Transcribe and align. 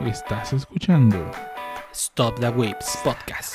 Estás 0.00 0.52
escuchando 0.52 1.30
Stop 1.92 2.38
the 2.40 2.48
Whips 2.50 2.98
Podcast. 3.02 3.54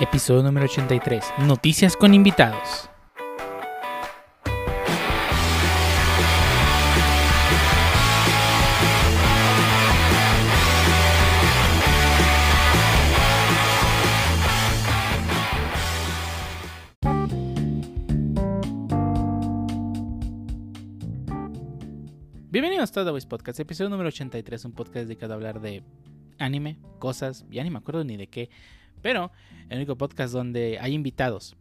Episodio 0.00 0.42
número 0.42 0.66
83. 0.66 1.24
Noticias 1.40 1.96
con 1.96 2.14
invitados. 2.14 2.88
A 22.98 23.02
Stop 23.02 23.10
the 23.10 23.14
Whips 23.14 23.26
Podcast, 23.26 23.60
episodio 23.60 23.90
número 23.90 24.08
83, 24.08 24.64
un 24.64 24.72
podcast 24.72 25.06
dedicado 25.06 25.32
a 25.32 25.36
hablar 25.36 25.60
de 25.60 25.84
anime, 26.40 26.78
cosas, 26.98 27.46
ya 27.48 27.62
ni 27.62 27.70
me 27.70 27.78
acuerdo 27.78 28.02
ni 28.02 28.16
de 28.16 28.26
qué, 28.26 28.50
pero 29.02 29.30
el 29.68 29.76
único 29.76 29.96
podcast 29.96 30.32
donde 30.32 30.78
hay 30.80 30.94
invitados, 30.94 31.56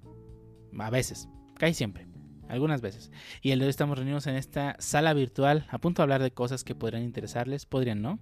a 0.79 0.89
veces, 0.89 1.29
casi 1.53 1.75
siempre, 1.75 2.07
algunas 2.49 2.81
veces. 2.81 3.11
Y 3.43 3.51
el 3.51 3.59
de 3.59 3.65
hoy 3.65 3.69
estamos 3.69 3.99
reunidos 3.99 4.25
en 4.25 4.35
esta 4.35 4.77
sala 4.79 5.13
virtual 5.13 5.67
a 5.69 5.77
punto 5.77 6.01
de 6.01 6.05
hablar 6.05 6.23
de 6.23 6.31
cosas 6.31 6.63
que 6.63 6.73
podrían 6.73 7.03
interesarles, 7.03 7.67
podrían 7.67 8.01
no. 8.01 8.17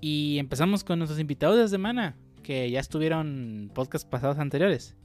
Y 0.00 0.38
empezamos 0.38 0.84
con 0.84 1.00
nuestros 1.00 1.18
invitados 1.18 1.58
de 1.58 1.66
semana, 1.66 2.16
que 2.44 2.70
ya 2.70 2.78
estuvieron 2.78 3.72
podcasts 3.74 4.08
pasados 4.08 4.38
anteriores. 4.38 4.96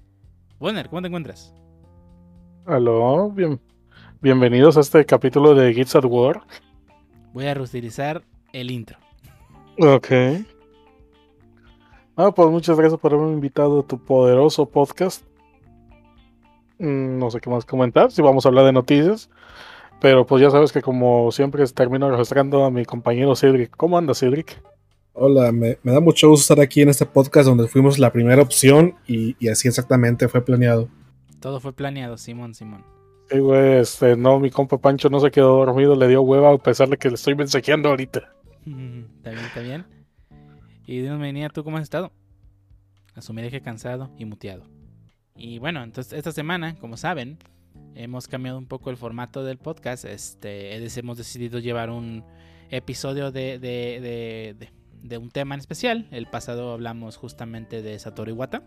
Bonner, 0.59 0.89
¿cómo 0.89 1.01
te 1.01 1.07
encuentras? 1.07 1.55
Aló, 2.67 3.31
bien, 3.31 3.59
bienvenidos 4.21 4.77
a 4.77 4.81
este 4.81 5.03
capítulo 5.07 5.55
de 5.55 5.73
Geeks 5.73 5.95
at 5.95 6.05
War. 6.05 6.43
Voy 7.35 7.47
a 7.47 7.53
reutilizar 7.53 8.23
el 8.53 8.71
intro. 8.71 8.97
Ok. 9.77 10.07
Ah, 12.15 12.31
pues 12.33 12.49
muchas 12.49 12.77
gracias 12.77 12.97
por 12.97 13.13
haberme 13.13 13.33
invitado 13.33 13.81
a 13.81 13.83
tu 13.85 13.99
poderoso 14.01 14.65
podcast. 14.65 15.21
Mm, 16.79 17.17
No 17.19 17.29
sé 17.29 17.41
qué 17.41 17.49
más 17.49 17.65
comentar, 17.65 18.09
si 18.09 18.21
vamos 18.21 18.45
a 18.45 18.47
hablar 18.49 18.63
de 18.63 18.71
noticias. 18.71 19.29
Pero 19.99 20.25
pues 20.25 20.41
ya 20.41 20.49
sabes 20.49 20.71
que 20.71 20.81
como 20.81 21.29
siempre 21.33 21.65
termino 21.67 22.09
registrando 22.09 22.63
a 22.63 22.71
mi 22.71 22.85
compañero 22.85 23.35
Cedric. 23.35 23.75
¿Cómo 23.75 23.97
anda 23.97 24.13
Cedric? 24.13 24.61
Hola, 25.11 25.51
me, 25.51 25.77
me 25.83 25.91
da 25.91 25.99
mucho 25.99 26.29
gusto 26.29 26.53
estar 26.53 26.63
aquí 26.63 26.83
en 26.83 26.89
este 26.89 27.05
podcast 27.05 27.49
donde 27.49 27.67
fuimos 27.67 27.99
la 27.99 28.13
primera 28.13 28.41
opción 28.41 28.95
y, 29.07 29.35
y 29.39 29.49
así 29.49 29.67
exactamente 29.67 30.29
fue 30.29 30.39
planeado. 30.43 30.87
Todo 31.41 31.59
fue 31.59 31.73
planeado, 31.73 32.17
Simón, 32.17 32.53
Simón. 32.53 32.94
Sí, 33.35 33.41
güey, 33.41 33.79
este, 33.79 34.15
no, 34.15 34.39
mi 34.39 34.49
compa 34.49 34.77
Pancho 34.77 35.09
no 35.09 35.19
se 35.19 35.29
quedó 35.29 35.57
dormido, 35.65 35.93
le 35.95 36.07
dio 36.07 36.21
hueva 36.21 36.53
a 36.53 36.57
pesar 36.57 36.87
de 36.87 36.95
que 36.97 37.09
le 37.09 37.15
estoy 37.15 37.35
mensajeando 37.35 37.89
ahorita. 37.89 38.33
Está 39.17 39.31
bien, 39.31 39.45
está 39.45 39.59
bien. 39.59 39.85
Y 40.87 41.01
dinos, 41.01 41.19
venía, 41.19 41.49
¿tú 41.49 41.63
cómo 41.65 41.75
has 41.77 41.83
estado? 41.83 42.13
Asumiré 43.13 43.51
que 43.51 43.59
cansado 43.61 44.09
y 44.17 44.23
muteado. 44.25 44.63
Y 45.35 45.59
bueno, 45.59 45.83
entonces 45.83 46.13
esta 46.13 46.31
semana, 46.31 46.75
como 46.79 46.95
saben, 46.95 47.37
hemos 47.95 48.27
cambiado 48.29 48.57
un 48.57 48.67
poco 48.67 48.89
el 48.89 48.95
formato 48.97 49.43
del 49.43 49.57
podcast. 49.57 50.05
Este, 50.05 50.77
es- 50.77 50.97
hemos 50.97 51.17
decidido 51.17 51.59
llevar 51.59 51.89
un 51.89 52.23
episodio 52.69 53.31
de, 53.31 53.59
de- 53.59 54.55
de- 54.57 54.69
de 55.03 55.17
un 55.17 55.29
tema 55.29 55.55
en 55.55 55.59
especial. 55.59 56.07
El 56.11 56.27
pasado 56.27 56.71
hablamos 56.71 57.17
justamente 57.17 57.81
de 57.81 57.99
Satoru 57.99 58.31
Iwata. 58.31 58.63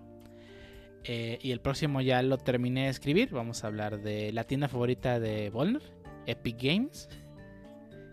Eh, 1.04 1.38
y 1.42 1.52
el 1.52 1.60
próximo 1.60 2.00
ya 2.00 2.22
lo 2.22 2.38
terminé 2.38 2.84
de 2.84 2.88
escribir. 2.88 3.30
Vamos 3.30 3.64
a 3.64 3.68
hablar 3.68 4.02
de 4.02 4.32
la 4.32 4.44
tienda 4.44 4.68
favorita 4.68 5.20
de 5.20 5.50
Volner, 5.50 5.82
Epic 6.26 6.56
Games. 6.62 7.08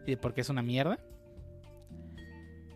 Y 0.05 0.11
de 0.11 0.17
por 0.17 0.33
qué 0.33 0.42
es 0.42 0.50
una 0.50 0.61
mierda. 0.61 1.00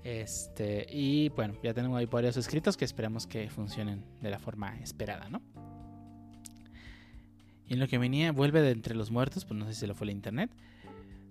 Este, 0.03 0.87
y 0.89 1.29
bueno, 1.29 1.55
ya 1.61 1.73
tenemos 1.73 1.99
ahí 1.99 2.05
varios 2.05 2.37
escritos 2.37 2.77
que 2.77 2.85
esperamos 2.85 3.27
que 3.27 3.49
funcionen 3.49 4.03
de 4.21 4.31
la 4.31 4.39
forma 4.39 4.77
esperada, 4.79 5.29
¿no? 5.29 5.41
Y 7.67 7.73
en 7.73 7.79
lo 7.79 7.87
que 7.87 7.99
venía, 7.99 8.31
vuelve 8.31 8.61
de 8.61 8.71
entre 8.71 8.95
los 8.95 9.11
muertos, 9.11 9.45
pues 9.45 9.59
no 9.59 9.65
sé 9.65 9.73
si 9.73 9.81
se 9.81 9.87
lo 9.87 9.93
fue 9.93 10.05
el 10.05 10.11
internet. 10.11 10.49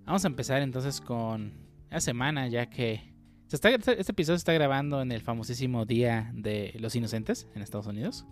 Vamos 0.05 0.25
a 0.25 0.29
empezar 0.29 0.63
entonces 0.63 1.01
con 1.01 1.53
la 1.91 2.01
semana, 2.01 2.47
ya 2.47 2.67
que 2.67 3.13
este 3.51 3.75
episodio 4.11 4.37
se 4.37 4.43
está 4.43 4.53
grabando 4.53 5.03
en 5.03 5.11
el 5.11 5.23
famosísimo 5.23 5.85
Día 5.85 6.31
de 6.35 6.75
los 6.79 6.95
Inocentes 6.95 7.49
en 7.55 7.63
Estados 7.63 7.87
Unidos. 7.87 8.25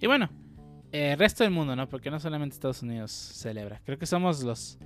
Y 0.00 0.06
bueno, 0.06 0.28
el 0.92 1.18
resto 1.18 1.44
del 1.44 1.52
mundo, 1.52 1.74
¿no? 1.76 1.88
Porque 1.88 2.10
no 2.10 2.20
solamente 2.20 2.54
Estados 2.54 2.82
Unidos 2.82 3.10
celebra. 3.12 3.80
Creo 3.84 3.98
que 3.98 4.06
somos 4.06 4.42
los 4.42 4.78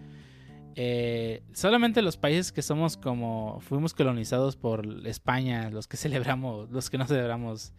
eh, 0.75 1.43
solamente 1.53 2.01
los 2.01 2.17
países 2.17 2.51
que 2.51 2.63
somos 2.63 2.97
como 2.97 3.61
fuimos 3.61 3.93
colonizados 3.93 4.57
por 4.57 4.87
España, 5.07 5.71
los 5.71 5.87
que 5.87 5.97
celebramos, 5.99 6.71
los 6.71 6.91
que 6.91 6.99
no 6.99 7.07
celebramos 7.07 7.73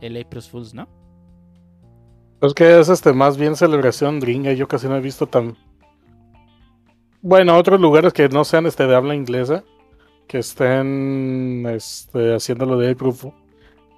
el 0.00 0.20
April 0.20 0.42
Fools, 0.42 0.74
¿no? 0.74 0.88
Es 2.40 2.52
que 2.52 2.78
es 2.78 2.88
este 2.88 3.12
más 3.12 3.36
bien 3.36 3.56
celebración 3.56 4.20
gringa, 4.20 4.52
yo 4.52 4.68
casi 4.68 4.86
no 4.86 4.96
he 4.96 5.00
visto 5.00 5.26
tan... 5.26 5.56
Bueno, 7.22 7.56
otros 7.56 7.80
lugares 7.80 8.12
que 8.12 8.28
no 8.28 8.44
sean 8.44 8.66
este 8.66 8.86
de 8.86 8.94
habla 8.94 9.14
inglesa, 9.14 9.64
que 10.26 10.38
estén 10.38 11.64
este, 11.66 12.34
haciéndolo 12.34 12.76
de 12.76 12.90
April, 12.90 13.14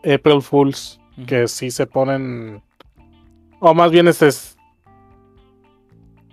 April 0.04 0.43
Fools, 0.43 1.00
Que 1.27 1.49
sí 1.49 1.71
se 1.71 1.87
ponen... 1.87 2.62
O 3.60 3.72
más 3.75 3.91
bien 3.91 4.09
este 4.09 4.28
es... 4.28 4.56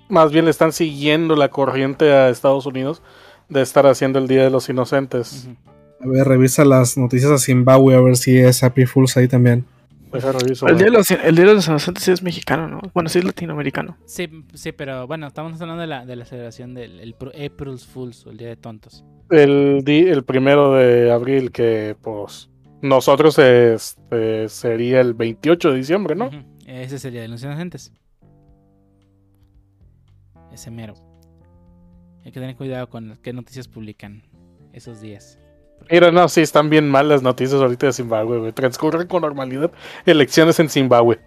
Más 0.09 0.31
bien 0.31 0.45
le 0.45 0.51
están 0.51 0.73
siguiendo 0.73 1.35
la 1.35 1.49
corriente 1.49 2.11
a 2.11 2.29
Estados 2.29 2.65
Unidos 2.65 3.01
de 3.49 3.61
estar 3.61 3.87
haciendo 3.87 4.19
el 4.19 4.27
Día 4.27 4.43
de 4.43 4.49
los 4.49 4.67
Inocentes. 4.69 5.47
A 6.01 6.07
ver, 6.07 6.27
revisa 6.27 6.65
las 6.65 6.97
noticias 6.97 7.31
de 7.31 7.37
Zimbabue 7.39 7.95
a 7.95 8.01
ver 8.01 8.17
si 8.17 8.37
es 8.37 8.61
Happy 8.63 8.85
Fools 8.85 9.15
ahí 9.15 9.27
también. 9.27 9.65
Reviso, 10.11 10.67
El 10.67 10.77
día, 10.77 10.85
de 10.85 10.91
güey. 10.91 10.97
los, 10.99 11.09
el 11.09 11.35
día 11.35 11.45
de 11.45 11.53
los 11.55 11.67
Inocentes 11.67 12.03
sí 12.03 12.11
es 12.11 12.21
mexicano, 12.21 12.67
¿no? 12.67 12.81
Bueno, 12.93 13.09
sí 13.09 13.17
es 13.17 13.25
latinoamericano. 13.25 13.97
Sí, 14.05 14.29
sí, 14.53 14.71
pero 14.71 15.07
bueno, 15.07 15.25
estamos 15.25 15.59
hablando 15.59 15.81
de 15.81 15.87
la, 15.87 16.05
de 16.05 16.15
la 16.15 16.25
celebración 16.25 16.75
del 16.75 16.99
el 16.99 17.15
April 17.29 17.79
Fools 17.79 18.27
o 18.27 18.29
el 18.29 18.37
Día 18.37 18.49
de 18.49 18.55
Tontos. 18.55 19.03
el, 19.31 19.81
di- 19.83 20.07
el 20.07 20.23
primero 20.23 20.73
de 20.73 21.11
abril, 21.11 21.51
que 21.51 21.95
pues 21.99 22.47
nosotros 22.83 23.39
este, 23.39 24.47
sería 24.49 25.01
el 25.01 25.13
28 25.15 25.71
de 25.71 25.77
diciembre, 25.77 26.15
¿no? 26.15 26.29
Ese 26.67 26.97
es 26.97 27.05
el 27.05 27.13
de 27.13 27.27
los 27.27 27.41
Inocentes. 27.43 27.91
Ese 30.51 30.69
mero. 30.69 30.93
Hay 32.25 32.31
que 32.31 32.39
tener 32.39 32.55
cuidado 32.55 32.87
con 32.89 33.17
qué 33.23 33.33
noticias 33.33 33.67
publican 33.67 34.23
esos 34.71 35.01
días. 35.01 35.39
Mira, 35.91 36.11
no, 36.11 36.29
sí, 36.29 36.41
están 36.41 36.69
bien 36.69 36.89
mal 36.89 37.09
las 37.09 37.21
noticias 37.23 37.59
ahorita 37.59 37.87
de 37.87 37.93
Zimbabue, 37.93 38.37
güey. 38.39 38.51
Transcurren 38.53 39.07
con 39.07 39.21
normalidad 39.21 39.71
elecciones 40.05 40.59
en 40.59 40.69
Zimbabue. 40.69 41.19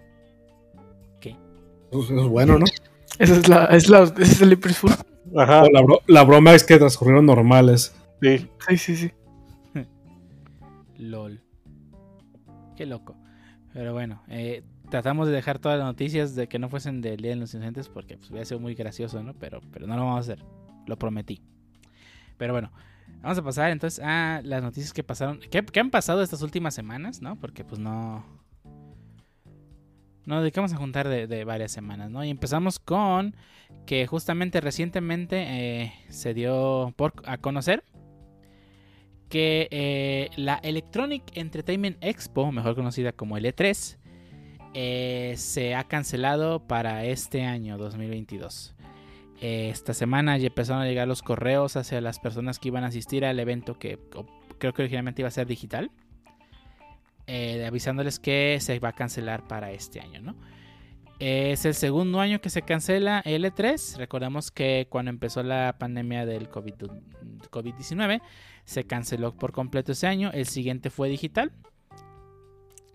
Eso, 1.89 2.01
eso 2.03 2.19
es 2.21 2.27
bueno, 2.27 2.59
¿no? 2.59 2.65
Esa 3.17 3.33
es 3.35 3.47
la, 3.47 3.65
es 3.67 3.89
la, 3.89 4.03
ese 4.03 4.21
es 4.23 4.41
el 4.41 4.53
April. 4.53 4.75
Ajá, 5.37 5.63
la, 5.71 5.81
bro- 5.81 6.01
la 6.07 6.23
broma 6.25 6.53
es 6.53 6.63
que 6.65 6.77
transcurrieron 6.77 7.25
normales. 7.25 7.95
sí. 8.21 8.49
Sí, 8.67 8.77
sí, 8.77 8.95
sí. 8.97 9.11
LOL. 10.97 11.41
Qué 12.77 12.85
loco. 12.85 13.17
Pero 13.73 13.91
bueno, 13.91 14.23
eh, 14.29 14.63
tratamos 14.89 15.27
de 15.27 15.33
dejar 15.33 15.59
todas 15.59 15.77
las 15.79 15.87
noticias 15.87 16.35
de 16.35 16.47
que 16.47 16.59
no 16.59 16.69
fuesen 16.69 17.01
del 17.01 17.17
Día 17.17 17.31
de 17.31 17.37
los 17.37 17.53
Inocentes 17.53 17.89
porque 17.89 18.17
pues, 18.17 18.29
hubiera 18.29 18.45
sido 18.45 18.59
muy 18.59 18.75
gracioso, 18.75 19.21
¿no? 19.23 19.33
Pero, 19.33 19.61
pero 19.73 19.87
no 19.87 19.95
lo 19.95 20.05
vamos 20.05 20.17
a 20.17 20.31
hacer. 20.31 20.45
Lo 20.85 20.97
prometí. 20.97 21.41
Pero 22.37 22.53
bueno, 22.53 22.71
vamos 23.21 23.37
a 23.37 23.43
pasar 23.43 23.71
entonces 23.71 24.03
a 24.03 24.41
las 24.43 24.61
noticias 24.61 24.93
que 24.93 25.03
pasaron. 25.03 25.39
¿Qué, 25.39 25.65
qué 25.65 25.79
han 25.79 25.89
pasado 25.89 26.21
estas 26.21 26.43
últimas 26.43 26.75
semanas, 26.75 27.21
no? 27.21 27.35
Porque 27.35 27.65
pues 27.65 27.79
no. 27.79 28.23
Nos 30.25 30.41
dedicamos 30.41 30.71
a 30.73 30.77
juntar 30.77 31.07
de, 31.07 31.25
de 31.25 31.45
varias 31.45 31.71
semanas, 31.71 32.11
¿no? 32.11 32.23
Y 32.23 32.29
empezamos 32.29 32.79
con 32.79 33.35
que 33.85 34.05
justamente 34.05 34.61
recientemente 34.61 35.81
eh, 35.83 35.93
se 36.09 36.33
dio 36.33 36.93
por 36.95 37.13
a 37.25 37.37
conocer 37.37 37.83
que 39.29 39.67
eh, 39.71 40.29
la 40.35 40.55
Electronic 40.55 41.23
Entertainment 41.35 41.97
Expo, 42.01 42.51
mejor 42.51 42.75
conocida 42.75 43.11
como 43.11 43.37
el 43.37 43.45
E3, 43.45 43.97
eh, 44.73 45.33
se 45.37 45.75
ha 45.75 45.83
cancelado 45.85 46.67
para 46.67 47.05
este 47.05 47.43
año 47.43 47.77
2022. 47.77 48.75
Eh, 49.41 49.69
esta 49.71 49.93
semana 49.93 50.37
ya 50.37 50.47
empezaron 50.47 50.81
a 50.81 50.85
llegar 50.85 51.07
los 51.07 51.21
correos 51.21 51.75
hacia 51.77 52.01
las 52.01 52.19
personas 52.19 52.59
que 52.59 52.69
iban 52.69 52.83
a 52.83 52.87
asistir 52.87 53.25
al 53.25 53.39
evento 53.39 53.77
que 53.77 53.99
creo 54.57 54.73
que 54.73 54.81
originalmente 54.81 55.21
iba 55.21 55.27
a 55.27 55.31
ser 55.31 55.47
digital, 55.47 55.91
avisándoles 57.65 58.19
que 58.19 58.57
se 58.61 58.79
va 58.79 58.89
a 58.89 58.93
cancelar 58.93 59.47
para 59.47 59.71
este 59.71 59.99
año, 59.99 60.21
¿no? 60.21 60.35
Es 61.19 61.65
el 61.65 61.73
segundo 61.73 62.19
año 62.19 62.41
que 62.41 62.51
se 62.51 62.61
cancela 62.61 63.21
el 63.25 63.43
E3. 63.43 63.97
Recordemos 63.97 64.51
que 64.51 64.85
cuando 64.89 65.09
empezó 65.09 65.41
la 65.41 65.75
pandemia 65.79 66.27
del 66.27 66.49
COVID- 66.49 66.91
COVID-19 67.49 68.21
se 68.65 68.83
canceló 68.85 69.33
por 69.33 69.51
completo 69.51 69.93
ese 69.93 70.05
año. 70.05 70.29
El 70.31 70.45
siguiente 70.45 70.91
fue 70.91 71.09
digital. 71.09 71.51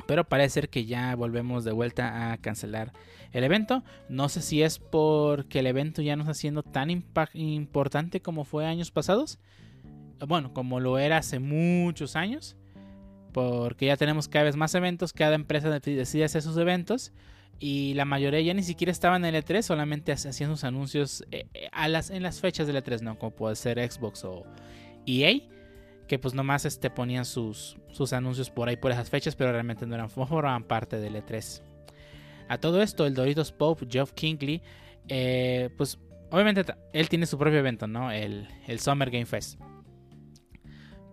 Pero 0.06 0.28
parece 0.28 0.54
ser 0.54 0.68
que 0.68 0.84
ya 0.84 1.16
volvemos 1.16 1.64
de 1.64 1.72
vuelta 1.72 2.32
a 2.32 2.36
cancelar 2.38 2.92
el 3.32 3.42
evento. 3.42 3.82
No 4.08 4.28
sé 4.28 4.40
si 4.40 4.62
es 4.62 4.78
porque 4.78 5.60
el 5.60 5.66
evento 5.66 6.00
ya 6.00 6.14
no 6.14 6.22
está 6.22 6.34
siendo 6.34 6.62
tan 6.62 6.90
importante 7.34 8.20
como 8.20 8.44
fue 8.44 8.66
años 8.66 8.90
pasados. 8.92 9.38
bueno, 10.28 10.52
como 10.52 10.78
lo 10.78 10.98
era 10.98 11.16
hace 11.16 11.40
muchos 11.40 12.14
años, 12.14 12.56
porque 13.32 13.86
ya 13.86 13.96
tenemos 13.96 14.28
cada 14.28 14.44
vez 14.44 14.54
más 14.54 14.74
eventos, 14.76 15.12
cada 15.12 15.34
empresa 15.34 15.70
decide 15.80 16.24
hacer 16.24 16.42
sus 16.42 16.56
eventos 16.56 17.12
y 17.58 17.94
la 17.94 18.04
mayoría 18.04 18.40
ya 18.40 18.54
ni 18.54 18.62
siquiera 18.62 18.90
estaban 18.90 19.24
en 19.24 19.34
el 19.34 19.44
E3, 19.44 19.62
solamente 19.62 20.12
hacían 20.12 20.50
sus 20.50 20.64
anuncios 20.64 21.24
eh, 21.30 21.46
eh, 21.54 21.70
en 22.10 22.22
las 22.22 22.40
fechas 22.40 22.66
del 22.66 22.76
E3, 22.76 23.02
¿no? 23.02 23.18
Como 23.18 23.30
puede 23.34 23.54
ser 23.56 23.78
Xbox 23.78 24.24
o 24.24 24.44
EA, 25.06 25.40
que 26.08 26.18
pues 26.18 26.34
nomás 26.34 26.64
este, 26.64 26.90
ponían 26.90 27.24
sus, 27.24 27.76
sus 27.90 28.12
anuncios 28.12 28.50
por 28.50 28.68
ahí 28.68 28.76
por 28.76 28.90
esas 28.90 29.10
fechas, 29.10 29.36
pero 29.36 29.52
realmente 29.52 29.86
no 29.86 29.94
eran, 29.94 30.10
formaban 30.10 30.64
parte 30.64 30.98
del 30.98 31.14
E3. 31.14 31.62
A 32.48 32.58
todo 32.58 32.82
esto, 32.82 33.06
el 33.06 33.14
Doritos 33.14 33.52
Pope, 33.52 33.86
Geoff 33.88 34.12
Kingley, 34.12 34.60
eh, 35.08 35.70
pues 35.76 35.98
obviamente 36.30 36.64
él 36.92 37.08
tiene 37.08 37.26
su 37.26 37.38
propio 37.38 37.60
evento, 37.60 37.86
¿no? 37.86 38.10
El, 38.10 38.48
el 38.66 38.80
Summer 38.80 39.10
Game 39.10 39.26
Fest. 39.26 39.60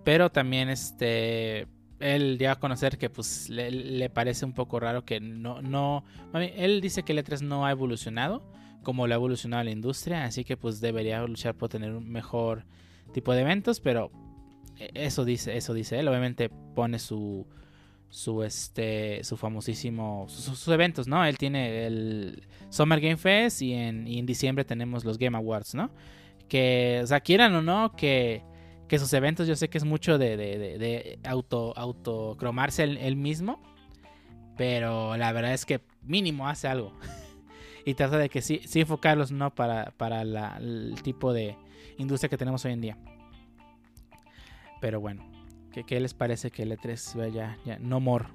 Pero 0.04 0.32
también 0.32 0.70
este 0.70 1.68
él 2.00 2.38
ya 2.40 2.54
a 2.54 2.60
conocer 2.60 2.98
que 2.98 3.10
pues 3.10 3.50
le, 3.50 4.10
parece 4.10 4.46
un 4.46 4.54
poco 4.54 4.80
raro 4.80 5.06
que 5.06 5.20
no, 5.20 5.62
no, 5.62 6.04
él 6.34 6.82
dice 6.82 7.04
que 7.04 7.14
el 7.14 7.24
E3 7.24 7.42
no 7.42 7.66
ha 7.66 7.72
evolucionado 7.72 8.44
como 8.84 9.08
lo 9.08 9.14
ha 9.14 9.18
evolucionado 9.18 9.64
la 9.64 9.72
industria, 9.72 10.24
así 10.24 10.44
que 10.44 10.58
pues 10.58 10.80
debería 10.82 11.22
luchar 11.26 11.56
por 11.56 11.70
tener 11.70 11.92
un 11.92 12.10
mejor 12.10 12.66
tipo 13.14 13.34
de 13.34 13.42
eventos, 13.42 13.80
pero 13.80 14.12
e, 14.78 14.90
eso 14.94 15.26
dice, 15.26 15.58
eso 15.58 15.74
dice 15.74 16.00
él, 16.00 16.08
obviamente 16.08 16.50
pone 16.50 17.00
su 17.00 17.46
su 18.12 18.42
este 18.42 19.24
su 19.24 19.38
famosísimo 19.38 20.26
sus, 20.30 20.46
sus 20.46 20.68
eventos, 20.70 21.08
¿no? 21.08 21.24
Él 21.26 21.38
tiene 21.38 21.86
el 21.86 22.48
Summer 22.70 23.00
Game 23.00 23.18
Fest 23.18 23.62
y 23.62 23.74
en, 23.74 24.08
y 24.08 24.18
en 24.18 24.26
diciembre 24.26 24.66
tenemos 24.66 25.06
los 25.06 25.18
Game 25.18 25.38
Awards, 25.38 25.76
¿no? 25.76 25.92
Que, 26.48 27.02
o 27.04 27.08
sea, 27.08 27.20
quieran 27.20 27.54
o 27.54 27.62
no, 27.62 27.96
que 27.96 28.42
que 28.90 29.00
sus 29.00 29.14
eventos 29.14 29.48
yo 29.48 29.56
sé 29.56 29.70
que 29.70 29.78
es 29.78 29.86
mucho 29.86 30.18
de, 30.18 30.36
de, 30.36 30.58
de, 30.58 31.20
auto, 31.24 31.74
autocromarse 31.78 32.84
él, 32.84 33.16
mismo, 33.16 33.62
pero 34.58 35.16
la 35.16 35.32
verdad 35.32 35.54
es 35.54 35.66
que 35.66 35.80
mínimo 36.02 36.50
hace 36.50 36.68
algo. 36.68 36.94
y 37.86 37.94
trata 37.94 38.18
de 38.18 38.30
que 38.30 38.42
sí, 38.42 38.62
sí 38.66 38.82
enfocarlos 38.82 39.32
no 39.32 39.54
para, 39.54 39.92
para 39.92 40.24
el 40.24 40.96
tipo 41.04 41.32
de 41.32 41.56
industria 41.98 42.30
que 42.30 42.38
tenemos 42.38 42.66
hoy 42.66 42.74
en 42.74 42.82
día. 42.82 42.98
Pero 44.82 45.00
bueno, 45.00 45.24
¿qué, 45.72 45.84
qué 45.86 46.00
les 46.00 46.16
parece 46.16 46.50
que 46.50 46.64
el 46.64 46.72
E3 46.72 47.16
vaya 47.16 47.58
ya, 47.64 47.78
no 47.80 48.00
more? 48.00 48.26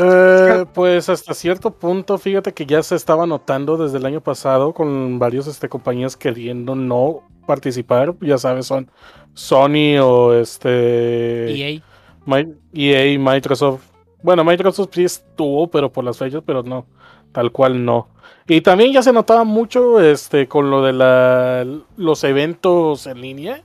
Eh, 0.00 0.64
pues 0.74 1.08
hasta 1.08 1.34
cierto 1.34 1.72
punto, 1.72 2.18
fíjate 2.18 2.52
que 2.52 2.66
ya 2.66 2.82
se 2.82 2.94
estaba 2.94 3.26
notando 3.26 3.76
desde 3.76 3.98
el 3.98 4.06
año 4.06 4.20
pasado 4.20 4.72
con 4.72 5.18
varios 5.18 5.46
este, 5.46 5.68
compañías 5.68 6.16
queriendo 6.16 6.74
no 6.74 7.22
participar, 7.46 8.14
ya 8.20 8.38
sabes, 8.38 8.66
son 8.66 8.90
Sony 9.34 9.98
o 10.02 10.34
este 10.34 11.50
EA, 11.50 11.82
My, 12.26 12.54
EA 12.74 13.18
Microsoft. 13.18 13.82
Bueno, 14.22 14.44
Microsoft 14.44 14.90
sí 14.92 15.04
estuvo, 15.04 15.68
pero 15.68 15.90
por 15.90 16.04
las 16.04 16.18
fechas, 16.18 16.42
pero 16.44 16.62
no, 16.62 16.86
tal 17.32 17.50
cual 17.50 17.84
no. 17.84 18.08
Y 18.46 18.60
también 18.60 18.92
ya 18.92 19.02
se 19.02 19.12
notaba 19.12 19.44
mucho 19.44 20.00
este 20.00 20.46
con 20.46 20.70
lo 20.70 20.82
de 20.82 20.92
la, 20.92 21.66
los 21.96 22.24
eventos 22.24 23.06
en 23.06 23.20
línea, 23.20 23.62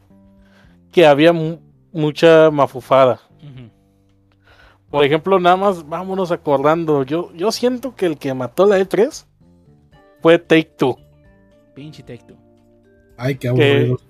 que 0.92 1.06
había 1.06 1.34
mucha 1.92 2.52
mafufada. 2.52 3.20
Por 4.94 5.04
ejemplo, 5.04 5.40
nada 5.40 5.58
más 5.58 5.90
vámonos 5.90 6.32
acordando. 6.32 7.02
Yo, 7.02 7.34
yo 7.34 7.52
siento 7.52 7.96
que 7.96 8.06
el 8.06 8.20
que 8.20 8.32
mató 8.36 8.68
la 8.68 8.78
E3 8.78 9.26
fue 10.22 10.38
Take 10.38 10.72
Two. 10.78 11.00
Pinche 11.74 12.04
Take 12.04 12.24
Two. 12.28 12.38
Ay, 13.18 13.34
qué 13.34 13.48
aburrido. 13.48 13.98
Que, 13.98 14.04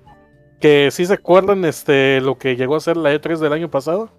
que 0.60 0.92
sí 0.92 1.06
se 1.06 1.14
acuerdan 1.14 1.64
este 1.64 2.20
lo 2.20 2.38
que 2.38 2.58
llegó 2.58 2.76
a 2.76 2.82
ser 2.82 2.98
la 2.98 3.14
E3 3.14 3.38
del 3.38 3.54
año 3.54 3.72
pasado. 3.72 4.10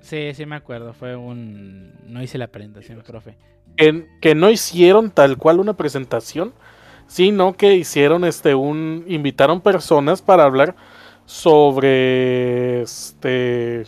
Sí, 0.00 0.34
sí 0.34 0.44
me 0.44 0.56
acuerdo. 0.56 0.92
Fue 0.92 1.16
un. 1.16 1.94
No 2.06 2.22
hice 2.22 2.36
la 2.36 2.48
presentación, 2.48 3.00
profe. 3.00 3.38
Que, 3.78 4.06
que 4.20 4.34
no 4.34 4.50
hicieron 4.50 5.10
tal 5.10 5.38
cual 5.38 5.58
una 5.58 5.78
presentación, 5.78 6.52
sino 7.06 7.54
que 7.54 7.76
hicieron 7.76 8.26
este 8.26 8.54
un. 8.54 9.06
invitaron 9.08 9.62
personas 9.62 10.20
para 10.20 10.44
hablar 10.44 10.76
sobre 11.24 12.82
este. 12.82 13.84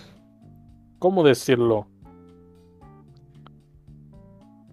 ¿Cómo 0.99 1.25
decirlo? 1.25 1.92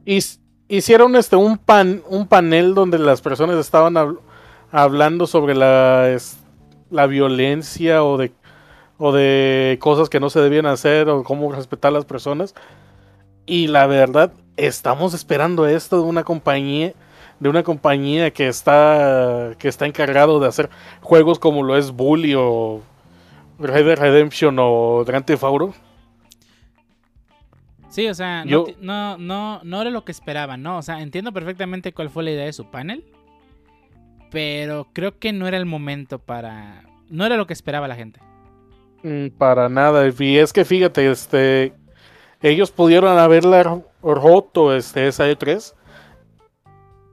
Hicieron 0.05 1.15
este 1.15 1.35
un 1.35 1.57
pan 1.57 2.01
un 2.07 2.27
panel 2.27 2.73
donde 2.73 2.99
las 2.99 3.21
personas 3.21 3.57
estaban 3.57 3.97
hab 3.97 4.17
hablando 4.71 5.25
sobre 5.27 5.55
la, 5.55 6.15
la 6.89 7.07
violencia 7.07 8.03
o 8.03 8.17
de 8.17 8.31
o 8.97 9.11
de 9.11 9.77
cosas 9.81 10.09
que 10.09 10.19
no 10.19 10.29
se 10.29 10.41
debían 10.41 10.65
hacer 10.65 11.09
o 11.09 11.23
cómo 11.23 11.51
respetar 11.51 11.89
a 11.89 11.93
las 11.93 12.05
personas. 12.05 12.53
Y 13.45 13.67
la 13.67 13.87
verdad 13.87 14.33
estamos 14.57 15.13
esperando 15.13 15.65
esto 15.67 15.97
de 15.97 16.03
una 16.03 16.23
compañía 16.23 16.93
de 17.39 17.49
una 17.49 17.63
compañía 17.63 18.31
que 18.31 18.47
está 18.47 19.53
que 19.57 19.69
está 19.69 19.85
encargado 19.85 20.39
de 20.39 20.47
hacer 20.47 20.69
juegos 21.01 21.39
como 21.39 21.63
lo 21.63 21.77
es 21.77 21.91
Bully 21.91 22.35
o 22.35 22.81
Red 23.57 23.85
Dead 23.85 23.97
Redemption 23.97 24.57
o 24.59 25.03
Grand 25.05 25.25
Theft 25.25 25.43
Auto 25.43 25.73
Sí, 27.89 28.07
o 28.07 28.13
sea, 28.13 28.43
Yo- 28.45 28.65
no, 28.79 29.17
no, 29.17 29.17
no, 29.17 29.61
no 29.63 29.81
era 29.81 29.89
lo 29.89 30.05
que 30.05 30.11
esperaban, 30.11 30.61
¿no? 30.61 30.77
O 30.77 30.81
sea, 30.81 31.01
entiendo 31.01 31.31
perfectamente 31.33 31.91
cuál 31.93 32.09
fue 32.09 32.23
la 32.23 32.31
idea 32.31 32.45
de 32.45 32.53
su 32.53 32.69
panel, 32.69 33.03
pero 34.31 34.87
creo 34.93 35.17
que 35.17 35.33
no 35.33 35.47
era 35.47 35.57
el 35.57 35.65
momento 35.65 36.19
para... 36.19 36.83
No 37.09 37.25
era 37.25 37.35
lo 37.37 37.47
que 37.47 37.53
esperaba 37.53 37.87
la 37.87 37.95
gente. 37.95 38.19
Mm, 39.01 39.29
Para 39.37 39.69
nada. 39.69 40.07
Y 40.19 40.37
es 40.37 40.53
que 40.53 40.63
fíjate, 40.65 41.09
este. 41.09 41.73
Ellos 42.41 42.69
pudieron 42.69 43.17
haberla 43.17 43.63
ro- 43.63 43.85
roto 44.03 44.75
este, 44.75 45.07
esa 45.07 45.27
E3 45.27 45.73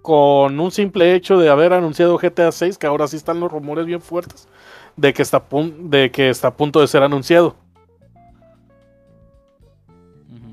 con 0.03 0.61
un 0.61 0.71
simple 0.71 1.15
hecho 1.15 1.39
de 1.39 1.49
haber 1.49 1.73
anunciado 1.73 2.19
GTA 2.19 2.53
6, 2.53 2.79
que 2.79 2.87
ahora 2.87 3.09
sí 3.09 3.17
están 3.17 3.41
los 3.41 3.51
rumores 3.51 3.87
bien 3.87 4.01
fuertes 4.01 4.47
de 4.97 5.13
que 5.13 5.23
está 5.23 5.43
de 5.81 6.11
que 6.11 6.29
está 6.29 6.49
a 6.49 6.57
punto 6.57 6.81
de 6.81 6.87
ser 6.87 7.03
anunciado. 7.03 7.57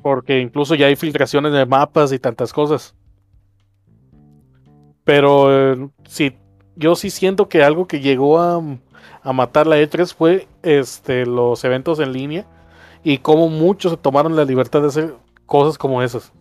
Porque 0.04 0.40
incluso 0.40 0.76
ya 0.76 0.86
hay 0.86 0.96
filtraciones 0.96 1.52
de 1.54 1.66
mapas 1.66 2.12
y 2.14 2.20
tantas 2.20 2.54
cosas. 2.54 2.94
Pero 5.04 5.74
eh, 5.74 5.90
sí, 6.06 6.38
yo 6.76 6.96
sí 6.96 7.10
siento 7.10 7.50
que 7.50 7.64
algo 7.64 7.88
que 7.88 8.00
llegó 8.00 8.40
a, 8.40 8.62
a 9.24 9.34
matar 9.34 9.66
la 9.66 9.78
E3 9.78 10.14
fue 10.14 10.48
este, 10.62 11.26
los 11.26 11.64
eventos 11.64 12.00
en 12.00 12.14
línea 12.14 12.46
y 13.04 13.18
cómo 13.18 13.50
muchos 13.50 13.94
se 13.94 13.98
tomaron 13.98 14.36
la 14.36 14.46
libertad 14.46 14.82
de 14.82 14.88
hacer 14.88 15.16
cosas 15.46 15.77
como 15.77 16.01
esas. 16.01 16.32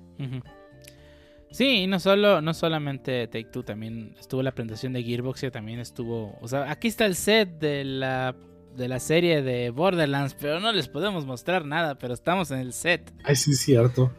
Sí, 1.51 1.83
y 1.83 1.87
no 1.87 2.01
solo, 2.01 2.41
no 2.41 2.55
solamente 2.55 3.27
Take 3.27 3.51
Two, 3.53 3.65
también 3.65 4.15
estuvo 4.19 4.43
la 4.43 4.53
presentación 4.53 4.93
de 4.93 5.03
Gearbox 5.03 5.41
que 5.41 5.51
también 5.51 5.81
estuvo. 5.81 6.39
O 6.41 6.49
sea, 6.49 6.71
aquí 6.71 6.89
está 6.89 7.05
el 7.05 7.15
set 7.15 7.59
de 7.59 7.85
la, 7.85 8.35
de 8.77 8.89
la 8.89 8.99
serie 9.01 9.43
de 9.43 9.71
Borderlands, 9.71 10.35
pero 10.41 10.61
no 10.61 10.73
les 10.73 10.89
podemos 10.89 11.27
mostrar 11.27 11.65
nada, 11.67 11.97
pero 11.99 12.15
estamos 12.15 12.51
en 12.51 12.59
el 12.61 12.73
set. 12.73 13.13
Ay, 13.25 13.37
sí, 13.37 13.53
es 13.53 13.59
cierto. 13.61 14.11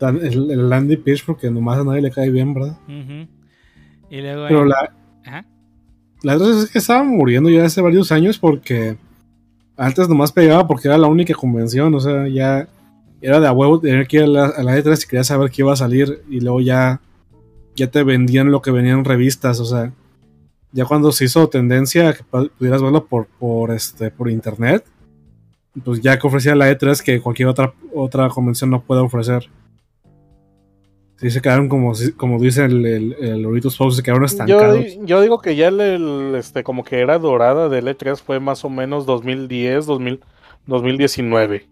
El, 0.00 0.50
el 0.50 0.68
Landy 0.70 0.96
Pitch, 0.96 1.24
porque 1.24 1.50
nomás 1.50 1.78
a 1.78 1.84
nadie 1.84 2.02
le 2.02 2.10
cae 2.10 2.30
bien, 2.30 2.54
¿verdad? 2.54 2.78
Y 4.10 4.20
luego. 4.20 4.46
Pero 4.48 4.62
hay- 4.62 4.68
la, 4.68 4.92
Ajá. 5.24 5.46
la 6.22 6.36
otra 6.36 6.48
es 6.50 6.70
que 6.70 6.78
estaba 6.78 7.02
muriendo 7.04 7.50
ya 7.50 7.64
hace 7.64 7.80
varios 7.80 8.12
años 8.12 8.38
porque 8.38 8.96
antes 9.76 10.08
nomás 10.08 10.32
pegaba 10.32 10.66
porque 10.66 10.88
era 10.88 10.96
la 10.98 11.08
única 11.08 11.34
convención, 11.34 11.94
o 11.94 12.00
sea, 12.00 12.28
ya 12.28 12.68
era 13.20 13.40
de 13.40 13.46
a 13.46 13.52
huevo 13.52 13.80
tener 13.80 14.06
que 14.06 14.18
ir 14.18 14.22
a 14.22 14.26
la, 14.26 14.46
a 14.46 14.62
la 14.62 14.78
E3 14.78 14.94
si 14.96 15.06
querías 15.08 15.26
saber 15.26 15.50
qué 15.50 15.62
iba 15.62 15.72
a 15.72 15.76
salir 15.76 16.22
y 16.30 16.40
luego 16.40 16.60
ya, 16.60 17.00
ya 17.74 17.90
te 17.90 18.02
vendían 18.02 18.50
lo 18.50 18.62
que 18.62 18.70
venían 18.70 19.00
en 19.00 19.04
revistas, 19.04 19.58
o 19.60 19.64
sea, 19.64 19.92
ya 20.72 20.84
cuando 20.84 21.12
se 21.12 21.24
hizo 21.24 21.48
tendencia 21.48 22.08
a 22.08 22.12
que 22.14 22.24
pu- 22.24 22.50
pudieras 22.50 22.82
verlo 22.82 23.06
por, 23.06 23.26
por, 23.26 23.70
este, 23.70 24.10
por 24.10 24.30
internet, 24.30 24.84
pues 25.84 26.00
ya 26.00 26.18
que 26.18 26.26
ofrecía 26.26 26.54
la 26.54 26.70
E3 26.70 27.02
que 27.02 27.20
cualquier 27.20 27.48
otra, 27.48 27.72
otra 27.94 28.28
convención 28.28 28.70
no 28.70 28.80
puede 28.82 29.00
ofrecer. 29.00 29.48
Sí, 31.18 31.30
se 31.30 31.40
quedaron 31.40 31.68
como, 31.70 31.94
como 32.18 32.38
dice 32.38 32.66
el, 32.66 32.84
el, 32.84 33.12
el 33.20 33.62
se 33.62 34.02
quedaron 34.02 34.24
estancados. 34.24 34.84
yo 35.02 35.22
digo 35.22 35.40
que 35.40 35.56
ya 35.56 35.68
el, 35.68 35.80
el, 35.80 36.34
este, 36.34 36.62
como 36.62 36.84
que 36.84 37.00
era 37.00 37.18
dorada 37.18 37.70
del 37.70 37.86
E3 37.88 38.20
fue 38.20 38.38
más 38.38 38.64
o 38.66 38.68
menos 38.68 39.06
2010, 39.06 39.86
2000, 39.86 40.20
2019. 40.66 41.66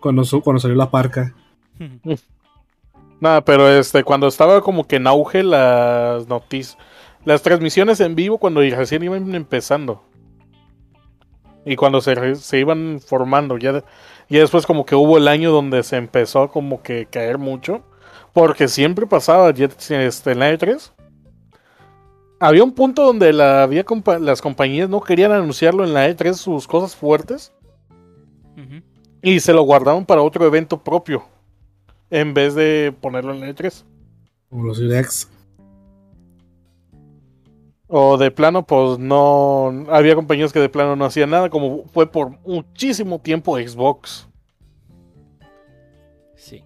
cuando, 0.00 0.22
su- 0.24 0.40
cuando 0.42 0.60
salió 0.60 0.76
la 0.76 0.90
parca. 0.90 1.34
Nada, 3.20 3.40
pero 3.44 3.68
este, 3.68 4.04
cuando 4.04 4.28
estaba 4.28 4.60
como 4.60 4.86
que 4.86 4.96
en 4.96 5.06
auge 5.06 5.42
las 5.42 6.28
noticias, 6.28 6.76
las 7.24 7.42
transmisiones 7.42 8.00
en 8.00 8.14
vivo 8.14 8.38
cuando 8.38 8.60
recién 8.60 9.02
iban 9.02 9.34
empezando. 9.34 10.02
Y 11.66 11.76
cuando 11.76 12.00
se, 12.00 12.34
se 12.34 12.58
iban 12.58 13.00
formando, 13.00 13.56
ya, 13.56 13.72
de- 13.72 13.84
ya 14.28 14.40
después 14.40 14.66
como 14.66 14.84
que 14.84 14.94
hubo 14.94 15.16
el 15.16 15.28
año 15.28 15.50
donde 15.50 15.82
se 15.82 15.96
empezó 15.96 16.42
a 16.42 16.52
como 16.52 16.82
que 16.82 17.06
caer 17.06 17.38
mucho. 17.38 17.82
Porque 18.34 18.68
siempre 18.68 19.06
pasaba 19.06 19.52
ya, 19.52 19.66
este, 19.66 20.32
en 20.32 20.38
la 20.40 20.52
E3 20.52 20.90
había 22.40 22.64
un 22.64 22.72
punto 22.72 23.04
donde 23.04 23.32
la, 23.32 23.62
había 23.62 23.84
compa- 23.86 24.18
las 24.18 24.42
compañías 24.42 24.90
no 24.90 25.00
querían 25.00 25.32
anunciarlo 25.32 25.84
en 25.84 25.94
la 25.94 26.08
E3 26.10 26.34
sus 26.34 26.66
cosas 26.66 26.94
fuertes 26.96 27.52
y 29.22 29.40
se 29.40 29.52
lo 29.52 29.62
guardaron 29.62 30.04
para 30.04 30.20
otro 30.20 30.44
evento 30.44 30.82
propio 30.82 31.24
en 32.10 32.34
vez 32.34 32.54
de 32.54 32.92
ponerlo 33.00 33.32
en 33.32 33.40
la 33.40 33.48
E3. 33.48 33.84
Como 34.50 34.64
los 34.64 34.78
Directs. 34.78 35.30
O 37.86 38.16
de 38.16 38.30
plano, 38.30 38.66
pues 38.66 38.98
no. 38.98 39.84
Había 39.90 40.14
compañías 40.14 40.52
que 40.52 40.58
de 40.60 40.68
plano 40.68 40.96
no 40.96 41.04
hacían 41.04 41.30
nada, 41.30 41.50
como 41.50 41.84
fue 41.92 42.10
por 42.10 42.30
muchísimo 42.46 43.20
tiempo 43.20 43.58
Xbox. 43.58 44.28
Sí. 46.34 46.62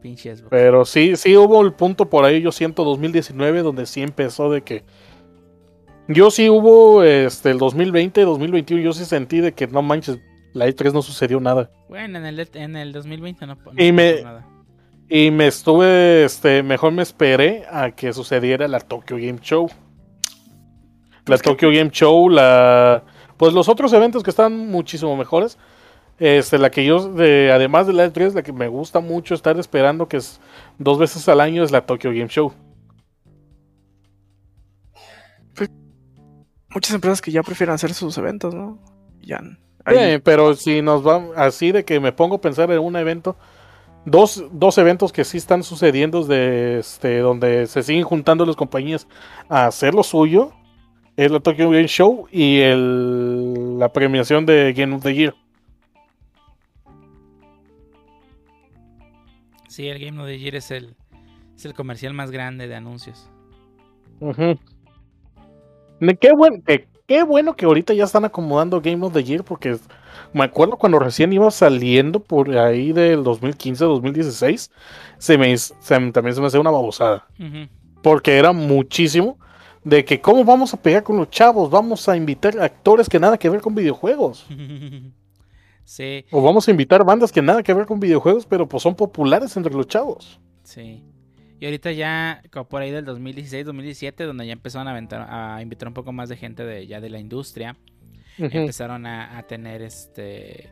Pinche 0.00 0.34
Xbox. 0.36 0.50
Pero 0.50 0.84
sí, 0.84 1.16
sí 1.16 1.36
hubo 1.36 1.60
el 1.62 1.72
punto 1.74 2.08
por 2.08 2.24
ahí, 2.24 2.40
yo 2.40 2.52
siento 2.52 2.84
2019, 2.84 3.62
donde 3.62 3.86
sí 3.86 4.02
empezó 4.02 4.50
de 4.50 4.62
que. 4.62 4.84
Yo 6.08 6.30
sí 6.32 6.48
hubo 6.50 7.02
este 7.04 7.50
el 7.50 7.58
2020, 7.58 8.22
2021, 8.22 8.82
yo 8.82 8.92
sí 8.92 9.04
sentí 9.04 9.40
de 9.40 9.52
que 9.52 9.68
no 9.68 9.82
manches, 9.82 10.18
la 10.52 10.66
E3 10.68 10.92
no 10.92 11.02
sucedió 11.02 11.38
nada. 11.40 11.70
Bueno, 11.88 12.18
en 12.18 12.26
el, 12.26 12.48
en 12.54 12.76
el 12.76 12.92
2020 12.92 13.46
no, 13.46 13.54
no 13.54 13.82
Y 13.82 13.92
me- 13.92 14.22
nada. 14.22 14.48
Y 15.14 15.30
me 15.30 15.46
estuve, 15.46 16.24
este, 16.24 16.62
mejor 16.62 16.92
me 16.92 17.02
esperé 17.02 17.66
a 17.70 17.90
que 17.90 18.14
sucediera 18.14 18.66
la 18.66 18.80
Tokyo 18.80 19.16
Game 19.16 19.38
Show. 19.42 19.68
La 21.26 21.36
Tokyo 21.36 21.68
Game 21.70 21.90
Show, 21.90 22.30
la, 22.30 23.02
pues 23.36 23.52
los 23.52 23.68
otros 23.68 23.92
eventos 23.92 24.22
que 24.22 24.30
están 24.30 24.56
muchísimo 24.70 25.14
mejores. 25.14 25.58
Este, 26.18 26.56
la 26.56 26.70
que 26.70 26.86
yo, 26.86 27.12
de, 27.12 27.52
además 27.52 27.86
de 27.86 27.92
la 27.92 28.06
E3, 28.06 28.32
la 28.32 28.42
que 28.42 28.54
me 28.54 28.68
gusta 28.68 29.00
mucho 29.00 29.34
estar 29.34 29.58
esperando, 29.58 30.08
que 30.08 30.16
es 30.16 30.40
dos 30.78 30.98
veces 30.98 31.28
al 31.28 31.42
año, 31.42 31.62
es 31.62 31.72
la 31.72 31.84
Tokyo 31.84 32.08
Game 32.10 32.28
Show. 32.28 32.52
Muchas 36.74 36.94
empresas 36.94 37.20
que 37.20 37.30
ya 37.30 37.42
prefieren 37.42 37.74
hacer 37.74 37.92
sus 37.92 38.16
eventos, 38.16 38.54
¿no? 38.54 38.78
Ya. 39.20 39.40
ahí- 39.84 39.96
Eh, 40.14 40.20
pero 40.24 40.54
si 40.54 40.80
nos 40.80 41.06
va 41.06 41.22
así 41.36 41.70
de 41.70 41.84
que 41.84 42.00
me 42.00 42.12
pongo 42.12 42.36
a 42.36 42.40
pensar 42.40 42.70
en 42.70 42.78
un 42.78 42.96
evento, 42.96 43.36
dos, 44.04 44.44
dos 44.52 44.78
eventos 44.78 45.12
que 45.12 45.24
sí 45.24 45.38
están 45.38 45.62
sucediendo 45.62 46.24
de 46.24 46.78
este, 46.80 47.18
donde 47.18 47.66
se 47.66 47.82
siguen 47.82 48.04
juntando 48.04 48.44
las 48.46 48.56
compañías 48.56 49.06
a 49.48 49.66
hacer 49.66 49.94
lo 49.94 50.02
suyo, 50.02 50.52
es 51.16 51.30
la 51.30 51.40
Tokyo 51.40 51.70
Game 51.70 51.86
Show 51.88 52.26
y 52.30 52.60
el, 52.60 53.78
la 53.78 53.92
premiación 53.92 54.46
de 54.46 54.72
Game 54.72 54.94
of 54.94 55.02
the 55.02 55.14
Year. 55.14 55.34
Sí, 59.68 59.88
el 59.88 59.98
Game 60.04 60.20
of 60.20 60.26
the 60.26 60.38
Year 60.38 60.54
es 60.56 60.70
el, 60.70 60.94
es 61.56 61.64
el 61.64 61.74
comercial 61.74 62.12
más 62.14 62.30
grande 62.30 62.68
de 62.68 62.74
anuncios. 62.74 63.30
Ne- 66.00 66.16
Qué, 66.16 66.30
buen, 66.36 66.62
que- 66.62 66.86
qué 67.12 67.22
bueno 67.24 67.54
que 67.54 67.66
ahorita 67.66 67.92
ya 67.92 68.04
están 68.04 68.24
acomodando 68.24 68.80
Game 68.80 69.04
of 69.04 69.12
the 69.12 69.22
Year 69.22 69.44
porque 69.44 69.76
me 70.32 70.44
acuerdo 70.44 70.78
cuando 70.78 70.98
recién 70.98 71.30
iba 71.30 71.50
saliendo 71.50 72.20
por 72.20 72.56
ahí 72.56 72.92
del 72.92 73.22
2015, 73.22 73.84
2016, 73.84 74.70
se 75.18 75.36
me, 75.36 75.54
se 75.58 76.10
también 76.10 76.34
se 76.34 76.40
me 76.40 76.46
hacía 76.46 76.58
una 76.58 76.70
babosada. 76.70 77.26
Porque 78.02 78.38
era 78.38 78.52
muchísimo 78.52 79.38
de 79.84 80.06
que 80.06 80.22
cómo 80.22 80.42
vamos 80.42 80.72
a 80.72 80.80
pegar 80.80 81.02
con 81.02 81.18
los 81.18 81.28
chavos, 81.28 81.68
vamos 81.68 82.08
a 82.08 82.16
invitar 82.16 82.58
actores 82.58 83.10
que 83.10 83.20
nada 83.20 83.36
que 83.36 83.50
ver 83.50 83.60
con 83.60 83.74
videojuegos. 83.74 84.46
sí, 85.84 86.24
O 86.30 86.40
vamos 86.40 86.66
a 86.66 86.70
invitar 86.70 87.04
bandas 87.04 87.30
que 87.30 87.42
nada 87.42 87.62
que 87.62 87.74
ver 87.74 87.84
con 87.84 88.00
videojuegos, 88.00 88.46
pero 88.46 88.66
pues 88.66 88.82
son 88.82 88.94
populares 88.94 89.54
entre 89.58 89.74
los 89.74 89.86
chavos. 89.86 90.40
sí. 90.62 91.04
Y 91.62 91.64
ahorita 91.64 91.92
ya, 91.92 92.42
como 92.50 92.68
por 92.68 92.82
ahí 92.82 92.90
del 92.90 93.04
2016, 93.04 93.64
2017, 93.66 94.24
donde 94.24 94.44
ya 94.48 94.52
empezaron 94.52 94.88
a, 94.88 94.98
aventar- 94.98 95.28
a 95.30 95.62
invitar 95.62 95.86
un 95.86 95.94
poco 95.94 96.10
más 96.10 96.28
de 96.28 96.36
gente 96.36 96.64
de, 96.64 96.88
ya 96.88 97.00
de 97.00 97.08
la 97.08 97.20
industria, 97.20 97.76
empezaron 98.36 99.06
a, 99.06 99.38
a 99.38 99.44
tener 99.44 99.80
este... 99.80 100.70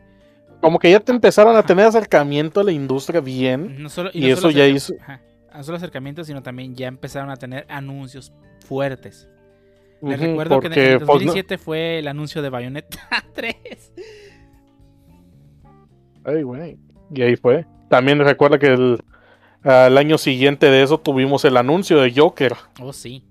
Como 0.59 0.79
que 0.79 0.91
ya 0.91 0.99
te 0.99 1.13
empezaron 1.13 1.55
a 1.55 1.63
tener 1.63 1.85
acercamiento 1.85 2.59
a 2.59 2.65
la 2.65 2.73
industria 2.73 3.21
bien. 3.21 3.81
No 3.81 3.87
solo, 3.87 4.09
Y 4.13 4.19
no 4.19 4.27
eso 4.27 4.49
ya 4.51 4.67
hizo- 4.67 4.93
ajá, 4.99 5.21
no 5.55 5.63
solo 5.63 5.77
acercamientos, 5.77 6.27
sino 6.27 6.43
también 6.43 6.75
ya 6.75 6.87
empezaron 6.89 7.29
a 7.29 7.37
tener 7.37 7.65
anuncios 7.69 8.33
fuertes. 8.67 9.29
Les 10.01 10.19
Ujú, 10.19 10.27
recuerdo 10.27 10.59
que 10.59 10.67
en 10.67 10.73
el 10.73 10.79
pues, 10.97 11.01
no- 11.03 11.05
2017 11.13 11.57
fue 11.57 11.99
el 11.99 12.09
anuncio 12.09 12.41
de 12.41 12.49
Bayonetta 12.49 12.99
3. 13.33 13.55
Ay, 16.25 16.43
güey. 16.43 16.77
Y 17.13 17.21
ahí 17.21 17.37
fue. 17.37 17.65
También 17.89 18.19
recuerda 18.19 18.59
que 18.59 18.67
el, 18.67 19.01
al 19.63 19.97
año 19.97 20.17
siguiente 20.17 20.67
de 20.67 20.83
eso 20.83 20.97
tuvimos 20.99 21.45
el 21.45 21.57
anuncio 21.57 21.99
de 22.01 22.11
Joker. 22.15 22.53
Oh, 22.79 22.93
sí. 22.93 23.23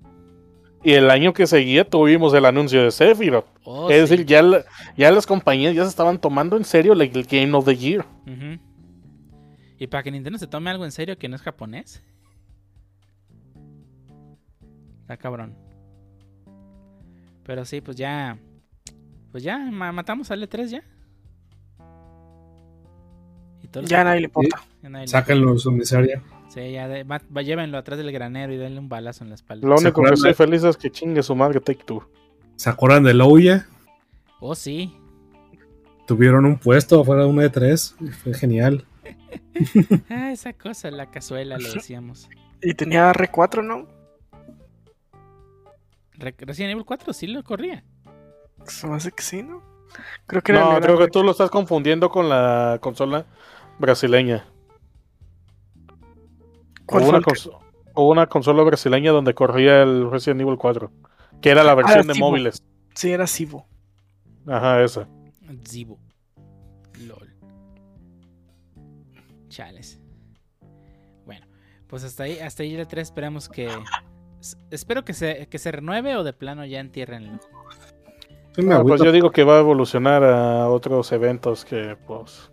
Y 0.83 0.93
el 0.93 1.11
año 1.11 1.33
que 1.35 1.47
seguía 1.47 1.85
tuvimos 1.89 2.33
el 2.35 2.47
anuncio 2.47 2.83
de 2.83 2.91
Sephiroth. 2.91 3.47
Oh, 3.65 3.91
es 3.91 4.09
sí. 4.09 4.17
decir, 4.17 4.27
ya, 4.27 4.43
la- 4.43 4.65
ya 4.97 5.11
las 5.11 5.27
compañías 5.27 5.75
ya 5.75 5.83
se 5.83 5.91
estaban 5.91 6.19
tomando 6.19 6.57
en 6.57 6.65
serio 6.65 6.93
el 6.95 7.09
Game 7.25 7.53
of 7.55 7.65
the 7.67 7.77
Year. 7.77 8.05
Ujú. 8.27 8.59
Y 9.79 9.87
para 9.89 10.03
que 10.03 10.11
Nintendo 10.11 10.39
se 10.39 10.47
tome 10.47 10.71
algo 10.71 10.85
en 10.85 10.93
serio 10.93 11.19
que 11.19 11.29
no 11.29 11.37
es 11.37 11.43
japonés. 11.43 12.03
Está 15.03 15.17
cabrón. 15.17 15.55
Pero 17.45 17.65
sí, 17.65 17.81
pues 17.81 17.97
ya. 17.97 18.39
Pues 19.33 19.43
ya, 19.43 19.59
ma- 19.59 19.93
matamos 19.93 20.31
al 20.31 20.43
E3 20.43 20.67
ya. 20.69 20.83
Y 23.71 23.73
todos 23.73 23.85
los- 23.85 23.91
Ya 23.91 24.01
a 24.01 24.05
nadie 24.05 24.21
le 24.21 24.27
importa. 24.27 24.63
ya 24.83 24.89
nadie 24.89 25.07
le- 25.07 25.11
Sáquenlo 25.11 25.53
de 25.55 25.59
su 25.61 25.71
miseria. 25.71 26.23
Sí, 26.49 26.73
ya 26.73 26.89
de- 26.89 27.05
va- 27.05 27.23
va- 27.37 27.43
llévenlo 27.43 27.79
atrás 27.79 27.97
del 27.99 28.11
granero 28.11 28.53
y 28.53 28.57
denle 28.57 28.81
un 28.81 28.89
balazo 28.89 29.23
en 29.23 29.31
la 29.31 29.37
espalda. 29.37 29.69
Lo 29.69 29.79
¿Se 29.79 29.85
único 29.85 30.03
que 30.03 30.15
estoy 30.15 30.35
feliz 30.35 30.65
es 30.65 30.77
que 30.77 30.91
chingue 30.91 31.23
su 31.23 31.35
madre 31.37 31.61
Take 31.61 31.85
Two. 31.85 32.05
¿Se 32.57 32.69
acuerdan 32.69 33.05
de 33.05 33.15
Louya? 33.15 33.67
Oh, 34.41 34.55
sí. 34.55 34.97
Tuvieron 36.07 36.45
un 36.45 36.59
puesto 36.59 37.01
afuera 37.01 37.23
de 37.23 37.29
una 37.29 37.43
de 37.43 37.51
tres. 37.51 37.95
Fue 38.23 38.35
genial. 38.35 38.85
Ah, 40.11 40.33
esa 40.33 40.53
cosa, 40.53 40.91
la 40.91 41.11
cazuela, 41.11 41.57
le 41.59 41.71
decíamos. 41.71 42.29
Y 42.63 42.75
tenía 42.75 43.11
R4, 43.13 43.63
¿no? 43.65 43.87
Re- 46.15 46.35
Resident 46.39 46.73
Evil 46.73 46.85
4 46.85 47.13
sí 47.13 47.27
lo 47.29 47.43
corría. 47.45 47.85
Se 48.67 48.87
me 48.87 48.97
hace 48.97 49.13
que 49.13 49.23
sí, 49.23 49.43
¿no? 49.43 49.63
Creo 50.27 50.43
que 50.43 50.53
era 50.53 50.61
No, 50.75 50.81
creo 50.81 50.99
que 50.99 51.09
tú 51.09 51.23
lo 51.25 51.31
estás 51.31 51.51
confundiendo 51.51 52.11
con 52.11 52.29
la 52.29 52.79
consola 52.81 53.27
brasileña. 53.81 54.47
¿Cuál 56.87 57.03
Hubo 57.05 57.11
fue 57.11 57.19
una, 57.19 57.19
el 57.19 57.25
que- 57.25 57.31
cons- 57.33 57.59
hubo 57.95 58.11
una 58.11 58.27
consola 58.27 58.63
brasileña 58.63 59.13
donde 59.13 59.35
corría 59.35 59.83
el 59.83 60.11
Resident 60.11 60.41
Evil 60.43 60.57
4. 60.59 60.91
Que 61.41 61.51
era 61.51 61.65
la 61.65 61.75
versión 61.75 62.07
de 62.07 62.15
móviles. 62.15 62.63
Sí, 62.95 63.11
era 63.13 63.27
Cibo. 63.27 63.67
Ajá, 64.47 64.83
esa. 64.83 65.09
Zibo. 65.67 65.99
LOL. 67.07 67.29
Chales. 69.49 70.01
Bueno, 71.25 71.47
pues 71.89 72.05
hasta 72.05 72.25
ahí, 72.25 72.39
hasta 72.39 72.63
ahí 72.63 72.75
el 72.75 72.87
3 72.87 73.09
esperamos 73.09 73.49
que. 73.49 73.69
Espero 74.71 75.05
que 75.05 75.13
se, 75.13 75.47
que 75.49 75.59
se 75.59 75.71
renueve 75.71 76.17
o 76.17 76.25
de 76.25 76.33
plano 76.33 76.65
ya 76.65 76.81
entiérrenlo. 76.81 77.39
Sí, 78.57 78.63
Ah, 78.71 78.83
pues 78.83 79.01
yo 79.03 79.13
digo 79.13 79.31
que 79.31 79.45
va 79.45 79.57
a 79.57 79.61
evolucionar 79.61 80.25
a 80.25 80.69
otros 80.69 81.13
eventos 81.13 81.65
que, 81.65 81.97
pues. 82.07 82.50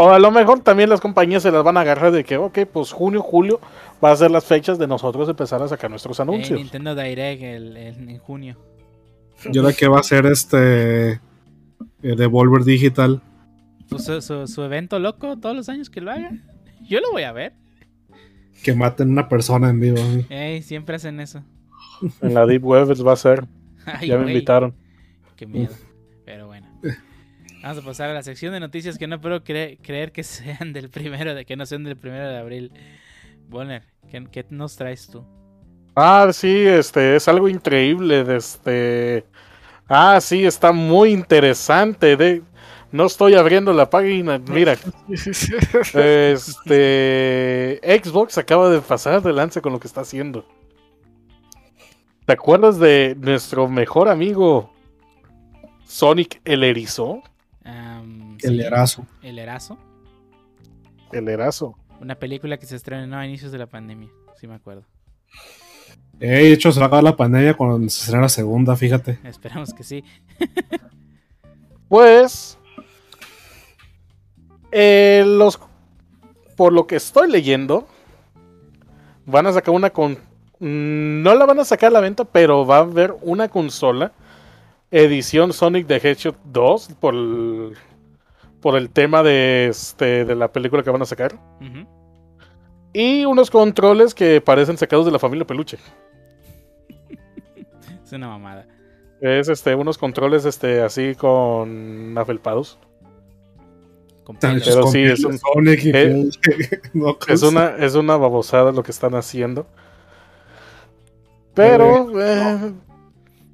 O 0.00 0.10
a 0.10 0.18
lo 0.20 0.30
mejor 0.30 0.60
también 0.60 0.88
las 0.90 1.00
compañías 1.00 1.42
se 1.42 1.50
las 1.50 1.64
van 1.64 1.76
a 1.76 1.80
agarrar 1.80 2.12
de 2.12 2.22
que, 2.22 2.36
ok, 2.36 2.60
pues 2.72 2.92
junio, 2.92 3.20
julio 3.20 3.58
va 4.02 4.12
a 4.12 4.16
ser 4.16 4.30
las 4.30 4.44
fechas 4.44 4.78
de 4.78 4.86
nosotros 4.86 5.28
empezar 5.28 5.60
a 5.60 5.66
sacar 5.66 5.90
nuestros 5.90 6.20
Eh, 6.20 6.22
anuncios. 6.22 6.56
Nintendo 6.56 6.94
Direct 6.94 7.42
el- 7.42 7.76
el- 7.76 8.08
en 8.10 8.18
junio. 8.18 8.56
Yo 9.50 9.60
la 9.62 9.72
que 9.72 9.88
va 9.88 9.98
a 9.98 10.02
ser 10.04 10.26
este. 10.26 11.12
eh, 11.14 11.18
Devolver 12.16 12.62
Digital. 12.62 13.20
Pues 13.88 14.04
su, 14.04 14.20
su- 14.22 14.46
su 14.46 14.62
evento 14.62 15.00
loco 15.00 15.36
todos 15.36 15.56
los 15.56 15.68
años 15.68 15.90
que 15.90 16.00
lo 16.00 16.12
haga. 16.12 16.30
Yo 16.88 17.00
lo 17.00 17.10
voy 17.10 17.24
a 17.24 17.32
ver. 17.32 17.54
Que 18.62 18.74
maten 18.74 19.10
una 19.10 19.28
persona 19.28 19.68
en 19.70 19.80
vivo. 19.80 19.96
¿sí? 19.96 20.26
Ey, 20.30 20.62
siempre 20.62 20.94
hacen 20.94 21.18
eso. 21.18 21.42
En 22.22 22.34
la 22.34 22.46
Deep 22.46 22.64
Web 22.64 22.88
va 23.04 23.12
a 23.14 23.16
ser. 23.16 23.46
Ay, 23.84 24.06
ya 24.08 24.16
me 24.18 24.30
invitaron. 24.30 24.74
Qué 25.34 25.44
miedo. 25.46 25.72
Vamos 27.68 27.84
a 27.84 27.86
pasar 27.86 28.08
a 28.08 28.14
la 28.14 28.22
sección 28.22 28.54
de 28.54 28.60
noticias 28.60 28.96
que 28.96 29.06
no 29.06 29.20
puedo 29.20 29.44
cre- 29.44 29.78
creer 29.82 30.10
que 30.10 30.22
sean 30.24 30.72
del 30.72 30.88
primero 30.88 31.34
de 31.34 31.44
que 31.44 31.54
no 31.54 31.66
sean 31.66 31.84
del 31.84 31.98
primero 31.98 32.26
de 32.26 32.38
abril. 32.38 32.72
Bonner, 33.46 33.82
¿qué, 34.10 34.26
qué 34.32 34.46
nos 34.48 34.74
traes 34.74 35.06
tú? 35.06 35.22
Ah, 35.94 36.30
sí, 36.32 36.64
este, 36.66 37.16
es 37.16 37.28
algo 37.28 37.46
increíble. 37.46 38.24
De 38.24 38.38
este. 38.38 39.26
Ah, 39.86 40.18
sí, 40.22 40.46
está 40.46 40.72
muy 40.72 41.10
interesante. 41.10 42.16
De... 42.16 42.42
No 42.90 43.04
estoy 43.04 43.34
abriendo 43.34 43.74
la 43.74 43.90
página. 43.90 44.38
Mira, 44.38 44.74
este. 45.94 47.80
Xbox 48.02 48.38
acaba 48.38 48.70
de 48.70 48.80
pasar 48.80 49.20
de 49.20 49.34
lance 49.34 49.60
con 49.60 49.74
lo 49.74 49.78
que 49.78 49.88
está 49.88 50.00
haciendo. 50.00 50.46
¿Te 52.24 52.32
acuerdas 52.32 52.78
de 52.78 53.14
nuestro 53.20 53.68
mejor 53.68 54.08
amigo 54.08 54.72
Sonic 55.86 56.40
el 56.46 56.64
Erizo? 56.64 57.22
El 57.68 58.38
sí, 58.38 58.60
erazo. 58.60 59.06
El 59.22 59.38
Erazo. 59.38 59.78
El 61.12 61.28
Erazo. 61.28 61.76
Una 62.00 62.14
película 62.14 62.56
que 62.58 62.66
se 62.66 62.76
estrenó 62.76 63.16
a 63.18 63.26
inicios 63.26 63.52
de 63.52 63.58
la 63.58 63.66
pandemia. 63.66 64.08
Sí 64.40 64.46
me 64.46 64.54
acuerdo. 64.54 64.84
Eh, 66.20 66.26
de 66.28 66.52
hecho, 66.52 66.72
se 66.72 66.80
va 66.80 66.86
a 66.86 66.88
acabar 66.88 67.04
la 67.04 67.16
pandemia 67.16 67.54
cuando 67.54 67.88
se 67.88 68.06
será 68.06 68.20
la 68.20 68.28
segunda, 68.28 68.74
fíjate. 68.76 69.18
Esperamos 69.24 69.74
que 69.74 69.84
sí. 69.84 70.04
Pues. 71.88 72.58
eh, 74.72 75.24
los. 75.26 75.58
Por 76.56 76.72
lo 76.72 76.86
que 76.86 76.96
estoy 76.96 77.30
leyendo. 77.30 77.86
Van 79.26 79.46
a 79.46 79.52
sacar 79.52 79.74
una 79.74 79.90
con. 79.90 80.12
mm, 80.58 81.22
No 81.22 81.34
la 81.34 81.44
van 81.46 81.60
a 81.60 81.64
sacar 81.64 81.88
a 81.88 81.92
la 81.92 82.00
venta, 82.00 82.24
pero 82.24 82.66
va 82.66 82.76
a 82.78 82.80
haber 82.80 83.14
una 83.22 83.48
consola. 83.48 84.12
Edición 84.90 85.52
Sonic 85.52 85.86
the 85.86 85.96
Hedgehog 85.96 86.36
2. 86.44 86.90
Por 87.00 87.14
el, 87.14 87.74
por 88.60 88.76
el 88.76 88.90
tema 88.90 89.22
de, 89.22 89.66
este, 89.68 90.24
de 90.24 90.34
la 90.34 90.50
película 90.52 90.82
que 90.82 90.90
van 90.90 91.02
a 91.02 91.06
sacar. 91.06 91.38
Y 92.92 93.24
unos 93.26 93.50
controles 93.50 94.14
que 94.14 94.40
parecen 94.40 94.76
sacados 94.78 95.04
de 95.06 95.12
la 95.12 95.18
familia 95.18 95.46
Peluche. 95.46 95.78
Es 98.04 98.12
una 98.12 98.28
mamada. 98.28 98.66
Es 99.20 99.48
este, 99.48 99.74
unos 99.74 99.98
controles 99.98 100.44
este, 100.44 100.80
así 100.82 101.14
con 101.14 102.16
afelpados. 102.16 102.78
Pero 104.40 104.86
sí, 104.88 105.02
es 105.02 105.24
un- 105.24 105.38
Sonic 105.38 105.84
y 105.84 105.90
eh, 105.94 106.28
Es 107.28 107.40
cosa. 107.40 107.48
una, 107.48 107.76
es 107.76 107.94
una 107.94 108.16
babosada 108.16 108.72
lo 108.72 108.82
que 108.82 108.90
están 108.90 109.14
haciendo. 109.14 109.66
Pero 111.54 112.20
eh, 112.22 112.72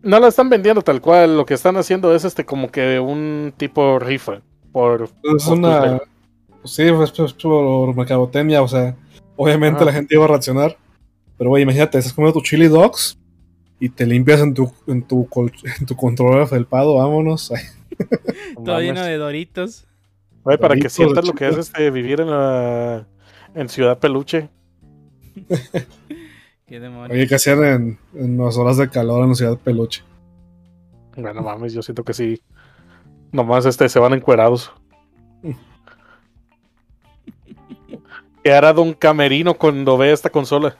no 0.04 0.20
la 0.20 0.28
están 0.28 0.48
vendiendo 0.48 0.82
tal 0.82 1.00
cual. 1.00 1.36
Lo 1.36 1.44
que 1.46 1.54
están 1.54 1.76
haciendo 1.76 2.14
es 2.14 2.24
este 2.24 2.44
como 2.44 2.70
que 2.70 3.00
un 3.00 3.52
tipo 3.56 3.98
rifa. 3.98 4.40
Por, 4.72 5.08
Es 5.36 5.44
por 5.44 5.58
una. 5.58 6.00
Pues 6.62 6.74
sí, 6.74 6.82
es 6.82 6.92
por- 7.12 7.36
por 7.36 7.96
mercadotecnia, 7.96 8.62
o 8.62 8.68
sea, 8.68 8.96
obviamente 9.36 9.76
Ajá. 9.78 9.86
la 9.86 9.92
gente 9.92 10.14
iba 10.14 10.24
a 10.24 10.28
reaccionar. 10.28 10.76
Pero, 11.36 11.50
güey, 11.50 11.62
imagínate, 11.64 11.98
estás 11.98 12.12
comiendo 12.12 12.38
tu 12.40 12.44
chili 12.44 12.68
dogs 12.68 13.18
y 13.80 13.88
te 13.88 14.06
limpias 14.06 14.40
en 14.40 14.54
tu, 14.54 14.72
en 14.86 15.02
tu, 15.02 15.28
col- 15.28 15.52
en 15.80 15.86
tu 15.86 15.96
control 15.96 16.46
felpado, 16.46 16.94
vámonos. 16.96 17.52
Todo 18.64 18.80
lleno 18.80 19.02
de 19.02 19.16
doritos. 19.16 19.86
Güey, 20.42 20.58
para 20.58 20.76
que 20.76 20.88
sientas 20.90 21.26
lo 21.26 21.32
que 21.34 21.48
es 21.48 21.56
este 21.56 21.90
vivir 21.90 22.20
en 22.20 22.30
la 22.30 23.06
en 23.54 23.68
Ciudad 23.68 23.98
Peluche. 23.98 24.48
Qué 26.66 26.80
demonios. 26.80 27.10
Oye, 27.10 27.26
¿qué 27.28 27.34
hacían 27.34 27.64
en, 27.64 27.98
en 28.14 28.38
las 28.38 28.56
horas 28.56 28.76
de 28.78 28.88
calor 28.88 29.22
en 29.22 29.30
la 29.30 29.34
ciudad 29.34 29.50
de 29.52 29.56
peluche? 29.58 30.02
Bueno, 31.16 31.42
mames, 31.42 31.72
yo 31.72 31.82
siento 31.82 32.02
que 32.04 32.14
sí. 32.14 32.42
Nomás 33.32 33.66
este 33.66 33.88
se 33.88 33.98
van 33.98 34.14
encuerados. 34.14 34.72
¿Qué 38.42 38.52
hará 38.52 38.72
Don 38.72 38.92
Camerino 38.94 39.54
cuando 39.54 39.96
ve 39.98 40.12
esta 40.12 40.30
consola? 40.30 40.76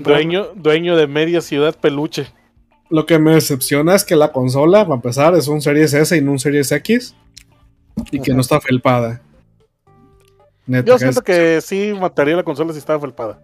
Dueño, 0.00 0.46
dueño 0.54 0.96
de 0.96 1.06
media 1.06 1.40
ciudad 1.40 1.74
peluche. 1.78 2.26
Lo 2.88 3.04
que 3.06 3.18
me 3.18 3.32
decepciona 3.34 3.94
es 3.94 4.04
que 4.04 4.16
la 4.16 4.32
consola, 4.32 4.84
para 4.84 4.94
empezar, 4.96 5.34
es 5.34 5.48
un 5.48 5.60
Series 5.60 5.92
S 5.92 6.16
y 6.16 6.20
no 6.20 6.32
un 6.32 6.38
Series 6.38 6.70
X. 6.72 7.14
Y 8.12 8.20
que 8.20 8.32
no 8.34 8.40
está 8.40 8.60
felpada. 8.60 9.20
Neta, 10.66 10.86
Yo 10.86 10.94
que 10.94 10.98
siento 11.00 11.20
es- 11.20 11.24
que 11.24 11.60
sí 11.60 11.92
mataría 11.98 12.36
la 12.36 12.42
consola 12.44 12.72
si 12.72 12.78
estaba 12.78 13.00
felpada. 13.00 13.40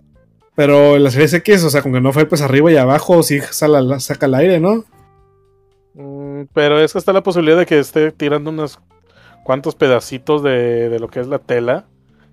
Pero 0.54 0.98
la 0.98 1.10
Series 1.10 1.32
X, 1.34 1.64
o 1.64 1.70
sea, 1.70 1.82
con 1.82 1.92
que 1.92 2.00
no 2.00 2.12
felpes 2.12 2.42
arriba 2.42 2.70
y 2.70 2.76
abajo, 2.76 3.22
sí 3.22 3.40
sala- 3.40 3.98
saca 4.00 4.26
el 4.26 4.34
aire, 4.34 4.60
¿no? 4.60 4.84
Mm, 5.94 6.42
pero 6.52 6.78
es 6.80 6.92
que 6.92 6.98
está 6.98 7.12
la 7.12 7.22
posibilidad 7.22 7.56
de 7.58 7.66
que 7.66 7.78
esté 7.78 8.12
tirando 8.12 8.50
unos 8.50 8.78
cuantos 9.44 9.74
pedacitos 9.74 10.42
de, 10.42 10.88
de 10.88 10.98
lo 11.00 11.08
que 11.08 11.20
es 11.20 11.26
la 11.26 11.38
tela 11.38 11.86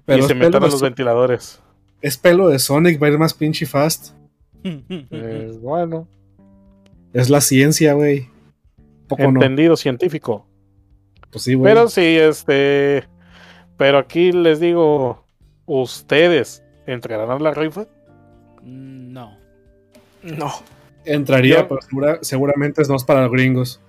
Pero 0.05 0.19
y 0.23 0.27
se 0.27 0.35
metan 0.35 0.63
a 0.63 0.67
los 0.67 0.81
ventiladores. 0.81 1.61
es 2.01 2.17
pelo 2.17 2.49
de 2.49 2.59
Sonic, 2.59 3.01
va 3.01 3.07
a 3.07 3.09
ir 3.11 3.17
más 3.17 3.33
pinche 3.33 3.65
fast. 3.65 4.13
Eh, 4.63 5.57
bueno, 5.61 6.07
Es 7.13 7.29
la 7.29 7.39
ciencia, 7.41 7.93
güey. 7.93 8.27
No. 9.17 9.25
entendido 9.25 9.75
científico. 9.77 10.45
Pues 11.31 11.43
sí, 11.45 11.53
güey. 11.55 11.71
Pero 11.73 11.87
sí, 11.89 12.01
este. 12.17 13.05
Pero 13.77 13.97
aquí 13.97 14.31
les 14.33 14.59
digo, 14.59 15.23
¿ustedes 15.65 16.63
entrarán 16.85 17.31
a 17.31 17.39
la 17.39 17.53
rifa? 17.53 17.85
No. 18.63 19.37
No. 20.23 20.51
Entraría, 21.05 21.61
Yo- 21.61 21.67
pero 21.67 21.81
segura- 21.81 22.19
seguramente 22.21 22.81
no 22.87 22.95
es 22.95 23.03
para 23.03 23.23
los 23.23 23.31
gringos. 23.31 23.81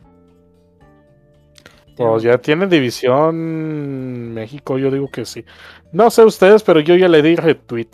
Pues 1.96 2.22
ya 2.22 2.38
tienen 2.38 2.70
división 2.70 4.32
México, 4.32 4.78
yo 4.78 4.90
digo 4.90 5.10
que 5.10 5.26
sí. 5.26 5.44
No 5.92 6.10
sé 6.10 6.24
ustedes, 6.24 6.62
pero 6.62 6.80
yo 6.80 6.96
ya 6.96 7.08
le 7.08 7.20
di 7.20 7.36
retweet. 7.36 7.88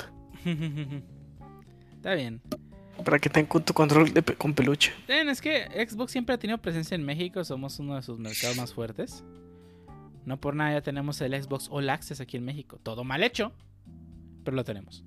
Está 1.97 2.15
bien. 2.15 2.41
Para 3.05 3.19
que 3.19 3.29
tengan 3.29 3.65
tu 3.65 3.73
control 3.75 4.13
de 4.13 4.23
pe- 4.23 4.35
con 4.35 4.55
peluche. 4.55 4.93
Bien, 5.09 5.29
es 5.29 5.41
que 5.41 5.65
Xbox 5.89 6.13
siempre 6.13 6.35
ha 6.35 6.39
tenido 6.39 6.59
presencia 6.59 6.95
en 6.95 7.05
México, 7.05 7.43
somos 7.45 7.79
uno 7.81 7.97
de 7.97 8.03
sus 8.03 8.19
mercados 8.19 8.57
más 8.57 8.73
fuertes. 8.73 9.25
No 10.25 10.37
por 10.41 10.55
nada 10.55 10.73
ya 10.75 10.83
tenemos 10.83 11.21
el 11.21 11.41
Xbox 11.43 11.69
All 11.71 11.89
Access 11.91 12.21
aquí 12.21 12.37
en 12.37 12.45
México. 12.45 12.79
Todo 12.83 13.03
mal 13.03 13.23
hecho, 13.25 13.53
pero 14.45 14.57
lo 14.57 14.65
tenemos. 14.65 15.05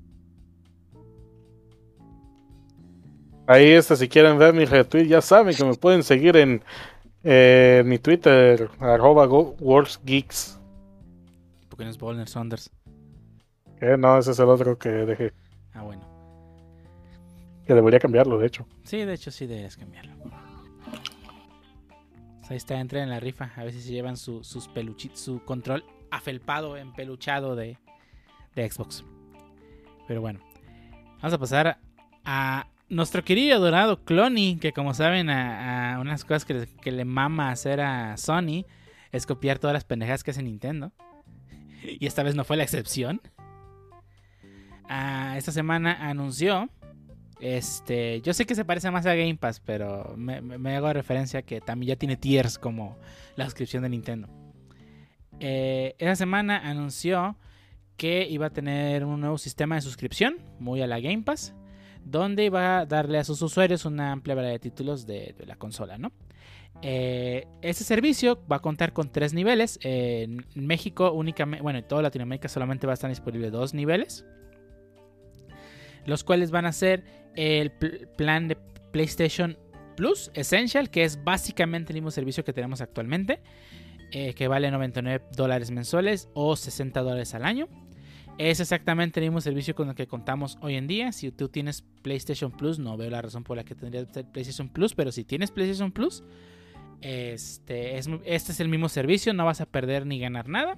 Ahí, 3.50 3.72
este, 3.72 3.96
si 3.96 4.08
quieren 4.08 4.38
ver 4.38 4.54
mi 4.54 4.64
retweet, 4.64 5.08
ya 5.08 5.22
saben 5.22 5.56
que 5.56 5.66
me 5.66 5.74
pueden 5.74 6.04
seguir 6.04 6.38
en 6.38 6.62
eh, 7.24 7.82
mi 7.84 7.98
Twitter, 7.98 8.70
arroba 8.80 9.26
go- 9.26 9.56
worldsgeeks. 9.60 10.60
Porque 11.68 11.84
no 11.84 11.90
es 11.90 11.98
Bolner 11.98 12.28
Saunders. 12.30 12.70
Eh, 13.82 13.96
no, 13.98 14.20
ese 14.20 14.32
es 14.34 14.40
el 14.40 14.50
otro 14.50 14.78
que 14.78 14.90
dejé. 14.90 15.34
Ah, 15.74 15.82
bueno. 15.82 16.04
Que 17.66 17.74
debería 17.74 18.00
cambiarlo, 18.00 18.38
de 18.38 18.46
hecho. 18.46 18.68
Sí, 18.84 18.98
de 19.04 19.14
hecho 19.16 19.32
sí 19.32 19.48
deberías 19.48 19.78
cambiarlo. 19.78 20.14
Pues 22.40 22.52
ahí 22.52 22.58
está, 22.58 22.80
entren 22.80 23.04
en 23.06 23.10
la 23.10 23.20
rifa. 23.20 23.52
A 23.56 23.64
ver 23.64 23.74
si 23.74 23.82
se 23.82 23.92
llevan 23.92 24.16
su, 24.16 24.44
sus 24.44 24.68
peluchitos, 24.68 25.20
su 25.22 25.44
control 25.44 25.84
afelpado, 26.12 26.78
empeluchado 26.78 27.56
de, 27.56 27.80
de 28.54 28.70
Xbox. 28.70 29.04
Pero 30.08 30.22
bueno, 30.22 30.40
vamos 31.22 31.34
a 31.34 31.38
pasar 31.40 31.80
a 32.26 32.68
nuestro 32.90 33.24
querido 33.24 33.48
y 33.50 33.52
adorado 33.52 34.04
Clony, 34.04 34.58
que 34.60 34.74
como 34.74 34.94
saben, 34.94 35.30
a, 35.30 35.98
unas 36.00 36.24
cosas 36.24 36.46
que, 36.46 36.54
le- 36.54 36.68
que 36.68 36.92
le 36.92 37.06
mama 37.06 37.52
hacer 37.52 37.82
a 37.82 38.18
Sony 38.18 38.66
es 39.12 39.26
copiar 39.26 39.60
todas 39.60 39.74
las 39.74 39.86
pendejadas 39.86 40.24
que 40.24 40.32
hace 40.32 40.44
Nintendo. 40.44 40.92
Y 41.84 42.06
esta 42.06 42.24
vez 42.24 42.36
no 42.36 42.44
fue 42.44 42.58
la 42.58 42.64
excepción. 42.64 43.22
Ah, 44.88 45.36
esta 45.38 45.52
semana 45.52 46.10
anunció 46.10 46.70
este, 47.40 48.22
yo 48.22 48.34
sé 48.34 48.46
que 48.46 48.54
se 48.56 48.66
parece 48.66 48.92
más 48.92 49.06
a 49.06 49.16
Game 49.16 49.36
Pass, 49.36 49.62
pero 49.62 50.14
me, 50.18 50.76
hago 50.76 50.92
referencia 50.92 51.42
que 51.42 51.62
también 51.62 51.90
ya 51.90 51.96
tiene 51.96 52.18
tiers 52.18 52.58
como 52.60 52.98
la 53.36 53.46
suscripción 53.46 53.84
de 53.84 53.90
Nintendo. 53.90 54.28
Eh, 55.40 55.96
esa 56.00 56.16
semana 56.18 56.58
anunció 56.58 57.38
que 57.96 58.28
iba 58.30 58.48
a 58.48 58.50
tener 58.50 59.06
un 59.06 59.22
nuevo 59.22 59.38
sistema 59.38 59.76
de 59.76 59.82
suscripción, 59.82 60.38
muy 60.60 60.82
a 60.82 60.88
la 60.88 61.00
Game 61.00 61.24
Pass, 61.24 61.54
donde 62.04 62.46
iba 62.46 62.80
a 62.80 62.86
darle 62.86 63.18
a 63.18 63.24
sus 63.24 63.42
usuarios 63.42 63.86
una 63.86 64.12
amplia 64.12 64.36
variedad 64.36 64.54
de 64.56 64.60
títulos 64.60 65.06
de, 65.06 65.36
la 65.46 65.56
consola, 65.56 65.98
¿no? 65.98 66.12
Este 66.82 67.84
servicio 67.84 68.40
va 68.50 68.58
a 68.58 68.60
contar 68.60 68.94
con 68.94 69.12
tres 69.12 69.34
niveles. 69.34 69.80
En 69.84 70.46
México 70.56 71.12
únicamente, 71.12 71.62
bueno, 71.62 71.80
en 71.80 71.88
toda 71.88 72.02
Latinoamérica 72.02 72.48
solamente 72.48 72.88
va 72.88 72.94
a 72.94 72.96
estar 72.96 73.10
disponible 73.10 73.52
dos 73.52 73.74
niveles. 73.74 74.26
Los 76.06 76.24
cuales 76.24 76.52
van 76.52 76.66
a 76.66 76.72
ser 76.72 77.04
el 77.36 77.72
pl- 77.72 78.08
plan 78.18 78.48
de 78.48 78.56
PlayStation 78.92 79.58
Plus 79.96 80.32
Essential, 80.34 80.90
que 80.90 81.04
es 81.04 81.24
básicamente 81.24 81.92
el 81.92 81.96
mismo 81.96 82.12
servicio 82.12 82.44
que 82.46 82.54
tenemos 82.54 82.80
actualmente, 82.82 83.42
eh, 84.12 84.34
que 84.34 84.48
vale 84.48 84.72
99 84.72 85.26
dólares 85.36 85.72
mensuales 85.72 86.30
o 86.34 86.56
60 86.56 87.02
dólares 87.02 87.36
al 87.36 87.44
año. 87.46 87.68
Es 88.40 88.62
exactamente 88.62 89.20
el 89.20 89.26
mismo 89.26 89.42
servicio 89.42 89.76
con 89.76 89.90
el 89.90 89.96
que 89.96 90.08
contamos 90.08 90.58
hoy 90.62 90.76
en 90.76 90.88
día. 90.88 91.12
Si 91.12 91.30
tú 91.30 91.50
tienes 91.50 91.84
PlayStation 92.02 92.54
Plus, 92.54 92.80
no 92.80 92.96
veo 92.96 93.10
la 93.10 93.22
razón 93.22 93.44
por 93.44 93.58
la 93.58 93.66
que 93.66 93.76
tendrías 93.76 94.08
PlayStation 94.32 94.70
Plus, 94.70 94.96
pero 94.96 95.12
si 95.12 95.26
tienes 95.26 95.52
PlayStation 95.52 95.92
Plus, 95.92 96.24
este 97.02 97.98
es, 97.98 98.10
este 98.24 98.54
es 98.54 98.60
el 98.62 98.70
mismo 98.70 98.88
servicio, 98.88 99.34
no 99.34 99.44
vas 99.44 99.60
a 99.60 99.66
perder 99.66 100.06
ni 100.06 100.20
ganar 100.20 100.48
nada. 100.48 100.78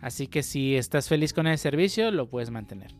Así 0.00 0.26
que 0.26 0.42
si 0.42 0.74
estás 0.74 1.08
feliz 1.08 1.32
con 1.32 1.46
el 1.46 1.56
servicio, 1.56 2.10
lo 2.10 2.28
puedes 2.28 2.50
mantener. 2.50 2.96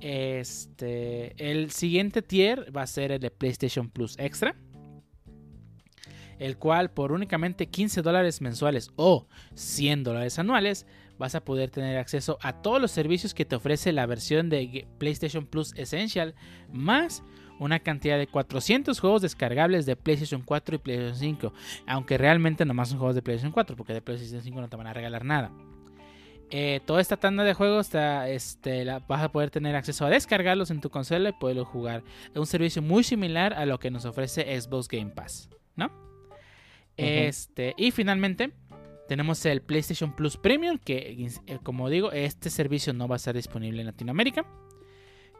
Este, 0.00 1.34
el 1.50 1.72
siguiente 1.72 2.22
tier 2.22 2.74
va 2.74 2.82
a 2.82 2.86
ser 2.86 3.10
el 3.10 3.18
de 3.18 3.32
PlayStation 3.32 3.90
Plus 3.90 4.14
Extra. 4.20 4.54
El 6.38 6.58
cual 6.58 6.92
por 6.92 7.10
únicamente 7.10 7.66
15 7.66 8.02
dólares 8.02 8.40
mensuales 8.40 8.92
o 8.94 9.26
100 9.54 10.04
dólares 10.04 10.38
anuales 10.38 10.86
vas 11.20 11.34
a 11.34 11.44
poder 11.44 11.70
tener 11.70 11.98
acceso 11.98 12.38
a 12.40 12.62
todos 12.62 12.80
los 12.80 12.90
servicios 12.90 13.34
que 13.34 13.44
te 13.44 13.54
ofrece 13.54 13.92
la 13.92 14.06
versión 14.06 14.48
de 14.48 14.88
PlayStation 14.96 15.44
Plus 15.44 15.74
Essential 15.76 16.34
más 16.72 17.22
una 17.58 17.78
cantidad 17.78 18.16
de 18.16 18.26
400 18.26 18.98
juegos 18.98 19.20
descargables 19.20 19.84
de 19.84 19.94
PlayStation 19.96 20.40
4 20.40 20.76
y 20.76 20.78
PlayStation 20.78 21.16
5. 21.18 21.52
Aunque 21.86 22.16
realmente 22.16 22.64
nomás 22.64 22.88
son 22.88 22.96
juegos 22.96 23.14
de 23.16 23.20
PlayStation 23.20 23.52
4 23.52 23.76
porque 23.76 23.92
de 23.92 24.00
PlayStation 24.00 24.40
5 24.40 24.60
no 24.62 24.68
te 24.70 24.76
van 24.76 24.86
a 24.86 24.94
regalar 24.94 25.26
nada. 25.26 25.52
Eh, 26.48 26.80
toda 26.86 27.02
esta 27.02 27.18
tanda 27.18 27.44
de 27.44 27.52
juegos 27.52 27.88
está, 27.88 28.30
este, 28.30 28.86
la, 28.86 29.00
vas 29.00 29.22
a 29.22 29.30
poder 29.30 29.50
tener 29.50 29.76
acceso 29.76 30.06
a 30.06 30.08
descargarlos 30.08 30.70
en 30.70 30.80
tu 30.80 30.88
consola 30.88 31.28
y 31.28 31.32
poderlos 31.32 31.68
jugar. 31.68 32.02
Es 32.30 32.38
un 32.38 32.46
servicio 32.46 32.80
muy 32.80 33.04
similar 33.04 33.52
a 33.52 33.66
lo 33.66 33.78
que 33.78 33.90
nos 33.90 34.06
ofrece 34.06 34.58
Xbox 34.58 34.88
Game 34.88 35.10
Pass, 35.10 35.50
¿no? 35.76 35.92
Este, 36.96 37.74
y 37.76 37.90
finalmente 37.90 38.52
tenemos 39.10 39.44
el 39.44 39.60
PlayStation 39.60 40.14
Plus 40.14 40.36
Premium, 40.36 40.78
que 40.78 41.28
eh, 41.48 41.58
como 41.64 41.90
digo, 41.90 42.12
este 42.12 42.48
servicio 42.48 42.92
no 42.92 43.08
va 43.08 43.16
a 43.16 43.18
estar 43.18 43.34
disponible 43.34 43.80
en 43.80 43.86
Latinoamérica. 43.88 44.46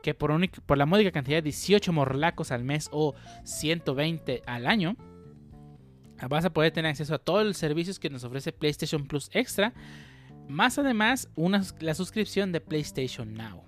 Que 0.03 0.13
por, 0.13 0.33
la 0.77 0.87
módica 0.87 1.13
cantidad 1.13 1.37
de 1.37 1.43
18 1.43 1.93
morlacos 1.93 2.51
al 2.51 2.65
mes 2.65 2.89
o 2.91 3.15
120 3.45 4.43
al 4.45 4.67
año, 4.67 4.97
vas 6.29 6.45
a 6.45 6.53
poder 6.53 6.73
tener 6.73 6.91
acceso 6.91 7.15
a 7.15 7.19
todos 7.19 7.47
los 7.47 7.59
servicios 7.59 8.01
que 8.01 8.11
nos 8.11 8.25
ofrece 8.25 8.51
PlayStation 8.51 9.07
Plus 9.07 9.31
Extra 9.35 9.73
más 10.49 10.77
además, 10.77 11.31
una, 11.37 11.63
la 11.79 11.95
suscripción 11.95 12.51
de 12.51 12.61
PlayStation 12.61 13.35
Now. 13.35 13.63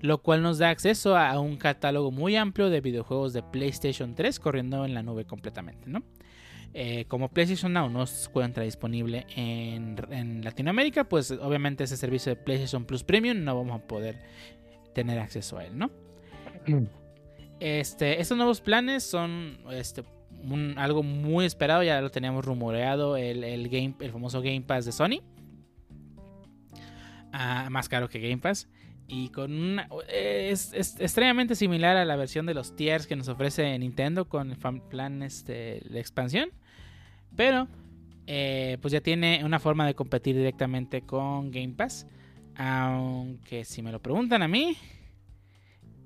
Lo 0.00 0.22
cual 0.22 0.40
nos 0.40 0.56
da 0.56 0.70
acceso 0.70 1.14
a 1.14 1.38
un 1.40 1.58
catálogo 1.58 2.10
muy 2.10 2.36
amplio 2.36 2.70
de 2.70 2.80
videojuegos 2.80 3.34
de 3.34 3.42
PlayStation 3.42 4.14
3 4.14 4.40
corriendo 4.40 4.86
en 4.86 4.94
la 4.94 5.02
nube 5.02 5.26
completamente, 5.26 5.90
¿no? 5.90 6.02
Eh, 6.76 7.04
como 7.06 7.28
PlayStation 7.28 7.72
Now 7.72 7.88
no 7.88 8.04
se 8.06 8.28
encuentra 8.28 8.64
disponible 8.64 9.26
en, 9.36 10.42
Latinoamérica, 10.42 11.04
pues 11.04 11.30
obviamente 11.30 11.84
ese 11.84 11.96
servicio 11.96 12.34
de 12.34 12.36
PlayStation 12.36 12.84
Plus 12.84 13.04
Premium 13.04 13.44
no 13.44 13.56
vamos 13.56 13.80
a 13.80 13.86
poder 13.86 14.18
tener 14.92 15.18
acceso 15.20 15.58
a 15.58 15.64
él, 15.64 15.78
¿no? 15.78 15.90
Este, 17.60 18.20
estos 18.20 18.36
nuevos 18.36 18.60
planes 18.60 19.04
son 19.04 19.58
este, 19.70 20.02
algo 20.76 21.04
muy 21.04 21.46
esperado, 21.46 21.84
ya 21.84 22.00
lo 22.00 22.10
teníamos 22.10 22.44
rumoreado, 22.44 23.16
el, 23.16 23.68
game, 23.68 23.94
el 24.00 24.10
famoso 24.10 24.42
Game 24.42 24.62
Pass 24.62 24.84
de 24.84 24.92
Sony 24.92 25.22
más 27.70 27.88
caro 27.88 28.08
que 28.08 28.20
Game 28.20 28.38
Pass. 28.38 28.68
Y 29.06 29.28
con 29.30 29.52
una. 29.52 29.88
Es, 30.08 30.72
extremadamente 30.72 31.54
similar 31.54 31.96
a 31.96 32.04
la 32.04 32.16
versión 32.16 32.46
de 32.46 32.54
los 32.54 32.74
tiers 32.74 33.06
que 33.06 33.16
nos 33.16 33.28
ofrece 33.28 33.78
Nintendo 33.78 34.28
con 34.28 34.50
el 34.50 34.56
plan 34.88 35.22
este, 35.22 35.82
de 35.88 36.00
expansión. 36.00 36.50
Pero, 37.36 37.68
eh, 38.26 38.78
pues 38.80 38.92
ya 38.92 39.00
tiene 39.00 39.42
una 39.44 39.58
forma 39.58 39.86
de 39.86 39.94
competir 39.94 40.36
directamente 40.36 41.02
con 41.02 41.50
Game 41.50 41.74
Pass. 41.76 42.06
Aunque 42.56 43.64
si 43.64 43.82
me 43.82 43.90
lo 43.92 44.00
preguntan 44.00 44.42
a 44.42 44.48
mí, 44.48 44.76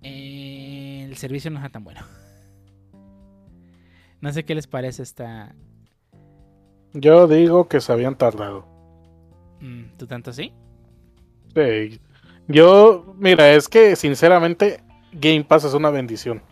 eh, 0.03 1.05
el 1.09 1.17
servicio 1.17 1.51
no 1.51 1.59
está 1.59 1.71
tan 1.71 1.85
bueno. 1.85 2.01
No 4.21 4.33
sé 4.33 4.45
qué 4.45 4.55
les 4.55 4.67
parece 4.67 5.03
esta. 5.03 5.55
Yo 6.93 7.29
digo 7.29 7.69
que 7.69 7.81
se 7.81 7.93
habían 7.93 8.17
tardado. 8.17 8.67
Mm, 9.61 9.97
¿Tú 9.97 10.07
tanto 10.07 10.33
sí? 10.33 10.53
Yo, 12.47 13.15
mira, 13.19 13.53
es 13.53 13.69
que 13.69 13.97
sinceramente 13.97 14.81
Game 15.13 15.45
Pass 15.45 15.65
es 15.65 15.75
una 15.75 15.91
bendición. 15.91 16.43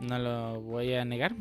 No 0.00 0.18
lo 0.18 0.60
voy 0.60 0.94
a 0.94 1.04
negar. 1.04 1.34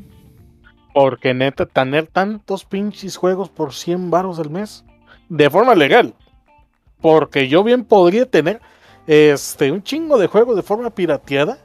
Porque 1.00 1.36
neta, 1.36 1.68
tener 1.68 2.08
tantos 2.08 2.66
pinches 2.66 3.18
juegos 3.18 3.52
por 3.52 3.72
100 3.72 4.10
baros 4.10 4.40
al 4.40 4.50
mes. 4.50 4.84
De 5.30 5.48
forma 5.48 5.76
legal. 5.76 6.16
Porque 7.02 7.48
yo 7.48 7.64
bien 7.64 7.86
podría 7.86 8.26
tener 8.26 8.62
este, 9.06 9.72
un 9.72 9.84
chingo 9.84 10.18
de 10.18 10.26
juegos 10.26 10.56
de 10.56 10.64
forma 10.64 10.90
pirateada. 10.90 11.60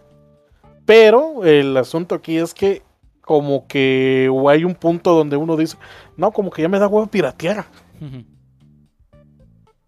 Pero 0.84 1.46
el 1.46 1.74
asunto 1.78 2.14
aquí 2.14 2.36
es 2.36 2.52
que 2.52 2.82
como 3.22 3.66
que 3.66 4.30
hay 4.50 4.66
un 4.66 4.74
punto 4.74 5.14
donde 5.14 5.38
uno 5.38 5.56
dice, 5.56 5.78
no, 6.18 6.30
como 6.30 6.50
que 6.50 6.60
ya 6.60 6.68
me 6.68 6.78
da 6.78 6.86
huevo 6.86 7.06
piratear. 7.06 7.64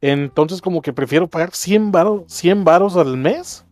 Entonces 0.01 0.63
como 0.63 0.81
que 0.81 0.95
prefiero 0.95 1.29
pagar 1.29 1.51
100 1.53 1.93
varos, 1.93 2.23
100 2.29 2.65
varos 2.65 2.97
al 2.97 3.19
mes 3.19 3.67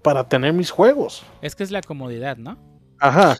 para 0.00 0.26
tener 0.26 0.54
mis 0.54 0.70
juegos. 0.70 1.22
Es 1.42 1.54
que 1.54 1.64
es 1.64 1.70
la 1.70 1.82
comodidad, 1.82 2.38
¿no? 2.38 2.56
Ajá. 2.98 3.36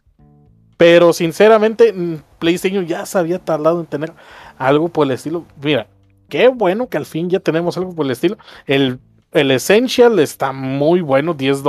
Pero 0.79 1.13
sinceramente 1.13 1.93
PlayStation 2.39 2.87
ya 2.87 3.05
se 3.05 3.19
había 3.19 3.41
tardado 3.41 3.81
en 3.81 3.87
tener 3.87 4.13
algo 4.57 4.89
por 4.89 5.07
el 5.07 5.11
estilo. 5.11 5.45
Mira, 5.61 5.89
qué 6.29 6.49
bueno 6.49 6.89
que 6.89 6.97
al 6.97 7.05
fin 7.05 7.29
ya 7.29 7.41
tenemos 7.41 7.77
algo 7.77 7.95
por 7.95 8.07
el 8.07 8.13
estilo. 8.13 8.39
El, 8.65 9.01
el 9.33 9.51
Essential 9.51 10.19
está 10.21 10.53
muy 10.53 11.01
bueno, 11.01 11.35
10, 11.35 11.63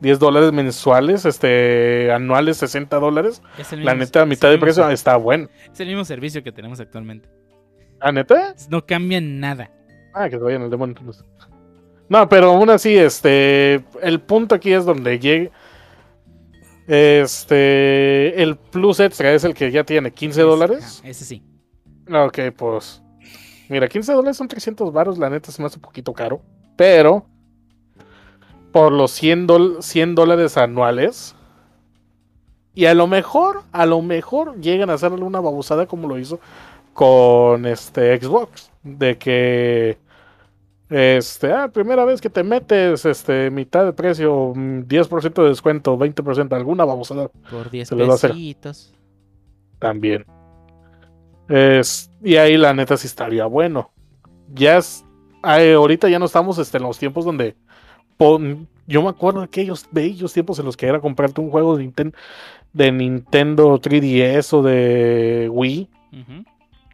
10 0.00 0.18
dólares 0.20 0.52
mensuales, 0.52 1.24
este, 1.24 2.12
anuales 2.12 2.58
60 2.58 2.98
dólares. 2.98 3.42
La 3.72 3.94
neta, 3.94 4.22
a 4.22 4.26
mitad 4.26 4.48
de 4.48 4.58
precio 4.58 4.88
está 4.90 5.16
bueno. 5.16 5.48
Es 5.72 5.80
el 5.80 5.88
mismo 5.88 6.04
servicio 6.04 6.44
que 6.44 6.52
tenemos 6.52 6.78
actualmente. 6.78 7.28
¿A 8.00 8.12
neta? 8.12 8.54
No 8.70 8.86
cambia 8.86 9.20
nada. 9.20 9.72
Ah, 10.14 10.28
que 10.28 10.36
se 10.36 10.42
vayan 10.42 10.62
al 10.62 10.70
demonio. 10.70 10.94
No, 12.08 12.28
pero 12.28 12.52
aún 12.52 12.70
así, 12.70 12.96
este. 12.96 13.84
El 14.00 14.20
punto 14.20 14.54
aquí 14.54 14.72
es 14.72 14.84
donde 14.84 15.18
llegue. 15.18 15.50
Este. 16.86 18.42
El 18.42 18.56
Plus 18.56 19.00
Extra 19.00 19.32
es 19.32 19.44
el 19.44 19.54
que 19.54 19.70
ya 19.70 19.84
tiene 19.84 20.12
15 20.12 20.42
dólares. 20.42 21.02
ese 21.04 21.24
sí. 21.24 21.42
Ok, 22.10 22.38
pues. 22.56 23.02
Mira, 23.68 23.88
15 23.88 24.12
dólares 24.12 24.36
son 24.36 24.48
300 24.48 24.92
baros. 24.92 25.18
La 25.18 25.28
neta 25.28 25.50
se 25.50 25.60
me 25.60 25.66
hace 25.66 25.76
un 25.76 25.82
poquito 25.82 26.12
caro. 26.12 26.40
Pero. 26.76 27.26
Por 28.72 28.92
los 28.92 29.10
100, 29.12 29.48
100 29.80 30.14
dólares 30.14 30.56
anuales. 30.56 31.34
Y 32.74 32.84
a 32.84 32.94
lo 32.94 33.06
mejor, 33.06 33.62
a 33.72 33.86
lo 33.86 34.02
mejor 34.02 34.60
llegan 34.60 34.90
a 34.90 34.94
hacerle 34.94 35.24
una 35.24 35.40
babosada 35.40 35.86
como 35.86 36.06
lo 36.06 36.18
hizo 36.18 36.40
con 36.92 37.64
este 37.64 38.20
Xbox. 38.20 38.70
De 38.82 39.16
que 39.16 39.98
este, 40.88 41.52
ah, 41.52 41.68
primera 41.68 42.04
vez 42.04 42.20
que 42.20 42.30
te 42.30 42.44
metes, 42.44 43.04
este, 43.04 43.50
mitad 43.50 43.84
de 43.84 43.92
precio, 43.92 44.52
10% 44.54 45.42
de 45.42 45.48
descuento, 45.48 45.98
20%, 45.98 46.52
alguna 46.54 46.84
vamos 46.84 47.10
a 47.10 47.14
dar. 47.14 47.30
Por 47.50 47.70
10 47.70 47.90
pesitos. 47.90 48.94
También. 49.78 50.24
Es, 51.48 52.10
y 52.22 52.36
ahí 52.36 52.56
la 52.56 52.72
neta 52.72 52.96
sí 52.96 53.06
estaría 53.06 53.46
bueno. 53.46 53.90
Ya 54.54 54.78
es, 54.78 55.04
ahorita 55.42 56.08
ya 56.08 56.18
no 56.18 56.26
estamos 56.26 56.58
este, 56.58 56.76
en 56.78 56.84
los 56.84 56.98
tiempos 56.98 57.24
donde 57.24 57.56
yo 58.86 59.02
me 59.02 59.08
acuerdo 59.08 59.40
de 59.40 59.46
aquellos 59.46 59.86
bellos 59.90 60.32
tiempos 60.32 60.58
en 60.58 60.66
los 60.66 60.76
que 60.76 60.86
era 60.86 61.00
comprarte 61.00 61.40
un 61.40 61.50
juego 61.50 61.76
de, 61.76 62.92
Nintendo 62.92 63.80
3DS 63.80 64.52
o 64.52 64.62
de 64.62 65.48
Wii. 65.50 65.90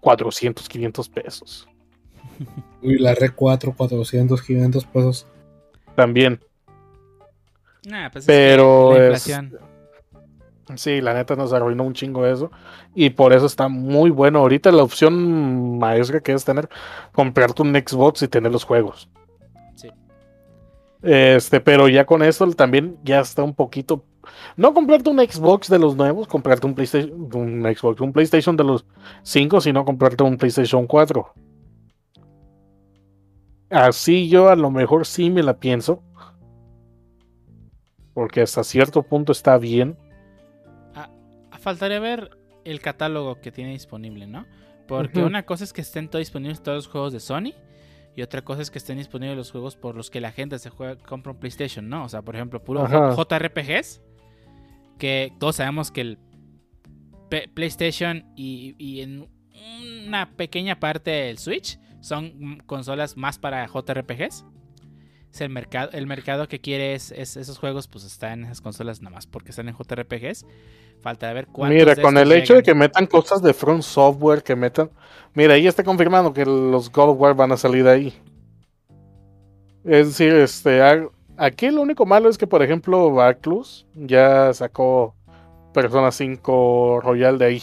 400, 0.00 0.68
500 0.68 1.08
pesos. 1.08 1.68
Uy, 2.82 2.98
la 2.98 3.14
R4, 3.14 3.74
400, 3.74 4.42
500 4.42 4.84
pesos. 4.86 5.26
También. 5.94 6.40
pues 8.12 8.24
Pero. 8.26 8.94
sí, 10.76 11.00
la 11.00 11.14
neta 11.14 11.36
nos 11.36 11.52
arruinó 11.52 11.84
un 11.84 11.94
chingo 11.94 12.26
eso. 12.26 12.50
Y 12.94 13.10
por 13.10 13.32
eso 13.32 13.46
está 13.46 13.68
muy 13.68 14.10
bueno. 14.10 14.40
Ahorita 14.40 14.72
la 14.72 14.82
opción 14.82 15.78
maestra 15.78 16.20
que 16.20 16.32
es 16.32 16.44
tener, 16.44 16.68
comprarte 17.12 17.62
un 17.62 17.74
Xbox 17.74 18.22
y 18.22 18.28
tener 18.28 18.52
los 18.52 18.64
juegos. 18.64 19.08
Sí. 19.74 19.88
Este, 21.02 21.60
pero 21.60 21.88
ya 21.88 22.04
con 22.06 22.22
eso 22.22 22.48
también 22.52 22.98
ya 23.04 23.20
está 23.20 23.42
un 23.42 23.54
poquito. 23.54 24.04
No 24.56 24.74
comprarte 24.74 25.10
un 25.10 25.18
Xbox 25.18 25.68
de 25.68 25.78
los 25.78 25.96
nuevos, 25.96 26.28
comprarte 26.28 26.66
un 26.66 26.74
PlayStation, 26.74 27.28
un 27.34 27.62
Xbox, 27.62 28.00
un 28.00 28.12
PlayStation 28.12 28.56
de 28.56 28.64
los 28.64 28.84
5, 29.22 29.60
sino 29.60 29.84
comprarte 29.84 30.22
un 30.22 30.36
PlayStation 30.36 30.86
4. 30.86 31.34
Así 33.72 34.28
yo 34.28 34.50
a 34.50 34.56
lo 34.56 34.70
mejor 34.70 35.06
sí 35.06 35.30
me 35.30 35.42
la 35.42 35.58
pienso. 35.58 36.02
Porque 38.12 38.42
hasta 38.42 38.62
cierto 38.62 39.02
punto 39.02 39.32
está 39.32 39.56
bien. 39.56 39.96
Ah, 40.94 41.10
faltaría 41.58 41.98
ver 41.98 42.36
el 42.64 42.80
catálogo 42.80 43.40
que 43.40 43.50
tiene 43.50 43.72
disponible, 43.72 44.26
¿no? 44.26 44.46
Porque 44.86 45.22
una 45.22 45.44
cosa 45.44 45.64
es 45.64 45.72
que 45.72 45.80
estén 45.80 46.08
todos 46.08 46.20
disponibles 46.20 46.62
todos 46.62 46.76
los 46.76 46.88
juegos 46.88 47.12
de 47.14 47.20
Sony. 47.20 47.54
Y 48.14 48.20
otra 48.20 48.42
cosa 48.42 48.60
es 48.60 48.70
que 48.70 48.76
estén 48.76 48.98
disponibles 48.98 49.38
los 49.38 49.50
juegos 49.50 49.74
por 49.74 49.96
los 49.96 50.10
que 50.10 50.20
la 50.20 50.32
gente 50.32 50.58
se 50.58 50.68
juega, 50.68 50.96
compra 50.96 51.32
un 51.32 51.38
PlayStation, 51.38 51.88
¿no? 51.88 52.04
O 52.04 52.08
sea, 52.10 52.20
por 52.20 52.34
ejemplo, 52.36 52.62
puro 52.62 52.86
JRPGs. 52.86 54.02
Que 54.98 55.32
todos 55.40 55.56
sabemos 55.56 55.90
que 55.90 56.02
el 56.02 56.18
PlayStation 57.54 58.26
y, 58.36 58.74
y 58.76 59.00
en 59.00 59.28
una 60.06 60.36
pequeña 60.36 60.78
parte 60.78 61.30
el 61.30 61.38
Switch 61.38 61.78
son 62.02 62.62
consolas 62.66 63.16
más 63.16 63.38
para 63.38 63.66
JRPGs. 63.66 64.44
Es 65.32 65.40
el 65.40 65.48
mercado, 65.48 65.88
el 65.92 66.06
mercado 66.06 66.46
que 66.46 66.60
quiere 66.60 66.92
es, 66.94 67.10
esos 67.10 67.58
juegos, 67.58 67.88
pues 67.88 68.04
está 68.04 68.34
en 68.34 68.44
esas 68.44 68.60
consolas 68.60 69.00
nada 69.00 69.14
más 69.14 69.26
porque 69.26 69.50
están 69.50 69.68
en 69.68 69.74
JRPGs. 69.74 70.44
Falta 71.00 71.28
de 71.28 71.34
ver 71.34 71.46
cuántos. 71.46 71.78
Mira, 71.78 71.96
con 71.96 72.18
el 72.18 72.30
hecho 72.32 72.54
de 72.54 72.62
que 72.62 72.74
metan 72.74 73.06
cosas 73.06 73.40
de 73.40 73.54
Front 73.54 73.82
Software, 73.82 74.42
que 74.42 74.54
metan. 74.54 74.90
Mira, 75.32 75.54
ahí 75.54 75.66
está 75.66 75.82
confirmando 75.82 76.34
que 76.34 76.44
los 76.44 76.92
God 76.92 77.10
of 77.10 77.20
War 77.20 77.34
van 77.34 77.52
a 77.52 77.56
salir 77.56 77.84
de 77.84 77.90
ahí. 77.90 78.14
Es 79.84 80.08
decir, 80.08 80.34
este. 80.34 80.80
Aquí 81.38 81.70
lo 81.70 81.80
único 81.80 82.04
malo 82.04 82.28
es 82.28 82.36
que, 82.36 82.46
por 82.46 82.62
ejemplo, 82.62 83.10
Backlus 83.10 83.86
ya 83.94 84.52
sacó 84.52 85.14
Persona 85.72 86.12
5 86.12 87.00
Royal 87.02 87.38
de 87.38 87.44
ahí. 87.46 87.62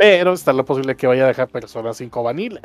Pero 0.00 0.32
está 0.32 0.54
la 0.54 0.62
posibilidad 0.62 0.96
que 0.96 1.06
vaya 1.06 1.24
a 1.24 1.26
dejar 1.26 1.48
Persona 1.48 1.92
5 1.92 2.22
Vanilla. 2.22 2.62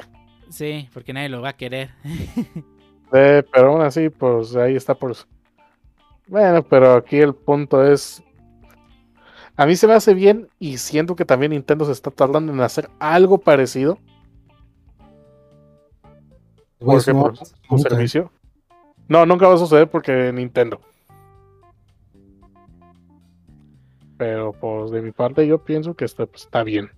Sí, 0.50 0.88
porque 0.94 1.12
nadie 1.12 1.28
lo 1.28 1.42
va 1.42 1.50
a 1.50 1.58
querer. 1.58 1.90
Eh, 3.14 3.44
pero 3.54 3.72
aún 3.72 3.82
así, 3.82 4.10
pues 4.10 4.56
ahí 4.56 4.76
está 4.76 4.96
por. 4.96 5.16
Bueno, 6.28 6.64
pero 6.64 6.96
aquí 6.96 7.18
el 7.18 7.36
punto 7.36 7.86
es. 7.86 8.22
A 9.56 9.66
mí 9.68 9.76
se 9.76 9.86
me 9.86 9.94
hace 9.94 10.16
bien 10.16 10.50
y 10.60 10.80
siento 10.80 11.16
que 11.16 11.24
también 11.24 11.52
Nintendo 11.52 11.86
se 11.86 11.92
está 11.92 12.10
tardando 12.10 12.52
en 12.52 12.60
hacer 12.60 12.90
algo 13.00 13.38
parecido. 13.38 14.00
Porque 16.80 17.14
por 17.14 17.38
pasar 17.38 17.48
su 17.48 17.76
nunca. 17.76 17.90
servicio. 17.90 18.32
No, 19.08 19.26
nunca 19.28 19.48
va 19.48 19.54
a 19.54 19.60
suceder 19.60 19.88
porque 19.88 20.34
Nintendo. 20.34 20.82
Pero 24.18 24.52
pues 24.52 24.90
de 24.90 25.02
mi 25.04 25.12
parte 25.12 25.46
yo 25.46 25.64
pienso 25.64 25.94
que 25.94 26.06
está, 26.06 26.26
pues, 26.26 26.46
está 26.46 26.64
bien. 26.64 26.90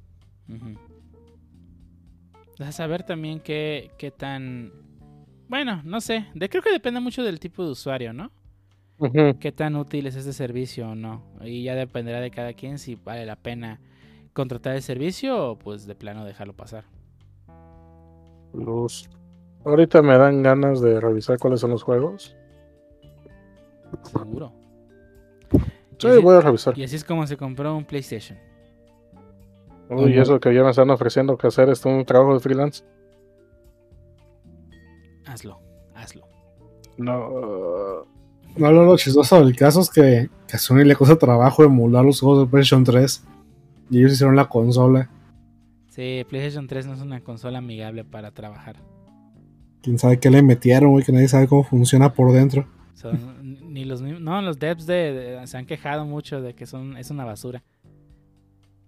A 2.60 2.72
saber 2.72 3.04
también 3.04 3.40
qué, 3.40 3.92
qué 3.98 4.12
tan... 4.12 4.72
Bueno, 5.48 5.82
no 5.84 6.02
sé. 6.02 6.26
De, 6.34 6.50
creo 6.50 6.62
que 6.64 6.72
depende 6.72 7.00
mucho 7.00 7.24
del 7.24 7.40
tipo 7.40 7.64
de 7.64 7.72
usuario, 7.72 8.14
¿no? 8.14 8.32
Qué 9.40 9.52
tan 9.52 9.76
útil 9.76 10.08
es 10.08 10.16
este 10.16 10.34
servicio 10.34 10.90
o 10.90 10.96
no. 10.96 11.24
Y 11.42 11.64
ya 11.64 11.76
dependerá 11.76 12.20
de 12.20 12.32
cada 12.32 12.54
quien 12.54 12.80
si 12.80 12.96
vale 12.96 13.26
la 13.26 13.36
pena 13.36 13.80
contratar 14.34 14.76
el 14.76 14.82
servicio 14.82 15.52
o 15.52 15.60
pues 15.60 15.86
de 15.86 15.94
plano 15.96 16.26
dejarlo 16.26 16.54
pasar. 16.54 16.86
Los- 18.54 19.10
Ahorita 19.66 20.02
me 20.02 20.18
dan 20.18 20.42
ganas 20.44 20.82
de 20.82 21.00
revisar 21.00 21.38
cuáles 21.38 21.60
son 21.60 21.72
los 21.72 21.84
juegos. 21.84 22.36
Seguro. 24.04 24.54
Sí, 26.00 26.08
voy 26.22 26.36
a 26.36 26.42
revisar. 26.42 26.78
Y 26.78 26.84
así 26.84 26.96
es 26.96 27.04
como 27.04 27.28
se 27.28 27.38
compró 27.38 27.76
un 27.76 27.86
PlayStation. 27.86 28.38
Uy, 29.90 30.12
Ujú. 30.14 30.22
eso 30.22 30.40
que 30.40 30.54
ya 30.54 30.64
me 30.64 30.70
están 30.72 30.90
ofreciendo 30.90 31.38
que 31.38 31.48
hacer 31.48 31.70
esto 31.70 31.88
un 31.90 32.04
trabajo 32.06 32.34
de 32.34 32.40
freelance. 32.42 32.84
Hazlo, 35.26 35.60
hazlo. 35.96 36.26
No. 36.98 38.06
No, 38.58 38.72
lo 38.72 38.98
chistoso 38.98 39.44
del 39.46 39.56
caso 39.56 39.82
es 39.82 39.90
que, 39.90 40.30
que 40.48 40.56
a 40.56 40.60
Sony 40.60 40.78
le 40.84 40.96
cuesta 40.96 41.16
trabajo 41.18 41.64
emular 41.64 42.04
los 42.04 42.20
juegos 42.20 42.40
de 42.46 42.52
PlayStation 42.52 42.84
3. 42.84 43.24
Y 43.92 44.00
ellos 44.00 44.14
hicieron 44.14 44.36
la 44.36 44.50
consola. 44.50 45.10
Sí, 45.90 46.26
PlayStation 46.28 46.68
3 46.68 46.88
no 46.88 46.94
es 46.94 47.02
una 47.02 47.22
consola 47.22 47.60
amigable 47.60 48.04
para 48.04 48.32
trabajar. 48.32 48.78
Quién 49.82 50.00
sabe 50.00 50.20
qué 50.20 50.30
le 50.30 50.42
metieron, 50.42 50.92
güey, 50.92 51.06
que 51.06 51.12
nadie 51.12 51.28
sabe 51.28 51.48
cómo 51.48 51.64
funciona 51.64 52.14
por 52.14 52.32
dentro. 52.34 52.68
Son, 52.94 53.38
ni 53.74 53.86
los 53.86 54.02
mismos- 54.02 54.22
no, 54.22 54.42
los 54.42 54.58
devs 54.60 54.86
de, 54.88 55.14
de- 55.14 55.48
se 55.48 55.58
han 55.58 55.66
quejado 55.66 56.06
mucho 56.06 56.42
de 56.42 56.56
que 56.56 56.66
son 56.66 56.98
es 56.98 57.10
una 57.12 57.26
basura. 57.26 57.64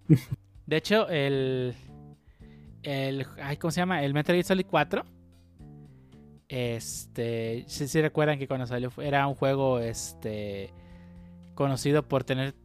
De 0.69 0.77
hecho, 0.77 1.07
el 1.09 1.73
el 2.83 3.25
ay, 3.41 3.57
¿cómo 3.57 3.71
se 3.71 3.81
llama? 3.81 4.03
El 4.03 4.13
Metal 4.13 4.35
Gear 4.35 4.45
Solid 4.45 4.65
4 4.69 5.03
este, 6.47 7.63
sí, 7.67 7.87
sí 7.87 8.01
recuerdan 8.01 8.39
que 8.39 8.47
cuando 8.47 8.65
salió 8.65 8.91
era 9.01 9.27
un 9.27 9.35
juego 9.35 9.79
este 9.79 10.73
conocido 11.53 12.07
por 12.07 12.23
tener 12.23 12.55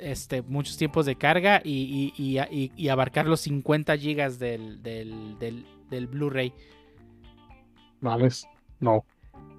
este 0.00 0.42
muchos 0.42 0.76
tiempos 0.76 1.06
de 1.06 1.16
carga 1.16 1.60
y, 1.64 2.12
y- 2.16 2.22
y- 2.22 2.38
y- 2.50 2.72
y 2.76 2.88
abarcar 2.88 3.26
los 3.26 3.40
50 3.40 3.96
gigas 3.96 4.38
del, 4.38 4.82
del, 4.82 5.38
del, 5.38 5.64
del 5.90 6.06
Blu-ray. 6.06 6.52
Mames. 8.00 8.46
No. 8.78 9.04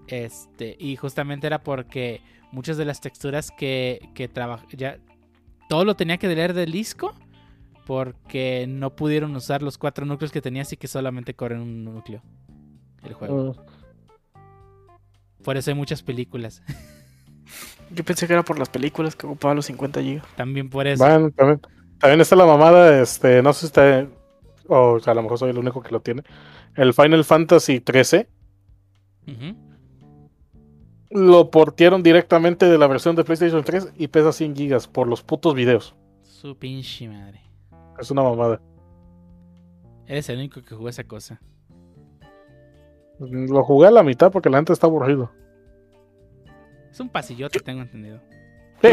Este, 0.07 0.77
y 0.79 0.95
justamente 0.95 1.47
era 1.47 1.63
porque 1.63 2.21
muchas 2.51 2.77
de 2.77 2.85
las 2.85 3.01
texturas 3.01 3.51
que, 3.51 4.09
que 4.13 4.27
traba- 4.29 4.65
ya 4.71 4.97
todo 5.67 5.83
lo 5.83 5.95
tenía 5.95 6.17
que 6.17 6.27
leer 6.27 6.53
del 6.53 6.71
disco 6.71 7.13
porque 7.87 8.65
no 8.67 8.95
pudieron 8.95 9.33
usar 9.35 9.63
los 9.63 9.77
cuatro 9.77 10.05
núcleos 10.05 10.31
que 10.33 10.41
tenía, 10.41 10.63
así 10.63 10.75
que 10.75 10.87
solamente 10.89 11.33
corren 11.33 11.61
un 11.61 11.85
núcleo 11.85 12.21
el 13.03 13.13
juego. 13.13 13.53
Mm, 13.53 15.43
Por 15.43 15.55
eso 15.55 15.71
hay 15.71 15.75
muchas 15.75 16.03
películas. 16.03 16.61
Yo 17.91 18.03
pensé 18.03 18.27
que 18.27 18.33
era 18.33 18.43
por 18.43 18.59
las 18.59 18.67
películas 18.67 19.15
que 19.15 19.25
ocupaba 19.25 19.53
los 19.53 19.67
50 19.67 20.01
GB. 20.01 20.21
También 20.35 20.69
por 20.69 20.85
eso. 20.85 21.01
Bueno, 21.01 21.31
también, 21.31 21.61
también 21.97 22.19
está 22.19 22.35
la 22.35 22.45
mamada, 22.45 23.01
este, 23.01 23.41
no 23.41 23.53
sé 23.53 23.61
si 23.61 23.65
está, 23.67 24.05
o 24.67 24.99
a 25.03 25.13
lo 25.13 25.23
mejor 25.23 25.39
soy 25.39 25.51
el 25.51 25.57
único 25.57 25.81
que 25.81 25.91
lo 25.91 26.01
tiene. 26.01 26.23
El 26.75 26.93
Final 26.93 27.23
Fantasy 27.23 27.79
13 27.79 28.27
Ujú. 29.27 29.55
lo 31.11 31.49
portearon 31.49 32.03
directamente 32.03 32.65
de 32.65 32.77
la 32.77 32.87
versión 32.87 33.15
de 33.15 33.23
PlayStation 33.23 33.63
3 33.63 33.93
y 33.97 34.09
pesa 34.09 34.33
100 34.33 34.57
gigas 34.57 34.87
por 34.89 35.07
los 35.07 35.23
putos 35.23 35.55
videos. 35.55 35.95
Su 36.23 36.57
pinche 36.57 37.07
madre. 37.07 37.46
Es 37.99 38.11
una 38.11 38.23
mamada. 38.23 38.61
Eres 40.05 40.29
el 40.29 40.37
único 40.37 40.61
que 40.63 40.75
jugó 40.75 40.89
esa 40.89 41.03
cosa. 41.03 41.41
Lo 43.19 43.63
jugué 43.63 43.87
a 43.87 43.91
la 43.91 44.03
mitad 44.03 44.31
porque 44.31 44.49
la 44.49 44.57
gente 44.59 44.73
está 44.73 44.87
aburrido. 44.87 45.31
Es 46.91 46.99
un 46.99 47.09
pasillote, 47.09 47.59
tengo 47.59 47.81
entendido. 47.81 48.21
Sí, 48.81 48.89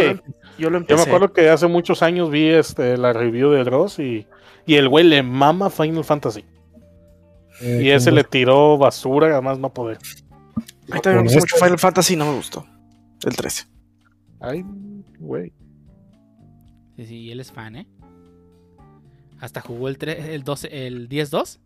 Yo 0.59 0.71
lo, 0.71 0.81
yo 0.81 0.81
lo 0.81 0.87
yo 0.87 0.97
me 0.97 1.03
acuerdo 1.03 1.33
que 1.33 1.49
hace 1.51 1.67
muchos 1.67 2.03
años 2.03 2.31
vi 2.31 2.49
este, 2.49 2.97
la 2.97 3.13
review 3.13 3.51
de 3.51 3.65
Dross 3.65 3.99
y, 3.99 4.27
y 4.67 4.75
el 4.77 4.89
güey 4.89 5.05
le 5.05 5.23
mama 5.23 5.69
Final 5.69 6.05
Fantasy. 6.05 6.45
Eh, 7.61 7.81
Y 7.85 7.91
ese 7.91 8.11
le 8.11 8.25
tiró 8.25 8.79
basura, 8.79 9.29
además 9.29 9.59
no 9.59 9.73
poder. 9.73 9.99
A 10.91 10.95
mí 10.95 11.01
también 11.01 11.17
me 11.17 11.23
gustó 11.25 11.41
mucho 11.41 11.55
este- 11.57 11.65
Final 11.65 11.79
Fantasy 11.79 12.15
y 12.15 12.17
no 12.17 12.25
me 12.27 12.35
gustó. 12.37 12.67
El 13.27 13.37
13. 13.37 13.65
Ay, 14.41 14.65
güey. 15.21 15.53
Sí, 16.97 17.07
sí, 17.07 17.17
y 17.19 17.31
él 17.31 17.41
es 17.41 17.53
fan, 17.53 17.77
¿eh? 17.77 17.87
Hasta 19.45 19.61
jugó 19.61 19.89
el, 19.89 19.99
3, 19.99 20.25
el, 20.31 20.43
12, 20.43 20.87
el 20.87 21.07
10-2. 21.07 21.59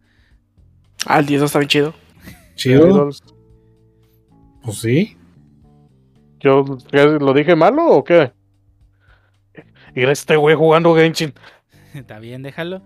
Ah, 1.06 1.20
el 1.20 1.26
10 1.26 1.42
está 1.42 1.60
bien 1.60 1.68
chido. 1.68 1.94
Chido. 2.56 3.10
Pues 4.64 4.78
sí. 4.78 5.16
¿Yo 6.40 6.64
qué, 6.90 7.04
lo 7.04 7.32
dije 7.32 7.54
malo 7.54 7.86
o 7.86 8.02
qué? 8.02 8.32
Era 9.94 10.10
este 10.10 10.34
güey 10.34 10.56
jugando 10.56 10.92
Genshin. 10.96 11.32
Está 11.94 12.18
bien, 12.18 12.42
déjalo. 12.42 12.82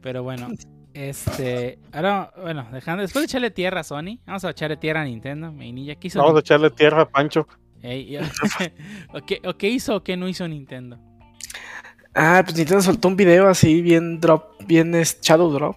Pero 0.00 0.22
bueno, 0.22 0.48
este. 0.94 1.78
Ahora, 1.92 2.32
bueno, 2.40 2.66
dejando. 2.72 3.02
Después 3.02 3.24
de 3.24 3.26
echarle 3.26 3.50
tierra 3.50 3.80
a 3.80 3.84
Sony, 3.84 4.20
vamos 4.24 4.42
a 4.46 4.50
echarle 4.50 4.78
tierra 4.78 5.02
a 5.02 5.04
Nintendo. 5.04 5.52
Mi 5.52 5.70
niña, 5.70 5.96
¿qué 5.96 6.06
hizo? 6.08 6.20
Vamos 6.20 6.36
a 6.36 6.40
echarle 6.40 6.70
tierra 6.70 7.02
a 7.02 7.08
Pancho. 7.10 7.46
Ey, 7.82 8.16
¿o, 9.12 9.20
qué, 9.20 9.42
o 9.44 9.52
qué 9.58 9.68
hizo 9.68 9.96
o 9.96 10.02
qué 10.02 10.16
no 10.16 10.28
hizo 10.28 10.48
Nintendo? 10.48 10.98
Ah, 12.14 12.42
pues 12.44 12.56
Nintendo 12.56 12.82
soltó 12.82 13.08
un 13.08 13.16
video 13.16 13.48
así 13.48 13.82
bien 13.82 14.20
drop, 14.20 14.62
bien 14.66 14.94
es 14.94 15.20
Shadow 15.20 15.50
Drop. 15.50 15.76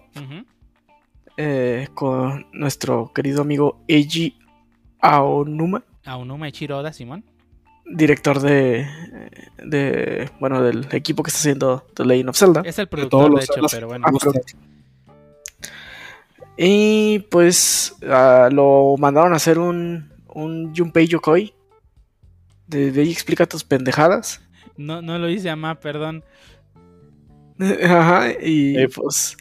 Eh, 1.36 1.88
con 1.94 2.46
nuestro 2.52 3.12
querido 3.12 3.42
amigo 3.42 3.80
Eiji 3.86 4.36
Aonuma, 5.00 5.84
A 6.04 6.16
Unuma 6.16 6.48
Ichiro 6.48 6.78
Oda, 6.78 6.92
Simón. 6.92 7.24
director 7.84 8.40
de, 8.40 8.86
de 9.64 10.30
bueno 10.40 10.60
del 10.62 10.88
equipo 10.90 11.22
que 11.22 11.28
está 11.28 11.38
haciendo 11.38 11.86
The 11.94 12.04
Legend 12.04 12.30
of 12.30 12.36
Zelda. 12.36 12.62
Es 12.64 12.78
el 12.80 12.88
productor, 12.88 13.34
de 13.38 13.44
hecho, 13.44 13.60
pero 13.70 13.86
bueno. 13.86 14.06
Ah. 14.08 14.12
Y 16.56 17.20
pues 17.30 17.94
ah, 18.08 18.48
lo 18.50 18.96
mandaron 18.98 19.32
a 19.32 19.36
hacer 19.36 19.60
un, 19.60 20.12
un 20.34 20.74
Junpei 20.74 21.06
Yokoi. 21.06 21.54
De, 22.66 22.90
de 22.90 23.00
ahí 23.00 23.12
explica 23.12 23.46
tus 23.46 23.62
pendejadas. 23.62 24.42
No, 24.78 25.02
no 25.02 25.18
lo 25.18 25.28
hice 25.28 25.50
a 25.50 25.56
más, 25.56 25.76
perdón. 25.78 26.24
Ajá, 27.84 28.28
y 28.40 28.76
Eh, 28.78 28.88
pues 28.88 29.36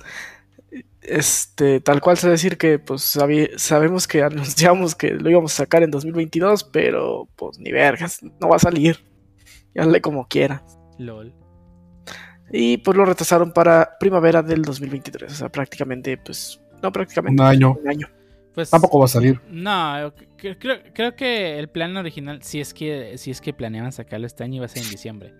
este 1.01 1.79
tal 1.79 2.01
cual 2.01 2.17
se 2.17 2.29
decir 2.29 2.57
que 2.57 2.79
pues 2.79 3.01
sabi- 3.01 3.49
sabemos 3.57 4.07
que 4.07 4.23
anunciamos 4.23 4.95
que 4.95 5.11
lo 5.11 5.29
íbamos 5.29 5.53
a 5.53 5.63
sacar 5.63 5.83
en 5.83 5.91
2022, 5.91 6.63
pero 6.65 7.27
pues 7.35 7.59
ni 7.59 7.71
vergas, 7.71 8.21
no 8.41 8.49
va 8.49 8.57
a 8.57 8.59
salir. 8.59 8.99
Y 9.73 9.79
hazle 9.79 10.01
como 10.01 10.27
quiera. 10.27 10.63
LOL. 10.97 11.33
Y 12.51 12.77
pues 12.77 12.97
lo 12.97 13.05
retrasaron 13.05 13.51
para 13.51 13.97
primavera 13.99 14.41
del 14.41 14.61
2023, 14.63 15.31
o 15.31 15.35
sea, 15.35 15.49
prácticamente 15.49 16.17
pues 16.17 16.59
no 16.81 16.91
prácticamente 16.91 17.41
Un 17.41 17.47
año. 17.47 17.77
un 17.81 17.87
año. 17.89 18.07
Pues. 18.57 18.71
Tampoco 18.71 18.97
va 18.97 19.05
a 19.05 19.07
salir. 19.07 19.39
No, 19.51 19.69
cre- 20.35 20.57
creo, 20.59 20.79
creo 20.91 21.15
que 21.15 21.59
el 21.59 21.69
plan 21.69 21.95
original, 21.95 22.41
si 22.41 22.59
es 22.59 22.73
que 22.73 23.15
si 23.19 23.29
es 23.29 23.39
que 23.39 23.53
planeaban 23.53 23.91
sacarlo 23.91 24.25
este 24.25 24.43
año, 24.43 24.55
iba 24.55 24.65
a 24.65 24.67
ser 24.67 24.81
en 24.81 24.89
diciembre. 24.89 25.31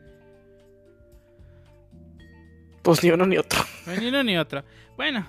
Pues 2.84 3.04
ni 3.04 3.10
uno 3.10 3.26
ni 3.26 3.40
otro. 3.40 3.60
Ni 4.00 4.10
uno 4.10 4.22
ni 4.22 4.38
otro. 4.38 4.64
Bueno, 4.98 5.26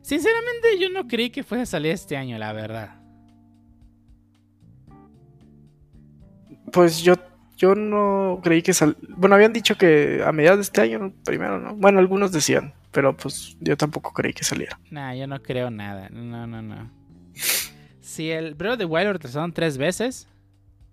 sinceramente 0.00 0.78
yo 0.78 0.90
no 0.90 1.08
creí 1.08 1.30
que 1.30 1.42
fuese 1.42 1.62
a 1.62 1.66
salir 1.66 1.90
este 1.90 2.16
año, 2.16 2.38
la 2.38 2.52
verdad. 2.52 3.00
Pues 6.70 7.02
yo 7.02 7.14
yo 7.56 7.74
no 7.74 8.38
creí 8.44 8.62
que 8.62 8.72
sal... 8.74 8.96
Bueno, 9.08 9.34
habían 9.34 9.52
dicho 9.52 9.76
que 9.76 10.22
a 10.24 10.30
mediados 10.30 10.58
de 10.58 10.62
este 10.62 10.82
año 10.82 11.12
primero, 11.24 11.58
¿no? 11.58 11.74
Bueno, 11.74 11.98
algunos 11.98 12.30
decían, 12.30 12.74
pero 12.92 13.16
pues 13.16 13.56
yo 13.58 13.76
tampoco 13.76 14.12
creí 14.12 14.32
que 14.32 14.44
saliera. 14.44 14.78
Nah, 14.92 15.14
yo 15.14 15.26
no 15.26 15.42
creo 15.42 15.68
nada. 15.72 16.08
No, 16.10 16.46
no, 16.46 16.62
no. 16.62 17.02
Si 18.00 18.30
el 18.30 18.54
Breath 18.54 18.74
of 18.74 18.78
the 18.78 18.84
Wild 18.84 19.06
lo 19.06 19.12
retrasaron 19.14 19.52
tres 19.52 19.76
veces 19.78 20.28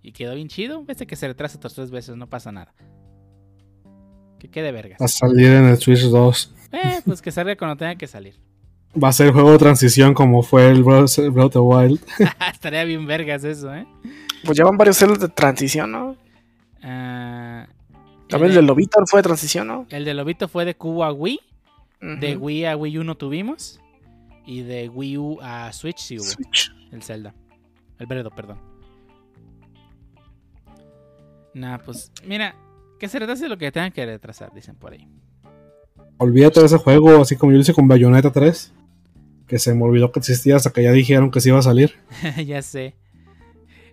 y 0.01 0.11
quedó 0.11 0.35
bien 0.35 0.47
chido, 0.47 0.83
este 0.87 1.05
que 1.05 1.15
se 1.15 1.27
retrasa 1.27 1.57
otras 1.57 1.73
tres 1.73 1.91
veces, 1.91 2.15
no 2.15 2.27
pasa 2.27 2.51
nada. 2.51 2.73
Que 4.39 4.49
quede 4.49 4.71
vergas. 4.71 4.99
Va 4.99 5.05
a 5.05 5.09
salir 5.09 5.47
en 5.51 5.65
el 5.65 5.77
Switch 5.77 6.01
2. 6.01 6.55
Eh, 6.71 7.01
pues 7.05 7.21
que 7.21 7.31
salga 7.31 7.55
cuando 7.55 7.77
tenga 7.77 7.95
que 7.95 8.07
salir. 8.07 8.35
Va 9.03 9.09
a 9.09 9.13
ser 9.13 9.31
juego 9.31 9.51
de 9.51 9.57
transición 9.57 10.13
como 10.13 10.41
fue 10.43 10.67
el 10.69 10.83
Breath 10.83 11.17
of 11.19 11.53
the 11.53 11.59
Wild. 11.59 11.99
Estaría 12.51 12.83
bien 12.83 13.05
vergas 13.05 13.43
eso, 13.43 13.73
¿eh? 13.73 13.85
Pues 14.43 14.57
ya 14.57 14.65
van 14.65 14.75
varios 14.77 14.97
celos 14.97 15.19
de 15.19 15.29
transición, 15.29 15.91
¿no? 15.91 16.17
Ah, 16.83 17.67
También 18.27 18.51
el 18.51 18.55
de 18.55 18.61
Lobito 18.63 18.99
fue 19.05 19.19
de 19.19 19.23
transición, 19.23 19.67
¿no? 19.67 19.85
el 19.89 20.03
de 20.03 20.13
Lobito 20.13 20.47
fue 20.47 20.65
de 20.65 20.75
Cubo 20.75 21.03
a 21.03 21.13
Wii. 21.13 21.39
De. 22.01 22.35
Wii 22.35 22.65
a 22.65 22.75
Wii 22.75 22.97
U 22.97 23.03
no 23.03 23.15
tuvimos. 23.15 23.79
Y 24.45 24.61
de 24.61 24.89
Wii 24.89 25.17
U 25.17 25.39
a 25.41 25.71
Switch 25.73 25.99
sí 25.99 26.17
hubo. 26.17 26.25
Switch. 26.25 26.71
El 26.91 27.03
Zelda. 27.03 27.33
El 27.99 28.07
Bredo, 28.07 28.31
perdón. 28.31 28.59
Nah, 31.53 31.77
pues 31.79 32.11
mira, 32.25 32.55
que 32.99 33.07
se 33.07 33.19
retrase 33.19 33.49
lo 33.49 33.57
que 33.57 33.71
tengan 33.71 33.91
que 33.91 34.05
retrasar, 34.05 34.53
dicen 34.53 34.75
por 34.75 34.93
ahí. 34.93 35.07
Olvídate 36.17 36.59
de 36.59 36.67
ese 36.67 36.77
juego, 36.77 37.21
así 37.21 37.35
como 37.35 37.51
yo 37.51 37.57
lo 37.57 37.61
hice 37.61 37.73
con 37.73 37.87
Bayonetta 37.87 38.31
3. 38.31 38.73
Que 39.47 39.59
se 39.59 39.73
me 39.73 39.83
olvidó 39.83 40.11
que 40.11 40.19
existía 40.19 40.55
hasta 40.55 40.69
que 40.69 40.83
ya 40.83 40.91
dijeron 40.91 41.31
que 41.31 41.41
se 41.41 41.49
iba 41.49 41.59
a 41.59 41.63
salir. 41.63 41.95
ya 42.45 42.61
sé. 42.61 42.95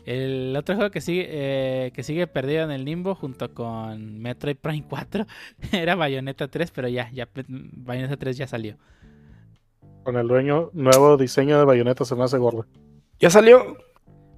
El 0.04 0.56
otro 0.56 0.74
juego 0.74 0.90
que 0.90 1.00
sigue, 1.00 1.26
eh, 1.28 1.90
que 1.92 2.02
sigue 2.02 2.26
perdido 2.26 2.64
en 2.64 2.70
el 2.70 2.84
limbo 2.84 3.14
junto 3.14 3.52
con 3.52 4.18
Metroid 4.20 4.56
Prime 4.56 4.84
4 4.88 5.26
era 5.72 5.96
Bayonetta 5.96 6.48
3, 6.48 6.70
pero 6.70 6.88
ya, 6.88 7.10
ya 7.12 7.28
Bayonetta 7.46 8.16
3 8.16 8.36
ya 8.36 8.46
salió. 8.46 8.76
Con 10.08 10.16
el 10.16 10.26
dueño, 10.26 10.70
nuevo 10.72 11.18
diseño 11.18 11.58
de 11.58 11.66
bayoneta 11.66 12.02
se 12.06 12.14
me 12.14 12.24
hace 12.24 12.38
gordo. 12.38 12.64
¿Ya 13.20 13.28
salió? 13.28 13.76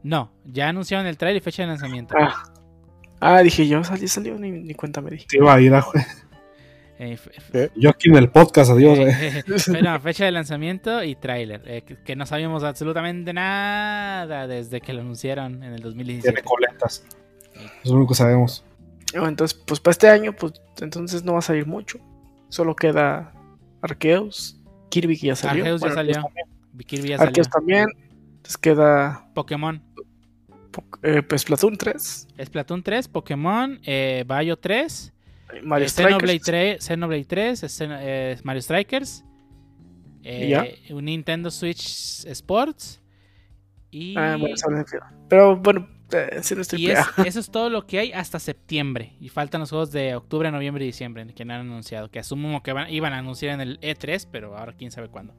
No, 0.02 0.32
ya 0.44 0.68
anunciaron 0.68 1.06
el 1.06 1.16
trailer 1.16 1.40
y 1.40 1.44
fecha 1.44 1.62
de 1.62 1.68
lanzamiento. 1.68 2.12
Ah. 2.18 2.42
Ah, 3.20 3.38
dije 3.38 3.68
yo, 3.68 3.84
salió, 3.84 4.08
salió, 4.08 4.36
ni, 4.36 4.50
ni 4.50 4.74
cuenta 4.74 5.00
me 5.00 5.12
di. 5.12 5.18
Se 5.28 5.36
iba 5.36 5.54
a 5.54 5.60
ir 5.60 5.72
a 5.72 5.86
Eh, 6.98 7.70
Yo 7.76 7.90
aquí 7.90 8.08
en 8.08 8.16
el 8.16 8.30
podcast, 8.30 8.72
adiós. 8.72 8.98
eh. 8.98 9.44
eh, 9.46 9.54
pero 9.72 10.00
fecha 10.00 10.24
de 10.24 10.32
lanzamiento 10.32 11.04
y 11.04 11.14
tráiler, 11.14 11.62
eh, 11.64 11.82
que, 11.82 12.02
que 12.02 12.16
no 12.16 12.26
sabíamos 12.26 12.64
absolutamente 12.64 13.32
nada 13.32 14.48
desde 14.48 14.80
que 14.80 14.92
lo 14.92 15.02
anunciaron 15.02 15.62
en 15.62 15.72
el 15.72 15.82
Tiene 15.82 15.84
2017. 15.84 16.42
coletas. 16.42 17.06
Es 17.84 17.90
lo 17.90 17.94
único 17.96 18.08
que 18.08 18.16
sabemos. 18.16 18.64
Bueno, 19.12 19.28
entonces, 19.28 19.56
pues 19.64 19.78
para 19.78 19.92
este 19.92 20.08
año, 20.08 20.32
pues 20.34 20.54
entonces 20.80 21.22
no 21.22 21.34
va 21.34 21.38
a 21.38 21.42
salir 21.42 21.64
mucho. 21.68 22.00
Solo 22.48 22.74
queda 22.74 23.32
Arceus, 23.82 24.59
Kirby 24.90 25.16
que 25.18 25.28
ya 25.28 25.36
salió. 25.36 25.62
Arceus 25.64 25.80
ya 25.80 25.86
Bueno, 25.86 25.94
salió. 25.94 26.14
también. 26.22 26.46
Kirby 26.86 27.08
ya 27.08 27.16
salió. 27.18 27.28
Arceus 27.30 27.48
también. 27.50 27.86
Entonces 28.36 28.58
queda 28.58 29.30
Pokémon. 29.34 29.82
po- 30.70 30.84
eh, 31.02 31.22
pues 31.22 31.42
Splatoon 31.42 31.76
3, 31.76 32.28
Splatoon 32.44 32.82
3, 32.82 33.08
Pokémon, 33.08 33.80
eh, 33.84 34.24
Bayo 34.26 34.56
3, 34.56 35.12
Mario 35.64 35.86
eh, 35.86 35.88
Xenoblade 35.88 36.38
Strikers. 36.38 36.44
3, 36.44 36.84
Xenoblade 36.84 37.24
3 37.24 37.62
Xeno- 37.64 37.98
eh, 38.00 38.38
Mario 38.44 38.62
Strikers, 38.62 39.24
eh, 40.22 40.46
¿Y 40.46 40.48
ya? 40.50 40.94
un 40.94 41.04
Nintendo 41.06 41.50
Switch 41.50 42.24
Sports 42.26 43.00
y, 43.90 44.14
Ah, 44.16 44.36
bueno. 44.38 44.54
Pero 45.28 45.56
bueno, 45.56 45.88
sí 46.42 46.54
no 46.54 46.60
estoy 46.62 46.80
y 46.86 46.90
es- 46.90 46.98
eso 47.26 47.40
es 47.40 47.50
todo 47.50 47.70
lo 47.70 47.86
que 47.86 47.98
hay 47.98 48.12
hasta 48.12 48.38
septiembre. 48.38 49.14
Y 49.20 49.28
faltan 49.28 49.60
los 49.60 49.70
juegos 49.70 49.92
de 49.92 50.14
octubre, 50.14 50.50
noviembre 50.50 50.84
y 50.84 50.88
diciembre 50.88 51.26
que 51.34 51.44
no 51.44 51.54
han 51.54 51.60
anunciado. 51.60 52.10
Que 52.10 52.18
asumo 52.18 52.62
que 52.62 52.72
van- 52.72 52.90
iban 52.90 53.12
a 53.12 53.18
anunciar 53.18 53.54
en 53.54 53.60
el 53.60 53.80
E3, 53.80 54.28
pero 54.30 54.56
ahora 54.56 54.72
quién 54.76 54.90
sabe 54.90 55.08
cuándo. 55.08 55.34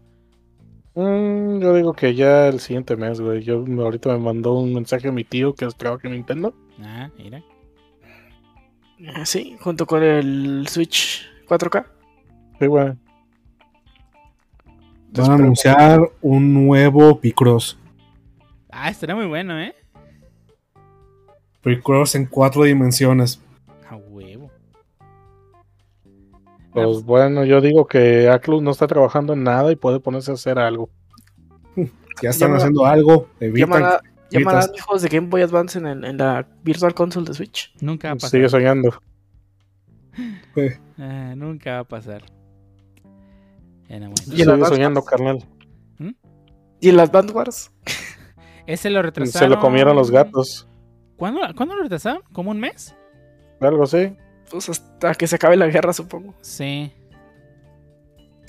Mm, 0.96 1.60
yo 1.62 1.74
digo 1.74 1.94
que 1.94 2.14
ya 2.16 2.48
el 2.48 2.60
siguiente 2.60 2.96
mes, 2.98 3.22
güey. 3.22 3.42
Yo 3.44 3.64
ahorita 3.80 4.10
me 4.10 4.20
mandó 4.20 4.54
un 4.56 4.74
mensaje 4.74 5.08
a 5.08 5.12
mi 5.12 5.24
tío 5.24 5.54
que 5.56 5.68
trabaja 5.78 6.08
en 6.08 6.16
Nintendo. 6.16 6.54
Ah, 6.82 7.10
mira. 7.18 7.42
Eh, 9.00 9.26
Sí, 9.26 9.56
junto 9.60 9.86
con 9.86 10.04
el 10.04 10.66
Switch 10.70 11.26
4K. 11.48 11.86
Sí, 12.60 12.66
güey. 12.68 12.94
Van 15.14 15.32
a 15.32 15.34
anunciar 15.34 16.00
un 16.22 16.54
nuevo 16.54 17.20
Picross. 17.20 17.78
Ah, 18.70 18.90
estaría 18.90 19.16
muy 19.16 19.26
bueno, 19.26 19.60
¿eh? 19.60 19.76
Picross 21.64 22.16
en 22.16 22.26
cuatro 22.26 22.64
dimensiones. 22.64 23.40
A 23.90 23.96
huevo. 23.96 24.50
Pues 26.74 27.04
bueno, 27.04 27.44
yo 27.44 27.60
digo 27.62 27.86
que 27.86 28.30
Aclus 28.30 28.62
no 28.62 28.72
está 28.72 28.88
trabajando 28.88 29.34
en 29.34 29.44
nada 29.44 29.72
y 29.72 29.76
puede 29.76 30.00
ponerse 30.00 30.32
a 30.32 30.36
hacer 30.36 30.58
algo. 30.58 30.90
Ya 32.22 32.30
están 32.30 32.54
haciendo 32.56 32.86
algo. 32.86 33.28
Evitan. 33.40 33.70
Llamará- 33.70 34.02
Llamarán 34.30 34.70
hijos 34.76 35.02
de 35.02 35.10
Game 35.10 35.28
Boy 35.28 35.42
Advance 35.42 35.78
en, 35.78 35.86
el- 35.88 36.06
en 36.06 36.18
la 36.18 36.48
Virtual 36.64 36.94
Console 36.94 37.26
de 37.28 37.34
Switch. 37.34 37.74
Nunca 37.82 38.08
va 38.10 38.12
a 38.14 38.16
pasar. 38.16 38.30
Sigue 38.30 38.50
soñando. 38.50 39.02
Eh, 40.56 40.78
Eh, 41.04 41.34
nunca 41.36 41.74
va 41.74 41.80
a 41.80 41.84
pasar. 41.84 42.24
Y 43.90 43.94
Sigue 44.24 44.46
soñando, 44.66 45.04
carnal. 45.04 45.44
¿Y 46.80 46.90
el 46.90 47.00
Advance 47.00 47.34
Wars? 47.34 47.72
Ese 48.68 48.90
lo 48.90 49.02
retrasaron. 49.02 49.50
Se 49.50 49.54
lo 49.54 49.60
comieron 49.60 49.96
los 49.96 50.12
gatos. 50.12 50.68
¿Cuándo, 51.22 51.40
¿Cuándo 51.56 51.76
lo 51.76 51.84
retrasaron? 51.84 52.24
¿Como 52.34 52.50
un 52.50 52.60
mes? 52.60 52.96
Algo 53.60 53.84
así. 53.84 54.18
Pues 54.50 54.68
hasta 54.70 55.14
que 55.14 55.28
se 55.28 55.36
acabe 55.36 55.56
la 55.56 55.68
guerra, 55.68 55.94
supongo. 55.94 56.34
Sí. 56.42 56.92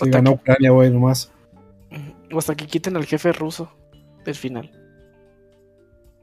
si 0.01 0.09
gana 0.09 0.31
Ucrania, 0.31 0.71
güey, 0.71 0.91
nomás. 0.91 1.31
O 2.33 2.39
hasta 2.39 2.55
que 2.55 2.67
quiten 2.67 2.97
al 2.97 3.05
jefe 3.05 3.31
ruso 3.33 3.71
del 4.25 4.37
final. 4.37 4.71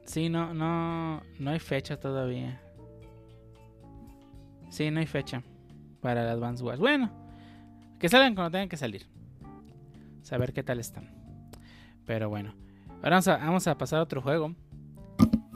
Sí, 0.06 0.28
no, 0.28 0.52
no, 0.52 1.22
no 1.38 1.50
hay 1.52 1.60
fecha 1.60 2.00
todavía. 2.00 2.60
Sí, 4.70 4.90
no 4.90 4.98
hay 4.98 5.06
fecha 5.06 5.44
para 6.00 6.24
el 6.24 6.30
Advance 6.30 6.64
Wars. 6.64 6.80
Bueno, 6.80 7.12
que 8.00 8.08
salgan 8.08 8.34
cuando 8.34 8.50
tengan 8.50 8.68
que 8.68 8.76
salir. 8.76 9.06
Saber 10.22 10.52
qué 10.52 10.64
tal 10.64 10.80
están. 10.80 11.14
Pero 12.06 12.28
bueno, 12.28 12.56
ahora 13.04 13.10
vamos 13.10 13.28
a, 13.28 13.36
vamos 13.36 13.68
a 13.68 13.78
pasar 13.78 14.00
a 14.00 14.02
otro 14.02 14.20
juego. 14.20 14.52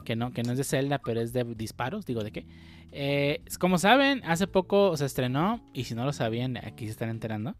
Que 0.05 0.15
no, 0.15 0.31
que 0.31 0.43
no 0.43 0.53
es 0.53 0.57
de 0.57 0.63
Zelda, 0.63 0.99
pero 0.99 1.19
es 1.19 1.33
de 1.33 1.43
disparos. 1.43 2.05
Digo, 2.05 2.23
¿de 2.23 2.31
qué? 2.31 2.45
Eh, 2.93 3.41
como 3.59 3.77
saben, 3.77 4.21
hace 4.23 4.47
poco 4.47 4.95
se 4.95 5.05
estrenó, 5.05 5.59
y 5.73 5.83
si 5.83 5.95
no 5.95 6.05
lo 6.05 6.13
sabían, 6.13 6.55
aquí 6.55 6.85
se 6.85 6.91
están 6.91 7.09
enterando. 7.09 7.55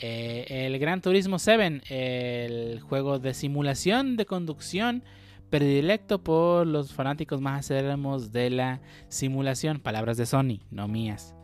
eh, 0.00 0.66
el 0.66 0.78
Gran 0.80 1.00
Turismo 1.00 1.38
7, 1.38 1.82
el 1.88 2.80
juego 2.80 3.20
de 3.20 3.34
simulación 3.34 4.16
de 4.16 4.26
conducción 4.26 5.04
predilecto 5.50 6.20
por 6.24 6.66
los 6.66 6.92
fanáticos 6.92 7.40
más 7.40 7.60
acérrimos 7.60 8.32
de 8.32 8.50
la 8.50 8.80
simulación. 9.08 9.78
Palabras 9.78 10.16
de 10.16 10.26
Sony, 10.26 10.58
no 10.72 10.88
mías. 10.88 11.36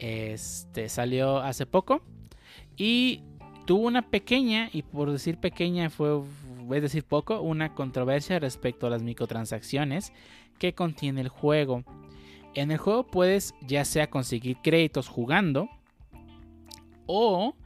Este 0.00 0.88
salió 0.88 1.38
hace 1.38 1.66
poco 1.66 2.02
y 2.76 3.20
tuvo 3.64 3.86
una 3.86 4.10
pequeña, 4.10 4.70
y 4.72 4.82
por 4.82 5.12
decir 5.12 5.38
pequeña 5.38 5.88
fue, 5.88 6.20
es 6.72 6.82
decir 6.82 7.04
poco, 7.04 7.40
una 7.40 7.74
controversia 7.74 8.38
respecto 8.38 8.86
a 8.86 8.90
las 8.90 9.02
microtransacciones 9.02 10.12
que 10.58 10.74
contiene 10.74 11.20
el 11.20 11.28
juego. 11.28 11.84
En 12.54 12.70
el 12.70 12.78
juego 12.78 13.06
puedes 13.06 13.54
ya 13.66 13.84
sea 13.84 14.08
conseguir 14.10 14.58
créditos 14.62 15.08
jugando 15.08 15.68
o 17.06 17.56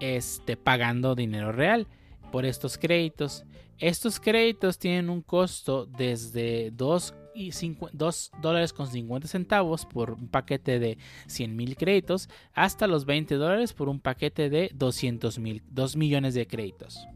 este, 0.00 0.56
pagando 0.56 1.14
dinero 1.14 1.52
real 1.52 1.86
por 2.32 2.44
estos 2.46 2.78
créditos. 2.78 3.44
Estos 3.78 4.20
créditos 4.20 4.78
tienen 4.78 5.10
un 5.10 5.22
costo 5.22 5.86
desde 5.86 6.70
2, 6.72 7.14
y 7.34 7.48
cincu- 7.50 7.90
2 7.92 8.32
dólares 8.42 8.72
con 8.72 8.86
50 8.86 9.28
centavos 9.28 9.86
por 9.86 10.10
un 10.12 10.28
paquete 10.28 10.78
de 10.78 10.98
100 11.28 11.56
mil 11.56 11.76
créditos 11.76 12.28
hasta 12.52 12.86
los 12.86 13.04
20 13.06 13.36
dólares 13.36 13.72
por 13.72 13.88
un 13.88 14.00
paquete 14.00 14.50
de 14.50 14.70
200 14.74 15.38
mil, 15.38 15.62
2 15.70 15.96
millones 15.96 16.34
de 16.34 16.46
créditos. 16.46 17.06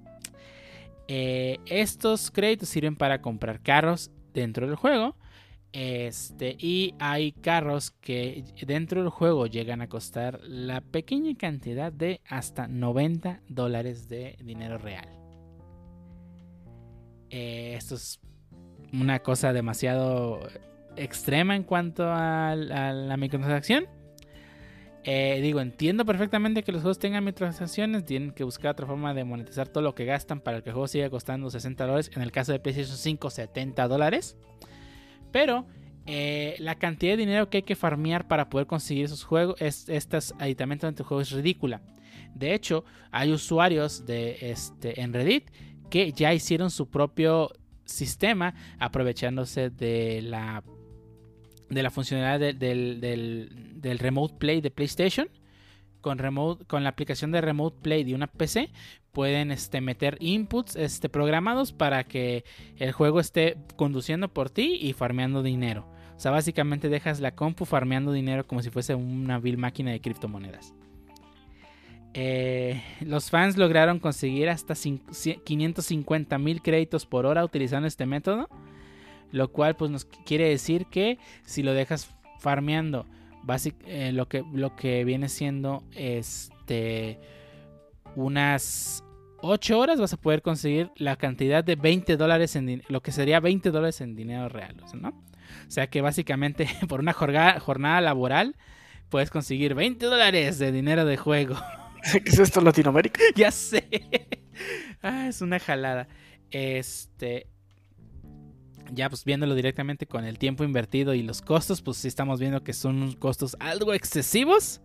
Eh, 1.09 1.59
estos 1.67 2.31
créditos 2.31 2.69
sirven 2.69 2.97
para 2.97 3.21
comprar 3.21 3.61
carros 3.61 4.11
dentro 4.33 4.67
del 4.67 4.77
juego. 4.77 5.17
Este, 5.73 6.57
y 6.57 6.95
hay 7.01 7.33
carros 7.33 7.90
que 7.90 8.45
dentro 8.64 9.03
del 9.03 9.11
juego 9.11 9.47
llegan 9.47 9.81
a 9.81 9.88
costar 9.88 10.38
la 10.45 10.81
pequeña 10.81 11.37
cantidad 11.37 11.93
de 11.93 12.21
hasta 12.29 12.69
90 12.69 13.40
dólares 13.49 14.09
de 14.09 14.37
dinero 14.40 14.79
real. 14.79 15.09
Eh, 17.31 17.75
esto 17.77 17.97
es 17.97 18.21
una 18.93 19.19
cosa 19.19 19.53
demasiado 19.53 20.38
extrema 20.95 21.57
en 21.57 21.64
cuanto 21.64 22.05
a, 22.05 22.53
a 22.53 22.57
la 22.93 23.16
microtransacción. 23.16 23.89
Eh, 25.07 25.40
digo, 25.42 25.61
entiendo 25.61 26.07
perfectamente 26.07 26.62
que 26.62 26.72
los 26.72 26.80
juegos 26.80 26.98
tengan 26.98 27.24
microtransacciones. 27.24 28.05
Tienen 28.05 28.32
que 28.32 28.42
buscar 28.42 28.72
otra 28.72 28.86
forma 28.86 29.12
de 29.12 29.24
monetizar 29.24 29.68
todo 29.68 29.82
lo 29.82 29.94
que 29.94 30.07
gastan 30.07 30.40
para 30.40 30.62
que 30.62 30.70
el 30.70 30.72
juego 30.72 30.88
siga 30.88 31.11
costando 31.11 31.50
60 31.50 31.84
dólares. 31.84 32.11
En 32.14 32.22
el 32.22 32.32
caso 32.32 32.52
de 32.52 32.59
PlayStation 32.59 32.96
5, 32.96 33.30
70 33.30 33.86
dólares. 33.86 34.36
Pero 35.30 35.66
eh, 36.07 36.57
la 36.59 36.76
cantidad 36.76 37.12
de 37.12 37.18
dinero 37.18 37.50
que 37.50 37.59
hay 37.59 37.62
que 37.62 37.76
farmear 37.76 38.28
para 38.28 38.48
poder 38.48 38.66
conseguir 38.66 39.05
esos 39.05 39.24
juegos, 39.24 39.61
es, 39.61 39.88
estos 39.88 40.34
aditamentos 40.38 40.88
dentro 40.88 41.05
del 41.05 41.09
juego 41.09 41.20
es 41.20 41.30
ridícula. 41.32 41.82
De 42.34 42.55
hecho, 42.55 42.84
hay 43.11 43.30
usuarios 43.30 44.07
de 44.07 44.38
este, 44.40 45.00
en 45.00 45.12
Reddit 45.12 45.50
que 45.90 46.12
ya 46.12 46.32
hicieron 46.32 46.70
su 46.70 46.88
propio 46.88 47.50
sistema 47.84 48.55
aprovechándose 48.78 49.70
de 49.70 50.22
la 50.22 50.64
de 51.71 51.83
la 51.83 51.91
funcionalidad 51.91 52.41
de- 52.41 52.53
del, 52.53 53.01
del- 53.01 53.81
del 53.81 53.99
remote 53.99 54.35
play 54.39 54.61
de 54.61 54.71
PlayStation 54.71 55.29
con, 56.01 56.19
remote, 56.19 56.65
con 56.67 56.83
la 56.85 56.91
aplicación 56.91 57.33
de 57.33 57.41
Remote 57.41 57.79
Play 57.81 58.05
de 58.05 58.15
una 58.15 58.27
PC 58.27 58.71
pueden 59.12 59.51
este, 59.51 59.81
meter 59.81 60.19
inputs 60.21 60.77
este, 60.77 61.09
programados 61.09 61.73
para 61.73 62.05
que 62.05 62.45
el 62.77 62.93
juego 62.93 63.21
esté 63.21 63.57
conduciendo 63.77 64.29
por 64.29 64.51
ti 64.51 64.77
y 64.81 64.93
farmeando 64.93 65.43
dinero. 65.43 65.89
O 66.17 66.21
sea, 66.21 66.31
básicamente 66.31 66.89
dejas 66.91 67.21
la 67.21 67.35
compu 67.35 67.65
farmeando 67.65 68.12
dinero 68.12 68.47
como 68.47 68.61
si 68.62 68.71
fuese 68.71 68.95
una 68.95 69.39
vil 69.39 69.57
máquina 69.57 69.93
de 69.93 70.01
criptomonedas. 70.01 70.75
Eh, 72.12 72.81
los 73.01 73.31
fans 73.31 73.57
lograron 73.57 73.99
conseguir 73.99 74.49
hasta 74.49 74.75
550 74.75 76.39
mil 76.39 76.62
créditos 76.62 77.07
por 77.07 77.27
hora 77.27 77.45
utilizando 77.45 77.89
este 77.89 78.07
método. 78.07 78.49
Lo 79.31 79.51
cual 79.51 79.77
pues 79.77 79.91
nos 79.91 80.05
quiere 80.05 80.49
decir 80.49 80.87
que 80.87 81.18
si 81.45 81.62
lo 81.62 81.75
dejas 81.75 82.14
farmeando 82.39 83.07
eh, 83.87 84.12
lo, 84.12 84.29
que, 84.29 84.43
lo 84.53 84.75
que 84.75 85.05
viene 85.05 85.29
siendo 85.29 85.85
este 85.93 87.18
unas 88.16 89.05
8 89.39 89.79
horas 89.79 90.01
vas 90.01 90.12
a 90.14 90.16
poder 90.16 90.41
conseguir 90.41 90.91
la 90.97 91.16
cantidad 91.16 91.62
de 91.62 91.77
20 91.77 92.16
dólares 92.16 92.57
en 92.57 92.83
lo 92.89 93.03
que 93.03 93.12
sería 93.12 93.41
20 93.41 93.70
dólares 93.70 94.01
en 94.01 94.14
dinero 94.14 94.49
real, 94.49 94.77
¿no? 94.95 95.09
O 95.09 95.70
sea 95.70 95.89
que 95.89 96.01
básicamente 96.01 96.68
por 96.89 97.01
una 97.01 97.12
jornada, 97.12 97.61
jornada 97.61 98.01
laboral 98.01 98.57
puedes 99.11 99.31
conseguir 99.31 99.75
20 99.75 100.07
dólares 100.07 100.59
de 100.59 100.72
dinero 100.72 101.05
de 101.05 101.16
juego. 101.16 101.57
¿Qué 102.12 102.31
es 102.31 102.39
esto, 102.39 102.61
Latinoamérica? 102.61 103.20
ya 103.37 103.51
sé. 103.51 103.89
Ah, 105.03 105.27
es 105.29 105.43
una 105.43 105.59
jalada. 105.59 106.09
Este. 106.51 107.49
Ya, 108.95 109.09
pues 109.09 109.24
viéndolo 109.24 109.55
directamente 109.55 110.07
con 110.07 110.24
el 110.24 110.38
tiempo 110.38 110.62
invertido 110.62 111.14
y 111.14 111.22
los 111.22 111.42
costos, 111.42 111.82
pues 111.82 111.97
sí 111.97 112.09
estamos 112.09 112.38
viendo 112.38 112.62
que 112.62 112.72
son 112.72 113.12
costos 113.14 113.57
algo 113.59 113.92
excesivos. 113.92 114.80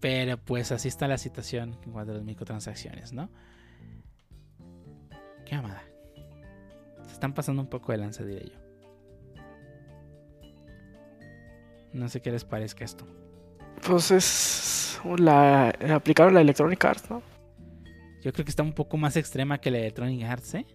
Pero 0.00 0.36
pues 0.36 0.70
así 0.70 0.88
está 0.88 1.08
la 1.08 1.18
situación 1.18 1.76
en 1.84 1.92
cuanto 1.92 2.12
a 2.12 2.16
las 2.16 2.24
microtransacciones, 2.24 3.12
¿no? 3.12 3.30
Qué 5.44 5.54
amada. 5.54 5.82
Se 7.06 7.12
están 7.12 7.34
pasando 7.34 7.62
un 7.62 7.68
poco 7.68 7.92
de 7.92 7.98
lanza, 7.98 8.24
diré 8.24 8.50
yo. 8.50 8.58
No 11.92 12.08
sé 12.08 12.20
qué 12.20 12.30
les 12.30 12.44
parezca 12.44 12.84
esto. 12.84 13.06
Pues 13.86 14.10
es 14.10 15.00
la 15.16 15.70
aplicaron 15.94 16.34
la 16.34 16.40
Electronic 16.40 16.84
Arts, 16.84 17.10
¿no? 17.10 17.22
Yo 18.22 18.32
creo 18.32 18.44
que 18.44 18.50
está 18.50 18.62
un 18.62 18.72
poco 18.72 18.96
más 18.96 19.16
extrema 19.16 19.58
que 19.58 19.70
la 19.70 19.78
Electronic 19.78 20.24
Arts, 20.24 20.54
¿eh? 20.54 20.66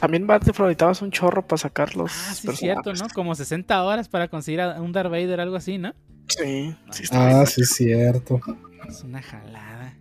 También 0.00 0.26
te 0.26 1.04
un 1.04 1.10
chorro 1.10 1.46
para 1.46 1.58
sacarlos. 1.58 2.12
Ah, 2.28 2.34
sí, 2.34 2.48
es 2.48 2.58
cierto, 2.58 2.92
¿no? 2.94 3.08
Como 3.14 3.34
60 3.34 3.82
horas 3.84 4.08
para 4.08 4.28
conseguir 4.28 4.60
a 4.60 4.80
un 4.80 4.92
Darth 4.92 5.10
Vader, 5.10 5.40
algo 5.40 5.56
así, 5.56 5.78
¿no? 5.78 5.94
Sí, 6.28 6.74
sí 6.90 7.04
Ah, 7.12 7.44
sí, 7.46 7.62
es 7.62 7.70
cierto. 7.70 8.40
Es 8.88 9.02
una 9.02 9.20
jalada. 9.20 9.94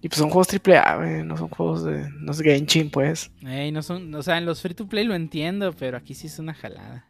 Y 0.00 0.08
pues 0.08 0.18
son 0.18 0.30
juegos 0.30 0.48
AAA, 0.52 1.24
no 1.24 1.36
son 1.36 1.48
juegos 1.48 1.84
de. 1.84 2.08
No 2.20 2.32
es 2.32 2.40
Genshin, 2.40 2.90
pues. 2.90 3.30
Ey, 3.44 3.72
no 3.72 3.82
son. 3.82 4.14
O 4.14 4.22
sea, 4.22 4.38
en 4.38 4.44
los 4.44 4.60
free 4.60 4.74
to 4.74 4.88
play 4.88 5.04
lo 5.04 5.14
entiendo, 5.14 5.72
pero 5.72 5.96
aquí 5.96 6.14
sí 6.14 6.26
es 6.26 6.38
una 6.38 6.54
jalada. 6.54 7.08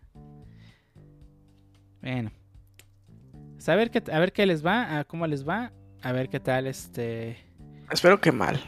Bueno. 2.01 2.31
Pues 3.55 3.69
a 3.69 3.75
ver 3.75 3.91
qué, 3.91 4.03
a 4.13 4.19
ver 4.19 4.33
qué 4.33 4.47
les 4.47 4.65
va, 4.65 4.99
a 4.99 5.05
cómo 5.05 5.27
les 5.27 5.47
va, 5.47 5.73
a 6.03 6.13
ver 6.13 6.29
qué 6.29 6.41
tal 6.41 6.67
este. 6.67 7.37
Espero 7.91 8.21
que 8.21 8.33
mal. 8.33 8.61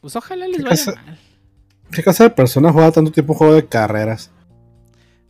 Pues 0.00 0.14
ojalá 0.14 0.46
les 0.46 0.62
vaya 0.62 0.94
mal. 0.94 1.18
¿Qué 1.96 2.02
clase 2.02 2.24
de 2.24 2.30
persona 2.30 2.70
juega 2.70 2.92
tanto 2.92 3.10
tiempo 3.10 3.32
juego 3.32 3.54
de 3.54 3.66
carreras? 3.66 4.30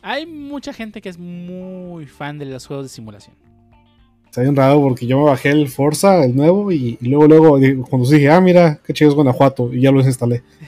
Hay 0.01 0.25
mucha 0.25 0.73
gente 0.73 0.99
que 0.99 1.07
es 1.07 1.17
muy 1.17 2.07
fan 2.07 2.37
de 2.37 2.45
los 2.45 2.67
juegos 2.67 2.87
de 2.87 2.89
simulación. 2.89 3.37
Está 4.25 4.41
bien 4.41 4.53
raro 4.53 4.81
porque 4.81 5.07
yo 5.07 5.17
me 5.17 5.23
bajé 5.23 5.51
el 5.51 5.69
Forza, 5.69 6.25
el 6.25 6.35
nuevo, 6.35 6.69
y, 6.73 6.97
luego, 6.99 7.25
luego, 7.25 7.87
cuando 7.89 8.09
dije, 8.09 8.29
ah, 8.29 8.41
mira, 8.41 8.81
qué 8.85 8.91
chido 8.91 9.11
es 9.11 9.15
Guanajuato, 9.15 9.73
y 9.73 9.79
ya 9.79 9.91
lo 9.93 9.99
desinstalé. 9.99 10.43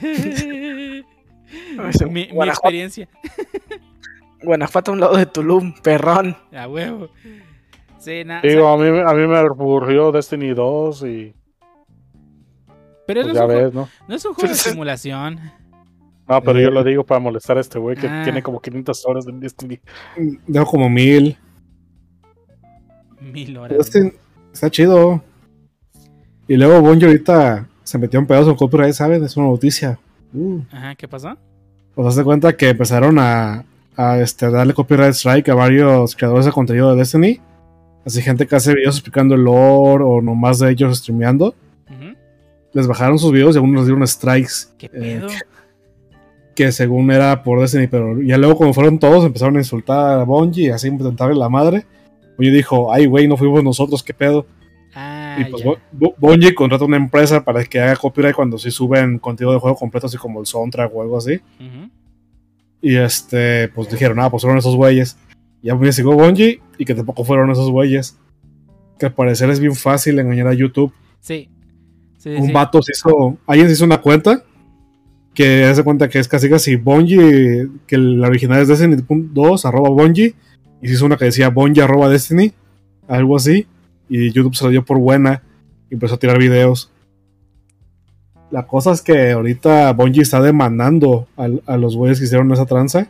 mi, 2.08 2.28
mi 2.32 2.48
experiencia. 2.48 3.06
Guanajuato 4.42 4.92
a 4.92 4.94
un 4.94 5.00
lado 5.00 5.18
de 5.18 5.26
Tulum, 5.26 5.74
perrón. 5.82 6.34
A 6.50 6.66
huevo. 6.66 7.10
Sí, 7.98 8.24
nada. 8.24 8.40
Digo, 8.40 8.68
a, 8.68 8.78
mí, 8.78 8.86
a 8.88 9.12
mí 9.12 9.26
me 9.26 9.36
aburrió 9.36 10.12
Destiny 10.12 10.54
2 10.54 11.02
y. 11.02 11.34
Pero 13.06 13.22
pues 13.22 13.34
ya 13.34 13.44
ves, 13.44 13.74
¿no? 13.74 13.86
no 14.08 14.14
es 14.14 14.24
un 14.24 14.32
juego 14.32 14.48
de 14.48 14.54
simulación. 14.54 15.59
No, 16.30 16.40
pero 16.40 16.60
yo 16.60 16.70
lo 16.70 16.84
digo 16.84 17.02
para 17.04 17.18
molestar 17.18 17.58
a 17.58 17.60
este 17.60 17.80
güey 17.80 17.96
que 17.96 18.06
ah. 18.06 18.22
tiene 18.22 18.40
como 18.40 18.60
500 18.60 19.04
horas 19.04 19.26
de 19.26 19.32
Destiny. 19.32 19.80
Dejo 20.46 20.64
como 20.64 20.88
mil. 20.88 21.36
Mil 23.20 23.56
horas. 23.56 23.90
está 24.52 24.70
chido. 24.70 25.24
Y 26.46 26.56
luego 26.56 26.80
Bonji 26.80 27.04
ahorita 27.04 27.68
se 27.82 27.98
metió 27.98 28.20
en 28.20 28.26
pedazo 28.26 28.50
en 28.50 28.56
copyright, 28.56 28.94
¿saben? 28.94 29.24
Es 29.24 29.36
una 29.36 29.48
noticia. 29.48 29.98
Uh. 30.32 30.60
Ajá, 30.70 30.94
¿qué 30.94 31.08
pasó? 31.08 31.36
Pues 31.96 32.06
hace 32.06 32.22
cuenta 32.22 32.56
que 32.56 32.68
empezaron 32.68 33.18
a, 33.18 33.64
a 33.96 34.18
este, 34.20 34.48
darle 34.50 34.72
copyright 34.72 35.14
strike 35.14 35.48
a 35.48 35.54
varios 35.56 36.14
creadores 36.14 36.46
de 36.46 36.52
contenido 36.52 36.92
de 36.92 36.98
Destiny. 36.98 37.40
Así 38.06 38.22
gente 38.22 38.46
que 38.46 38.54
hace 38.54 38.72
videos 38.72 38.94
explicando 38.94 39.34
el 39.34 39.42
lore 39.42 40.04
o 40.04 40.22
nomás 40.22 40.60
de 40.60 40.70
ellos 40.70 40.96
streameando. 40.98 41.56
Les 42.72 42.86
bajaron 42.86 43.18
sus 43.18 43.32
videos 43.32 43.56
y 43.56 43.58
algunos 43.58 43.80
les 43.80 43.86
dieron 43.86 44.06
strikes. 44.06 44.68
¿Qué 44.78 44.86
eh, 44.86 44.90
pedo? 44.92 45.28
que 46.60 46.72
según 46.72 47.10
era 47.10 47.42
por 47.42 47.58
Destiny, 47.58 47.86
pero 47.86 48.20
ya 48.20 48.36
luego 48.36 48.54
como 48.54 48.74
fueron 48.74 48.98
todos 48.98 49.24
empezaron 49.24 49.56
a 49.56 49.60
insultar 49.60 50.20
a 50.20 50.24
Bungie 50.24 50.64
y 50.64 50.68
así 50.68 50.88
intentarle 50.88 51.34
la 51.34 51.48
madre. 51.48 51.86
Bungie 52.36 52.52
dijo, 52.52 52.92
ay 52.92 53.06
güey, 53.06 53.26
no 53.26 53.38
fuimos 53.38 53.64
nosotros, 53.64 54.02
qué 54.02 54.12
pedo. 54.12 54.44
Ah, 54.94 55.38
y 55.40 55.50
pues 55.50 55.64
Bungie 56.18 56.54
contrata 56.54 56.84
una 56.84 56.98
empresa 56.98 57.42
para 57.42 57.64
que 57.64 57.80
haga 57.80 57.96
copyright 57.96 58.36
cuando 58.36 58.58
sí 58.58 58.70
suben 58.70 59.18
contenido 59.18 59.54
de 59.54 59.58
juego 59.58 59.74
completo, 59.74 60.06
así 60.06 60.18
como 60.18 60.38
el 60.38 60.44
soundtrack 60.44 60.94
o 60.94 61.00
algo 61.00 61.16
así. 61.16 61.40
Y 62.82 62.96
este, 62.96 63.68
pues 63.68 63.90
dijeron, 63.90 64.20
ah, 64.20 64.28
pues 64.28 64.42
fueron 64.42 64.58
esos 64.58 64.76
güeyes. 64.76 65.16
Y 65.62 65.68
ya 65.68 65.74
me 65.76 65.90
siguió 65.92 66.12
Bungie 66.12 66.60
y 66.76 66.84
que 66.84 66.94
tampoco 66.94 67.24
fueron 67.24 67.50
esos 67.50 67.70
güeyes. 67.70 68.18
Que 68.98 69.06
al 69.06 69.14
parecer 69.14 69.48
es 69.48 69.60
bien 69.60 69.74
fácil 69.74 70.18
engañar 70.18 70.48
a 70.48 70.52
YouTube. 70.52 70.92
Sí. 71.20 71.48
un 72.26 72.52
vato 72.52 72.82
se 72.82 72.92
hizo, 72.92 73.38
alguien 73.46 73.68
se 73.68 73.72
hizo 73.72 73.86
una 73.86 74.02
cuenta 74.02 74.44
que 75.34 75.64
hace 75.64 75.84
cuenta 75.84 76.08
que 76.08 76.18
es 76.18 76.28
casi 76.28 76.48
casi 76.48 76.76
Bungie, 76.76 77.68
que 77.86 77.96
la 77.98 78.28
original 78.28 78.60
es 78.60 78.68
Destiny.2, 78.68 79.64
arroba 79.64 79.90
Bungie, 79.90 80.34
y 80.82 80.88
se 80.88 80.94
hizo 80.94 81.06
una 81.06 81.16
que 81.16 81.26
decía 81.26 81.48
Bungie 81.50 81.82
arroba 81.82 82.08
Destiny, 82.08 82.52
algo 83.08 83.36
así, 83.36 83.66
y 84.08 84.32
YouTube 84.32 84.54
se 84.54 84.64
lo 84.64 84.70
dio 84.70 84.84
por 84.84 84.98
buena 84.98 85.42
y 85.88 85.94
empezó 85.94 86.14
a 86.14 86.18
tirar 86.18 86.38
videos. 86.38 86.90
La 88.50 88.66
cosa 88.66 88.90
es 88.92 89.02
que 89.02 89.30
ahorita 89.30 89.92
Bungie 89.92 90.22
está 90.22 90.40
demandando 90.40 91.28
a, 91.36 91.76
los 91.76 91.96
güeyes 91.96 92.18
que 92.18 92.24
hicieron 92.24 92.50
esa 92.52 92.66
tranza. 92.66 93.06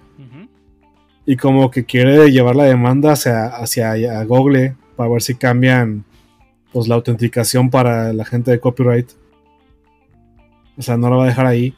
Y 1.26 1.36
como 1.36 1.70
que 1.70 1.84
quiere 1.84 2.30
llevar 2.32 2.56
la 2.56 2.64
demanda 2.64 3.12
hacia, 3.12 3.46
hacia 3.46 4.24
Google 4.24 4.74
para 4.96 5.08
ver 5.10 5.22
si 5.22 5.34
cambian 5.34 6.04
pues 6.72 6.88
la 6.88 6.94
autenticación 6.96 7.70
para 7.70 8.12
la 8.12 8.24
gente 8.24 8.50
de 8.50 8.60
copyright. 8.60 9.10
O 10.76 10.82
sea, 10.82 10.96
no 10.96 11.08
la 11.08 11.16
va 11.16 11.24
a 11.24 11.28
dejar 11.28 11.46
ahí. 11.46 11.74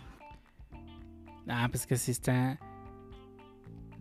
Ah, 1.49 1.69
pues 1.71 1.87
que 1.87 1.97
sí 1.97 2.11
está. 2.11 2.59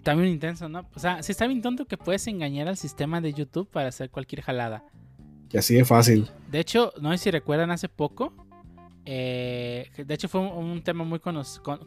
También 0.04 0.30
intenso, 0.30 0.68
¿no? 0.68 0.88
O 0.96 1.00
sea, 1.00 1.22
sí 1.22 1.32
está 1.32 1.46
bien 1.48 1.62
tonto 1.62 1.86
que 1.86 1.98
puedes 1.98 2.26
engañar 2.28 2.68
al 2.68 2.78
sistema 2.78 3.22
de 3.22 3.34
YouTube 3.34 3.70
para 3.70 3.90
hacer 3.90 4.10
cualquier 4.10 4.42
jalada. 4.42 4.84
Y 5.52 5.58
así 5.58 5.76
de 5.76 5.86
fácil. 5.86 6.30
De 6.50 6.60
hecho, 6.60 6.94
no 7.02 7.12
sé 7.12 7.18
si 7.18 7.32
recuerdan 7.32 7.72
hace 7.72 7.90
poco. 7.90 8.34
Eh, 9.06 9.90
de 9.96 10.14
hecho, 10.14 10.28
fue 10.28 10.42
un, 10.42 10.82
tema 10.82 11.04
muy 11.04 11.20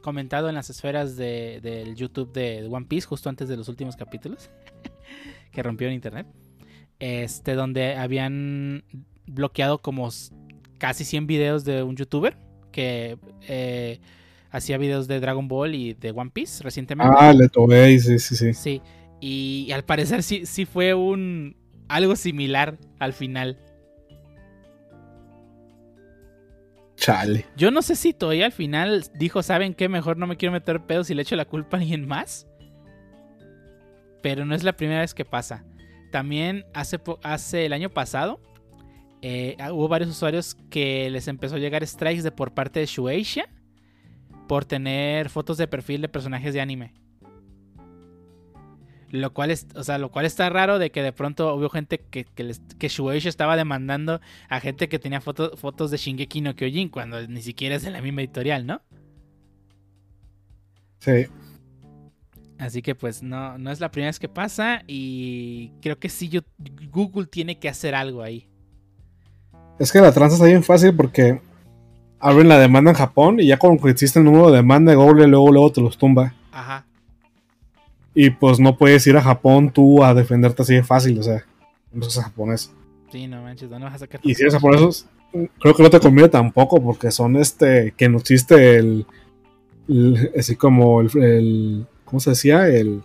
comentado 0.03 0.49
en 0.49 0.55
las 0.55 0.71
esferas 0.71 1.17
del 1.17 1.95
YouTube 1.95 2.33
de 2.33 2.69
One 2.71 2.87
Piece, 2.87 3.07
justo 3.07 3.29
antes 3.29 3.49
de 3.49 3.57
los 3.57 3.69
últimos 3.69 3.97
capítulos. 3.97 4.51
que 5.51 5.63
rompió 5.63 5.89
en 5.89 5.95
internet. 5.95 6.27
Este, 6.99 7.55
donde 7.55 7.97
habían 7.97 8.85
bloqueado 9.27 9.79
como 9.79 10.09
casi 10.79 11.05
100 11.05 11.27
videos 11.27 11.65
de 11.65 11.83
un 11.83 11.97
youtuber 11.97 12.37
que 12.71 13.19
eh, 13.49 14.01
hacía 14.55 14.79
videos 14.79 15.09
de 15.09 15.19
Dragon 15.19 15.49
Ball 15.49 15.75
y 15.75 15.95
de 15.95 16.13
One 16.13 16.31
Piece 16.31 16.63
recientemente. 16.63 17.13
Ah, 17.19 17.33
le 17.33 17.49
tomé, 17.49 17.99
sí, 17.99 18.21
sí, 18.21 18.37
sí. 18.37 18.55
Sí, 18.55 18.83
y, 19.21 19.73
al 19.73 19.85
parecer 19.85 20.23
sí, 20.23 20.47
sí 20.47 20.65
fue 20.65 20.95
un 20.95 21.57
algo 21.89 22.15
similar 22.15 22.79
al 23.01 23.13
final. 23.13 23.59
Chale. 26.95 27.47
Yo 27.57 27.73
no 27.73 27.83
sé 27.83 27.97
si 27.97 28.13
todavía 28.13 28.47
al 28.47 28.53
final 28.53 29.05
dijo, 29.19 29.43
¿saben 29.43 29.75
qué? 29.75 29.89
Mejor 29.89 30.17
no 30.17 30.29
me 30.29 30.37
quiero 30.37 30.53
meter 30.53 30.87
pedos 30.87 31.11
y 31.11 31.15
le 31.15 31.23
echo 31.23 31.35
la 31.35 31.47
culpa 31.47 31.77
a 31.77 31.81
alguien 31.81 32.07
más. 32.07 32.47
Pero 34.23 34.47
no 34.47 34.55
es 34.55 34.63
la 34.63 34.77
primera 34.77 35.01
vez 35.01 35.15
que 35.15 35.25
pasa. 35.25 35.65
También 36.13 36.65
hace, 36.75 37.01
hace 37.25 37.67
el 37.67 37.73
año 37.73 37.91
pasado 37.91 38.41
eh, 39.21 39.57
hubo 39.73 39.89
varios 39.89 40.11
usuarios 40.11 40.55
que 40.71 41.11
les 41.11 41.27
empezó 41.27 41.57
a 41.57 41.59
llegar 41.59 41.85
strikes 41.85 42.23
de 42.23 42.31
por 42.31 42.55
parte 42.55 42.79
de 42.79 42.87
Shueisha 42.87 43.49
por 44.49 44.65
tener 44.65 45.29
fotos 45.31 45.57
de 45.57 45.67
perfil 45.69 46.01
de 46.03 46.09
personajes 46.09 46.53
de 46.55 46.61
anime. 46.61 46.93
Lo 49.11 49.33
cual 49.33 49.53
es, 49.53 49.69
o 49.77 49.85
sea, 49.85 49.99
lo 49.99 50.11
cual 50.11 50.27
está 50.27 50.51
raro 50.51 50.79
de 50.81 50.91
que 50.91 51.01
de 51.03 51.13
pronto 51.13 51.55
hubo 51.55 51.69
gente 51.71 52.01
que, 52.01 52.25
que, 52.25 52.43
les- 52.43 52.63
que 52.79 52.89
Shueisha 52.89 53.29
estaba 53.29 53.57
demandando 53.57 54.21
a 54.49 54.59
gente 54.61 54.89
que 54.89 54.99
tenía 54.99 55.21
foto- 55.21 55.57
fotos 55.57 55.93
de 55.93 55.99
Shingeki 55.99 56.41
no 56.41 56.57
Kyojin 56.57 56.89
cuando 56.89 57.25
ni 57.29 57.41
siquiera 57.41 57.77
es 57.77 57.83
de 57.85 57.93
la 57.93 58.03
misma 58.03 58.23
editorial, 58.23 58.67
¿no? 58.67 58.83
Sí. 60.99 61.27
Así 62.59 62.83
que 62.83 62.95
pues 62.95 63.23
no, 63.23 63.57
no 63.59 63.71
es 63.71 63.79
la 63.79 63.91
primera 63.91 64.09
vez 64.09 64.19
que 64.19 64.29
pasa 64.29 64.83
y 64.89 65.71
creo 65.81 65.99
que 65.99 66.09
sí 66.09 66.29
yo, 66.29 66.41
Google 66.91 67.27
tiene 67.27 67.59
que 67.59 67.69
hacer 67.69 67.95
algo 67.95 68.23
ahí. 68.23 68.49
Es 69.79 69.93
que 69.93 70.01
la 70.01 70.13
tranza 70.13 70.37
está 70.37 70.47
bien 70.47 70.63
fácil 70.65 70.95
porque 70.95 71.41
abren 72.25 72.49
la 72.49 72.59
demanda 72.59 72.91
en 72.91 72.97
Japón 72.97 73.39
y 73.39 73.47
ya 73.47 73.59
cuando 73.59 73.87
existe 73.89 74.19
el 74.19 74.25
número 74.25 74.51
de 74.51 74.57
demanda, 74.57 74.95
Google 74.95 75.27
luego, 75.29 75.53
luego 75.53 75.71
te 75.73 75.81
los 75.81 75.99
tumba. 75.99 76.35
Ajá. 76.53 76.85
Y 78.15 78.31
pues 78.31 78.59
no 78.61 78.77
puedes 78.77 79.07
ir 79.07 79.17
a 79.17 79.23
Japón 79.23 79.71
tú 79.71 80.03
a 80.03 80.15
defenderte 80.15 80.63
así 80.63 80.75
de 80.75 80.85
fácil, 80.85 81.19
o 81.19 81.23
sea, 81.23 81.45
no 81.93 82.09
seas 82.09 82.25
japonés. 82.27 82.73
Sí, 83.13 83.27
no 83.27 83.43
manches, 83.43 83.69
¿dónde 83.69 83.85
vas 83.87 83.95
a 83.97 83.99
sacar? 83.99 84.21
Y 84.23 84.35
si 84.35 84.43
eres 84.43 84.55
japonés, 84.55 85.07
creo 85.61 85.75
que 85.75 85.83
no 85.83 85.91
te 85.91 86.01
conviene 86.01 86.29
tampoco 86.29 86.83
porque 86.83 87.11
son 87.11 87.37
este, 87.37 87.93
que 87.97 88.09
no 88.09 88.19
existe 88.19 88.77
el, 88.77 89.07
el- 89.89 90.31
así 90.39 90.57
como 90.57 91.01
el, 91.01 91.11
el- 91.23 91.87
¿cómo 92.05 92.21
se 92.21 92.31
decía? 92.31 92.69
El, 92.69 93.03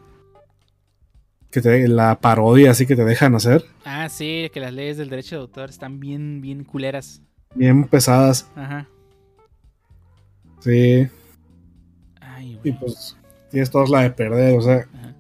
que 1.52 1.62
te, 1.62 1.88
la 1.88 2.20
parodia 2.20 2.72
así 2.72 2.86
que 2.86 2.96
te 2.96 3.04
dejan 3.04 3.34
hacer, 3.36 3.66
Ah, 3.84 4.08
sí, 4.10 4.50
que 4.54 4.60
las 4.60 4.72
leyes 4.74 4.98
del 4.98 5.10
derecho 5.10 5.36
de 5.36 5.42
autor 5.42 5.70
están 5.70 6.00
bien, 6.00 6.42
bien 6.42 6.64
culeras. 6.64 7.22
bien 7.56 7.86
pesadas, 7.86 8.48
Ajá. 8.56 8.88
Sí. 10.60 11.08
Ay, 12.22 12.60
Y 12.64 12.70
güey. 12.72 12.80
pues 12.80 13.18
tienes 13.52 13.70
todas 13.70 13.90
la 13.90 14.02
de 14.02 14.12
perder, 14.12 14.58
o 14.58 14.62
sea. 14.62 14.86
Ajá. 14.94 15.16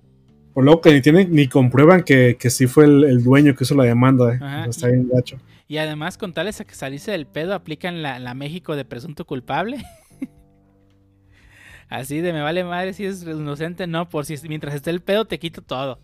Por 0.54 0.64
luego 0.64 0.82
que 0.82 0.92
ni 0.94 1.02
tienen 1.02 1.32
ni 1.32 1.48
comprueban 1.48 2.04
que, 2.04 2.36
que 2.40 2.50
sí 2.50 2.68
fue 2.68 2.86
el, 2.86 3.04
el 3.06 3.24
dueño 3.24 3.56
que 3.56 3.64
hizo 3.64 3.76
la 3.76 3.84
demanda. 3.86 4.34
eh. 4.34 4.40
Ajá, 4.42 4.60
O 4.62 4.64
sea, 4.64 4.70
está 4.70 4.90
y- 4.90 4.92
bien 4.94 5.10
gacho. 5.14 5.38
Y 5.68 5.78
además, 5.78 6.18
con 6.18 6.34
tales 6.34 6.60
a 6.60 6.66
que 6.66 6.74
salirse 6.74 7.12
del 7.12 7.28
pedo, 7.28 7.54
aplican 7.54 8.02
la, 8.02 8.18
la 8.18 8.34
México 8.34 8.76
de 8.76 8.86
presunto 8.86 9.26
culpable. 9.26 9.78
Así 11.90 12.22
de 12.22 12.34
me 12.34 12.42
vale 12.42 12.64
madre 12.64 12.94
si 12.94 13.06
es 13.06 13.24
inocente, 13.24 13.88
no, 13.88 14.10
por 14.10 14.26
si 14.26 14.36
mientras 14.48 14.76
esté 14.76 14.90
el 14.92 15.02
pedo 15.02 15.26
te 15.26 15.40
quito 15.40 15.62
todo. 15.62 16.00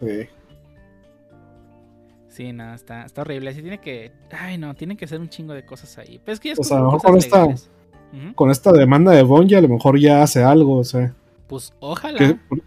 Sí. 0.00 0.26
Sí, 2.28 2.52
no, 2.52 2.74
está, 2.74 3.04
está 3.04 3.22
horrible. 3.22 3.50
Así 3.50 3.60
tiene 3.62 3.80
que. 3.80 4.12
Ay, 4.30 4.56
no, 4.56 4.74
tienen 4.74 4.96
que 4.96 5.04
hacer 5.06 5.20
un 5.20 5.28
chingo 5.28 5.52
de 5.52 5.64
cosas 5.64 5.96
ahí. 5.98 6.20
Pero 6.24 6.32
es 6.34 6.40
que 6.40 6.52
es 6.52 6.58
O 6.58 6.64
sea, 6.64 6.76
a 6.78 6.80
lo 6.80 6.86
mejor 6.92 7.02
con 7.02 7.16
esta- 7.18 7.46
Con 8.34 8.50
esta 8.50 8.72
demanda 8.72 9.12
de 9.12 9.22
Bungie 9.22 9.56
a 9.56 9.60
lo 9.60 9.68
mejor 9.68 9.98
ya 9.98 10.22
hace 10.22 10.42
algo, 10.42 10.76
o 10.78 10.84
sea. 10.84 11.14
Pues 11.46 11.72
ojalá. 11.80 12.18
que- 12.18 12.34
por- 12.48 12.60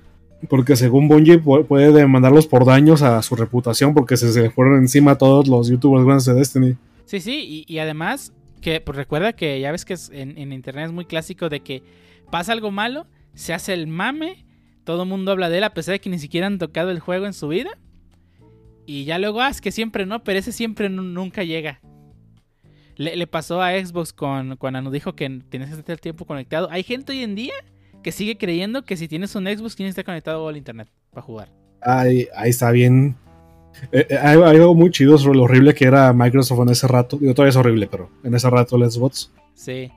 porque 0.50 0.76
según 0.76 1.08
Bungie 1.08 1.42
pu- 1.42 1.66
puede 1.66 1.92
demandarlos 1.94 2.48
por 2.48 2.66
daños 2.66 3.02
a 3.02 3.22
su 3.22 3.36
reputación 3.36 3.94
porque 3.94 4.18
se, 4.18 4.32
se 4.34 4.42
le 4.42 4.50
fueron 4.50 4.78
encima 4.80 5.12
a 5.12 5.18
todos 5.18 5.48
los 5.48 5.70
youtubers 5.70 6.06
grandes 6.06 6.26
de 6.26 6.34
Destiny. 6.34 6.76
Sí, 7.06 7.20
sí, 7.22 7.66
y, 7.68 7.74
y 7.74 7.80
además, 7.80 8.34
que 8.62 8.82
pues 8.82 8.98
recuerda 8.98 9.34
que 9.34 9.60
ya 9.62 9.72
ves 9.72 9.86
que 9.86 9.94
es- 9.94 10.10
en, 10.14 10.38
en 10.38 10.52
internet 10.52 10.88
es 10.88 10.92
muy 10.92 11.06
clásico 11.06 11.48
de 11.50 11.62
que 11.62 11.82
pasa 12.30 12.52
algo 12.52 12.72
malo, 12.72 13.06
se 13.36 13.54
hace 13.54 13.74
el 13.74 13.88
mame, 13.88 14.46
todo 14.84 15.04
el 15.04 15.10
mundo 15.10 15.32
habla 15.32 15.50
de 15.50 15.60
él 15.60 15.64
a 15.64 15.74
pesar 15.74 15.94
de 15.94 16.00
que 16.02 16.10
ni 16.10 16.20
siquiera 16.20 16.48
han 16.48 16.58
tocado 16.60 16.92
el 16.92 17.00
juego 17.00 17.26
en 17.26 17.34
su 17.34 17.48
vida. 17.48 17.70
Y 18.86 19.06
ya 19.06 19.18
luego, 19.18 19.40
ah, 19.42 19.50
es 19.50 19.62
que 19.62 19.72
siempre 19.72 20.06
no, 20.06 20.24
pero 20.26 20.40
ese 20.40 20.52
siempre 20.52 20.90
nu- 20.90 21.04
nunca 21.04 21.44
llega. 21.44 21.80
Le, 22.96 23.16
le 23.16 23.28
pasó 23.28 23.62
a 23.62 23.72
Xbox 23.72 24.14
con, 24.14 24.56
cuando 24.58 24.92
dijo 24.92 25.16
que 25.16 25.42
tienes 25.50 25.70
que 25.70 25.80
estar 25.80 25.94
el 25.94 26.02
tiempo 26.02 26.26
conectado. 26.26 26.68
Hay 26.72 26.84
gente 26.84 27.12
hoy 27.14 27.24
en 27.24 27.36
día 27.36 27.54
que 28.04 28.12
sigue 28.12 28.38
creyendo 28.38 28.84
que 28.86 28.98
si 28.98 29.08
tienes 29.08 29.34
un 29.36 29.46
Xbox 29.46 29.76
tienes 29.76 29.96
que 29.96 30.02
estar 30.02 30.06
conectado 30.06 30.48
al 30.48 30.58
internet 30.58 30.88
para 31.12 31.22
jugar. 31.22 31.50
Ahí, 31.82 32.28
ahí 32.36 32.50
está 32.50 32.72
bien. 32.72 33.16
Eh, 33.92 34.06
eh, 34.10 34.18
hay, 34.22 34.38
hay 34.38 34.58
algo 34.58 34.76
muy 34.76 34.92
chido 34.92 35.18
sobre 35.18 35.38
lo 35.38 35.44
horrible 35.46 35.74
que 35.74 35.86
era 35.86 36.14
Microsoft 36.14 36.60
en 36.62 36.70
ese 36.70 36.88
rato. 36.88 37.18
Digo, 37.18 37.34
todavía 37.34 37.50
es 37.50 37.56
horrible, 37.56 37.88
pero 37.88 38.10
en 38.24 38.36
ese 38.36 38.50
rato 38.50 38.76
el 38.76 38.90
Xbox. 38.90 39.32
Sí, 39.56 39.92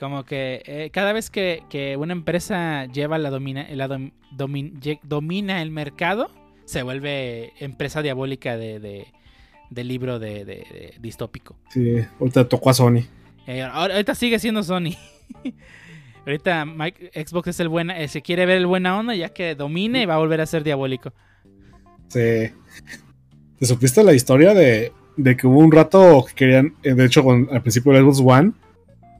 como 0.00 0.24
que 0.24 0.62
eh, 0.64 0.90
cada 0.92 1.12
vez 1.12 1.28
que, 1.28 1.62
que 1.68 1.96
una 1.96 2.12
empresa 2.12 2.86
lleva 2.86 3.18
la 3.18 3.30
domina, 3.30 3.66
la 3.70 3.88
dom- 3.88 4.12
domin- 4.36 4.80
lle- 4.80 5.00
domina 5.02 5.60
el 5.60 5.70
mercado, 5.70 6.30
se 6.64 6.82
vuelve 6.82 7.52
empresa 7.60 8.00
diabólica 8.02 8.56
de, 8.56 8.78
de- 8.80 9.06
de 9.70 9.84
libro 9.84 10.18
de, 10.18 10.44
de- 10.44 10.44
de 10.44 10.94
distópico. 11.00 11.56
Sí, 11.70 11.96
ahorita 12.20 12.48
tocó 12.48 12.70
a 12.70 12.74
Sony. 12.74 13.02
Eh, 13.46 13.62
ahorita 13.62 14.14
sigue 14.14 14.38
siendo 14.38 14.62
Sony. 14.62 14.90
ahorita 16.26 16.64
Mike- 16.64 17.10
Xbox 17.26 17.48
es 17.48 17.60
el 17.60 17.68
buena, 17.68 17.98
eh, 18.00 18.08
se 18.08 18.22
quiere 18.22 18.46
ver 18.46 18.58
el 18.58 18.66
buena 18.66 18.98
onda 18.98 19.14
ya 19.14 19.30
que 19.30 19.54
domine 19.54 20.02
y 20.02 20.06
va 20.06 20.14
a 20.14 20.18
volver 20.18 20.40
a 20.40 20.46
ser 20.46 20.64
diabólico. 20.64 21.12
Sí. 22.08 22.50
¿Te 23.58 23.66
supiste 23.66 24.02
la 24.04 24.12
historia 24.14 24.54
de, 24.54 24.92
de 25.16 25.36
que 25.36 25.46
hubo 25.46 25.58
un 25.58 25.72
rato 25.72 26.24
que 26.28 26.34
querían, 26.34 26.74
eh, 26.82 26.94
de 26.94 27.04
hecho, 27.04 27.24
con, 27.24 27.48
al 27.50 27.60
principio 27.62 27.92
del 27.92 28.02
Xbox 28.04 28.20
One, 28.24 28.52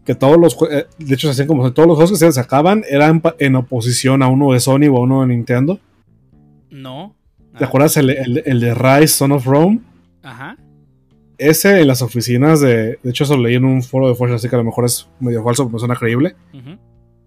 que 0.05 0.15
todos 0.15 0.39
los 0.39 0.57
de 0.59 1.15
hecho 1.15 1.27
se 1.29 1.33
hacían 1.33 1.49
como 1.49 1.71
todos 1.73 1.87
los 1.87 1.97
juegos 1.97 2.13
que 2.13 2.19
se 2.19 2.33
sacaban 2.33 2.83
eran 2.89 3.21
en 3.41 3.57
oposición 3.57 4.23
a 4.23 4.29
uno 4.29 4.53
de 4.53 4.61
Sony 4.61 4.89
o 4.91 4.97
a 4.97 5.01
uno 5.01 5.21
de 5.23 5.27
Nintendo? 5.29 5.81
No. 6.71 7.15
¿Te 7.59 7.65
Ah, 7.65 7.67
acuerdas 7.67 7.97
el, 7.97 8.11
el- 8.11 8.43
el 8.47 8.61
de 8.61 8.75
Rise 8.75 9.09
Son 9.09 9.33
of 9.33 9.45
Rome? 9.45 9.81
Ajá. 10.29 10.59
Ese 11.39 11.81
en 11.81 11.87
las 11.87 12.03
oficinas 12.03 12.61
de. 12.61 12.99
De 13.03 13.11
hecho, 13.11 13.25
eso 13.25 13.37
lo 13.37 13.45
leí 13.45 13.55
en 13.55 13.65
un 13.65 13.83
foro 13.83 14.09
de 14.09 14.15
Forge, 14.15 14.35
así 14.35 14.49
que 14.49 14.57
a 14.57 14.59
lo 14.59 14.65
mejor 14.65 14.85
es 14.85 15.09
medio 15.21 15.43
falso, 15.43 15.65
pero 15.65 15.75
me 15.75 15.79
suena 15.79 15.95
creíble. 15.95 16.37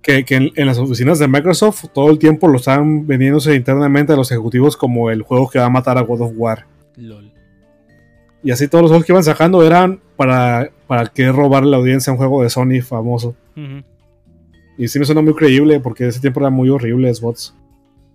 Que, 0.02 0.24
que 0.26 0.36
en, 0.36 0.52
en 0.56 0.68
las 0.68 0.78
oficinas 0.78 1.18
de 1.18 1.28
Microsoft 1.28 1.86
todo 1.93 2.10
el 2.12 2.20
tiempo 2.20 2.47
lo 2.47 2.58
estaban 2.58 3.08
vendiéndose 3.08 3.56
internamente 3.56 4.14
a 4.14 4.16
los 4.16 4.32
ejecutivos 4.32 4.76
como 4.76 5.10
el 5.10 5.22
juego 5.22 5.49
que 5.49 5.60
va 5.60 5.66
a 5.66 5.70
matar 5.70 5.97
a 5.97 6.02
God 6.02 6.22
of 6.22 6.34
War. 6.36 6.68
LOL. 6.97 7.32
Y 8.43 8.52
así 8.52 8.68
todos 8.68 8.84
los 8.84 8.91
juegos 8.91 9.06
que 9.06 9.12
iban 9.14 9.24
sacando 9.24 9.64
eran 9.64 9.99
para, 10.16 10.72
para 10.88 11.08
que 11.08 11.32
robarle 11.32 11.72
la 11.72 11.78
audiencia 11.78 12.12
a 12.12 12.14
un 12.14 12.18
juego 12.18 12.43
de 12.43 12.49
Sony 12.49 12.82
famoso. 12.84 13.36
Y 14.78 14.88
sí 14.88 14.99
me 14.99 15.06
suena 15.06 15.22
muy 15.22 15.36
creíble 15.36 15.80
porque 15.80 16.08
ese 16.08 16.20
tiempo 16.20 16.39
era 16.39 16.49
muy 16.49 16.70
horrible 16.70 17.12
bots. 17.22 17.56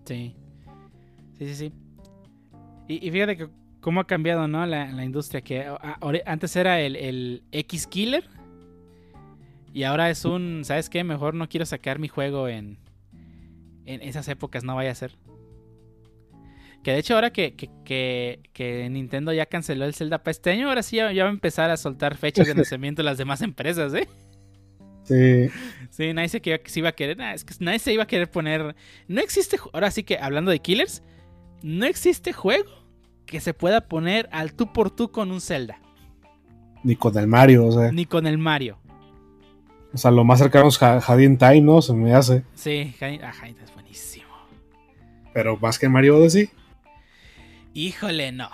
Sí. 0.05 0.35
Sí, 1.39 1.47
sí, 1.47 1.55
sí. 1.55 1.73
Y, 2.89 3.07
y 3.07 3.11
fíjate 3.11 3.37
que 3.37 3.49
cómo 3.87 4.01
ha 4.01 4.07
cambiado, 4.09 4.49
¿no? 4.49 4.67
La, 4.67 4.91
la 4.91 5.05
industria. 5.05 5.43
Que 5.43 5.61
a- 5.61 5.99
antes 6.27 6.57
era 6.57 6.81
el, 6.81 6.97
el 6.97 7.45
X 7.53 7.87
Killer. 7.87 8.25
Y 9.73 9.85
ahora 9.85 10.11
es 10.11 10.25
un, 10.25 10.63
¿sabes 10.65 10.91
qué? 10.91 11.05
Mejor 11.05 11.35
no 11.35 11.49
quiero 11.49 11.65
sacar 11.67 12.01
mi 12.01 12.09
juego 12.09 12.49
en, 12.49 12.79
en 13.85 14.03
esas 14.03 14.27
épocas, 14.27 14.65
no 14.65 14.75
vaya 14.75 14.91
a 14.91 14.95
ser. 14.97 15.13
Que 16.83 16.91
de 16.95 16.99
hecho 16.99 17.15
ahora 17.15 17.31
que, 17.31 17.55
que, 17.55 17.71
que- 17.85 18.41
que 18.53 18.91
Nintendo 18.91 19.33
ya 19.33 19.47
canceló 19.47 19.85
el 19.85 19.95
Zelda 19.95 20.19
para 20.19 20.33
este 20.33 20.51
año, 20.51 20.69
ahora 20.69 20.83
sí 20.83 20.97
ya, 20.97 21.13
ya 21.13 21.23
va 21.23 21.31
a 21.31 21.33
empezar 21.33 21.71
a 21.71 21.77
soltar 21.77 22.17
fechas 22.17 22.49
de 22.49 22.55
lanzamiento 22.57 23.05
las 23.05 23.19
demás 23.19 23.41
empresas, 23.41 23.95
¿eh? 23.95 24.09
Sí. 25.05 25.49
Sí, 25.91 26.13
nadie 26.13 26.29
se, 26.29 26.41
que 26.41 26.61
se 26.67 26.81
iba 26.81 26.89
a 26.89 26.93
querer. 26.93 27.17
nah, 27.19 27.35
es 27.35 27.45
que 27.45 27.55
nadie 27.61 27.79
se 27.79 27.93
iba 27.93 28.03
a 28.03 28.07
querer 28.09 28.29
poner. 28.29 28.75
No 29.07 29.21
existe. 29.21 29.59
Ahora 29.73 29.93
sí 29.93 30.03
que 30.03 30.19
hablando 30.19 30.51
de 30.51 30.59
killers, 30.59 31.05
no 31.63 31.87
existe 31.87 32.33
juego 32.33 32.85
que 33.27 33.41
se 33.41 33.53
pueda 33.55 33.83
poner 33.83 34.29
al 34.33 34.55
tú 34.55 34.73
por 34.73 34.91
tú 34.91 35.11
con 35.11 35.31
un 35.33 35.41
Zelda. 35.41 35.81
Ni 36.83 36.97
con 36.97 37.17
el 37.19 37.27
Mario, 37.27 37.67
o 37.67 37.73
sea. 37.73 37.93
Ni 37.93 38.07
con 38.07 38.27
el 38.27 38.39
Mario. 38.39 38.79
O 39.93 39.99
sea, 39.99 40.11
lo 40.11 40.25
más 40.25 40.39
cercano 40.39 40.69
es 40.69 40.81
Hadin 40.83 41.39
Time, 41.39 41.63
¿no? 41.63 41.83
Se 41.83 41.93
me 41.95 42.15
hace. 42.15 42.45
Sí, 42.55 42.95
Jaime- 43.01 43.25
ah, 43.25 43.33
es 43.49 43.73
buenísimo. 43.75 44.27
Pero 45.33 45.57
más 45.57 45.79
que 45.79 45.89
Mario 45.89 46.19
Odyssey. 46.19 46.51
Híjole, 47.75 48.33
no. 48.33 48.49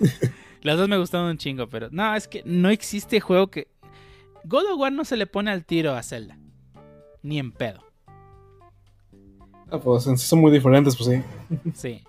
Los 0.62 0.78
dos 0.78 0.88
me 0.88 0.98
gustaron 0.98 1.28
un 1.28 1.38
chingo, 1.38 1.68
pero 1.68 1.88
no, 1.90 2.14
es 2.14 2.28
que 2.28 2.42
no 2.44 2.70
existe 2.70 3.20
juego 3.20 3.48
que. 3.50 3.68
God 4.44 4.72
of 4.72 4.78
War 4.80 4.92
no 4.92 5.04
se 5.04 5.16
le 5.16 5.26
pone 5.26 5.50
al 5.50 5.64
tiro 5.64 5.94
a 5.94 6.02
Zelda. 6.02 6.36
Ni 7.22 7.38
en 7.38 7.52
pedo. 7.52 7.84
Ah, 9.70 9.78
pues 9.78 10.06
en 10.06 10.18
sí 10.18 10.26
son 10.26 10.40
muy 10.40 10.50
diferentes, 10.52 10.96
pues 10.96 11.08
sí. 11.10 11.22
Sí. 11.74 12.02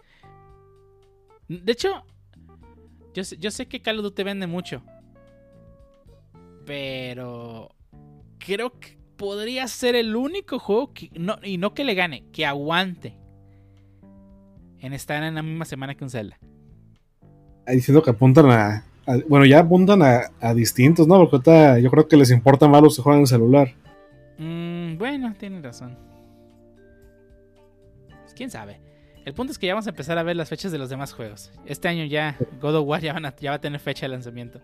De 1.48 1.72
hecho, 1.72 2.04
yo 3.14 3.24
sé, 3.24 3.38
yo 3.38 3.52
sé 3.52 3.68
que 3.68 3.82
Call 3.82 3.98
of 4.00 4.04
Duty 4.04 4.24
vende 4.24 4.48
mucho. 4.48 4.82
Pero 6.66 7.70
creo 8.40 8.80
que 8.80 8.98
podría 9.18 9.68
ser 9.68 9.96
el 9.96 10.16
único 10.16 10.60
juego 10.60 10.94
que 10.94 11.10
no, 11.18 11.38
y 11.44 11.58
no 11.58 11.74
que 11.74 11.84
le 11.84 11.94
gane, 11.94 12.24
que 12.32 12.46
aguante 12.46 13.18
en 14.80 14.94
estar 14.94 15.24
en 15.24 15.36
la 15.36 15.44
misma 15.44 15.66
semana 15.66 15.96
que 15.96 16.04
un 16.04 16.10
Zelda. 16.10 16.38
Ahí 17.66 17.76
Diciendo 17.76 18.02
que 18.02 18.10
apuntan 18.10 18.50
a, 18.50 18.84
a- 19.06 19.18
Bueno, 19.28 19.46
ya 19.46 19.60
apuntan 19.60 20.02
a, 20.02 20.24
a 20.42 20.54
distintos, 20.54 21.08
¿no? 21.08 21.18
Porque 21.20 21.36
ahorita 21.36 21.80
yo 21.80 21.90
creo 21.90 22.08
que 22.08 22.18
les 22.18 22.32
importa 22.32 22.68
más 22.68 22.82
los 22.82 22.96
que 22.96 23.02
juegan 23.02 23.22
en 23.22 23.28
celular. 23.28 23.74
Mm, 24.38 24.98
bueno, 24.98 25.34
tienen 25.38 25.64
razón. 25.64 25.98
Pues, 28.22 28.34
¿Quién 28.34 28.50
sabe? 28.50 28.82
El 29.26 29.34
punto 29.34 29.54
es 29.54 29.60
que 29.60 29.68
ya 29.68 29.74
vamos 29.74 29.88
a 29.88 29.92
empezar 29.92 30.18
a 30.18 30.24
ver 30.24 30.36
las 30.36 30.50
fechas 30.50 30.72
de 30.72 30.78
los 30.78 30.90
demás 30.90 31.14
juegos. 31.14 31.52
Este 31.66 31.88
año 31.88 32.04
ya 32.06 32.38
God 32.60 32.76
of 32.76 32.88
War 32.88 33.02
ya, 33.02 33.18
ya 33.40 33.52
va 33.52 33.56
a 33.56 33.62
tener 33.62 33.80
fecha 33.80 34.06
de 34.06 34.10
lanzamiento. 34.10 34.60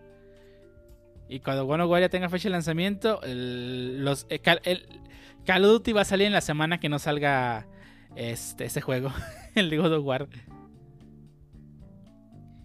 Y 1.28 1.40
cuando 1.40 1.64
God 1.64 1.80
of 1.80 1.90
War 1.90 2.00
ya 2.00 2.08
tenga 2.08 2.28
fecha 2.28 2.48
de 2.48 2.52
lanzamiento, 2.52 3.20
los, 3.24 4.26
eh, 4.28 4.40
Call 4.40 5.64
of 5.64 5.70
Duty 5.70 5.92
va 5.92 6.02
a 6.02 6.04
salir 6.04 6.26
en 6.26 6.32
la 6.32 6.42
semana 6.42 6.78
que 6.78 6.88
no 6.88 6.98
salga 6.98 7.66
este, 8.16 8.80
juego, 8.80 9.10
el 9.54 9.70
de 9.70 9.78
God 9.78 9.94
of 9.94 10.04
War. 10.04 10.28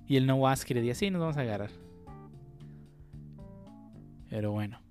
Y 0.08 0.18
el 0.18 0.28
No 0.28 0.48
Ask 0.48 0.70
y 0.70 0.90
así 0.90 1.10
nos 1.10 1.22
vamos 1.22 1.38
a 1.38 1.42
agarrar. 1.42 1.70
Pero 4.30 4.52
bueno. 4.52 4.82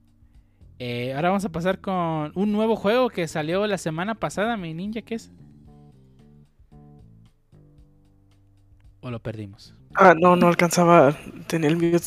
Eh, 0.78 1.12
ahora 1.14 1.28
vamos 1.28 1.44
a 1.44 1.52
pasar 1.52 1.80
con 1.80 2.32
un 2.34 2.52
nuevo 2.52 2.76
juego 2.76 3.11
que 3.11 3.28
salió 3.28 3.66
la 3.66 3.78
semana 3.78 4.14
pasada, 4.14 4.57
mi 4.57 4.74
ninja, 4.74 5.02
¿qué 5.02 5.16
es? 5.16 5.30
¿O 9.05 9.11
lo 9.11 9.20
perdimos? 9.20 9.74
Ah, 9.94 10.14
no, 10.18 10.34
no 10.34 10.48
alcanzaba. 10.48 11.14
Tenía 11.46 11.68
el 11.68 11.76
mute 11.76 11.98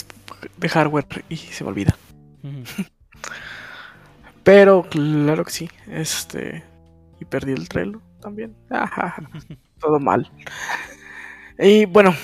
de 0.58 0.68
hardware 0.68 1.06
y 1.30 1.38
se 1.38 1.64
me 1.64 1.70
olvida. 1.70 1.96
Pero 4.44 4.82
claro 4.90 5.46
que 5.46 5.52
sí. 5.52 5.70
Este. 5.86 6.64
Y 7.20 7.26
perdí 7.26 7.52
el 7.52 7.70
trailer 7.70 8.00
también. 8.20 8.56
Ajá, 8.72 9.16
todo 9.80 10.00
mal. 10.00 10.30
Y 11.60 11.86
bueno. 11.86 12.16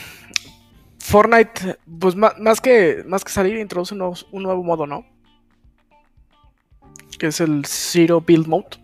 Fortnite, 0.98 1.78
pues 2.00 2.16
ma- 2.16 2.34
más, 2.40 2.60
que, 2.60 3.04
más 3.06 3.24
que 3.24 3.32
salir, 3.32 3.58
introduce 3.58 3.94
un 3.94 4.00
nuevo, 4.00 4.16
un 4.32 4.42
nuevo 4.42 4.64
modo, 4.64 4.88
¿no? 4.88 5.06
Que 7.20 7.28
es 7.28 7.40
el 7.42 7.64
Zero 7.68 8.22
Build 8.22 8.48
Mode. 8.48 8.78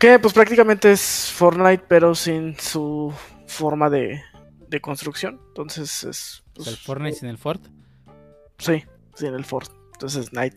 Que 0.00 0.18
pues 0.18 0.32
prácticamente 0.34 0.90
es 0.90 1.30
Fortnite, 1.32 1.84
pero 1.86 2.14
sin 2.14 2.58
su 2.58 3.12
forma 3.46 3.90
de, 3.90 4.22
de 4.68 4.80
construcción. 4.80 5.40
Entonces 5.48 6.04
es. 6.04 6.42
Pues, 6.54 6.68
el 6.68 6.76
Fortnite 6.76 7.16
sin 7.18 7.28
el 7.28 7.38
Fort. 7.38 7.62
Sí, 8.58 8.84
sin 9.14 9.34
el 9.34 9.44
Fort. 9.44 9.70
Entonces 9.92 10.32
Night. 10.32 10.54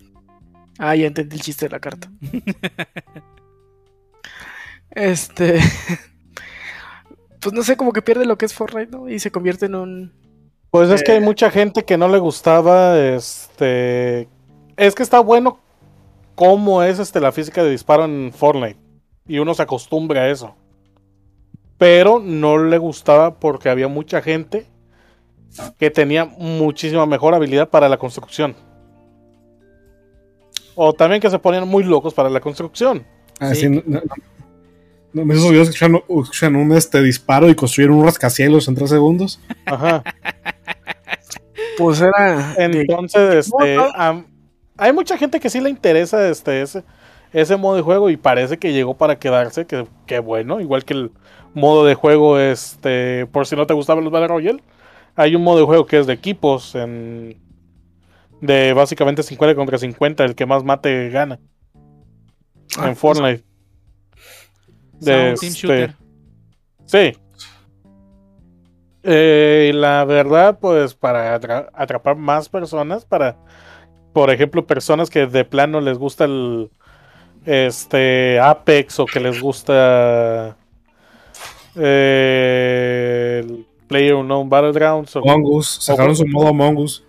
Ah, 0.79 0.95
ya 0.95 1.05
entendí 1.07 1.35
el 1.35 1.41
chiste 1.41 1.65
de 1.67 1.71
la 1.71 1.79
carta. 1.79 2.09
Este. 4.91 5.59
Pues 7.39 7.51
no 7.51 7.61
sé, 7.61 7.75
como 7.75 7.91
que 7.91 8.01
pierde 8.01 8.25
lo 8.25 8.37
que 8.37 8.45
es 8.45 8.53
Fortnite, 8.53 8.89
¿no? 8.89 9.09
Y 9.09 9.19
se 9.19 9.29
convierte 9.29 9.65
en 9.65 9.75
un. 9.75 10.13
Pues 10.71 10.89
es 10.89 11.03
que 11.03 11.11
Eh. 11.11 11.15
hay 11.15 11.19
mucha 11.19 11.51
gente 11.51 11.83
que 11.83 11.97
no 11.97 12.07
le 12.07 12.17
gustaba, 12.17 12.97
este... 12.97 14.29
Es 14.77 14.95
que 14.95 15.03
está 15.03 15.19
bueno 15.19 15.59
cómo 16.35 16.83
es 16.83 16.99
este, 16.99 17.19
la 17.19 17.33
física 17.33 17.61
de 17.61 17.71
disparo 17.71 18.05
en 18.05 18.31
Fortnite. 18.33 18.79
Y 19.27 19.39
uno 19.39 19.53
se 19.53 19.61
acostumbra 19.63 20.21
a 20.21 20.29
eso. 20.29 20.55
Pero 21.77 22.19
no 22.19 22.57
le 22.57 22.77
gustaba 22.77 23.39
porque 23.39 23.69
había 23.69 23.87
mucha 23.87 24.21
gente 24.21 24.65
que 25.77 25.89
tenía 25.91 26.25
muchísima 26.25 27.05
mejor 27.05 27.33
habilidad 27.33 27.69
para 27.69 27.87
la 27.89 27.97
construcción. 27.97 28.55
O 30.75 30.93
también 30.93 31.21
que 31.21 31.29
se 31.29 31.39
ponían 31.39 31.67
muy 31.67 31.83
locos 31.83 32.13
para 32.13 32.29
la 32.29 32.39
construcción. 32.39 33.05
Ah, 33.39 33.53
Sí. 33.53 33.61
sí, 33.61 33.69
no, 33.69 33.81
no, 33.85 34.01
no, 35.13 35.25
me 35.25 35.33
esos 35.35 35.51
videos 35.51 35.67
que 35.69 35.73
escuchan, 35.75 35.95
escuchan 35.95 36.55
un 36.55 36.71
este, 36.73 37.01
disparo 37.03 37.49
y 37.49 37.55
construyeron 37.55 37.97
un 37.97 38.05
rascacielos 38.05 38.67
en 38.67 38.75
tres 38.75 38.89
segundos. 38.89 39.39
Ajá. 39.65 40.03
Pues 41.75 42.01
era. 42.01 42.53
Entonces, 42.57 43.47
este, 43.47 43.75
No, 43.75 43.87
no. 43.87 43.93
am- 43.95 44.27
hay 44.77 44.93
mucha 44.93 45.17
gente 45.17 45.39
que 45.39 45.49
sí 45.49 45.59
le 45.59 45.71
interesa 45.71 46.29
este, 46.29 46.61
ese, 46.61 46.83
ese 47.33 47.57
modo 47.57 47.75
de 47.75 47.81
juego 47.81 48.09
y 48.09 48.17
parece 48.17 48.57
que 48.57 48.71
llegó 48.73 48.95
para 48.95 49.17
quedarse, 49.19 49.65
que, 49.65 49.87
que 50.05 50.19
bueno, 50.19 50.61
igual 50.61 50.85
que 50.85 50.93
el 50.93 51.11
modo 51.53 51.83
de 51.85 51.95
juego, 51.95 52.39
este, 52.39 53.25
por 53.27 53.45
si 53.47 53.55
no 53.55 53.65
te 53.67 53.73
gustaban 53.73 54.03
los 54.03 54.13
Battle 54.13 54.27
Royale, 54.29 54.63
hay 55.15 55.35
un 55.35 55.43
modo 55.43 55.59
de 55.59 55.65
juego 55.65 55.85
que 55.85 55.99
es 55.99 56.07
de 56.07 56.13
equipos, 56.13 56.73
en, 56.75 57.37
de 58.41 58.73
básicamente 58.73 59.23
50 59.23 59.55
contra 59.55 59.77
50, 59.77 60.23
el 60.25 60.35
que 60.35 60.45
más 60.45 60.63
mate 60.63 61.09
gana 61.09 61.39
Ah, 62.77 62.89
en 62.89 62.95
Fortnite. 62.95 63.43
Sea, 64.99 65.15
De 65.17 65.23
team 65.33 65.33
este- 65.33 65.49
shooter. 65.49 65.95
Sí. 66.85 67.13
Eh, 69.03 69.71
la 69.75 70.05
verdad, 70.05 70.57
pues 70.59 70.95
para 70.95 71.35
atra- 71.39 71.69
atrapar 71.73 72.15
más 72.15 72.47
personas, 72.47 73.05
para, 73.05 73.37
por 74.13 74.29
ejemplo, 74.31 74.65
personas 74.65 75.09
que 75.09 75.27
de 75.27 75.43
plano 75.45 75.81
les 75.81 75.97
gusta 75.97 76.23
el 76.25 76.71
este 77.45 78.39
Apex 78.39 78.99
o 78.99 79.05
que 79.05 79.19
les 79.19 79.41
gusta 79.41 80.55
eh, 81.75 83.41
el 83.43 83.65
Player 83.87 84.15
Unknown 84.15 84.49
Battlegrounds 84.49 85.15
o 85.15 85.19
Among 85.19 85.45
Us, 85.45 85.67
sacaron 85.81 86.15
su 86.15 86.25
modo 86.27 86.47
Among 86.49 86.77
Us. 86.77 87.03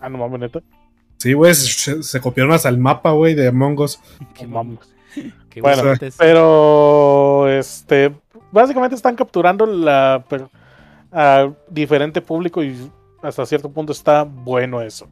ah, 0.00 0.08
no 0.08 0.18
mames, 0.18 0.40
neta. 0.40 0.60
Sí, 1.18 1.32
güey, 1.34 1.54
se, 1.54 2.02
se 2.02 2.20
copiaron 2.20 2.52
hasta 2.52 2.68
el 2.68 2.78
mapa, 2.78 3.12
güey, 3.12 3.34
de 3.34 3.48
Among 3.48 3.78
Us. 3.80 4.00
Qué. 4.34 4.48
Qué 5.50 5.60
Bueno. 5.60 5.82
Pero 6.18 7.48
este 7.48 8.12
básicamente 8.50 8.96
están 8.96 9.14
capturando 9.14 9.66
la 9.66 10.24
per- 10.28 10.48
a 11.12 11.50
diferente 11.68 12.20
público 12.22 12.62
y 12.62 12.74
hasta 13.22 13.44
cierto 13.44 13.70
punto 13.70 13.92
está 13.92 14.22
bueno 14.24 14.80
eso. 14.80 15.08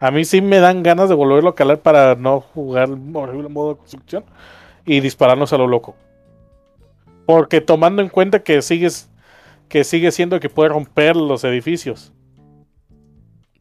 A 0.00 0.10
mí 0.10 0.24
sí 0.24 0.40
me 0.40 0.58
dan 0.58 0.82
ganas 0.82 1.08
de 1.08 1.14
volverlo 1.14 1.50
a 1.50 1.54
calar 1.54 1.80
para 1.80 2.14
no 2.14 2.40
jugar 2.40 2.88
el 2.88 3.16
horrible 3.16 3.48
modo 3.48 3.70
de 3.74 3.78
construcción 3.78 4.24
y 4.86 5.00
dispararnos 5.00 5.52
a 5.52 5.58
lo 5.58 5.66
loco. 5.66 5.96
Porque 7.26 7.60
tomando 7.60 8.00
en 8.00 8.08
cuenta 8.08 8.42
que 8.42 8.62
sigues 8.62 9.10
que 9.68 9.84
sigue 9.84 10.10
siendo 10.12 10.40
que 10.40 10.48
puede 10.48 10.70
romper 10.70 11.16
los 11.16 11.44
edificios. 11.44 12.12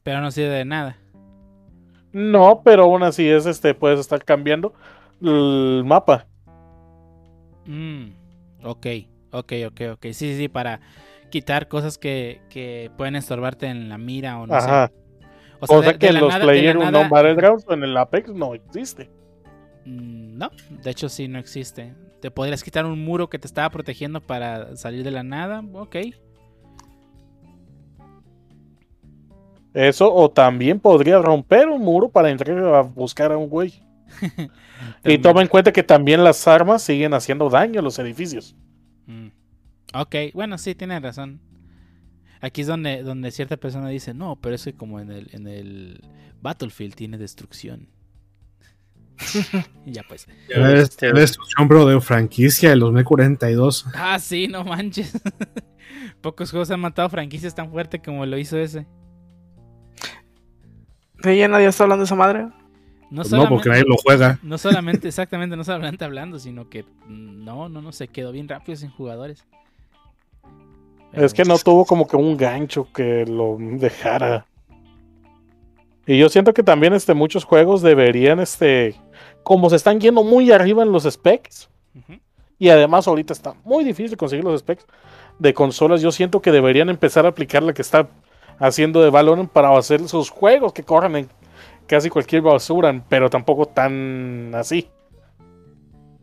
Pero 0.03 0.21
no 0.21 0.31
sirve 0.31 0.49
de 0.49 0.65
nada. 0.65 0.97
No, 2.13 2.61
pero 2.63 2.83
aún 2.83 3.03
así 3.03 3.27
es 3.27 3.45
este 3.45 3.73
puedes 3.73 3.99
estar 3.99 4.23
cambiando 4.23 4.73
el 5.21 5.83
mapa. 5.85 6.25
Mm, 7.65 8.11
ok, 8.63 8.87
ok, 9.31 9.53
ok, 9.67 9.81
ok. 9.93 10.03
Sí, 10.05 10.13
sí, 10.13 10.37
sí, 10.37 10.47
para 10.47 10.79
quitar 11.29 11.67
cosas 11.67 11.97
que, 11.97 12.41
que 12.49 12.89
pueden 12.97 13.15
estorbarte 13.15 13.67
en 13.67 13.89
la 13.89 13.97
mira 13.97 14.39
o 14.39 14.47
no 14.47 14.55
Ajá. 14.55 14.87
sé. 14.87 15.06
O 15.59 15.67
sea, 15.67 15.91
de- 15.93 15.97
que 15.97 16.07
de 16.07 16.13
en 16.13 16.19
los 16.21 16.29
nada- 16.33 16.43
Player 16.45 16.75
nada- 16.75 16.87
Unknown 16.87 17.09
Battlegrounds 17.09 17.65
o 17.67 17.73
en 17.73 17.83
el 17.83 17.97
Apex 17.97 18.29
no 18.33 18.53
existe. 18.53 19.09
Mm, 19.85 20.37
No, 20.37 20.51
de 20.83 20.89
hecho 20.91 21.09
sí, 21.09 21.27
no 21.27 21.39
existe. 21.39 21.93
Te 22.21 22.29
podrías 22.31 22.63
quitar 22.63 22.85
un 22.85 23.03
muro 23.03 23.29
que 23.29 23.39
te 23.39 23.47
estaba 23.47 23.69
protegiendo 23.69 24.21
para 24.21 24.75
salir 24.75 25.03
de 25.03 25.11
la 25.11 25.23
nada. 25.23 25.63
Ok. 25.73 25.95
Eso, 29.73 30.13
o 30.13 30.29
también 30.31 30.79
podría 30.79 31.19
romper 31.19 31.67
un 31.69 31.81
muro 31.83 32.09
para 32.09 32.29
entrar 32.31 32.57
a 32.75 32.81
buscar 32.81 33.31
a 33.31 33.37
un 33.37 33.49
güey. 33.49 33.73
Y 35.03 35.17
toma 35.17 35.41
en 35.41 35.47
cuenta 35.47 35.71
que 35.71 35.83
también 35.83 36.23
las 36.23 36.47
armas 36.47 36.81
siguen 36.83 37.13
haciendo 37.13 37.49
daño 37.49 37.79
a 37.79 37.83
los 37.83 37.97
edificios. 37.99 38.55
Mm. 39.07 39.27
Ok, 39.95 40.15
bueno, 40.33 40.57
sí, 40.57 40.75
tienes 40.75 41.01
razón. 41.01 41.41
Aquí 42.41 42.61
es 42.61 42.67
donde, 42.67 43.03
donde 43.03 43.31
cierta 43.31 43.57
persona 43.57 43.89
dice, 43.89 44.13
no, 44.13 44.35
pero 44.35 44.55
es 44.55 44.63
que 44.63 44.73
como 44.73 44.99
en 44.99 45.11
el, 45.11 45.29
en 45.33 45.47
el 45.47 46.01
Battlefield 46.41 46.93
tiene 46.95 47.17
destrucción. 47.17 47.89
y 49.85 49.91
ya 49.93 50.03
pues. 50.07 50.27
Era 50.49 50.73
Este- 50.79 51.11
la 51.11 51.19
destrucción, 51.21 51.67
bro, 51.67 51.85
de 51.87 51.99
franquicia 52.01 52.69
del 52.69 52.79
2042. 52.81 53.87
Ah, 53.95 54.19
sí, 54.19 54.47
no 54.47 54.63
manches. 54.63 55.13
Pocos 56.21 56.51
juegos 56.51 56.69
han 56.71 56.79
matado 56.79 57.09
franquicias 57.09 57.55
tan 57.55 57.71
fuerte 57.71 57.99
como 58.01 58.25
lo 58.25 58.37
hizo 58.37 58.57
ese. 58.57 58.85
¿De 61.23 61.37
ya 61.37 61.47
nadie 61.47 61.67
está 61.67 61.83
hablando 61.83 62.01
de 62.01 62.05
esa 62.05 62.15
madre? 62.15 62.47
No, 63.09 63.21
Pues 63.21 63.31
no, 63.31 63.47
porque 63.49 63.69
nadie 63.69 63.83
lo 63.87 63.95
juega. 63.97 64.37
no 64.43 64.57
solamente, 64.57 65.07
exactamente, 65.07 65.55
no 65.55 65.63
solamente 65.63 66.03
hablando, 66.05 66.37
sino 66.39 66.69
que 66.69 66.83
mm, 66.83 67.43
no, 67.43 67.69
no, 67.69 67.81
no, 67.81 67.91
se 67.91 68.09
quedó 68.09 68.31
bien 68.31 68.47
rápido 68.47 68.75
sin 68.75 68.89
jugadores. 68.89 69.45
Es 71.13 71.33
que 71.33 71.43
Pero- 71.43 71.55
no 71.55 71.59
tuvo 71.59 71.85
como 71.85 72.07
que 72.07 72.15
un 72.15 72.37
gancho 72.37 72.87
que 72.93 73.25
lo 73.25 73.57
dejara. 73.59 74.45
Y 76.05 76.17
yo 76.17 76.29
siento 76.29 76.53
que 76.53 76.63
también 76.63 76.93
este, 76.93 77.13
muchos 77.13 77.43
juegos 77.43 77.81
deberían, 77.81 78.39
este, 78.39 78.95
como 79.43 79.69
se 79.69 79.75
están 79.75 79.99
yendo 79.99 80.23
muy 80.23 80.51
arriba 80.51 80.83
en 80.83 80.91
los 80.91 81.03
specs, 81.03 81.69
y 82.59 82.69
además 82.69 83.07
ahorita 83.07 83.33
está 83.33 83.55
muy 83.65 83.83
difícil 83.83 84.15
conseguir 84.17 84.45
los 84.45 84.59
specs 84.61 84.85
de 85.37 85.53
consolas, 85.53 86.01
yo 86.01 86.11
siento 86.11 86.41
que 86.41 86.51
deberían 86.51 86.89
empezar 86.89 87.25
a 87.25 87.29
aplicar 87.29 87.61
la 87.61 87.73
que 87.73 87.81
está 87.81 88.07
haciendo 88.57 89.01
de 89.01 89.09
Valorant 89.09 89.51
para 89.51 89.77
hacer 89.77 90.07
sus 90.07 90.29
juegos 90.29 90.73
que 90.73 90.83
corran 90.83 91.15
en 91.15 91.29
casi 91.87 92.09
cualquier 92.09 92.41
basura, 92.41 93.03
pero 93.09 93.29
tampoco 93.29 93.65
tan 93.65 94.53
así. 94.55 94.89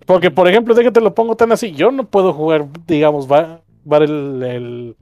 Porque, 0.06 0.30
por 0.30 0.48
ejemplo, 0.48 0.74
déjate 0.74 1.00
lo 1.00 1.14
pongo 1.14 1.36
tan 1.36 1.52
así, 1.52 1.72
yo 1.72 1.90
no 1.90 2.04
puedo 2.04 2.32
jugar, 2.32 2.66
digamos, 2.86 3.30
va, 3.30 3.60
va 3.90 3.98
el, 3.98 4.42
el, 4.42 4.96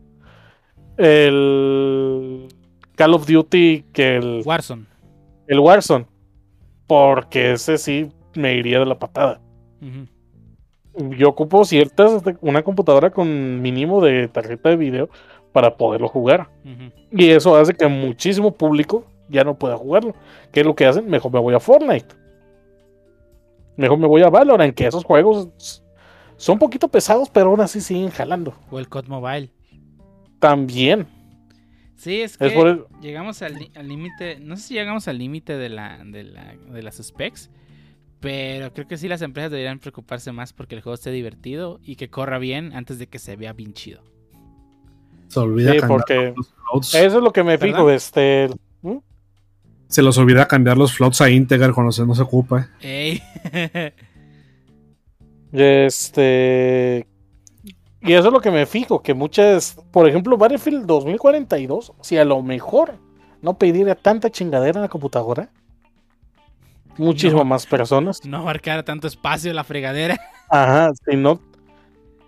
el 0.97 2.49
Call 2.95 3.14
of 3.14 3.26
Duty 3.26 3.85
que 3.93 4.16
el, 4.16 4.43
Warzone. 4.45 4.87
el 5.47 5.61
Warzone, 5.61 6.07
porque 6.87 7.53
ese 7.53 7.78
sí 7.78 8.11
me 8.35 8.55
iría 8.55 8.78
de 8.78 8.87
la 8.87 8.99
patada 8.99 9.41
yo 10.95 11.28
ocupo 11.28 11.64
ciertas 11.64 12.22
una 12.41 12.62
computadora 12.62 13.11
con 13.11 13.62
mínimo 13.62 14.01
de 14.01 14.28
tarjeta 14.28 14.70
de 14.70 14.76
video 14.76 15.09
para 15.53 15.76
poderlo 15.76 16.09
jugar. 16.09 16.49
Y 17.11 17.30
eso 17.30 17.57
hace 17.57 17.74
que 17.74 17.87
muchísimo 17.87 18.53
público 18.53 19.05
ya 19.28 19.45
no 19.45 19.59
pueda 19.59 19.76
jugarlo. 19.76 20.14
¿Qué 20.51 20.61
es 20.61 20.66
lo 20.66 20.74
que 20.74 20.87
hacen? 20.87 21.09
Mejor 21.09 21.33
me 21.33 21.41
voy 21.41 21.55
a 21.55 21.61
Fortnite. 21.61 22.14
Mejor 23.76 23.99
me 23.99 24.07
voy 24.07 24.22
a 24.22 24.28
Valorant, 24.28 24.74
que 24.74 24.87
esos 24.87 25.05
juegos 25.05 25.82
son 26.43 26.55
un 26.55 26.59
poquito 26.59 26.88
pesados, 26.88 27.30
pero 27.30 27.51
aún 27.51 27.61
así 27.61 27.80
siguen 27.80 28.11
jalando. 28.11 28.55
O 28.70 28.78
el 28.78 28.88
COD 28.88 29.07
Mobile. 29.07 29.51
También. 30.38 31.07
Sí, 31.97 32.20
es 32.20 32.32
Es 32.32 32.38
que 32.38 32.51
por 32.51 32.66
el- 32.68 32.84
llegamos 33.01 33.43
al 33.43 33.55
límite, 33.82 34.40
no 34.40 34.57
sé 34.57 34.62
si 34.64 34.74
llegamos 34.74 35.07
al 35.07 35.18
límite 35.18 35.57
de, 35.57 35.68
la, 35.68 36.03
de, 36.05 36.24
la, 36.24 36.55
de 36.57 36.82
las 36.82 36.97
specs, 36.97 37.49
pero 38.18 38.72
creo 38.72 38.88
que 38.88 38.97
sí 38.97 39.07
las 39.07 39.22
empresas 39.22 39.51
deberían 39.53 39.78
preocuparse 39.78 40.32
más 40.32 40.53
porque 40.53 40.74
el 40.74 40.80
juego 40.82 40.95
esté 40.95 41.12
divertido 41.12 41.78
y 41.84 41.95
que 41.97 42.11
corra 42.11 42.38
bien 42.38 42.72
antes 42.74 42.99
de 42.99 43.07
que 43.07 43.20
se 43.20 43.36
vea 43.36 43.53
bien 43.53 43.72
chido. 43.72 44.03
Se 45.28 45.38
olvida 45.38 45.72
Sí, 45.72 45.78
cambiar 45.78 45.99
porque 46.01 46.34
los 46.36 46.49
floats. 46.53 46.95
eso 46.95 47.18
es 47.18 47.22
lo 47.22 47.32
que 47.32 47.45
me 47.45 47.57
¿Verdad? 47.57 47.66
fijo. 47.76 47.90
Este, 47.90 48.49
Se 49.86 50.03
los 50.03 50.18
olvida 50.18 50.49
cambiar 50.49 50.76
los 50.76 50.93
floats 50.93 51.20
a 51.20 51.30
Integer 51.30 51.72
cuando 51.72 51.93
se 51.93 52.05
no 52.05 52.14
se 52.16 52.22
ocupa. 52.22 52.68
Ey. 52.80 53.22
Este. 55.53 57.07
Y 58.00 58.12
eso 58.14 58.28
es 58.28 58.32
lo 58.32 58.40
que 58.40 58.50
me 58.50 58.66
fijo, 58.66 59.00
que 59.03 59.14
muchas, 59.14 59.76
por 59.92 60.09
ejemplo, 60.09 60.36
Battlefield 60.36 60.86
2042, 60.86 61.92
si 62.00 62.18
a 62.18 62.24
lo 62.24 62.42
mejor 62.42 62.94
no 63.42 63.57
pidiera 63.59 63.94
tanta 63.94 64.28
chingadera 64.30 64.78
en 64.78 64.82
la 64.82 64.88
computadora, 64.88 65.50
muchísimas 66.96 67.44
No. 67.44 67.48
más 67.50 67.66
personas. 67.66 68.24
no 68.24 68.38
abarcara 68.38 68.82
tanto 68.84 69.07
espacio 69.07 69.53
la 69.53 69.62
fregadera. 69.62 70.18
Ajá, 70.50 70.90
si 71.09 71.16
no. 71.16 71.40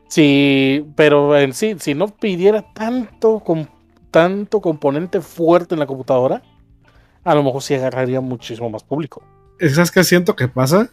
Sí, 0.09 0.87
pero 0.95 1.37
en 1.37 1.53
sí, 1.55 1.75
si 1.81 1.95
no 1.95 2.07
pidiera 2.09 2.63
tanto, 2.73 3.41
com- 3.41 3.67
tanto 4.13 4.61
componente 4.61 5.21
fuerte 5.21 5.75
en 5.75 5.81
la 5.81 5.87
computadora, 5.87 6.41
a 7.25 7.35
lo 7.35 7.43
mejor 7.43 7.63
sí 7.63 7.75
agarraría 7.75 8.21
muchísimo 8.21 8.71
más 8.71 8.85
público. 8.85 9.23
¿Sabes 9.59 9.91
qué 9.91 10.05
siento 10.05 10.37
que 10.37 10.47
pasa? 10.47 10.89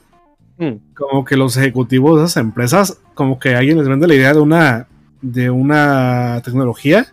Mm, 0.62 0.94
Como 0.94 1.26
que 1.26 1.36
los 1.36 1.58
ejecutivos 1.58 2.20
de 2.20 2.26
esas 2.26 2.38
empresas, 2.38 3.00
como 3.16 3.40
que 3.40 3.56
alguien 3.56 3.80
les 3.80 3.88
vende 3.88 4.08
la 4.08 4.14
idea 4.14 4.32
de 4.34 4.40
una, 4.40 4.88
de 5.22 5.50
una 5.50 6.40
tecnología. 6.46 7.08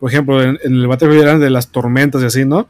Por 0.00 0.10
ejemplo, 0.10 0.42
en, 0.42 0.58
en 0.64 0.74
el 0.74 0.88
Battlefield 0.88 1.22
eran 1.22 1.40
de 1.40 1.48
las 1.48 1.68
tormentas 1.68 2.22
y 2.22 2.26
así, 2.26 2.44
¿no? 2.44 2.66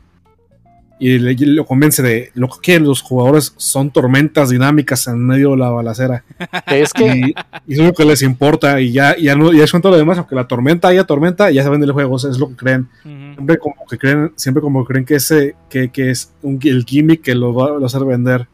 Y 0.99 1.19
le, 1.19 1.33
y 1.33 1.47
lo 1.47 1.65
convence 1.65 2.03
de 2.03 2.31
lo 2.35 2.49
que 2.49 2.59
quieren 2.63 2.87
los 2.87 3.01
jugadores 3.01 3.55
son 3.57 3.91
tormentas 3.91 4.51
dinámicas 4.51 5.09
en 5.09 5.27
medio 5.27 5.53
de 5.53 5.57
la 5.57 5.71
balacera. 5.71 6.25
Es 6.67 6.93
que 6.93 7.07
Y, 7.07 7.35
y 7.67 7.73
eso 7.73 7.83
es 7.83 7.89
lo 7.89 7.93
que 7.95 8.05
les 8.05 8.21
importa. 8.21 8.81
Y 8.83 8.93
ya, 8.93 9.17
ya 9.17 9.35
no, 9.35 9.51
ya 9.53 9.65
es 9.65 9.71
todo 9.73 9.91
lo 9.91 9.97
demás, 9.97 10.19
aunque 10.19 10.35
la 10.37 10.47
tormenta 10.47 10.89
haya 10.89 11.05
tormenta, 11.05 11.51
ya 11.51 11.63
se 11.63 11.71
vende 11.71 11.87
el 11.87 11.93
juego, 11.93 12.17
o 12.17 12.19
sea, 12.19 12.31
es 12.31 12.39
lo 12.39 12.51
que 12.51 12.57
creen. 12.57 12.89
Siempre 13.03 13.59
como 13.59 13.77
que 13.89 13.97
creen, 13.97 14.33
siempre 14.37 14.61
como 14.61 14.85
creen 14.85 15.07
que 15.07 15.15
ese, 15.15 15.57
que, 15.71 15.89
que 15.89 16.11
es 16.11 16.35
un, 16.43 16.61
el 16.63 16.85
gimmick 16.85 17.23
que 17.23 17.35
lo 17.35 17.55
va, 17.55 17.69
lo 17.69 17.77
va 17.79 17.83
a 17.83 17.87
hacer 17.87 18.05
vender. 18.05 18.47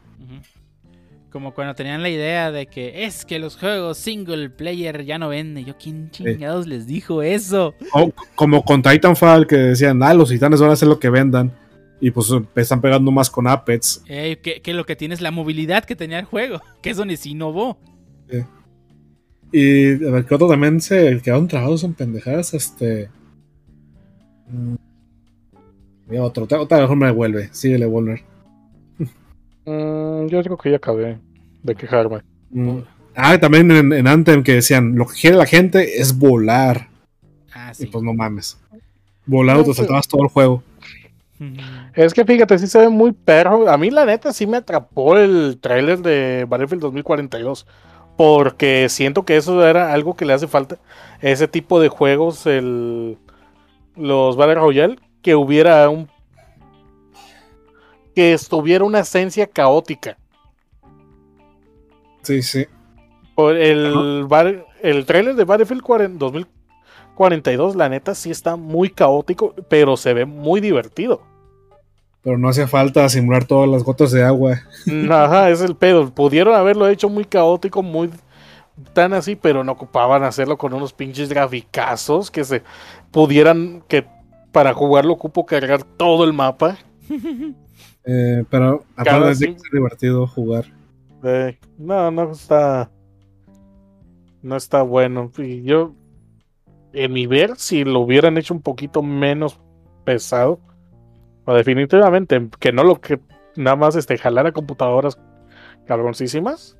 Como 1.31 1.53
cuando 1.53 1.75
tenían 1.75 2.01
la 2.01 2.09
idea 2.09 2.51
de 2.51 2.65
que 2.65 3.05
es 3.05 3.23
que 3.23 3.37
los 3.37 3.55
juegos 3.55 3.97
single 3.99 4.49
player 4.49 5.05
ya 5.05 5.19
no 5.19 5.29
venden. 5.29 5.63
Yo, 5.65 5.77
¿quién 5.77 6.09
chingados 6.09 6.65
les 6.65 6.87
dijo 6.87 7.21
eso? 7.21 7.75
O- 7.93 8.11
como 8.35 8.63
con 8.63 8.81
Titanfall 8.81 9.45
que 9.45 9.55
decían, 9.57 10.01
ah, 10.01 10.13
los 10.15 10.29
titanes 10.29 10.59
van 10.59 10.71
a 10.71 10.73
hacer 10.73 10.87
lo 10.87 10.99
que 10.99 11.09
vendan. 11.11 11.51
Y 12.01 12.11
pues 12.11 12.31
están 12.55 12.81
pegando 12.81 13.11
más 13.11 13.29
con 13.29 13.45
Apex. 13.45 14.03
Ey, 14.07 14.37
que, 14.37 14.61
que 14.61 14.73
lo 14.73 14.85
que 14.85 14.95
tiene 14.95 15.13
es 15.13 15.21
la 15.21 15.31
movilidad 15.31 15.83
que 15.83 15.95
tenía 15.95 16.17
el 16.19 16.25
juego, 16.25 16.61
que 16.81 16.89
es 16.91 16.97
donde 16.97 17.15
sí 17.17 17.31
innovó. 17.31 17.77
Y 19.51 20.05
a 20.05 20.11
ver, 20.11 20.25
que 20.25 20.35
otro 20.35 20.47
también 20.47 20.79
se 20.79 21.19
quedaron 21.21 21.47
trabados 21.47 21.83
en 21.83 21.93
pendejadas, 21.95 22.53
este. 22.53 23.09
mm, 24.47 24.75
Había 26.07 26.23
otro, 26.23 26.47
otra 26.49 26.79
mejor 26.81 26.95
me 26.97 27.07
devuelve. 27.07 27.49
Síguele, 27.51 27.85
Wolver. 27.87 28.21
Mm, 29.69 30.27
yo 30.27 30.43
creo 30.43 30.57
que 30.57 30.71
ya 30.71 30.77
acabé 30.77 31.19
de 31.63 31.75
quejarme. 31.75 32.21
Mm. 32.51 32.79
Ah, 33.15 33.39
también 33.39 33.71
en, 33.71 33.91
en 33.93 34.07
Anthem 34.07 34.43
que 34.43 34.53
decían, 34.55 34.95
lo 34.95 35.05
que 35.07 35.15
quiere 35.19 35.35
la 35.37 35.45
gente 35.45 35.99
es 36.01 36.17
volar. 36.17 36.87
Ah, 37.51 37.73
Y 37.77 37.85
sí. 37.85 37.87
pues 37.87 38.03
no 38.03 38.13
mames. 38.13 38.57
Volar 39.25 39.57
No, 39.57 39.63
te 39.63 39.73
sí. 39.73 39.73
saltabas 39.73 40.07
todo 40.07 40.23
el 40.23 40.29
juego. 40.29 40.63
Ujú. 41.39 41.91
Es 41.93 42.13
que 42.13 42.25
fíjate, 42.25 42.59
sí 42.59 42.67
se 42.67 42.79
ve 42.79 42.89
muy 42.89 43.11
perro. 43.13 43.69
A 43.69 43.77
mí, 43.77 43.89
la 43.91 44.05
neta, 44.05 44.33
sí 44.33 44.45
me 44.47 44.57
atrapó 44.57 45.17
el 45.17 45.57
tráiler 45.61 45.99
de 45.99 46.45
Battlefield 46.47 46.81
2042. 46.81 47.65
Porque 48.15 48.89
siento 48.89 49.23
que 49.25 49.37
eso 49.37 49.65
era 49.65 49.93
algo 49.93 50.15
que 50.15 50.25
le 50.25 50.33
hace 50.33 50.47
falta. 50.47 50.79
Ese 51.21 51.47
tipo 51.47 51.79
de 51.79 51.87
juegos, 51.89 52.45
el, 52.45 53.17
los 53.95 54.35
Battle 54.37 54.55
Royale, 54.55 54.99
que 55.21 55.35
hubiera 55.35 55.89
un. 55.89 56.09
Que 58.19 58.33
estuviera 58.33 58.83
una 58.83 58.99
esencia 58.99 59.47
caótica. 59.47 60.17
Sí, 62.21 62.41
sí. 62.41 62.65
Por 63.33 63.55
el, 63.55 64.27
el 64.81 65.05
trailer 65.05 65.35
de 65.35 65.45
Battlefield 65.45 65.81
40 65.81 66.17
2042, 66.19 67.77
la 67.77 67.87
neta, 67.87 68.13
sí 68.13 68.29
está 68.29 68.57
muy 68.57 68.89
caótico, 68.89 69.55
pero 69.69 69.95
se 69.95 70.13
ve 70.13 70.25
muy 70.25 70.59
divertido. 70.59 71.21
Pero 72.21 72.37
no 72.37 72.49
hacía 72.49 72.67
falta 72.67 73.07
simular 73.07 73.45
todas 73.45 73.69
las 73.69 73.83
gotas 73.83 74.11
de 74.11 74.21
agua. 74.21 74.63
Ajá, 75.09 75.49
es 75.49 75.61
el 75.61 75.77
pedo. 75.77 76.13
Pudieron 76.13 76.55
haberlo 76.55 76.89
hecho 76.89 77.07
muy 77.07 77.23
caótico, 77.23 77.81
muy 77.81 78.09
tan 78.91 79.13
así, 79.13 79.37
pero 79.37 79.63
no 79.63 79.71
ocupaban 79.71 80.25
hacerlo 80.25 80.57
con 80.57 80.73
unos 80.73 80.91
pinches 80.91 81.29
graficazos 81.29 82.29
que 82.29 82.43
se 82.43 82.63
pudieran 83.11 83.81
que 83.87 84.05
para 84.51 84.73
jugarlo 84.73 85.13
ocupo 85.13 85.45
cargar 85.45 85.83
todo 85.83 86.25
el 86.25 86.33
mapa. 86.33 86.75
Eh, 88.05 88.43
pero 88.49 88.85
aparte 88.95 89.45
que 89.45 89.51
es 89.51 89.71
divertido 89.71 90.25
jugar. 90.27 90.65
Eh, 91.23 91.57
no, 91.77 92.09
no 92.11 92.31
está 92.31 92.89
no 94.41 94.55
está 94.55 94.81
bueno. 94.81 95.31
Y 95.37 95.63
yo 95.63 95.93
en 96.93 97.13
mi 97.13 97.27
ver 97.27 97.55
si 97.57 97.83
lo 97.83 97.99
hubieran 97.99 98.37
hecho 98.37 98.53
un 98.53 98.61
poquito 98.61 99.03
menos 99.03 99.59
pesado, 100.05 100.59
o 101.45 101.53
definitivamente 101.53 102.49
que 102.59 102.71
no 102.71 102.83
lo 102.83 102.99
que 102.99 103.19
nada 103.55 103.75
más 103.75 103.95
este 103.95 104.17
jalar 104.17 104.47
a 104.47 104.51
computadoras 104.51 105.19
cabroncísimas. 105.85 106.77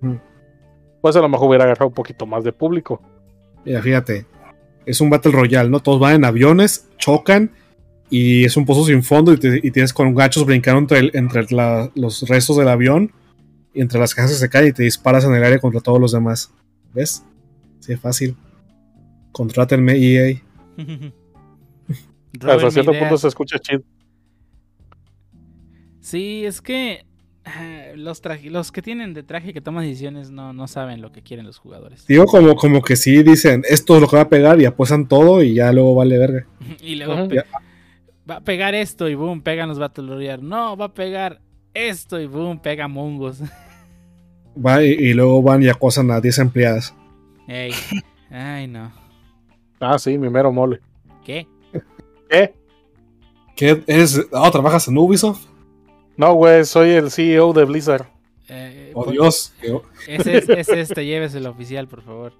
Mm. 0.00 0.16
Pues 1.00 1.16
a 1.16 1.20
lo 1.20 1.28
mejor 1.28 1.48
hubiera 1.48 1.64
agarrado 1.64 1.88
un 1.88 1.94
poquito 1.94 2.26
más 2.26 2.44
de 2.44 2.52
público. 2.52 3.02
Mira, 3.64 3.82
fíjate. 3.82 4.26
Es 4.86 5.00
un 5.00 5.08
Battle 5.08 5.32
Royale, 5.32 5.70
¿no? 5.70 5.80
Todos 5.80 5.98
van 5.98 6.14
en 6.14 6.24
aviones, 6.26 6.90
chocan 6.98 7.52
y 8.16 8.44
es 8.44 8.56
un 8.56 8.64
pozo 8.64 8.84
sin 8.84 9.02
fondo 9.02 9.32
y, 9.32 9.38
te- 9.38 9.60
y 9.62 9.70
tienes 9.70 9.92
con 9.92 10.14
gachos 10.14 10.44
brincando 10.46 10.78
entre, 10.80 10.98
el- 10.98 11.10
entre 11.14 11.46
la- 11.50 11.90
los 11.94 12.28
restos 12.28 12.56
del 12.56 12.68
avión 12.68 13.10
y 13.74 13.80
entre 13.80 13.98
las 13.98 14.14
cajas 14.14 14.30
que 14.32 14.36
se 14.38 14.48
caen 14.48 14.68
y 14.68 14.72
te 14.72 14.82
disparas 14.84 15.24
en 15.24 15.34
el 15.34 15.42
aire 15.42 15.58
contra 15.58 15.80
todos 15.80 16.00
los 16.00 16.12
demás. 16.12 16.52
¿Ves? 16.94 17.24
Sí, 17.80 17.96
fácil. 17.96 18.36
Contrátenme 19.32 19.94
EA. 19.96 20.40
Hasta 22.40 22.70
cierto 22.70 22.90
idea. 22.92 23.00
punto 23.00 23.18
se 23.18 23.28
escucha 23.28 23.58
chido. 23.58 23.82
Sí, 26.00 26.44
es 26.44 26.60
que 26.60 27.04
ah, 27.44 27.86
los, 27.96 28.20
traje- 28.22 28.50
los 28.50 28.70
que 28.72 28.82
tienen 28.82 29.14
de 29.14 29.22
traje 29.22 29.52
que 29.52 29.60
toman 29.60 29.84
decisiones 29.84 30.30
no, 30.30 30.52
no 30.52 30.68
saben 30.68 31.00
lo 31.00 31.12
que 31.12 31.22
quieren 31.22 31.46
los 31.46 31.58
jugadores. 31.58 32.06
Digo 32.06 32.26
como, 32.26 32.54
como 32.56 32.82
que 32.82 32.96
sí 32.96 33.22
dicen, 33.22 33.62
esto 33.68 33.94
es 33.96 34.00
lo 34.02 34.08
que 34.08 34.16
va 34.16 34.22
a 34.22 34.28
pegar 34.28 34.60
y 34.60 34.66
apuestan 34.66 35.08
todo 35.08 35.42
y 35.42 35.54
ya 35.54 35.72
luego 35.72 35.94
vale 35.94 36.18
verga. 36.18 36.46
Y 36.82 36.96
luego. 36.96 37.28
Va 38.28 38.36
a 38.36 38.40
pegar 38.40 38.74
esto 38.74 39.08
y 39.08 39.14
boom, 39.14 39.42
pegan 39.42 39.68
los 39.68 39.78
Battle 39.78 40.06
Royale. 40.08 40.42
No, 40.42 40.76
va 40.76 40.86
a 40.86 40.94
pegar 40.94 41.40
esto 41.74 42.20
y 42.20 42.26
boom, 42.26 42.58
pega 42.60 42.88
Mongos. 42.88 43.40
Va 44.56 44.82
y, 44.82 44.90
y 44.92 45.14
luego 45.14 45.42
van 45.42 45.62
y 45.62 45.68
acosan 45.68 46.10
a 46.10 46.20
10 46.20 46.38
empleadas. 46.38 46.94
Ey. 47.48 47.72
Ay, 48.30 48.66
no. 48.68 48.92
Ah, 49.80 49.98
sí, 49.98 50.16
mi 50.18 50.30
mero 50.30 50.52
mole. 50.52 50.80
¿Qué? 51.24 51.46
¿Qué? 52.30 52.54
¿Qué 53.56 53.82
es? 53.86 54.20
Ah, 54.32 54.50
¿trabajas 54.50 54.88
en 54.88 54.96
Ubisoft? 54.98 55.46
No, 56.16 56.34
güey, 56.34 56.64
soy 56.64 56.90
el 56.90 57.10
CEO 57.10 57.52
de 57.52 57.64
Blizzard. 57.64 58.06
Eh, 58.48 58.92
Oh 58.94 59.10
Dios. 59.10 59.52
Ese 60.06 60.38
es, 60.38 60.48
ese 60.48 60.80
es, 60.80 60.88
te 60.90 61.04
lleves 61.04 61.34
el 61.34 61.46
oficial, 61.46 61.88
por 61.88 62.02
favor. 62.02 62.32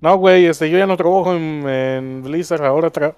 No, 0.00 0.16
güey, 0.18 0.46
este, 0.46 0.70
yo 0.70 0.78
ya 0.78 0.86
no 0.86 0.96
trabajo 0.96 1.34
en, 1.34 1.68
en 1.68 2.22
Blizzard, 2.22 2.64
ahora 2.64 2.92
tra- 2.92 3.16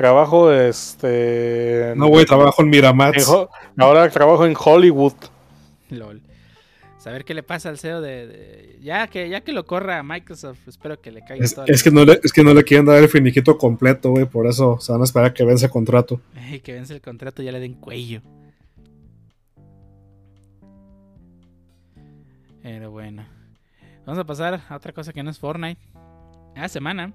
trabajo, 0.00 0.50
este... 0.50 1.92
No, 1.94 2.08
güey, 2.08 2.24
trabajo 2.24 2.62
en 2.62 2.68
en 2.68 2.70
Miramax. 2.70 3.28
Ho- 3.28 3.50
ahora 3.76 4.08
trabajo 4.08 4.46
en 4.46 4.54
Hollywood. 4.58 5.12
LOL. 5.90 6.22
Saber 6.96 7.26
qué 7.26 7.34
le 7.34 7.42
pasa 7.42 7.68
al 7.68 7.78
CEO 7.78 8.00
de, 8.00 8.26
de- 8.26 8.78
ya 8.82 9.06
que 9.08 9.28
ya 9.28 9.42
que 9.42 9.52
lo 9.52 9.66
corra 9.66 9.98
a 9.98 10.02
Microsoft, 10.02 10.66
espero 10.68 10.98
que 11.02 11.10
le 11.10 11.20
caiga 11.22 11.44
Es, 11.44 11.54
todo. 11.54 11.66
es 11.66 11.82
que 11.82 11.90
no 11.90 12.06
le, 12.06 12.18
es 12.24 12.32
que 12.32 12.42
no 12.42 12.54
le 12.54 12.64
quieren 12.64 12.86
dar 12.86 12.96
el 12.96 13.10
finiquito 13.10 13.58
completo, 13.58 14.10
güey. 14.10 14.24
Por 14.24 14.46
eso 14.46 14.78
se 14.80 14.90
van 14.90 15.02
a 15.02 15.04
esperar 15.04 15.30
a 15.30 15.34
que 15.34 15.44
vence 15.44 15.66
el 15.66 15.70
contrato. 15.70 16.18
Que 16.62 16.72
vence 16.72 16.94
el 16.94 17.02
contrato 17.02 17.42
y 17.42 17.44
ya 17.44 17.52
le 17.52 17.60
den 17.60 17.74
cuello. 17.74 18.22
Pero 22.62 22.90
bueno. 22.90 23.26
Vamos 24.06 24.18
a 24.18 24.24
pasar 24.24 24.62
a 24.66 24.76
otra 24.76 24.92
cosa 24.94 25.12
que 25.12 25.22
no 25.22 25.28
es 25.30 25.38
Fortnite. 25.38 25.80
Esta 26.54 26.68
semana, 26.70 27.12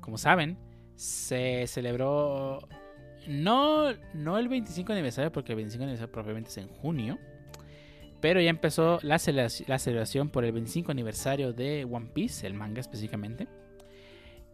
como 0.00 0.18
saben, 0.18 0.56
se 0.96 1.66
celebró 1.66 2.66
no, 3.28 3.92
no 4.14 4.38
el 4.38 4.48
25 4.48 4.92
aniversario, 4.92 5.32
porque 5.32 5.52
el 5.52 5.56
25 5.56 5.82
aniversario 5.84 6.12
propiamente 6.12 6.50
es 6.50 6.58
en 6.58 6.68
junio. 6.68 7.18
Pero 8.20 8.40
ya 8.40 8.50
empezó 8.50 8.98
la, 9.02 9.18
celebración, 9.18 10.30
por 10.30 10.44
el 10.44 10.52
25 10.52 10.90
aniversario 10.90 11.52
de 11.52 11.84
One 11.84 12.10
Piece, 12.12 12.46
el 12.46 12.54
manga 12.54 12.80
específicamente. 12.80 13.46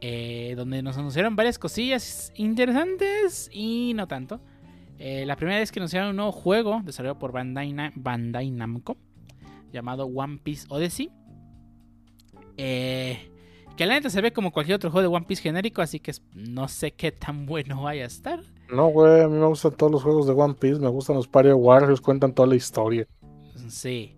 eh, 0.05 0.55
donde 0.57 0.82
nos 0.82 0.99
anunciaron 0.99 1.36
varias 1.36 1.61
cosillas 1.61 2.32
interesantes 2.34 3.49
y 3.53 3.93
no 3.95 4.09
tanto. 4.09 4.40
Eh, 4.99 5.24
la 5.26 5.36
primera 5.36 5.61
vez 5.61 5.70
que 5.70 5.78
anunciaron 5.78 6.11
un 6.11 6.16
nuevo 6.16 6.32
juego 6.32 6.80
desarrollado 6.84 7.20
por 7.20 7.30
Bandai, 7.30 7.72
Bandai 7.95 8.51
Namco 8.51 8.97
llamado 9.72 10.07
One 10.07 10.38
Piece 10.43 10.66
Odyssey. 10.68 11.11
Eh, 12.57 13.32
que 13.77 13.87
la 13.87 13.95
neta 13.95 14.11
se 14.11 14.20
ve 14.20 14.33
como 14.33 14.53
cualquier 14.53 14.77
otro 14.77 14.91
juego 14.91 15.09
de 15.09 15.16
One 15.16 15.27
Piece 15.27 15.43
genérico, 15.43 15.83
así 15.83 16.01
que 16.01 16.12
no 16.35 16.68
sé 16.68 16.93
qué 16.93 17.12
tan 17.12 17.47
bueno 17.47 17.83
vaya 17.83 18.05
a 18.05 18.07
estar. 18.07 18.43
No, 18.70 18.89
güey, 18.89 19.23
a 19.23 19.29
mí 19.29 19.39
me 19.39 19.47
gustan 19.47 19.73
todos 19.73 19.93
los 19.93 20.03
juegos 20.03 20.27
de 20.27 20.33
One 20.33 20.55
Piece, 20.55 20.81
me 20.81 20.89
gustan 20.89 21.16
los 21.16 21.29
Mario 21.33 21.57
Warriors, 21.57 22.01
cuentan 22.01 22.33
toda 22.33 22.49
la 22.49 22.57
historia. 22.57 23.07
Sí. 23.68 24.16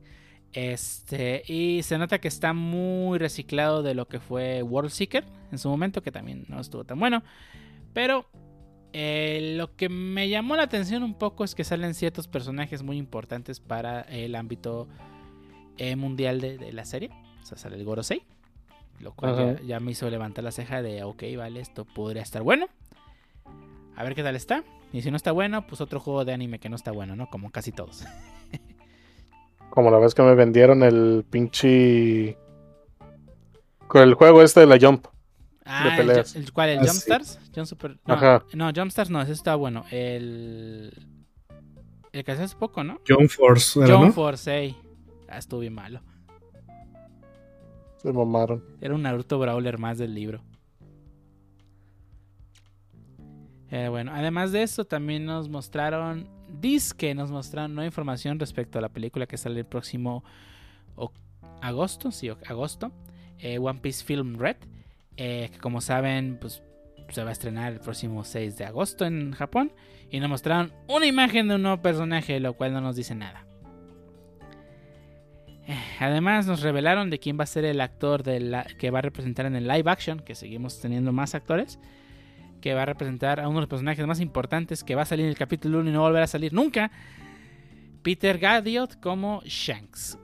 Este, 0.53 1.43
y 1.49 1.83
se 1.83 1.99
nota 1.99 2.21
que 2.21 2.29
está 2.29 2.53
muy 2.53 3.19
reciclado 3.19 3.83
de 3.83 3.95
lo 3.95 4.07
que 4.07 4.21
fue 4.21 4.63
World 4.63 4.91
Seeker 4.91 5.25
en 5.51 5.59
su 5.59 5.69
momento, 5.69 6.01
que 6.01 6.13
también 6.13 6.45
no 6.49 6.61
estuvo 6.61 6.85
tan 6.85 7.01
bueno. 7.01 7.25
Pero 7.93 8.27
eh, 8.93 9.55
lo 9.57 9.75
que 9.75 9.89
me 9.89 10.29
llamó 10.29 10.55
la 10.55 10.63
atención 10.63 11.03
un 11.03 11.15
poco 11.15 11.43
es 11.43 11.57
que 11.57 11.65
salen 11.65 11.95
ciertos 11.95 12.29
personajes 12.29 12.85
muy 12.85 12.97
importantes 12.97 13.59
para 13.59 14.03
el 14.03 14.37
ámbito 14.37 14.87
eh, 15.77 15.97
mundial 15.97 16.41
de, 16.41 16.57
de 16.57 16.73
la 16.73 16.85
serie. 16.85 17.11
O 17.43 17.47
sea, 17.47 17.59
sale 17.59 17.75
el 17.75 17.85
Gorosei. 17.85 18.23
Lo 19.01 19.13
cual 19.13 19.57
ya, 19.59 19.63
ya 19.63 19.81
me 19.81 19.91
hizo 19.93 20.09
levantar 20.09 20.45
la 20.45 20.53
ceja 20.53 20.81
de, 20.83 21.03
ok, 21.05 21.23
vale, 21.37 21.61
esto 21.61 21.85
podría 21.85 22.23
estar 22.23 22.43
bueno. 22.43 22.67
A 23.97 24.03
ver 24.03 24.15
qué 24.15 24.23
tal 24.23 24.37
está. 24.37 24.65
Y 24.93 25.03
si 25.03 25.11
no 25.11 25.17
está 25.17 25.33
bueno, 25.33 25.67
pues 25.67 25.81
otro 25.81 26.01
juego 26.01 26.25
de 26.25 26.33
anime 26.33 26.59
que 26.59 26.69
no 26.69 26.77
está 26.77 26.93
bueno, 26.93 27.17
¿no? 27.17 27.29
Como 27.29 27.51
casi 27.51 27.73
todos. 27.73 28.05
Como 29.71 29.91
la 29.91 29.99
vez 29.99 30.15
que 30.15 30.23
me 30.23 30.35
vendieron 30.35 30.83
el 30.85 31.25
pinche... 31.29 32.39
Con 33.89 34.03
el 34.03 34.15
juego 34.15 34.43
este 34.43 34.61
de 34.61 34.67
la 34.67 34.79
Jump. 34.81 35.07
Ah, 35.65 35.97
el, 35.99 36.11
el- 36.11 36.53
¿cuál? 36.53 36.69
¿El 36.71 36.79
Ah, 36.79 36.83
sí. 36.85 36.89
Jumpstars? 36.91 37.41
Jump 37.55 37.67
Super... 37.67 37.99
No, 38.07 38.15
Ajá. 38.15 38.45
no, 38.53 38.71
Jumpstars 38.75 39.11
no, 39.11 39.21
ese 39.21 39.33
está 39.33 39.55
bueno. 39.57 39.85
El. 39.91 41.09
El 42.13 42.25
que 42.25 42.33
hace 42.33 42.45
hace 42.45 42.57
poco, 42.57 42.85
¿no? 42.85 43.01
John 43.09 43.29
Force, 43.29 43.81
¿era, 43.81 43.89
John 43.97 44.07
no? 44.09 44.13
Force, 44.13 44.75
Ah, 45.29 45.39
estuvo 45.39 45.61
bien 45.61 45.75
malo. 45.75 46.01
Se 48.05 48.13
mamaron. 48.13 48.63
Era 48.83 48.95
un 48.95 49.03
Naruto 49.03 49.39
Brawler 49.39 49.79
más 49.79 49.97
del 49.99 50.15
libro. 50.15 50.43
Eh, 53.71 53.89
bueno, 53.89 54.13
además 54.15 54.53
de 54.53 54.63
eso, 54.63 54.85
también 54.85 55.25
nos 55.25 55.49
mostraron. 55.49 56.29
Disque 56.61 57.15
nos 57.15 57.31
mostraron 57.31 57.75
nueva 57.75 57.87
información 57.87 58.39
respecto 58.39 58.79
a 58.79 58.83
la 58.83 58.91
película 58.91 59.27
que 59.27 59.37
sale 59.39 59.61
el 59.61 59.67
próximo 59.67 60.23
agosto. 61.63 62.11
Sí, 62.13 62.29
agosto. 62.47 62.93
eh, 63.39 63.59
One 63.59 63.81
Piece 63.81 64.05
Film 64.05 64.37
Red. 64.37 64.57
eh, 65.17 65.49
que 65.53 65.59
como 65.59 65.81
saben, 65.81 66.37
pues 66.41 66.63
se 67.09 67.23
va 67.23 67.31
a 67.31 67.33
estrenar 67.33 67.73
el 67.73 67.81
próximo 67.81 68.23
6 68.25 68.59
de 68.59 68.65
agosto 68.67 69.07
en 69.07 69.33
Japón. 69.33 69.73
Y 70.11 70.21
nos 70.21 70.29
mostraron 70.29 70.73
una 70.89 71.07
imagen 71.07 71.49
de 71.49 71.55
un 71.55 71.63
nuevo 71.63 71.81
personaje, 71.81 72.39
lo 72.39 72.53
cual 72.55 72.75
no 72.75 72.81
nos 72.83 72.97
dice 72.97 73.15
nada. 73.15 73.47
Además 75.99 76.47
nos 76.47 76.61
revelaron 76.61 77.11
de 77.11 77.19
quién 77.19 77.39
va 77.39 77.45
a 77.45 77.47
ser 77.47 77.65
el 77.65 77.81
actor 77.81 78.23
de 78.23 78.41
la- 78.41 78.65
que 78.79 78.91
va 78.91 78.99
a 78.99 79.03
representar 79.03 79.47
en 79.47 79.57
el 79.57 79.67
live 79.67 79.91
action, 79.91 80.21
que 80.21 80.35
seguimos 80.35 80.81
teniendo 80.81 81.13
más 81.13 81.35
actores, 81.35 81.79
que 82.61 82.75
va 82.75 82.83
a 82.83 82.87
representar 82.87 83.41
a 83.41 83.49
uno 83.49 83.59
de 83.59 83.63
los 83.63 83.69
personajes 83.71 84.07
más 84.07 84.21
importantes 84.21 84.85
que 84.85 84.95
va 84.95 85.03
a 85.03 85.07
salir 85.07 85.25
en 85.25 85.31
el 85.31 85.39
capítulo 85.39 85.81
1 85.81 85.91
y 85.91 85.93
no 85.93 86.01
va 86.01 86.07
a 86.07 86.11
volver 86.11 86.23
a 86.23 86.27
salir 86.27 86.53
nunca, 86.53 86.91
Peter 88.03 88.39
Gadiot 88.39 89.01
como 89.01 89.43
Shanks. 89.45 90.19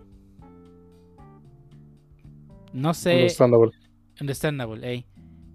No 2.73 2.95
sé... 2.95 3.15
Understandable. 3.15 3.73
Understandable, 4.21 4.89
ey. 4.89 5.07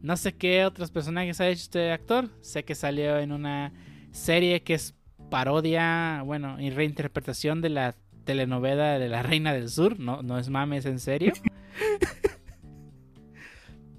No 0.02 0.18
sé 0.18 0.34
qué 0.36 0.66
otros 0.66 0.92
personajes 0.92 1.40
ha 1.40 1.48
hecho 1.48 1.62
este 1.62 1.92
actor. 1.92 2.30
Sé 2.42 2.64
que 2.64 2.76
salió 2.76 3.18
en 3.20 3.32
una 3.32 3.74
serie 4.12 4.64
que 4.64 4.74
es 4.76 4.96
parodia, 5.30 6.22
bueno, 6.26 6.60
y 6.60 6.70
reinterpretación 6.70 7.62
de 7.62 7.70
la 7.70 7.96
telenovela 8.26 9.00
de 9.00 9.08
la 9.10 9.24
Reina 9.24 9.54
del 9.54 9.70
Sur. 9.70 10.00
No, 10.00 10.22
no 10.24 10.38
es 10.38 10.50
mames, 10.50 10.86
en 10.86 11.00
serio. 11.00 11.34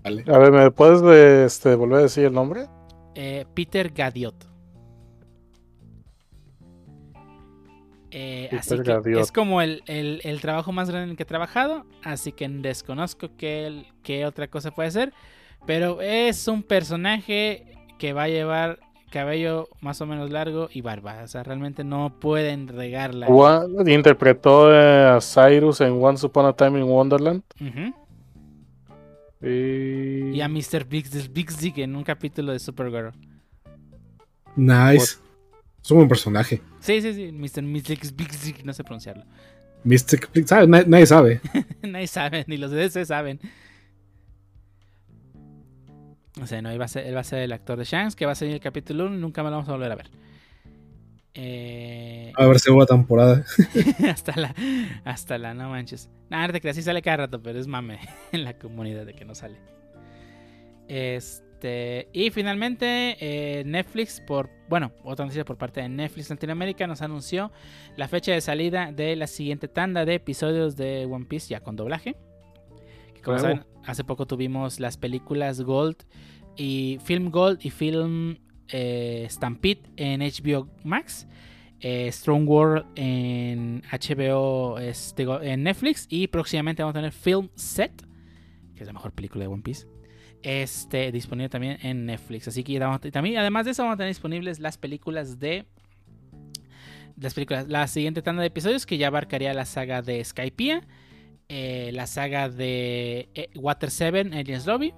Vale. 0.05 0.25
A 0.29 0.39
ver, 0.39 0.53
¿me 0.53 0.71
puedes 0.71 1.01
de, 1.03 1.45
este, 1.47 1.75
volver 1.75 1.99
a 1.99 2.03
decir 2.03 2.25
el 2.27 2.33
nombre? 2.33 2.67
Eh, 3.15 3.45
Peter 3.55 3.91
Gadiot. 3.93 4.35
Eh, 8.11 8.49
Peter 8.51 8.59
así 8.61 8.77
que 8.77 8.83
Gadiot. 8.93 9.21
es 9.21 9.33
como 9.33 9.61
el, 9.61 9.83
el- 9.87 10.21
el 10.25 10.41
trabajo 10.41 10.73
más 10.73 10.89
grande 10.89 11.05
en 11.05 11.11
el 11.11 11.17
que 11.17 11.25
he 11.25 11.27
trabajado. 11.27 11.85
Así 12.03 12.33
que 12.33 12.49
desconozco 12.49 13.31
qué, 13.37 13.85
qué 14.03 14.27
otra 14.27 14.49
cosa 14.49 14.71
puede 14.71 14.91
ser. 14.91 15.13
Pero 15.67 16.01
es 16.01 16.47
un 16.49 16.63
personaje 16.63 17.67
que 17.99 18.13
va 18.13 18.25
a 18.25 18.29
llevar 18.29 18.79
cabello 19.17 19.69
más 19.81 20.01
o 20.03 20.07
menos 20.07 20.31
largo 20.31 20.69
y 20.71 20.83
barba. 20.83 21.23
O 21.25 21.29
sea, 21.29 21.43
realmente 21.43 21.85
no 21.85 22.19
pueden 22.21 22.69
regarla. 22.69 23.29
Wa- 23.29 23.67
interpretó 23.87 24.71
eh, 24.75 25.07
a 25.07 25.21
Cyrus 25.21 25.81
en 25.81 25.93
Once 26.03 26.27
Upon 26.27 26.45
a 26.47 26.53
Time 26.53 26.79
in 26.81 26.85
Wonderland. 26.85 27.43
Y... 29.43 30.33
Y 30.33 30.41
a 30.43 30.49
Mr. 30.49 30.85
Biggs, 30.87 31.33
Biggsy 31.33 31.73
en 31.77 31.97
un 31.97 32.05
capítulo 32.05 32.53
de 32.53 32.59
Supergirl. 32.59 33.13
Nice. 34.55 35.17
Es 35.83 35.91
un 35.91 35.97
buen 35.99 36.09
personaje. 36.09 36.61
Sí, 36.81 37.01
sí, 37.01 37.15
sí. 37.15 37.33
Mr. 37.33 37.63
Biggsy, 38.15 38.55
no 38.65 38.73
sé 38.75 38.85
pronunciarlo. 38.85 39.25
Mystic, 39.85 40.29
¿sabe? 40.47 40.67
Nadie, 40.67 40.87
nadie 40.89 41.07
sabe. 41.07 41.41
Nadie 41.83 42.07
sabe, 42.07 42.45
ni 42.49 42.57
los 42.57 42.71
DC 42.71 43.07
saben. 43.07 43.41
O 46.41 46.47
sea, 46.47 46.61
no, 46.61 46.71
él 46.71 46.81
va, 46.81 46.85
a 46.85 46.89
ser, 46.89 47.07
él 47.07 47.17
va 47.17 47.21
a 47.21 47.25
ser 47.25 47.41
el 47.41 47.53
actor 47.53 47.79
de 47.79 47.85
Shanks, 47.85 48.15
que 48.15 48.27
va 48.27 48.33
a 48.33 48.35
salir 48.35 48.55
el 48.55 48.61
capítulo 48.61 49.07
1 49.07 49.17
y 49.17 49.19
nunca 49.19 49.43
más 49.43 49.51
lo 49.51 49.57
vamos 49.57 49.69
a 49.69 49.73
volver 49.73 49.93
a 49.93 49.97
ver. 49.97 50.11
Eh, 51.39 52.33
A 52.35 52.47
ver 52.47 52.59
segunda 52.59 52.87
temporada. 52.87 53.45
hasta 54.11 54.41
la, 54.41 54.55
hasta 55.05 55.39
la, 55.39 55.55
no 55.55 55.71
manches. 55.71 56.11
Nada, 56.31 56.53
te 56.53 56.61
creas, 56.61 56.77
sí 56.77 56.83
sale 56.83 57.03
cada 57.03 57.19
rato, 57.19 57.43
pero 57.43 57.59
es 57.59 57.67
mame 57.67 58.01
en 58.33 58.45
la 58.45 58.59
comunidad 58.59 59.05
de 59.05 59.15
que 59.15 59.25
no 59.25 59.35
sale. 59.35 59.57
Este, 60.89 62.09
y 62.13 62.31
finalmente, 62.31 63.17
eh, 63.21 63.65
Netflix, 63.65 64.21
por, 64.21 64.51
bueno, 64.69 64.93
otra 65.05 65.25
noticia 65.25 65.45
por 65.45 65.59
parte 65.59 65.81
de 65.81 65.89
Netflix 65.89 66.31
Latinoamérica, 66.31 66.87
nos 66.87 67.03
anunció 67.03 67.53
la 67.97 68.09
fecha 68.09 68.33
de 68.33 68.41
salida 68.41 68.93
de 68.93 69.15
la 69.17 69.27
siguiente 69.27 69.69
tanda 69.69 70.05
de 70.05 70.15
episodios 70.15 70.77
de 70.77 71.07
One 71.07 71.27
Piece 71.27 71.49
ya 71.49 71.61
con 71.61 71.77
doblaje. 71.77 72.17
Que 73.15 73.21
como 73.21 73.39
saben, 73.39 73.65
hace 73.87 74.05
poco 74.05 74.27
tuvimos 74.27 74.81
las 74.81 74.97
películas 74.97 75.63
Gold 75.63 75.97
y 76.57 76.99
Film 77.05 77.31
Gold 77.31 77.61
y 77.65 77.71
Film 77.71 78.39
eh, 78.69 79.27
Stampede 79.31 79.83
en 79.97 80.21
HBO 80.21 80.69
Max. 80.85 81.27
eh, 81.81 82.11
Strong 82.11 82.49
World 82.49 82.87
en 82.97 83.83
HBO 83.91 84.79
este, 84.79 85.25
en 85.43 85.63
Netflix 85.63 86.07
y 86.09 86.27
próximamente 86.29 86.83
vamos 86.83 86.95
a 86.95 86.99
tener 86.99 87.13
Film 87.13 87.49
Set, 87.55 87.93
que 88.75 88.83
es 88.83 88.87
la 88.87 88.93
mejor 88.93 89.13
película 89.13 89.45
de 89.45 89.49
One 89.49 89.63
Piece. 89.63 89.87
Este, 90.43 91.11
disponible 91.13 91.49
también 91.49 91.79
en 91.83 92.07
Netflix. 92.07 92.49
Así 92.49 92.63
que 92.63 92.79
también, 93.11 93.39
además 93.39 93.65
de 93.65 93.73
eso, 93.73 93.83
vamos 93.83 93.95
a 93.95 93.97
tener 93.99 94.11
disponibles 94.11 94.61
las 94.61 94.79
películas 94.79 95.39
de. 95.39 95.67
Las 97.19 97.35
películas, 97.35 97.67
la 97.69 97.87
siguiente 97.89 98.21
tanda 98.21 98.43
de 98.43 98.49
episodios 98.49 98.85
que 98.85 98.99
ya 98.99 99.07
abarcaría 99.07 99.55
la 99.55 99.65
saga 99.65 100.03
de 100.03 100.23
Skypiea, 100.23 100.83
eh, 101.49 101.91
la 101.93 102.07
saga 102.07 102.49
de 102.49 103.29
eh, 103.35 103.49
Water 103.55 103.91
7, 103.91 104.31
Aliens 104.33 104.67
Lobby. 104.67 104.93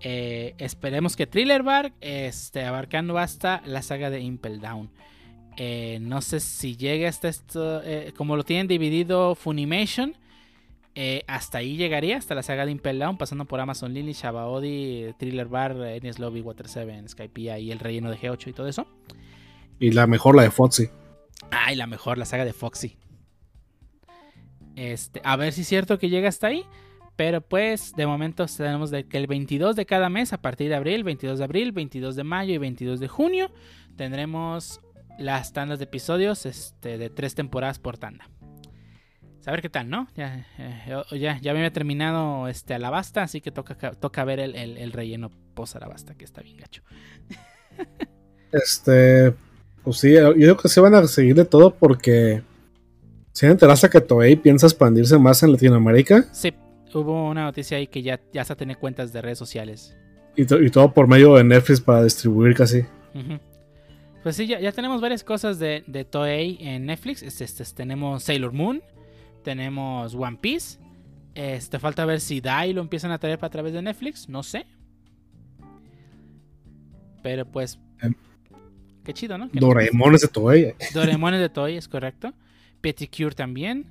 eh, 0.00 0.54
esperemos 0.58 1.16
que 1.16 1.26
Thriller 1.26 1.62
Bark 1.62 1.92
este, 2.00 2.64
abarcando 2.64 3.18
hasta 3.18 3.62
la 3.66 3.82
saga 3.82 4.10
de 4.10 4.20
Impel 4.20 4.60
Down. 4.60 4.90
Eh, 5.56 5.98
no 6.00 6.20
sé 6.22 6.38
si 6.40 6.76
llegue 6.76 7.08
hasta 7.08 7.28
esto, 7.28 7.82
como 8.16 8.36
lo 8.36 8.44
tienen 8.44 8.68
dividido 8.68 9.34
Funimation, 9.34 10.16
hasta 11.26 11.58
ahí 11.58 11.76
llegaría, 11.76 12.16
hasta 12.16 12.34
la 12.34 12.42
saga 12.42 12.64
de 12.64 12.72
Impel 12.72 12.98
Down, 12.98 13.18
pasando 13.18 13.44
por 13.44 13.60
Amazon 13.60 13.92
Lily, 13.92 14.12
Shabaodi, 14.12 15.14
Thriller 15.18 15.46
Bar, 15.48 15.76
Enies 15.80 16.18
Lobby, 16.18 16.40
Water 16.42 16.68
7, 16.68 17.08
Skypiea 17.08 17.58
y 17.58 17.70
el 17.72 17.78
relleno 17.80 18.10
de 18.10 18.18
G8 18.18 18.48
y 18.48 18.52
todo 18.52 18.68
eso. 18.68 18.86
Y 19.80 19.92
la 19.92 20.06
mejor, 20.08 20.34
la 20.36 20.42
de 20.42 20.50
Foxy. 20.50 20.88
Ay, 21.50 21.76
la 21.76 21.86
mejor, 21.86 22.18
la 22.18 22.24
saga 22.24 22.44
de 22.44 22.52
Foxy. 22.52 22.96
Este, 24.78 25.20
a 25.24 25.36
ver 25.36 25.52
si 25.52 25.62
es 25.62 25.68
cierto 25.68 25.98
que 25.98 26.08
llega 26.08 26.28
hasta 26.28 26.46
ahí. 26.48 26.64
Pero 27.16 27.40
pues 27.40 27.94
de 27.96 28.06
momento 28.06 28.46
tenemos 28.46 28.90
de 28.92 29.08
que 29.08 29.16
el 29.18 29.26
22 29.26 29.74
de 29.74 29.86
cada 29.86 30.08
mes, 30.08 30.32
a 30.32 30.40
partir 30.40 30.68
de 30.68 30.76
abril, 30.76 31.02
22 31.02 31.38
de 31.38 31.44
abril, 31.44 31.72
22 31.72 32.14
de 32.14 32.22
mayo 32.22 32.54
y 32.54 32.58
22 32.58 33.00
de 33.00 33.08
junio, 33.08 33.50
tendremos 33.96 34.80
las 35.18 35.52
tandas 35.52 35.80
de 35.80 35.86
episodios 35.86 36.46
este, 36.46 36.96
de 36.96 37.10
tres 37.10 37.34
temporadas 37.34 37.80
por 37.80 37.98
tanda. 37.98 38.30
Saber 39.40 39.62
qué 39.62 39.68
tal, 39.68 39.88
¿no? 39.90 40.06
Ya, 40.14 40.46
eh, 40.58 41.02
ya, 41.18 41.40
ya 41.40 41.52
me 41.54 41.58
había 41.58 41.72
terminado 41.72 42.46
este, 42.46 42.74
Alabasta, 42.74 43.22
así 43.24 43.40
que 43.40 43.50
toca, 43.50 43.74
toca 43.92 44.22
ver 44.24 44.38
el, 44.38 44.54
el- 44.54 44.76
el 44.76 44.92
relleno 44.92 45.30
post 45.54 45.74
Alabasta, 45.74 46.14
que 46.14 46.24
está 46.24 46.40
bien 46.42 46.56
gacho. 46.58 46.82
Este. 48.52 49.34
Pues 49.82 49.98
sí, 49.98 50.12
yo 50.12 50.32
digo 50.34 50.56
que 50.56 50.68
se 50.68 50.80
van 50.80 50.94
a 50.94 51.06
seguir 51.06 51.34
de 51.34 51.44
todo 51.44 51.74
porque 51.74 52.42
¿Se 53.38 53.46
enteraste 53.46 53.88
que 53.88 54.00
Toei 54.00 54.34
piensa 54.34 54.66
expandirse 54.66 55.16
más 55.16 55.44
en 55.44 55.52
Latinoamérica? 55.52 56.24
Sí, 56.32 56.52
hubo 56.92 57.28
una 57.30 57.44
noticia 57.44 57.76
ahí 57.76 57.86
que 57.86 58.02
ya, 58.02 58.18
ya 58.32 58.42
hasta 58.42 58.56
tiene 58.56 58.74
cuentas 58.74 59.12
de 59.12 59.22
redes 59.22 59.38
sociales. 59.38 59.96
Y, 60.34 60.44
to- 60.44 60.60
y 60.60 60.68
todo 60.70 60.92
por 60.92 61.06
medio 61.06 61.36
de 61.36 61.44
Netflix 61.44 61.80
para 61.80 62.02
distribuir 62.02 62.56
casi. 62.56 62.82
Pues 64.24 64.34
sí, 64.34 64.48
ya, 64.48 64.58
ya 64.58 64.72
tenemos 64.72 65.00
varias 65.00 65.22
cosas 65.22 65.60
de, 65.60 65.84
de 65.86 66.04
Toei 66.04 66.58
en 66.60 66.86
Netflix. 66.86 67.22
Este, 67.22 67.44
este, 67.44 67.62
tenemos 67.76 68.24
Sailor 68.24 68.52
Moon, 68.52 68.82
tenemos 69.44 70.16
One 70.16 70.38
Piece. 70.40 70.80
Este, 71.36 71.78
falta 71.78 72.04
ver 72.06 72.18
si 72.20 72.40
Dai 72.40 72.72
lo 72.72 72.80
empiezan 72.80 73.12
a 73.12 73.18
traer 73.18 73.38
para 73.38 73.46
a 73.46 73.50
través 73.50 73.72
de 73.72 73.82
Netflix, 73.82 74.28
no 74.28 74.42
sé. 74.42 74.66
Pero 77.22 77.46
pues, 77.46 77.78
Em. 78.02 78.14
qué 79.04 79.14
chido, 79.14 79.38
¿no? 79.38 79.48
Doraemon 79.52 80.16
es 80.16 80.22
de 80.22 80.28
Toei. 80.28 80.74
Doraemon 80.92 81.34
es 81.34 81.40
de 81.40 81.48
Toei, 81.50 81.76
es 81.76 81.86
correcto. 81.86 82.32
Peticure 82.80 83.34
también. 83.34 83.86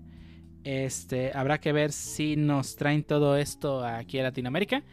Este, 0.64 1.32
habrá 1.34 1.60
que 1.60 1.72
ver 1.72 1.92
si 1.92 2.36
nos 2.36 2.76
traen 2.76 3.04
todo 3.04 3.38
esto 3.38 3.86
aquí 3.86 4.20
a 4.20 4.24
Latinoamérica. 4.24 4.84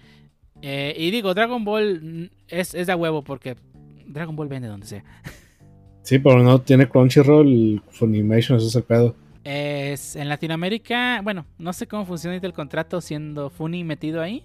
Eh, 0.62 0.94
y 0.96 1.10
digo, 1.10 1.34
Dragon 1.34 1.64
Ball 1.64 2.00
mm, 2.00 2.30
es, 2.48 2.74
es 2.74 2.86
de 2.86 2.94
huevo 2.94 3.22
porque 3.22 3.56
Dragon 4.06 4.36
Ball 4.36 4.48
vende 4.48 4.68
donde 4.68 4.86
sea. 4.86 5.04
Sí, 6.02 6.18
pero 6.18 6.42
no 6.42 6.60
tiene 6.60 6.86
Crunchyroll, 6.86 7.82
Funimation, 7.88 8.58
eso 8.58 8.66
es 8.66 8.76
el 8.76 8.82
pedo. 8.82 9.16
Es, 9.42 10.16
en 10.16 10.28
Latinoamérica, 10.28 11.22
bueno, 11.24 11.46
no 11.56 11.72
sé 11.72 11.86
cómo 11.86 12.04
funciona 12.04 12.36
el 12.36 12.52
contrato 12.52 13.00
siendo 13.00 13.48
Funny 13.48 13.84
metido 13.84 14.20
ahí. 14.20 14.44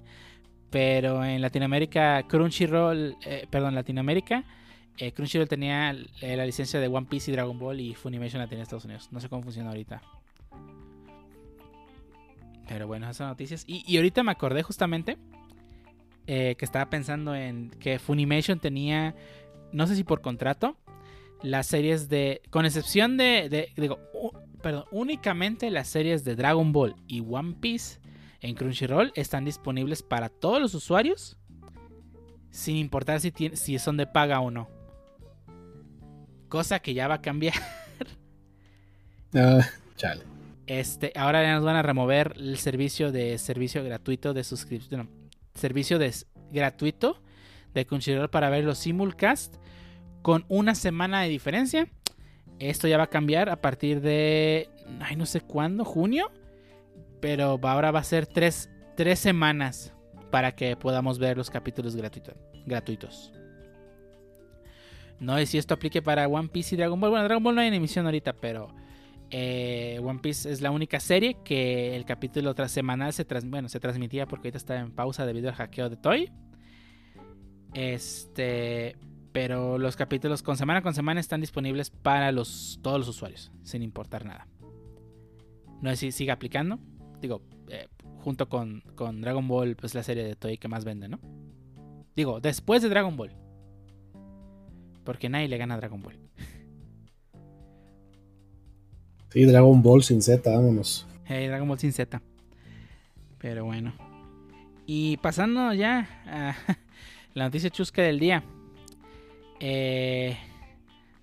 Pero 0.69 1.23
en 1.23 1.41
Latinoamérica, 1.41 2.23
Crunchyroll, 2.27 3.17
eh, 3.25 3.45
perdón, 3.49 3.75
Latinoamérica, 3.75 4.45
eh, 4.99 5.13
Crunchyroll 5.13 5.47
tenía 5.47 5.93
la 5.93 6.45
licencia 6.45 6.79
de 6.79 6.87
One 6.87 7.07
Piece 7.09 7.31
y 7.31 7.33
Dragon 7.33 7.57
Ball 7.57 7.79
y 7.79 7.95
Funimation 7.95 8.41
la 8.41 8.47
tenía 8.47 8.59
en 8.59 8.63
Estados 8.63 8.85
Unidos. 8.85 9.07
No 9.11 9.19
sé 9.19 9.29
cómo 9.29 9.43
funciona 9.43 9.69
ahorita. 9.69 10.01
Pero 12.67 12.85
bueno, 12.85 13.05
esas 13.05 13.17
son 13.17 13.27
noticias. 13.27 13.63
Y, 13.65 13.95
ahorita 13.97 14.23
me 14.23 14.31
acordé 14.31 14.61
justamente 14.61 15.17
eh, 16.27 16.55
que 16.57 16.65
estaba 16.65 16.89
pensando 16.89 17.33
en 17.33 17.71
que 17.71 17.97
Funimation 17.97 18.59
tenía, 18.59 19.15
no 19.71 19.87
sé 19.87 19.95
si 19.95 20.03
por 20.03 20.21
contrato, 20.21 20.77
las 21.41 21.65
series 21.65 22.09
de, 22.09 22.41
con 22.49 22.65
excepción 22.65 23.17
de, 23.17 23.71
digo, 23.75 23.99
perdón, 24.61 24.85
únicamente 24.91 25.71
las 25.71 25.87
series 25.87 26.23
de 26.23 26.35
Dragon 26.35 26.71
Ball 26.71 26.95
y 27.07 27.21
One 27.21 27.55
Piece 27.59 27.99
en 28.41 28.53
Crunchyroll 28.53 29.13
están 29.15 29.45
disponibles 29.45 30.03
para 30.03 30.29
todos 30.29 30.61
los 30.61 30.75
usuarios, 30.75 31.37
sin 32.51 32.75
importar 32.75 33.19
si 33.19 33.79
son 33.79 33.97
de 33.97 34.05
paga 34.05 34.41
o 34.41 34.51
no. 34.51 34.78
Cosa 36.49 36.79
que 36.79 36.93
ya 36.93 37.07
va 37.07 37.15
a 37.15 37.21
cambiar. 37.21 37.53
Ah, 39.33 39.59
chale. 39.95 40.23
Este, 40.65 41.11
ahora 41.15 41.43
ya 41.43 41.53
nos 41.53 41.63
van 41.63 41.75
a 41.75 41.83
remover 41.83 42.33
el 42.37 42.57
servicio 42.57 43.11
de 43.11 43.37
servicio 43.37 43.83
gratuito 43.83 44.33
de 44.33 44.43
suscripción. 44.43 45.01
no, 45.01 45.29
servicio 45.53 45.99
de 45.99 46.11
gratuito 46.51 47.21
de 47.75 47.85
Crunchyroll 47.85 48.29
para 48.31 48.49
ver 48.49 48.63
los 48.63 48.79
simulcast 48.79 49.55
con 50.23 50.45
una 50.49 50.73
semana 50.73 51.21
de 51.21 51.29
diferencia. 51.29 51.87
Esto 52.57 52.87
ya 52.87 52.97
va 52.97 53.03
a 53.03 53.09
cambiar 53.11 53.49
a 53.49 53.61
partir 53.61 54.01
de. 54.01 54.69
Ay, 54.99 55.15
no 55.15 55.27
sé 55.27 55.41
cuándo, 55.41 55.85
junio. 55.85 56.31
Pero 57.21 57.59
ahora 57.61 57.91
va 57.91 57.99
a 57.99 58.03
ser 58.03 58.25
tres, 58.25 58.69
tres 58.97 59.19
semanas 59.19 59.93
para 60.31 60.55
que 60.55 60.75
podamos 60.75 61.19
ver 61.19 61.37
los 61.37 61.49
capítulos 61.51 61.95
gratuito- 61.95 62.35
gratuitos. 62.65 63.31
No 65.19 65.35
sé 65.37 65.45
si 65.45 65.57
esto 65.57 65.73
aplique 65.73 66.01
para 66.01 66.27
One 66.27 66.47
Piece 66.49 66.75
y 66.75 66.77
Dragon 66.77 66.99
Ball. 66.99 67.09
Bueno, 67.09 67.25
Dragon 67.25 67.43
Ball 67.43 67.55
no 67.55 67.61
hay 67.61 67.67
en 67.67 67.73
emisión 67.73 68.05
ahorita, 68.05 68.33
pero 68.33 68.73
eh, 69.31 69.99
One 70.03 70.19
Piece 70.19 70.49
es 70.51 70.61
la 70.61 70.71
única 70.71 70.99
serie 70.99 71.37
que 71.43 71.95
el 71.95 72.05
capítulo 72.05 72.53
tras 72.55 72.71
semanal 72.71 73.11
se, 73.13 73.25
trans- 73.25 73.49
bueno, 73.49 73.67
se 73.69 73.79
transmitía 73.79 74.25
porque 74.27 74.47
ahorita 74.47 74.57
está 74.57 74.79
en 74.79 74.91
pausa 74.91 75.25
debido 75.25 75.49
al 75.49 75.55
hackeo 75.55 75.89
de 75.89 75.97
Toy. 75.97 76.31
Este, 77.73 78.95
pero 79.31 79.77
los 79.77 79.95
capítulos 79.95 80.41
con 80.41 80.57
semana 80.57 80.81
con 80.81 80.93
semana 80.93 81.19
están 81.19 81.41
disponibles 81.41 81.89
para 81.89 82.31
los, 82.31 82.79
todos 82.81 82.97
los 82.99 83.07
usuarios, 83.09 83.51
sin 83.63 83.83
importar 83.83 84.25
nada. 84.25 84.47
No 85.81 85.89
sé 85.91 85.97
si 85.97 86.11
sigue 86.11 86.31
aplicando. 86.31 86.79
Digo, 87.21 87.41
eh, 87.69 87.87
junto 88.23 88.49
con, 88.49 88.81
con 88.95 89.21
Dragon 89.21 89.47
Ball, 89.47 89.75
pues 89.75 89.93
la 89.95 90.03
serie 90.03 90.23
de 90.23 90.35
Toy 90.35 90.57
que 90.57 90.67
más 90.67 90.85
vende, 90.85 91.07
¿no? 91.09 91.19
Digo, 92.15 92.39
después 92.39 92.81
de 92.81 92.89
Dragon 92.89 93.15
Ball. 93.15 93.35
Porque 95.03 95.29
nadie 95.29 95.47
le 95.47 95.57
gana 95.57 95.75
a 95.75 95.77
Dragon 95.77 96.01
Ball. 96.01 96.17
Sí, 99.31 99.45
Dragon 99.45 99.81
Ball 99.81 100.03
sin 100.03 100.21
Z, 100.21 100.49
vámonos. 100.49 101.07
Hey, 101.25 101.47
Dragon 101.47 101.67
Ball 101.67 101.79
sin 101.79 101.93
Z. 101.93 102.21
Pero 103.37 103.65
bueno. 103.65 103.93
Y 104.85 105.17
pasando 105.17 105.73
ya 105.73 106.07
a 106.25 106.55
la 107.33 107.45
noticia 107.45 107.69
chusca 107.69 108.01
del 108.01 108.19
día. 108.19 108.43
Eh, 109.59 110.35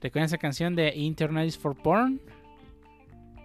¿Recuerdan 0.00 0.26
esa 0.26 0.38
canción 0.38 0.76
de 0.76 0.94
Internet 0.94 1.48
is 1.48 1.58
for 1.58 1.76
Porn? 1.76 2.20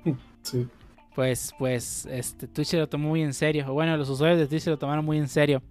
Sí. 0.43 0.67
Pues, 1.13 1.53
pues, 1.59 2.07
este, 2.07 2.47
Twitch 2.47 2.69
se 2.69 2.77
lo 2.77 2.89
tomó 2.89 3.09
muy 3.09 3.21
en 3.21 3.33
serio. 3.33 3.65
O 3.69 3.73
bueno, 3.73 3.95
los 3.95 4.09
usuarios 4.09 4.39
de 4.39 4.47
Twitch 4.47 4.63
se 4.63 4.69
lo 4.71 4.79
tomaron 4.79 5.05
muy 5.05 5.19
en 5.19 5.27
serio. 5.27 5.61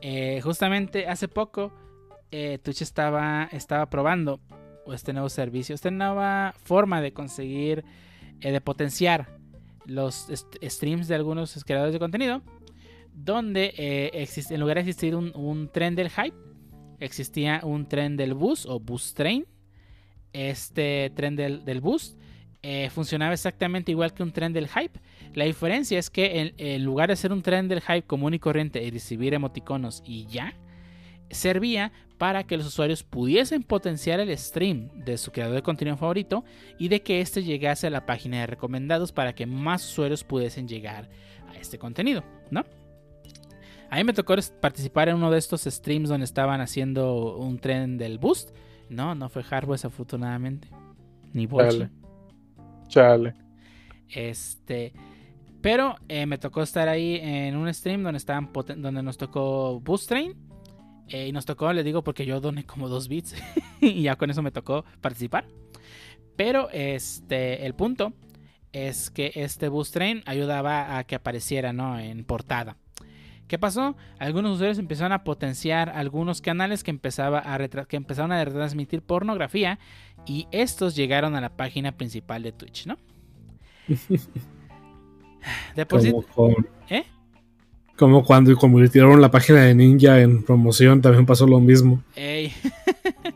Eh, 0.00 0.40
justamente 0.42 1.06
hace 1.06 1.28
poco, 1.28 1.72
eh, 2.30 2.58
Twitch 2.62 2.82
estaba, 2.82 3.48
estaba 3.52 3.88
probando 3.88 4.40
este 4.92 5.12
nuevo 5.12 5.28
servicio, 5.28 5.74
esta 5.74 5.90
nueva 5.90 6.54
forma 6.62 7.00
de 7.00 7.12
conseguir, 7.12 7.84
eh, 8.40 8.52
de 8.52 8.60
potenciar 8.60 9.38
los 9.84 10.28
streams 10.62 11.08
de 11.08 11.14
algunos 11.14 11.64
creadores 11.64 11.92
de 11.92 11.98
contenido. 11.98 12.42
Donde 13.12 13.72
eh, 13.78 14.28
en 14.50 14.60
lugar 14.60 14.76
de 14.76 14.82
existir 14.82 15.16
un, 15.16 15.32
un 15.34 15.70
tren 15.72 15.94
del 15.94 16.10
hype, 16.10 16.36
existía 17.00 17.60
un 17.62 17.88
tren 17.88 18.16
del 18.16 18.34
bus 18.34 18.66
o 18.66 18.78
boost 18.78 19.16
train. 19.16 19.46
Este 20.32 21.10
tren 21.14 21.34
del, 21.34 21.64
del 21.64 21.80
boost 21.80 22.20
eh, 22.62 22.90
funcionaba 22.90 23.32
exactamente 23.32 23.92
igual 23.92 24.12
que 24.12 24.22
un 24.22 24.32
tren 24.32 24.52
del 24.52 24.68
hype. 24.68 25.00
La 25.34 25.44
diferencia 25.44 25.98
es 25.98 26.10
que 26.10 26.40
en, 26.40 26.54
en 26.58 26.84
lugar 26.84 27.08
de 27.08 27.16
ser 27.16 27.32
un 27.32 27.42
tren 27.42 27.68
del 27.68 27.80
hype 27.80 28.02
común 28.02 28.34
y 28.34 28.38
corriente 28.38 28.82
y 28.82 28.90
recibir 28.90 29.32
emoticonos 29.32 30.02
y 30.04 30.26
ya, 30.26 30.52
servía 31.30 31.92
para 32.18 32.44
que 32.44 32.56
los 32.56 32.66
usuarios 32.66 33.02
pudiesen 33.02 33.62
potenciar 33.62 34.20
el 34.20 34.36
stream 34.36 34.88
de 35.04 35.18
su 35.18 35.32
creador 35.32 35.54
de 35.56 35.62
contenido 35.62 35.96
favorito 35.96 36.44
y 36.78 36.88
de 36.88 37.02
que 37.02 37.20
éste 37.20 37.42
llegase 37.42 37.86
a 37.86 37.90
la 37.90 38.06
página 38.06 38.40
de 38.40 38.46
recomendados 38.46 39.12
para 39.12 39.34
que 39.34 39.46
más 39.46 39.84
usuarios 39.84 40.24
pudiesen 40.24 40.66
llegar 40.66 41.08
a 41.48 41.58
este 41.58 41.78
contenido, 41.78 42.24
¿no? 42.50 42.64
A 43.90 43.96
mí 43.96 44.04
me 44.04 44.12
tocó 44.12 44.34
participar 44.60 45.08
en 45.08 45.16
uno 45.16 45.30
de 45.30 45.38
estos 45.38 45.62
streams 45.62 46.08
donde 46.08 46.24
estaban 46.24 46.60
haciendo 46.60 47.36
un 47.36 47.58
tren 47.58 47.98
del 47.98 48.18
boost. 48.18 48.50
No, 48.88 49.14
no 49.14 49.28
fue 49.28 49.42
Hardware 49.42 49.80
afortunadamente. 49.84 50.68
Ni 51.32 51.46
Bolchi. 51.46 51.78
Chale. 51.78 51.90
Chale. 52.88 53.34
Este. 54.08 54.92
Pero 55.60 55.96
eh, 56.08 56.26
me 56.26 56.38
tocó 56.38 56.62
estar 56.62 56.88
ahí 56.88 57.18
en 57.22 57.56
un 57.56 57.72
stream 57.72 58.02
donde 58.02 58.18
estaban 58.18 58.50
donde 58.52 59.02
nos 59.02 59.16
tocó 59.16 59.80
Boost 59.80 60.08
Train. 60.08 60.34
Eh, 61.08 61.28
y 61.28 61.32
nos 61.32 61.44
tocó, 61.44 61.72
le 61.72 61.84
digo, 61.84 62.02
porque 62.02 62.26
yo 62.26 62.40
doné 62.40 62.64
como 62.64 62.88
dos 62.88 63.08
bits. 63.08 63.34
y 63.80 64.02
ya 64.02 64.16
con 64.16 64.30
eso 64.30 64.42
me 64.42 64.50
tocó 64.50 64.84
participar. 65.00 65.46
Pero 66.36 66.68
este. 66.70 67.64
El 67.66 67.74
punto 67.74 68.12
es 68.72 69.10
que 69.10 69.32
este 69.34 69.68
Boost 69.68 69.94
Train 69.94 70.22
ayudaba 70.26 70.98
a 70.98 71.04
que 71.04 71.14
apareciera, 71.14 71.72
¿no? 71.72 71.98
En 71.98 72.24
portada. 72.24 72.76
¿Qué 73.48 73.58
pasó? 73.58 73.96
Algunos 74.18 74.54
usuarios 74.56 74.78
empezaron 74.78 75.12
a 75.12 75.22
potenciar 75.22 75.90
algunos 75.90 76.40
canales 76.40 76.82
que, 76.82 76.90
empezaba 76.90 77.42
a 77.44 77.58
que 77.86 77.96
empezaron 77.96 78.32
a 78.32 78.44
retransmitir 78.44 79.02
pornografía 79.02 79.78
y 80.26 80.48
estos 80.50 80.96
llegaron 80.96 81.36
a 81.36 81.40
la 81.40 81.56
página 81.56 81.92
principal 81.92 82.42
de 82.42 82.50
Twitch, 82.52 82.86
¿no? 82.86 82.98
De 85.76 85.86
por 85.86 86.02
sí, 86.02 86.10
Como, 86.10 86.24
con- 86.24 86.68
¿Eh? 86.90 87.04
Como 87.96 88.24
cuando 88.24 88.54
convirtieron 88.56 89.20
la 89.20 89.30
página 89.30 89.62
de 89.62 89.74
Ninja 89.74 90.20
en 90.20 90.42
promoción, 90.42 91.00
también 91.00 91.26
pasó 91.26 91.46
lo 91.46 91.60
mismo. 91.60 92.02
Ey. 92.14 92.52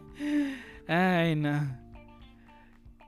Ay, 0.88 1.36
no. 1.36 1.78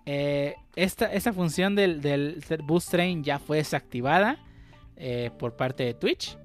Eh, 0.06 0.54
esta, 0.74 1.12
esta 1.12 1.32
función 1.32 1.74
del, 1.74 2.00
del 2.00 2.42
Boost 2.64 2.90
Train 2.90 3.22
ya 3.22 3.38
fue 3.38 3.58
desactivada 3.58 4.38
eh, 4.96 5.30
por 5.38 5.56
parte 5.56 5.84
de 5.84 5.94
Twitch. 5.94 6.38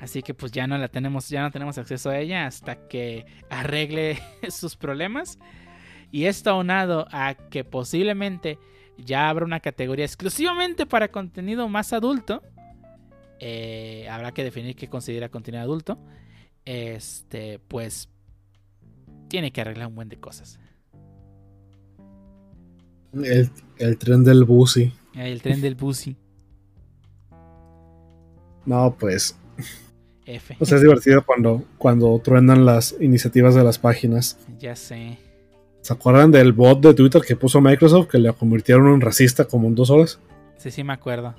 Así 0.00 0.22
que 0.22 0.34
pues 0.34 0.52
ya 0.52 0.66
no 0.66 0.76
la 0.76 0.88
tenemos, 0.88 1.28
ya 1.28 1.42
no 1.42 1.50
tenemos 1.50 1.78
acceso 1.78 2.10
a 2.10 2.18
ella 2.18 2.46
hasta 2.46 2.88
que 2.88 3.24
arregle 3.48 4.18
sus 4.50 4.76
problemas. 4.76 5.38
Y 6.10 6.26
esto 6.26 6.50
aunado 6.50 7.08
a 7.10 7.34
que 7.34 7.64
posiblemente 7.64 8.58
ya 8.98 9.28
habrá 9.28 9.44
una 9.44 9.60
categoría 9.60 10.04
exclusivamente 10.04 10.86
para 10.86 11.08
contenido 11.08 11.68
más 11.68 11.92
adulto. 11.92 12.42
Eh, 13.40 14.06
habrá 14.10 14.32
que 14.32 14.44
definir 14.44 14.76
qué 14.76 14.88
considera 14.88 15.28
contenido 15.28 15.62
adulto. 15.62 15.98
Este, 16.64 17.60
pues 17.68 18.08
tiene 19.28 19.52
que 19.52 19.60
arreglar 19.60 19.88
un 19.88 19.94
buen 19.94 20.08
de 20.08 20.18
cosas. 20.18 20.58
El, 23.12 23.50
el 23.78 23.98
tren 23.98 24.24
del 24.24 24.44
Busi. 24.44 24.92
El 25.14 25.42
tren 25.42 25.60
del 25.60 25.74
Busi. 25.74 26.16
No, 28.66 28.96
pues. 28.98 29.36
F. 30.24 30.56
O 30.58 30.64
sea, 30.64 30.76
es 30.76 30.82
divertido 30.82 31.22
cuando, 31.26 31.64
cuando 31.76 32.18
truenan 32.18 32.64
las 32.64 32.96
iniciativas 32.98 33.54
de 33.54 33.62
las 33.62 33.78
páginas. 33.78 34.38
Ya 34.58 34.74
sé. 34.74 35.18
¿Se 35.82 35.92
acuerdan 35.92 36.30
del 36.30 36.54
bot 36.54 36.80
de 36.80 36.94
Twitter 36.94 37.20
que 37.20 37.36
puso 37.36 37.60
Microsoft 37.60 38.08
que 38.08 38.18
le 38.18 38.32
convirtieron 38.32 38.94
en 38.94 39.02
racista 39.02 39.44
como 39.44 39.68
en 39.68 39.74
dos 39.74 39.90
horas? 39.90 40.18
Sí, 40.56 40.70
sí 40.70 40.82
me 40.82 40.94
acuerdo. 40.94 41.34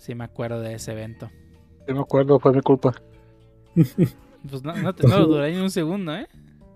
Sí 0.00 0.14
me 0.14 0.24
acuerdo 0.24 0.60
de 0.60 0.74
ese 0.74 0.92
evento. 0.92 1.30
Yo 1.86 1.94
me 1.94 2.00
acuerdo, 2.00 2.40
fue 2.40 2.52
mi 2.52 2.60
culpa. 2.62 2.94
Pues 4.48 4.64
no, 4.64 4.72
no, 4.74 4.94
te- 4.94 5.06
no 5.06 5.18
lo 5.18 5.26
duré 5.26 5.52
ni 5.52 5.60
un 5.60 5.70
segundo, 5.70 6.16
¿eh? 6.16 6.26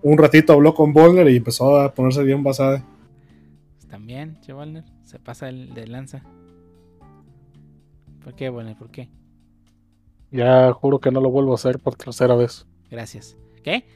Un 0.02 0.18
ratito 0.18 0.52
habló 0.52 0.74
con 0.74 0.92
Boulder 0.92 1.26
y 1.30 1.36
empezó 1.38 1.80
a 1.80 1.94
ponerse 1.94 2.22
bien 2.22 2.42
basada. 2.42 2.84
Pues 3.76 3.88
también, 3.88 4.38
che 4.42 4.52
Walner, 4.52 4.84
se 5.02 5.18
pasa 5.18 5.48
el 5.48 5.72
de 5.72 5.86
lanza. 5.86 6.22
¿Por 8.22 8.34
qué, 8.34 8.50
Walner? 8.50 8.76
¿Por 8.76 8.90
qué? 8.90 9.08
Ya 10.30 10.74
juro 10.74 11.00
que 11.00 11.10
no 11.10 11.22
lo 11.22 11.30
vuelvo 11.30 11.52
a 11.52 11.54
hacer 11.54 11.78
por 11.78 11.94
tercera 11.96 12.34
vez. 12.34 12.66
Gracias. 12.90 13.34
¿Qué? 13.62 13.86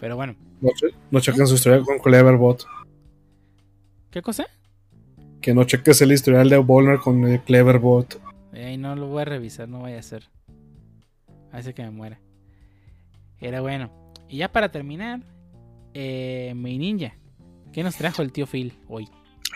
Pero 0.00 0.16
bueno, 0.16 0.34
No, 0.60 0.70
no 1.12 1.20
chequen 1.20 1.46
su 1.46 1.54
historial 1.54 1.84
con 1.84 2.00
Cleverbot. 2.00 2.64
¿qué 4.10 4.20
cosa? 4.20 4.46
Que 5.40 5.54
no 5.54 5.62
cheques 5.62 6.02
el 6.02 6.10
historial 6.10 6.48
de 6.48 6.56
Boulder 6.58 6.98
con 6.98 7.24
el 7.24 7.40
Cleverbot. 7.42 8.20
Ey, 8.52 8.76
no 8.78 8.96
lo 8.96 9.06
voy 9.08 9.22
a 9.22 9.24
revisar, 9.26 9.68
no 9.68 9.82
vaya 9.82 9.98
a 9.98 10.02
ser. 10.02 10.28
Hace 11.52 11.74
que 11.74 11.82
me 11.82 11.90
muera. 11.90 12.20
Era 13.40 13.60
bueno. 13.60 13.90
Y 14.28 14.38
ya 14.38 14.50
para 14.50 14.70
terminar, 14.70 15.20
eh, 15.94 16.52
mi 16.56 16.78
ninja. 16.78 17.14
¿Qué 17.72 17.82
nos 17.82 17.96
trajo 17.96 18.22
el 18.22 18.32
tío 18.32 18.46
Phil 18.46 18.72
hoy? 18.88 19.08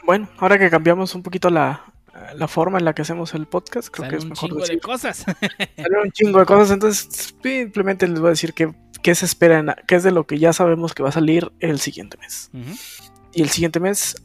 Bueno, 0.05 0.29
ahora 0.39 0.59
que 0.59 0.69
cambiamos 0.71 1.15
un 1.15 1.23
poquito 1.23 1.49
la, 1.51 1.93
la 2.37 2.49
forma 2.49 2.79
en 2.79 2.85
la 2.85 2.95
que 2.95 3.03
hacemos 3.03 3.35
el 3.35 3.47
podcast, 3.47 3.89
creo 3.89 4.05
Sale 4.05 4.11
que 4.11 4.17
es 4.19 4.25
un 4.25 4.31
mejor 4.31 4.49
chingo 4.49 4.61
decir. 4.61 4.75
de 4.77 4.81
cosas. 4.81 5.17
Salen 5.77 5.99
un 6.05 6.11
chingo 6.13 6.39
de 6.41 6.47
cosas, 6.47 6.71
entonces 6.71 7.09
simplemente 7.43 8.07
les 8.07 8.21
voy 8.21 8.29
a 8.29 8.31
decir 8.31 8.53
que, 8.53 8.75
qué 9.03 9.15
se 9.15 9.25
espera, 9.25 9.59
en- 9.59 9.75
qué 9.87 9.97
es 9.97 10.03
de 10.03 10.11
lo 10.11 10.27
que 10.27 10.39
ya 10.39 10.53
sabemos 10.53 10.95
que 10.95 11.03
va 11.03 11.09
a 11.09 11.13
salir 11.13 11.51
el 11.61 11.81
siguiente 11.81 12.19
mes. 12.19 12.51
Y 13.33 13.43
el 13.43 13.49
siguiente 13.49 13.81
mes 13.81 14.17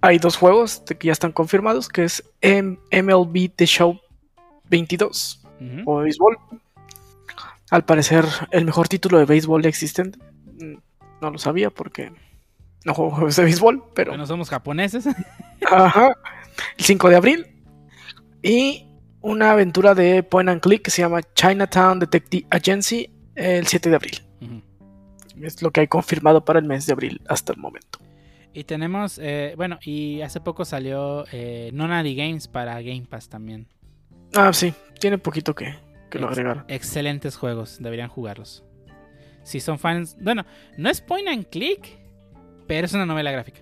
hay 0.00 0.18
dos 0.18 0.36
juegos 0.36 0.82
que 0.98 1.06
ya 1.06 1.12
están 1.12 1.32
confirmados, 1.32 1.88
que 1.88 2.04
es 2.04 2.22
M- 2.40 2.78
MLB 2.90 3.50
The 3.54 3.66
Show 3.66 4.00
22 4.72 5.40
Ujú. 5.60 5.82
o 5.90 5.98
de 5.98 6.04
béisbol. 6.04 6.36
Al 7.70 7.84
parecer 7.84 8.24
el 8.50 8.64
mejor 8.64 8.88
título 8.88 9.18
de 9.18 9.24
béisbol 9.26 9.64
existente. 9.66 10.18
Mm, 10.60 10.74
No 11.20 11.30
lo 11.30 11.38
sabía 11.38 11.70
porque 11.70 12.10
no 12.84 12.94
juego 12.94 13.12
juegos 13.12 13.36
de 13.36 13.44
béisbol, 13.44 13.84
pero 13.94 14.10
Bueno, 14.10 14.26
somos 14.26 14.50
japoneses. 14.50 15.06
Ajá. 15.70 16.16
El 16.76 16.84
5 16.84 17.08
de 17.10 17.16
abril. 17.16 17.46
Y 18.42 18.86
una 19.20 19.52
aventura 19.52 19.94
de 19.94 20.22
point 20.24 20.48
and 20.48 20.60
click 20.60 20.82
que 20.82 20.90
se 20.90 21.02
llama 21.02 21.20
Chinatown 21.34 22.00
Detective 22.00 22.46
Agency 22.50 23.08
el 23.36 23.66
7 23.66 23.88
de 23.90 23.96
abril. 23.96 24.18
Es 25.40 25.62
lo 25.62 25.70
que 25.70 25.80
hay 25.80 25.88
confirmado 25.88 26.44
para 26.44 26.58
el 26.58 26.66
mes 26.66 26.86
de 26.86 26.92
abril 26.92 27.20
hasta 27.28 27.52
el 27.52 27.58
momento. 27.58 27.98
Y 28.52 28.64
tenemos, 28.64 29.18
eh, 29.22 29.54
bueno, 29.56 29.78
y 29.82 30.20
hace 30.20 30.40
poco 30.40 30.64
salió 30.64 31.24
eh, 31.32 31.70
Nonady 31.72 32.14
Games 32.14 32.48
para 32.48 32.74
Game 32.82 33.06
Pass 33.08 33.28
también. 33.28 33.66
Ah, 34.34 34.52
sí. 34.52 34.72
Tiene 34.98 35.18
poquito 35.18 35.54
que, 35.54 35.74
que 36.10 36.18
lo 36.18 36.26
Ex- 36.28 36.38
agregaron. 36.38 36.64
Excelentes 36.68 37.36
juegos, 37.36 37.78
deberían 37.80 38.08
jugarlos. 38.08 38.64
Si 39.44 39.58
son 39.60 39.78
fans, 39.78 40.16
bueno, 40.20 40.44
no 40.76 40.88
es 40.88 41.00
point 41.00 41.26
and 41.28 41.46
click, 41.48 41.98
pero 42.68 42.86
es 42.86 42.92
una 42.94 43.04
novela 43.06 43.30
gráfica. 43.32 43.60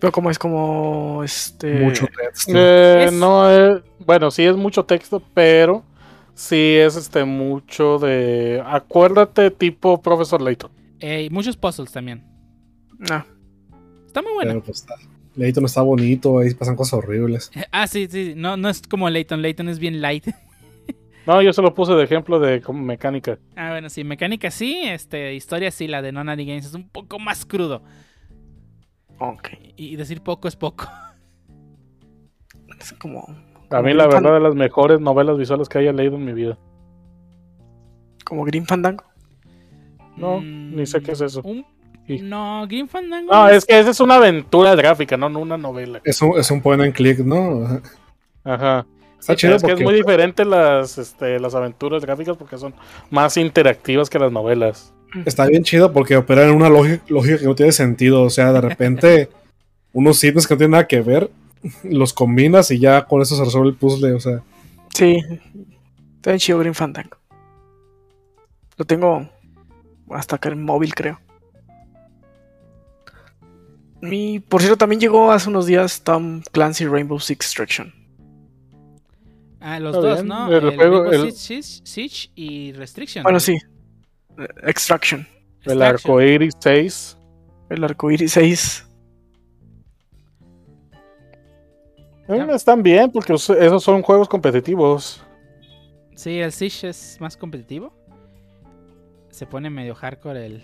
Pero 0.00 0.12
como 0.12 0.30
es 0.30 0.38
como 0.38 1.22
este. 1.24 1.72
Mucho 1.80 2.06
texto. 2.06 2.52
Eh, 2.54 3.04
Es- 3.06 3.12
No, 3.12 3.50
eh, 3.50 3.82
bueno, 4.00 4.30
sí 4.30 4.44
es 4.44 4.56
mucho 4.56 4.84
texto, 4.84 5.22
pero 5.34 5.84
sí 6.34 6.76
es 6.76 6.94
este 6.96 7.24
mucho 7.24 7.98
de. 7.98 8.62
Acuérdate, 8.64 9.50
tipo 9.50 10.00
Profesor 10.00 10.40
Layton. 10.40 10.70
Eh, 11.00 11.24
y 11.24 11.30
muchos 11.30 11.56
puzzles 11.56 11.90
también. 11.92 12.24
Ah, 13.10 13.24
Está 14.06 14.22
muy 14.22 14.32
bueno. 14.34 14.52
Pero 14.52 14.62
pues 14.64 14.78
está. 14.78 14.94
Layton 15.38 15.64
está 15.64 15.80
bonito, 15.82 16.38
ahí 16.40 16.52
pasan 16.54 16.76
cosas 16.76 16.94
horribles. 16.94 17.50
Ah, 17.72 17.86
sí, 17.86 18.06
sí, 18.10 18.34
no, 18.36 18.56
no 18.56 18.68
es 18.68 18.82
como 18.82 19.08
Layton. 19.08 19.40
Layton 19.40 19.68
es 19.68 19.78
bien 19.78 20.00
light. 20.02 20.26
No, 21.26 21.42
yo 21.42 21.52
se 21.52 21.60
lo 21.60 21.74
puse 21.74 21.92
de 21.92 22.04
ejemplo 22.04 22.40
de 22.40 22.62
como 22.62 22.82
mecánica. 22.82 23.38
Ah, 23.54 23.68
bueno, 23.72 23.90
sí, 23.90 24.02
mecánica 24.02 24.50
sí, 24.50 24.80
este, 24.84 25.34
historia 25.34 25.70
sí, 25.70 25.86
la 25.86 26.00
de 26.00 26.10
Nonady 26.10 26.46
Games 26.46 26.64
es 26.64 26.72
un 26.72 26.88
poco 26.88 27.18
más 27.18 27.44
crudo. 27.44 27.82
ok. 29.18 29.48
Y 29.76 29.96
decir 29.96 30.22
poco 30.22 30.48
es 30.48 30.56
poco. 30.56 30.88
Es 32.80 32.94
como. 32.94 33.26
A 33.70 33.82
mí, 33.82 33.92
la 33.92 34.06
verdad, 34.06 34.32
de 34.32 34.40
las 34.40 34.54
mejores 34.54 35.00
novelas 35.00 35.36
visuales 35.36 35.68
que 35.68 35.76
haya 35.78 35.92
leído 35.92 36.16
en 36.16 36.24
mi 36.24 36.32
vida. 36.32 36.56
Como 38.24 38.44
Green 38.46 38.64
Fandango. 38.64 39.04
No, 40.16 40.40
Mm, 40.40 40.76
ni 40.76 40.86
sé 40.86 41.02
qué 41.02 41.12
es 41.12 41.20
eso. 41.20 41.42
un- 41.44 41.66
No, 42.08 42.66
Green 42.66 42.88
Fandango. 42.88 43.32
No, 43.32 43.48
es 43.48 43.64
que 43.64 43.78
esa 43.78 43.90
es 43.90 44.00
una 44.00 44.16
aventura 44.16 44.74
gráfica, 44.74 45.16
no, 45.16 45.28
no 45.28 45.40
una 45.40 45.58
novela. 45.58 46.00
Es 46.04 46.20
un, 46.22 46.38
es 46.38 46.50
un 46.50 46.60
point 46.60 46.82
and 46.82 46.94
click, 46.94 47.18
¿no? 47.20 47.80
Ajá. 48.44 48.86
Está 49.18 49.36
chido 49.36 49.56
es 49.56 49.62
que 49.62 49.68
es 49.68 49.72
porque 49.72 49.84
muy 49.84 49.94
diferente 49.94 50.44
las, 50.44 50.96
este, 50.96 51.38
las 51.40 51.54
aventuras 51.54 52.04
gráficas 52.04 52.36
porque 52.36 52.56
son 52.56 52.74
más 53.10 53.36
interactivas 53.36 54.08
que 54.08 54.18
las 54.18 54.30
novelas. 54.30 54.94
está 55.26 55.46
bien 55.46 55.64
chido 55.64 55.92
porque 55.92 56.16
opera 56.16 56.44
en 56.44 56.52
una 56.52 56.68
lógica, 56.68 57.02
lógica 57.08 57.38
que 57.38 57.44
no 57.44 57.54
tiene 57.54 57.72
sentido. 57.72 58.22
O 58.22 58.30
sea, 58.30 58.52
de 58.52 58.60
repente, 58.60 59.28
unos 59.92 60.22
ítems 60.22 60.46
que 60.46 60.54
no 60.54 60.58
tienen 60.58 60.72
nada 60.72 60.86
que 60.86 61.00
ver, 61.00 61.30
los 61.82 62.12
combinas 62.12 62.70
y 62.70 62.78
ya 62.78 63.04
con 63.04 63.20
eso 63.20 63.36
se 63.36 63.44
resuelve 63.44 63.70
el 63.70 63.74
puzzle. 63.74 64.12
O 64.12 64.20
sea, 64.20 64.42
Sí. 64.94 65.18
Está 66.16 66.30
bien 66.30 66.38
chido 66.38 66.58
Green 66.58 66.74
Fandango. 66.74 67.18
Lo 68.76 68.84
tengo 68.84 69.28
hasta 70.10 70.36
acá 70.36 70.48
en 70.48 70.64
móvil, 70.64 70.94
creo. 70.94 71.20
Y 74.02 74.40
por 74.40 74.60
cierto, 74.60 74.76
también 74.78 75.00
llegó 75.00 75.32
hace 75.32 75.48
unos 75.48 75.66
días 75.66 76.02
Tom 76.02 76.42
Clancy 76.52 76.86
Rainbow 76.86 77.18
Six 77.18 77.32
Extraction. 77.46 77.92
Ah, 79.60 79.80
los 79.80 79.96
Está 79.96 80.08
dos, 80.08 80.16
bien, 80.18 80.28
¿no? 80.28 80.48
el 80.48 80.54
El, 80.68 80.76
juego- 80.76 81.02
Rainbow 81.04 81.26
el- 81.26 81.32
Six, 81.32 81.80
Six- 81.82 81.82
Siege 81.84 82.30
y 82.36 82.72
Restriction. 82.72 83.22
Bueno, 83.24 83.40
sí. 83.40 83.58
Extraction. 84.62 85.26
El 85.64 85.82
arco 85.82 86.22
iris 86.22 86.54
6. 86.60 87.18
El 87.70 87.82
arco 87.84 88.10
iris 88.10 88.32
6. 88.32 88.84
Eh, 92.28 92.46
están 92.54 92.82
bien 92.82 93.10
porque 93.10 93.32
os- 93.32 93.50
esos 93.50 93.82
son 93.82 94.02
juegos 94.02 94.28
competitivos. 94.28 95.22
Sí, 96.14 96.38
el 96.38 96.52
Siege 96.52 96.88
es 96.90 97.16
más 97.20 97.36
competitivo. 97.36 97.92
Se 99.30 99.46
pone 99.46 99.70
medio 99.70 99.94
hardcore 99.94 100.46
el. 100.46 100.62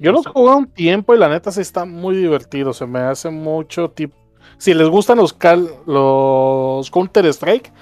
Yo 0.00 0.12
los 0.12 0.26
jugué 0.26 0.54
un 0.54 0.66
tiempo 0.66 1.14
y 1.14 1.18
la 1.18 1.28
neta 1.28 1.50
sí 1.50 1.60
está 1.60 1.84
muy 1.84 2.16
divertido. 2.16 2.72
Se 2.72 2.86
me 2.86 3.00
hace 3.00 3.30
mucho 3.30 3.90
tipo. 3.90 4.16
Si 4.56 4.74
les 4.74 4.88
gustan 4.88 5.18
los 5.18 5.32
cal 5.32 5.68
los 5.86 6.90
Counter 6.90 7.26
Strike, 7.26 7.72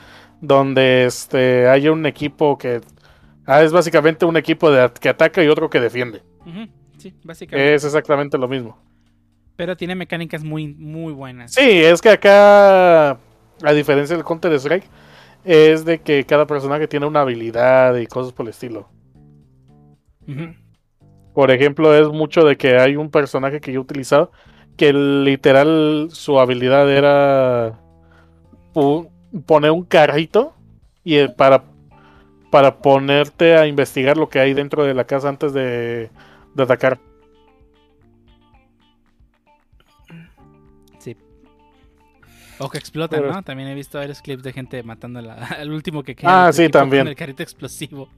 donde 0.40 1.04
este 1.04 1.68
hay 1.68 1.88
un 1.88 2.06
equipo 2.06 2.58
que 2.58 2.80
ah, 3.46 3.62
es 3.62 3.72
básicamente 3.72 4.24
un 4.24 4.36
equipo 4.36 4.70
de, 4.70 4.90
que 5.00 5.08
ataca 5.08 5.42
y 5.42 5.48
otro 5.48 5.70
que 5.70 5.80
defiende. 5.80 6.22
Sí, 6.98 7.14
básicamente. 7.22 7.74
Es 7.74 7.84
exactamente 7.84 8.38
lo 8.38 8.48
mismo. 8.48 8.78
Pero 9.56 9.76
tiene 9.76 9.94
mecánicas 9.94 10.44
muy, 10.44 10.68
muy 10.68 11.12
buenas. 11.12 11.52
Sí, 11.52 11.82
es 11.82 12.02
que 12.02 12.10
acá, 12.10 13.10
a 13.10 13.72
diferencia 13.74 14.16
del 14.16 14.24
Counter 14.24 14.52
Strike, 14.52 14.84
es 15.44 15.84
de 15.84 16.00
que 16.00 16.24
cada 16.24 16.46
personaje 16.46 16.88
tiene 16.88 17.06
una 17.06 17.22
habilidad 17.22 17.96
y 17.96 18.06
cosas 18.06 18.32
por 18.32 18.44
el 18.46 18.50
estilo. 18.50 18.88
Ujú. 20.28 20.54
Por 21.36 21.50
ejemplo, 21.50 21.94
es 21.94 22.08
mucho 22.08 22.46
de 22.46 22.56
que 22.56 22.78
hay 22.78 22.96
un 22.96 23.10
personaje 23.10 23.60
que 23.60 23.70
yo 23.70 23.80
he 23.80 23.82
utilizado 23.82 24.32
que 24.78 24.90
literal 24.94 26.08
su 26.10 26.40
habilidad 26.40 26.90
era 26.90 27.78
poner 29.44 29.70
un 29.70 29.82
carrito 29.84 30.54
y 31.04 31.16
eh, 31.16 31.28
para, 31.28 31.64
para 32.50 32.78
ponerte 32.78 33.54
a 33.54 33.66
investigar 33.66 34.16
lo 34.16 34.30
que 34.30 34.40
hay 34.40 34.54
dentro 34.54 34.84
de 34.84 34.94
la 34.94 35.04
casa 35.04 35.28
antes 35.28 35.52
de, 35.52 36.08
de 36.54 36.62
atacar. 36.62 36.98
Sí. 40.98 41.18
O 42.58 42.70
que 42.70 42.78
explotan, 42.78 43.20
Pero- 43.20 43.34
¿no? 43.34 43.42
También 43.42 43.68
he 43.68 43.74
visto 43.74 43.98
varios 43.98 44.22
clips 44.22 44.42
de 44.42 44.54
gente 44.54 44.82
matando 44.82 45.20
al 45.58 45.70
último 45.70 46.02
que 46.02 46.16
queda. 46.16 46.46
Ah, 46.46 46.50
sí, 46.54 46.70
también. 46.70 47.02
Con 47.02 47.08
el 47.08 47.16
carrito 47.16 47.42
explosivo. 47.42 48.08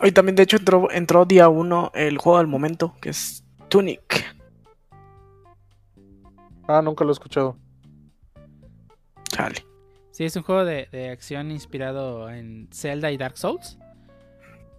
Hoy 0.00 0.12
también, 0.12 0.36
de 0.36 0.44
hecho, 0.44 0.56
entró, 0.56 0.90
entró 0.90 1.24
día 1.26 1.48
1 1.48 1.92
el 1.94 2.18
juego 2.18 2.38
del 2.38 2.46
momento, 2.46 2.94
que 3.00 3.10
es 3.10 3.44
Tunic. 3.68 4.34
Ah, 6.68 6.80
nunca 6.82 7.04
lo 7.04 7.10
he 7.10 7.12
escuchado. 7.12 7.56
Chale. 9.28 9.64
Sí, 10.12 10.24
es 10.24 10.36
un 10.36 10.42
juego 10.42 10.64
de, 10.64 10.88
de 10.92 11.10
acción 11.10 11.50
inspirado 11.50 12.30
en 12.30 12.68
Zelda 12.72 13.10
y 13.10 13.16
Dark 13.16 13.36
Souls. 13.36 13.78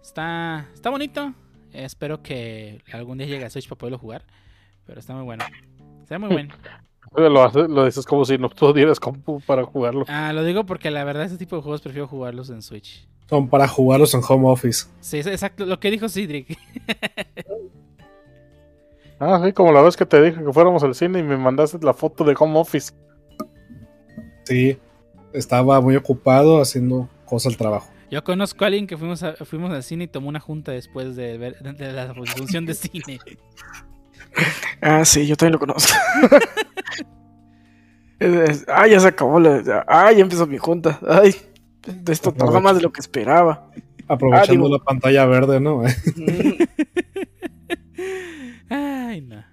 Está, 0.01 0.67
está 0.73 0.89
bonito. 0.89 1.33
Espero 1.73 2.21
que 2.21 2.81
algún 2.91 3.17
día 3.17 3.27
llegue 3.27 3.45
a 3.45 3.49
Switch 3.49 3.67
para 3.67 3.77
poderlo 3.79 3.97
jugar. 3.97 4.25
Pero 4.85 4.99
está 4.99 5.13
muy 5.13 5.23
bueno. 5.23 5.43
Está 6.01 6.17
muy 6.19 6.29
bueno. 6.29 6.53
Lo, 7.13 7.43
haces- 7.43 7.67
lo 7.67 7.83
dices 7.83 8.05
como 8.05 8.23
si 8.23 8.37
no 8.37 8.47
tuvieras 8.47 8.97
compu 8.97 9.41
para 9.41 9.65
jugarlo. 9.65 10.05
Ah, 10.07 10.31
lo 10.31 10.45
digo 10.45 10.65
porque 10.65 10.91
la 10.91 11.03
verdad, 11.03 11.23
este 11.25 11.37
tipo 11.37 11.57
de 11.57 11.61
juegos 11.61 11.81
prefiero 11.81 12.07
jugarlos 12.07 12.49
en 12.51 12.61
Switch. 12.61 13.05
Son 13.31 13.47
para 13.49 13.67
jugarlos 13.67 14.13
en 14.13 14.21
home 14.27 14.47
office. 14.47 14.85
Sí, 14.99 15.17
exacto 15.19 15.65
lo 15.65 15.79
que 15.79 15.89
dijo 15.89 16.07
Cedric. 16.07 16.55
Ah, 19.23 19.39
sí, 19.45 19.53
como 19.53 19.71
la 19.71 19.83
vez 19.83 19.95
que 19.95 20.03
te 20.07 20.19
dije 20.19 20.43
que 20.43 20.51
fuéramos 20.51 20.81
al 20.81 20.95
cine 20.95 21.19
y 21.19 21.23
me 21.23 21.37
mandaste 21.37 21.77
la 21.83 21.93
foto 21.93 22.23
de 22.23 22.35
home 22.39 22.57
office. 22.59 22.91
Sí, 24.45 24.79
estaba 25.31 25.79
muy 25.79 25.95
ocupado 25.95 26.59
haciendo 26.59 27.07
cosas 27.25 27.53
al 27.53 27.57
trabajo. 27.57 27.87
Yo 28.09 28.23
conozco 28.23 28.63
a 28.63 28.67
alguien 28.67 28.87
que 28.87 28.97
fuimos, 28.97 29.21
a- 29.21 29.35
fuimos 29.45 29.71
al 29.71 29.83
cine 29.83 30.05
y 30.05 30.07
tomó 30.07 30.27
una 30.27 30.39
junta 30.39 30.71
después 30.71 31.15
de 31.15 31.37
ver 31.37 31.59
de 31.59 31.91
la 31.93 32.15
función 32.15 32.65
de 32.65 32.73
cine. 32.73 33.19
Ah, 34.81 35.05
sí, 35.05 35.27
yo 35.27 35.35
también 35.35 35.53
lo 35.53 35.59
conozco. 35.59 35.93
Es- 38.19 38.49
es- 38.49 38.65
ah, 38.67 38.87
ya 38.87 38.99
se 38.99 39.07
acabó 39.07 39.39
la. 39.39 39.83
Ah, 39.87 40.11
ya 40.11 40.21
empezó 40.21 40.47
mi 40.47 40.57
junta. 40.57 40.99
Ay, 41.07 41.35
esto 42.09 42.33
tarda 42.33 42.59
más 42.59 42.75
de 42.75 42.81
lo 42.81 42.91
que 42.91 43.01
esperaba. 43.01 43.69
Aprovechando 44.07 44.65
Ah, 44.65 44.67
digo- 44.67 44.77
la 44.77 44.83
pantalla 44.83 45.25
verde, 45.25 45.59
¿no? 45.59 45.83
Mm, 46.15 46.63
Ay, 48.73 49.21
no. 49.21 49.43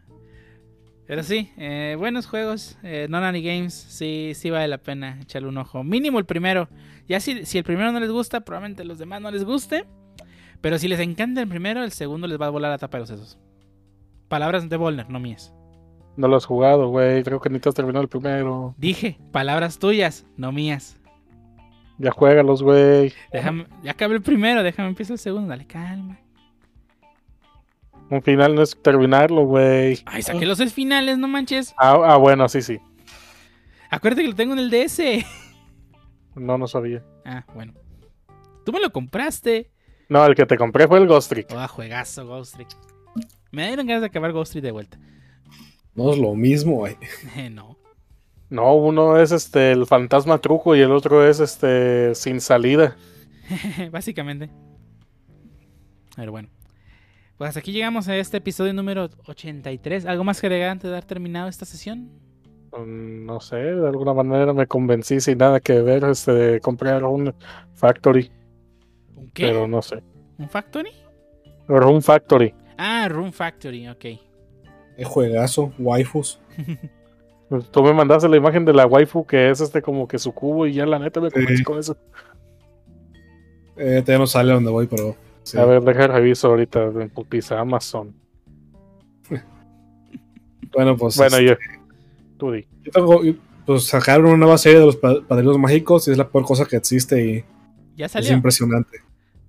Pero 1.07 1.23
sí, 1.23 1.51
eh, 1.57 1.97
buenos 1.99 2.27
juegos. 2.27 2.77
Eh, 2.83 3.07
Nonary 3.09 3.43
Games, 3.43 3.73
sí, 3.75 4.33
sí 4.35 4.51
vale 4.51 4.69
la 4.69 4.79
pena 4.79 5.19
echarle 5.23 5.49
un 5.49 5.57
ojo. 5.59 5.83
Mínimo 5.83 6.19
el 6.19 6.27
primero. 6.27 6.69
Ya 7.09 7.19
si, 7.21 7.47
si 7.47 7.59
el 7.59 7.65
primero 7.65 7.91
no 7.93 8.01
les 8.01 8.11
gusta, 8.11 8.41
probablemente 8.41 8.85
los 8.85 8.99
demás 8.99 9.21
no 9.23 9.31
les 9.31 9.45
guste. 9.45 9.87
Pero 10.61 10.79
si 10.79 10.89
les 10.89 11.01
encanta 11.01 11.41
el 11.41 11.49
primero, 11.49 11.83
el 11.83 11.93
segundo 11.93 12.27
les 12.27 12.39
va 12.41 12.47
a 12.47 12.51
volar 12.51 12.71
la 12.71 12.79
tapa 12.79 12.99
de 12.99 13.03
los 13.03 13.09
sesos. 13.09 13.39
Palabras 14.29 14.69
de 14.69 14.77
Volner, 14.77 15.09
no 15.09 15.19
mías. 15.19 15.55
No 16.17 16.29
lo 16.29 16.37
has 16.37 16.45
jugado, 16.45 16.89
güey. 16.89 17.23
Creo 17.23 17.41
que 17.41 17.49
ni 17.49 17.61
te 17.61 17.69
has 17.69 17.75
terminado 17.75 18.03
el 18.03 18.09
primero. 18.09 18.75
Dije, 18.77 19.19
palabras 19.33 19.79
tuyas, 19.79 20.27
no 20.37 20.53
mías. 20.53 20.98
Ya 21.99 22.13
juégalos, 22.13 22.63
güey. 22.63 23.13
Déjame, 23.33 23.67
ya 23.83 23.91
acabé 23.93 24.15
el 24.15 24.23
primero, 24.23 24.63
déjame 24.63 24.89
empezar 24.89 25.15
el 25.15 25.19
segundo, 25.19 25.49
dale 25.49 25.67
calma. 25.67 26.19
Un 28.11 28.23
final 28.23 28.55
no 28.55 28.63
es 28.63 28.77
terminarlo, 28.81 29.45
güey. 29.45 30.01
Ay, 30.07 30.23
saqué 30.23 30.47
los 30.47 30.59
seis 30.59 30.73
finales, 30.73 31.19
no 31.19 31.29
manches. 31.29 31.75
Ah, 31.77 31.99
ah, 32.05 32.17
bueno, 32.17 32.49
sí, 32.49 32.63
sí. 32.63 32.79
Acuérdate 33.91 34.23
que 34.23 34.29
lo 34.29 34.35
tengo 34.35 34.55
en 34.55 34.61
el 34.61 34.71
DS. 34.71 35.01
No, 36.35 36.57
no 36.57 36.67
sabía. 36.69 37.05
Ah, 37.25 37.45
bueno. 37.55 37.75
Tú 38.65 38.73
me 38.73 38.81
lo 38.81 38.93
compraste. 38.93 39.71
No, 40.09 40.25
el 40.25 40.35
que 40.35 40.47
te 40.47 40.57
compré 40.57 40.87
fue 40.87 40.99
el 40.99 41.07
Ghost 41.09 41.31
Trick. 41.31 41.49
Oh, 41.51 41.69
juegazo, 41.69 42.27
Ghost 42.27 42.55
Trick. 42.55 42.69
Me 43.51 43.67
dieron 43.67 43.87
ganas 43.87 44.03
de 44.03 44.07
acabar 44.07 44.33
Ghost 44.33 44.53
Trick 44.53 44.65
de 44.65 44.71
vuelta. 44.71 44.99
No 45.95 46.13
es 46.13 46.19
lo 46.19 46.35
mismo, 46.35 46.77
güey. 46.77 46.97
Eh, 47.37 47.51
no. 47.51 47.77
No, 48.51 48.75
uno 48.77 49.19
es 49.21 49.31
este 49.33 49.73
el 49.73 49.87
fantasma 49.87 50.39
truco 50.39 50.75
y 50.75 50.81
el 50.81 50.91
otro 50.93 51.27
es 51.27 51.41
este 51.41 52.15
sin 52.15 52.41
salida. 52.41 52.97
Básicamente. 53.91 54.51
Pero 56.17 56.33
bueno. 56.33 56.49
Pues 57.37 57.49
hasta 57.49 57.61
aquí 57.61 57.71
llegamos 57.73 58.09
a 58.09 58.17
este 58.17 58.39
episodio 58.39 58.73
número 58.73 59.11
83. 59.27 60.07
¿Algo 60.07 60.25
más 60.25 60.41
que 60.41 60.47
agregar 60.49 60.71
antes 60.71 60.85
de 60.89 60.91
dar 60.93 61.05
terminado 61.05 61.49
esta 61.49 61.65
sesión? 61.65 62.11
Mm, 62.77 63.27
No 63.27 63.41
sé, 63.41 63.57
de 63.57 63.87
alguna 63.89 64.13
manera 64.13 64.53
me 64.53 64.67
convencí 64.67 65.21
sin 65.21 65.39
nada 65.39 65.61
que 65.61 65.81
ver 65.81 66.03
este 66.05 66.33
de 66.33 66.61
comprar 66.61 67.05
un 67.05 67.33
Factory, 67.75 68.33
¿Un 69.15 69.31
qué? 69.31 69.47
pero 69.47 69.69
no 69.69 69.81
sé. 69.83 70.03
¿Un 70.39 70.49
Factory? 70.49 70.91
Room 71.69 72.03
Factory. 72.03 72.55
Ah, 72.77 73.07
Room 73.09 73.31
Factory, 73.33 73.89
ok. 73.89 74.05
Es 74.97 75.07
juegazo, 75.07 75.73
waifus. 75.79 76.41
Pues, 77.49 77.71
Tú 77.71 77.83
me 77.83 77.93
mandaste 77.95 78.29
la 78.29 78.37
imagen 78.37 78.65
de 78.65 78.75
la 78.75 78.87
waifu 78.87 79.25
que 79.27 79.51
es 79.51 79.61
este 79.61 79.81
como 79.83 80.07
que 80.07 80.19
su 80.19 80.33
cubo 80.33 80.67
y 80.67 80.75
ya 80.75 80.85
la 80.87 80.99
neta 80.99 81.21
me 81.21 81.31
convencí 81.31 81.59
Sí. 81.59 81.65
con 81.65 81.79
eso. 81.79 81.97
Eh, 83.77 84.03
todavía 84.03 84.19
no 84.19 84.27
sale 84.27 84.51
a 84.51 84.55
donde 84.55 84.71
voy, 84.71 84.87
pero. 84.87 85.17
sí. 85.45 85.57
A 85.59 85.65
ver, 85.65 85.83
deja 85.83 86.07
reviso 86.09 86.49
ahorita 86.49 86.85
en 86.87 87.09
putiza 87.11 87.59
Amazon. 87.61 88.15
Bueno, 90.73 90.97
pues. 90.97 91.17
Bueno, 91.17 91.37
este, 91.39 91.47
yo. 91.49 91.55
Tú 92.37 92.53
di. 92.53 92.67
yo 92.85 92.93
tengo- 92.93 93.21
pues 93.65 93.85
sacaron 93.85 94.27
una 94.27 94.37
nueva 94.37 94.59
serie 94.59 94.79
de 94.81 94.87
los 94.87 94.97
pa- 94.97 95.21
padrinos 95.27 95.59
mágicos 95.59 96.07
y 96.09 96.13
es 96.13 96.19
la 96.19 96.29
peor 96.29 96.45
cosa 96.45 96.65
que 96.67 96.77
existe 96.77 97.23
y 97.25 97.45
¿Ya 97.97 98.07
es 98.07 98.13
salió? 98.13 98.33
impresionante. 98.33 98.99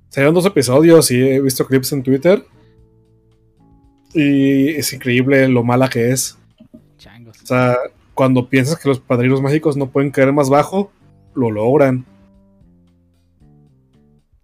Salieron 0.09 0.34
dos 0.34 0.45
episodios 0.45 1.11
y 1.11 1.21
he 1.21 1.41
visto 1.41 1.65
clips 1.65 1.91
en 1.93 2.03
Twitter. 2.03 2.43
Y 4.13 4.69
es 4.69 4.91
increíble 4.93 5.47
lo 5.49 5.63
mala 5.63 5.88
que 5.89 6.11
es. 6.11 6.38
Sea, 7.49 7.77
cuando 8.13 8.47
piensas 8.47 8.77
que 8.80 8.88
los 8.89 8.99
padrinos 8.99 9.41
mágicos 9.41 9.76
no 9.76 9.88
pueden 9.88 10.11
caer 10.11 10.31
más 10.34 10.49
bajo, 10.49 10.91
lo 11.34 11.49
logran. 11.51 12.05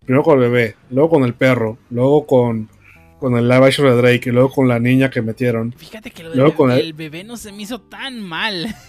Primero 0.02 0.24
con 0.24 0.42
el 0.42 0.50
bebé, 0.50 0.76
luego 0.90 1.10
con 1.10 1.24
el 1.24 1.34
perro, 1.34 1.78
luego 1.90 2.26
con, 2.28 2.70
con 3.20 3.36
el 3.38 3.48
live 3.48 3.66
action 3.66 3.88
de 3.88 3.96
Drake 3.96 4.30
y 4.30 4.32
luego 4.32 4.52
con 4.52 4.68
la 4.68 4.80
niña 4.80 5.10
que 5.10 5.22
metieron. 5.22 5.74
Fíjate 5.74 6.12
que 6.12 6.24
lo 6.24 6.30
del 6.30 6.38
Luego 6.40 6.52
bebé, 6.52 6.58
con 6.58 6.72
el- 6.72 6.80
el 6.80 6.94
bebé 6.94 7.24
no 7.24 7.38
se 7.38 7.52
me 7.52 7.64
hizo 7.64 7.80
tan 7.82 8.22
mal. 8.22 8.68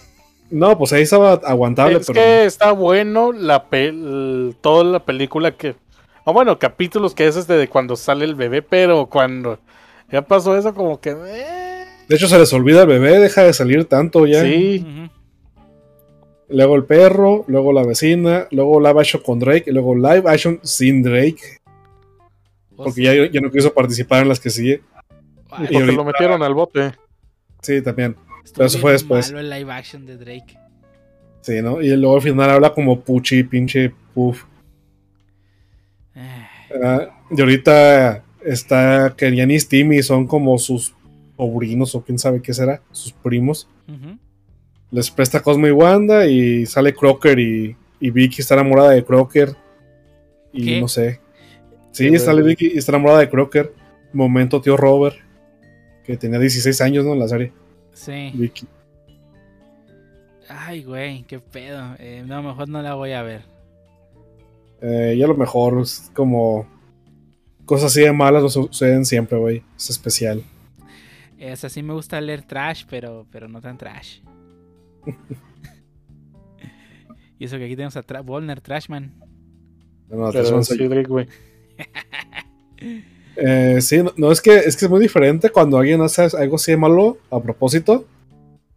No, 0.49 0.77
pues 0.77 0.93
ahí 0.93 1.01
estaba 1.01 1.33
aguantable, 1.43 1.97
es 1.97 2.07
pero 2.07 2.21
que 2.21 2.45
está 2.45 2.71
bueno 2.71 3.33
la 3.33 3.69
pel- 3.69 4.55
toda 4.61 4.85
la 4.85 5.03
película 5.03 5.51
que. 5.57 5.75
O 6.23 6.31
bueno, 6.31 6.57
capítulos 6.57 7.13
que 7.13 7.27
es 7.27 7.35
este 7.35 7.51
de 7.55 7.67
cuando 7.67 7.97
sale 7.97 8.23
el 8.23 8.33
bebé, 8.33 8.61
pero 8.61 9.07
cuando 9.07 9.59
ya 10.09 10.21
pasó 10.21 10.55
eso, 10.57 10.73
como 10.73 11.01
que. 11.01 11.13
De 12.07 12.15
hecho 12.15 12.27
se 12.27 12.37
les 12.39 12.51
olvida 12.53 12.81
el 12.83 12.87
bebé, 12.87 13.19
deja 13.19 13.43
de 13.43 13.53
salir 13.53 13.85
tanto 13.85 14.25
ya. 14.25 14.43
Sí. 14.43 14.85
Luego 16.49 16.75
el 16.75 16.85
perro, 16.85 17.43
luego 17.47 17.73
la 17.73 17.83
vecina, 17.85 18.47
luego 18.51 18.79
live 18.79 18.99
action 19.01 19.21
con 19.21 19.39
Drake 19.39 19.65
y 19.67 19.71
luego 19.73 19.95
live 19.95 20.23
action 20.25 20.59
sin 20.63 21.03
Drake, 21.03 21.59
O 22.77 22.85
porque 22.85 23.01
ya, 23.03 23.13
ya 23.29 23.41
no 23.41 23.51
quiso 23.51 23.73
participar 23.73 24.21
en 24.23 24.29
las 24.29 24.39
que 24.39 24.49
sigue. 24.49 24.81
ay, 25.49 25.65
porque 25.65 25.75
ahorita- 25.75 25.91
lo 25.93 26.05
metieron 26.05 26.43
al 26.43 26.53
bote. 26.53 26.93
Sí, 27.61 27.81
también. 27.81 28.15
estuvo 28.45 28.65
eso 28.65 28.79
fue 28.79 28.93
después. 28.93 29.27
malo 29.33 29.39
el 29.41 29.49
live 29.49 29.71
action 29.73 30.05
de 30.05 30.15
Drake. 30.17 30.57
Sí, 31.41 31.61
¿no? 31.61 31.81
Y 31.81 31.89
luego 31.97 32.15
al 32.15 32.21
final 32.21 32.49
habla 32.49 32.73
como 32.73 33.01
puchi, 33.01 33.43
pinche 33.43 33.91
puff. 34.13 34.43
Ah, 36.15 36.49
Ah, 36.83 37.07
y 37.31 37.39
ahorita 37.39 38.23
está 38.45 39.13
que 39.17 39.33
Ian 39.33 39.51
y 39.51 39.59
Timmy 39.59 40.01
son 40.03 40.27
como 40.27 40.57
sus 40.57 40.93
sobrinos 41.37 41.95
o 41.95 42.01
quién 42.01 42.17
sabe 42.17 42.41
qué 42.41 42.53
será, 42.53 42.81
sus 42.91 43.13
primos. 43.13 43.69
Les 44.91 45.11
presta 45.11 45.41
Cosmo 45.41 45.67
y 45.67 45.71
Wanda 45.71 46.25
y 46.27 46.65
sale 46.65 46.93
Crocker 46.93 47.37
y, 47.39 47.75
y 47.99 48.09
Vicky 48.09 48.41
está 48.41 48.55
enamorada 48.55 48.91
de 48.91 49.03
Crocker. 49.03 49.55
Y 50.53 50.65
¿Qué? 50.65 50.81
no 50.81 50.87
sé. 50.87 51.19
Sí, 51.91 52.09
Qué 52.09 52.19
sale. 52.19 52.41
Vicky 52.41 52.71
y 52.73 52.77
está 52.77 52.91
enamorada 52.91 53.19
de 53.19 53.29
Crocker. 53.29 53.73
Momento 54.13 54.61
tío 54.61 54.77
Robert, 54.77 55.17
que 56.05 56.15
tenía 56.17 56.39
16 56.39 56.79
años, 56.81 57.05
¿no? 57.05 57.13
En 57.13 57.19
la 57.19 57.27
serie. 57.27 57.51
Sí. 57.93 58.31
Vicky. 58.33 58.65
Ay, 60.49 60.83
güey, 60.83 61.23
qué 61.23 61.39
pedo. 61.39 61.95
Eh, 61.99 62.23
no, 62.25 62.41
mejor 62.41 62.69
no 62.69 62.81
la 62.81 62.93
voy 62.93 63.11
a 63.11 63.21
ver. 63.21 63.41
Eh, 64.81 65.15
y 65.17 65.23
a 65.23 65.27
lo 65.27 65.35
mejor 65.35 65.81
es 65.81 66.09
como 66.13 66.65
cosas 67.65 67.91
así 67.91 68.01
de 68.01 68.13
malas 68.13 68.43
no 68.43 68.49
suceden 68.49 69.05
siempre, 69.05 69.37
güey. 69.37 69.63
Es 69.75 69.89
especial. 69.89 70.41
Es 71.37 71.63
así 71.63 71.83
me 71.83 71.93
gusta 71.93 72.19
leer 72.19 72.41
trash, 72.43 72.83
pero, 72.89 73.25
pero 73.31 73.47
no 73.47 73.61
tan 73.61 73.77
trash. 73.77 74.19
y 77.39 77.45
eso 77.45 77.57
que 77.57 77.65
aquí 77.65 77.75
tenemos 77.75 77.97
a 77.97 78.03
Tra 78.03 78.21
Volner 78.21 78.61
Trashman. 78.61 79.13
Soy- 80.63 80.77
sí, 80.77 80.87
Drake, 80.87 81.07
güey. 81.07 81.27
Eh, 83.39 83.81
sí, 83.81 84.01
no, 84.01 84.11
no, 84.17 84.31
es 84.31 84.41
que 84.41 84.55
es 84.55 84.75
que 84.75 84.85
es 84.85 84.89
muy 84.89 84.99
diferente 84.99 85.51
cuando 85.51 85.77
alguien 85.77 86.01
hace 86.01 86.23
algo 86.35 86.55
así 86.55 86.71
de 86.71 86.77
malo 86.77 87.19
a 87.29 87.39
propósito 87.39 88.07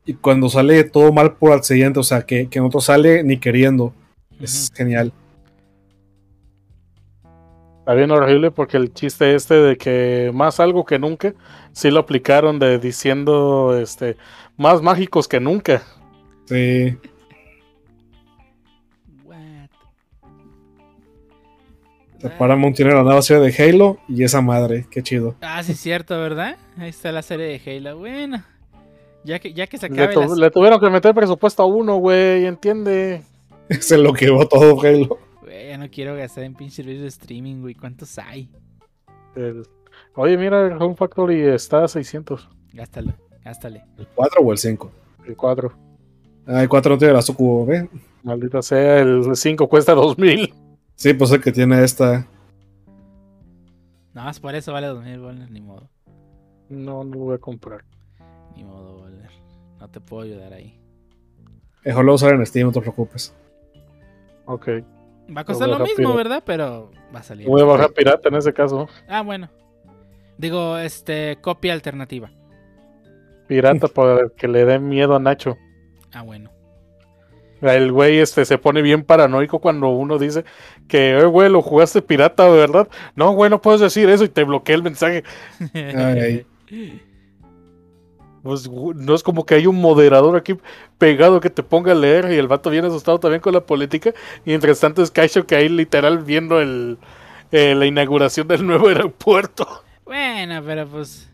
y 0.04 0.12
cuando 0.12 0.50
sale 0.50 0.84
todo 0.84 1.14
mal 1.14 1.36
por 1.36 1.52
accidente, 1.52 1.98
o 1.98 2.02
sea, 2.02 2.26
que, 2.26 2.46
que 2.48 2.60
no 2.60 2.68
te 2.68 2.78
sale 2.82 3.24
ni 3.24 3.38
queriendo. 3.38 3.94
Es 4.38 4.70
genial. 4.74 5.14
Está 7.80 7.94
bien 7.94 8.10
horrible 8.10 8.50
porque 8.50 8.76
el 8.76 8.92
chiste 8.94 9.34
este 9.34 9.54
de 9.54 9.76
que 9.76 10.30
más 10.32 10.60
algo 10.60 10.84
que 10.84 10.98
nunca, 10.98 11.34
sí 11.72 11.90
lo 11.90 12.00
aplicaron 12.00 12.58
de 12.58 12.78
diciendo 12.78 13.76
este 13.80 14.16
más 14.56 14.80
mágicos 14.82 15.26
que 15.26 15.40
nunca. 15.40 15.82
Sí. 16.46 16.96
What? 19.24 19.68
Paramount 22.38 22.76
tiene 22.76 22.92
la 22.92 23.02
nueva 23.02 23.22
serie 23.22 23.50
de 23.50 23.64
Halo 23.70 23.98
y 24.08 24.24
esa 24.24 24.40
madre, 24.42 24.86
qué 24.90 25.02
chido. 25.02 25.34
Ah, 25.40 25.62
sí, 25.62 25.72
es 25.72 25.80
cierto, 25.80 26.18
¿verdad? 26.20 26.56
Ahí 26.76 26.90
está 26.90 27.12
la 27.12 27.22
serie 27.22 27.46
de 27.46 27.76
Halo. 27.76 27.98
Bueno, 27.98 28.44
ya 29.24 29.38
que, 29.38 29.52
ya 29.54 29.66
que 29.66 29.78
se 29.78 29.88
Le, 29.88 30.02
acabe 30.04 30.14
tu- 30.26 30.34
la... 30.34 30.46
le 30.46 30.50
tuvieron 30.50 30.78
que 30.80 30.90
meter 30.90 31.14
presupuesto 31.14 31.62
a 31.62 31.66
uno, 31.66 31.96
güey, 31.96 32.44
entiende. 32.44 33.22
Se 33.80 33.96
lo 33.96 34.12
quedó 34.12 34.46
todo 34.48 34.78
Halo. 34.82 35.18
Ya 35.70 35.78
no 35.78 35.88
quiero 35.88 36.16
gastar 36.16 36.42
en 36.42 36.54
pinche 36.54 36.82
servicios 36.82 37.02
de 37.02 37.08
streaming, 37.10 37.60
güey. 37.60 37.76
¿Cuántos 37.76 38.18
hay? 38.18 38.50
El, 39.36 39.62
Oye, 40.16 40.36
mira, 40.36 40.66
el 40.66 40.82
Home 40.82 40.96
Factory 40.96 41.42
está 41.42 41.84
a 41.84 41.88
600. 41.88 42.48
Gástalo, 42.72 43.12
gástale. 43.44 43.84
¿El 43.96 44.08
4 44.08 44.42
o 44.42 44.50
el 44.50 44.58
5? 44.58 44.90
El 45.28 45.36
4. 45.36 45.72
Ah, 46.48 46.62
el 46.64 46.68
4 46.68 46.92
no 46.92 46.98
tiene 46.98 47.14
la 47.14 47.22
Sucubo, 47.22 47.66
¿ve? 47.66 47.88
Maldita 48.24 48.62
sea, 48.62 48.98
el 48.98 49.36
5 49.36 49.68
cuesta 49.68 49.94
2000. 49.94 50.52
Sí, 50.96 51.14
pues 51.14 51.30
el 51.30 51.40
que 51.40 51.52
tiene 51.52 51.84
esta. 51.84 52.26
Nada 54.12 54.26
más 54.26 54.40
por 54.40 54.56
eso 54.56 54.72
vale 54.72 54.88
2000 54.88 55.20
bolas, 55.20 55.50
ni 55.52 55.60
modo. 55.60 55.88
No, 56.68 57.04
no 57.04 57.14
lo 57.14 57.20
voy 57.20 57.36
a 57.36 57.38
comprar. 57.38 57.84
Ni 58.56 58.64
modo, 58.64 59.02
Boller. 59.02 59.30
No 59.78 59.88
te 59.88 60.00
puedo 60.00 60.22
ayudar 60.24 60.52
ahí. 60.52 60.80
Mejor 61.84 62.04
lo 62.04 62.14
usar 62.14 62.34
en 62.34 62.44
Steam, 62.44 62.66
no 62.66 62.72
te 62.72 62.80
preocupes. 62.80 63.32
Ok. 64.46 64.68
Va 65.36 65.42
a 65.42 65.44
costar 65.44 65.68
lo 65.68 65.78
mismo, 65.78 65.96
pirata. 65.96 66.16
¿verdad? 66.16 66.42
Pero 66.44 66.90
va 67.14 67.20
a 67.20 67.22
salir. 67.22 67.46
Voy 67.46 67.62
a 67.62 67.64
bajar 67.64 67.92
pirata 67.92 68.28
en 68.28 68.34
ese 68.36 68.52
caso. 68.52 68.88
Ah, 69.08 69.22
bueno. 69.22 69.48
Digo, 70.38 70.78
este, 70.78 71.38
copia 71.40 71.72
alternativa. 71.72 72.30
Pirata 73.46 73.88
para 73.94 74.28
que 74.36 74.48
le 74.48 74.64
dé 74.64 74.78
miedo 74.78 75.14
a 75.14 75.18
Nacho. 75.18 75.56
Ah, 76.12 76.22
bueno. 76.22 76.50
El 77.60 77.92
güey 77.92 78.18
este, 78.18 78.44
se 78.46 78.56
pone 78.56 78.80
bien 78.80 79.04
paranoico 79.04 79.58
cuando 79.58 79.88
uno 79.88 80.18
dice 80.18 80.44
que, 80.88 81.18
eh, 81.18 81.24
güey, 81.26 81.50
lo 81.50 81.60
jugaste 81.60 82.00
pirata, 82.00 82.48
¿verdad? 82.48 82.88
No, 83.14 83.32
güey, 83.32 83.50
no 83.50 83.60
puedes 83.60 83.82
decir 83.82 84.08
eso 84.08 84.24
y 84.24 84.30
te 84.30 84.44
bloquea 84.44 84.76
el 84.76 84.82
mensaje. 84.82 85.24
Ay. 85.74 86.46
Pues 88.42 88.68
no 88.70 89.14
es 89.14 89.22
como 89.22 89.44
que 89.44 89.54
hay 89.54 89.66
un 89.66 89.76
moderador 89.76 90.34
aquí 90.36 90.56
pegado 90.98 91.40
que 91.40 91.50
te 91.50 91.62
ponga 91.62 91.92
a 91.92 91.94
leer 91.94 92.32
y 92.32 92.36
el 92.36 92.48
vato 92.48 92.70
bien 92.70 92.84
asustado 92.86 93.20
también 93.20 93.40
con 93.42 93.52
la 93.52 93.60
política. 93.60 94.10
Y 94.46 94.50
mientras 94.50 94.80
tanto 94.80 95.02
es 95.02 95.10
Kaisho 95.10 95.46
que 95.46 95.56
ahí 95.56 95.68
literal 95.68 96.18
viendo 96.20 96.60
el, 96.60 96.96
eh, 97.52 97.74
la 97.74 97.84
inauguración 97.86 98.48
del 98.48 98.66
nuevo 98.66 98.88
aeropuerto. 98.88 99.66
Bueno, 100.04 100.62
pero 100.64 100.86
pues. 100.88 101.26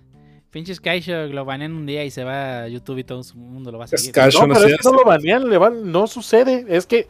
Pinches 0.51 0.81
Kaisho 0.81 1.27
lo 1.27 1.45
banean 1.45 1.73
un 1.75 1.85
día 1.87 2.03
y 2.05 2.11
se 2.11 2.25
va 2.25 2.63
a 2.63 2.69
YouTube 2.69 2.99
y 2.99 3.05
todo 3.05 3.23
su 3.23 3.37
mundo 3.37 3.71
lo 3.71 3.79
va 3.79 3.85
a 3.85 3.89
Es 3.93 4.01
seguir. 4.01 4.13
Kaisho. 4.15 4.41
No, 4.41 4.47
no 4.49 4.55
pero 4.55 4.67
sé, 4.69 4.75
es 4.75 4.81
que 4.81 4.89
no 4.91 4.95
lo 4.97 5.05
banean, 5.05 5.49
le 5.51 5.59
van- 5.59 5.93
no 5.93 6.07
sucede. 6.07 6.65
Es 6.69 6.87
que 6.87 7.07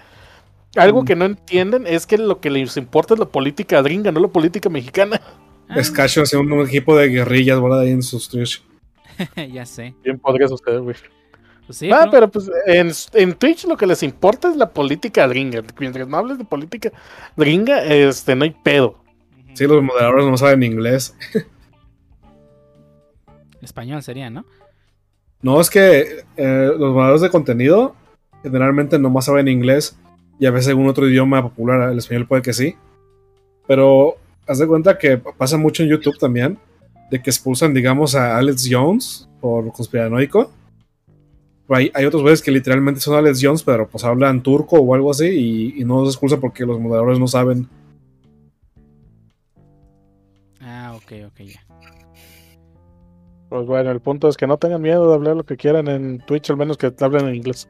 algo 0.74 1.02
Mm. 1.02 1.04
que 1.06 1.16
no 1.16 1.24
entienden 1.26 1.86
es 1.86 2.06
que 2.06 2.18
lo 2.18 2.40
que 2.40 2.50
les 2.50 2.76
importa 2.76 3.14
es 3.14 3.20
la 3.20 3.26
política 3.26 3.80
gringa, 3.82 4.10
no 4.12 4.20
la 4.20 4.28
política 4.28 4.68
mexicana. 4.68 5.20
Ah, 5.68 5.76
Es 5.78 5.90
Casio 5.90 6.22
hace 6.22 6.36
un, 6.36 6.50
un 6.52 6.66
equipo 6.66 6.96
de 6.96 7.08
guerrillas, 7.08 7.62
¿verdad? 7.62 7.80
Ahí 7.80 7.90
en 7.90 8.02
sus 8.02 8.28
Twitch. 8.28 8.62
ya 9.52 9.66
sé. 9.66 9.94
Bien 10.02 10.18
podría 10.18 10.48
suceder, 10.48 10.80
güey. 10.80 10.96
Pues 11.66 11.78
sí, 11.78 11.90
ah, 11.90 12.04
¿no? 12.04 12.10
pero 12.12 12.30
pues 12.30 12.48
en, 12.66 12.92
en 13.14 13.34
Twitch 13.34 13.66
lo 13.66 13.76
que 13.76 13.86
les 13.86 14.02
importa 14.04 14.48
es 14.48 14.56
la 14.56 14.70
política 14.70 15.26
gringa. 15.26 15.62
Mientras 15.78 16.06
no 16.06 16.16
hables 16.16 16.38
de 16.38 16.44
política 16.44 16.92
gringa, 17.36 17.84
este, 17.84 18.36
no 18.36 18.44
hay 18.44 18.50
pedo. 18.50 19.02
Sí, 19.54 19.66
los 19.66 19.82
moderadores 19.82 20.26
no 20.26 20.36
saben 20.36 20.62
inglés. 20.62 21.16
Español 23.60 24.02
sería, 24.02 24.30
¿no? 24.30 24.44
No, 25.42 25.60
es 25.60 25.70
que 25.70 26.24
eh, 26.36 26.70
los 26.78 26.92
moderadores 26.92 27.22
de 27.22 27.30
contenido 27.30 27.96
generalmente 28.42 28.98
nomás 28.98 29.24
saben 29.24 29.48
inglés 29.48 29.98
y 30.38 30.46
a 30.46 30.50
veces 30.52 30.68
algún 30.68 30.86
otro 30.86 31.08
idioma 31.08 31.42
popular. 31.42 31.90
El 31.90 31.98
español 31.98 32.28
puede 32.28 32.42
que 32.42 32.52
sí. 32.52 32.76
Pero 33.66 34.16
haz 34.46 34.58
de 34.58 34.68
cuenta 34.68 34.98
que 34.98 35.18
pasa 35.18 35.56
mucho 35.56 35.82
en 35.82 35.88
YouTube 35.88 36.18
también 36.18 36.58
de 37.10 37.22
que 37.22 37.30
expulsan, 37.30 37.74
digamos, 37.74 38.14
a 38.14 38.36
Alex 38.36 38.68
Jones 38.70 39.28
por 39.40 39.72
conspiranoico. 39.72 40.50
Hay, 41.68 41.90
hay 41.94 42.04
otros 42.04 42.22
güeyes 42.22 42.42
que 42.42 42.50
literalmente 42.50 43.00
son 43.00 43.16
Alex 43.16 43.40
Jones, 43.42 43.62
pero 43.62 43.88
pues 43.88 44.04
hablan 44.04 44.42
turco 44.42 44.76
o 44.76 44.94
algo 44.94 45.10
así 45.10 45.26
y, 45.26 45.80
y 45.80 45.84
no 45.84 46.00
los 46.00 46.10
expulsan 46.10 46.40
porque 46.40 46.64
los 46.64 46.78
moderadores 46.78 47.18
no 47.18 47.26
saben. 47.26 47.68
Ah, 50.60 50.94
ok, 50.96 51.12
ok, 51.26 51.40
ya. 51.40 51.66
Pues 53.48 53.66
bueno, 53.66 53.90
el 53.90 54.00
punto 54.00 54.28
es 54.28 54.36
que 54.36 54.46
no 54.46 54.58
tengan 54.58 54.82
miedo 54.82 55.08
de 55.08 55.14
hablar 55.14 55.36
lo 55.36 55.44
que 55.44 55.56
quieran 55.56 55.88
en 55.88 56.18
Twitch, 56.18 56.50
al 56.50 56.56
menos 56.56 56.76
que 56.76 56.92
hablen 57.00 57.28
en 57.28 57.34
inglés. 57.36 57.68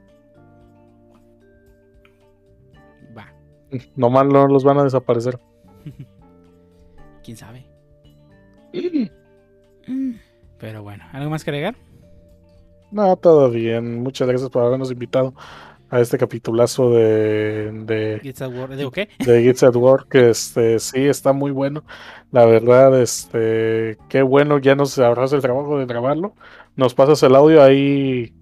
Va. 3.16 3.32
Nomás 3.96 4.26
no 4.26 4.46
los 4.46 4.64
van 4.64 4.78
a 4.78 4.84
desaparecer. 4.84 5.38
¿Quién 7.22 7.36
sabe? 7.36 7.66
Pero 10.58 10.82
bueno, 10.82 11.04
¿algo 11.12 11.30
más 11.30 11.44
que 11.44 11.50
agregar? 11.50 11.76
No, 12.90 13.16
todo 13.16 13.50
bien. 13.50 14.02
Muchas 14.02 14.28
gracias 14.28 14.48
por 14.50 14.64
habernos 14.64 14.90
invitado 14.90 15.34
a 15.90 16.00
este 16.00 16.18
capitulazo 16.18 16.90
de, 16.92 17.70
de, 17.84 18.20
It's 18.24 18.42
a 18.42 18.48
word- 18.48 18.76
¿Digo 18.76 18.90
qué? 18.90 19.08
de 19.24 19.42
Gits 19.42 19.62
at 19.62 19.74
Work. 19.76 20.08
que, 20.08 20.30
Este, 20.30 20.78
sí, 20.78 21.00
está 21.06 21.32
muy 21.32 21.50
bueno. 21.50 21.84
La 22.32 22.44
verdad, 22.44 23.00
este, 23.00 23.98
qué 24.08 24.22
bueno. 24.22 24.58
Ya 24.58 24.74
nos 24.74 24.98
ahorras 24.98 25.32
el 25.32 25.42
trabajo 25.42 25.78
de 25.78 25.86
grabarlo. 25.86 26.34
Nos 26.74 26.94
pasas 26.94 27.22
el 27.22 27.34
audio 27.34 27.62
ahí. 27.62 28.32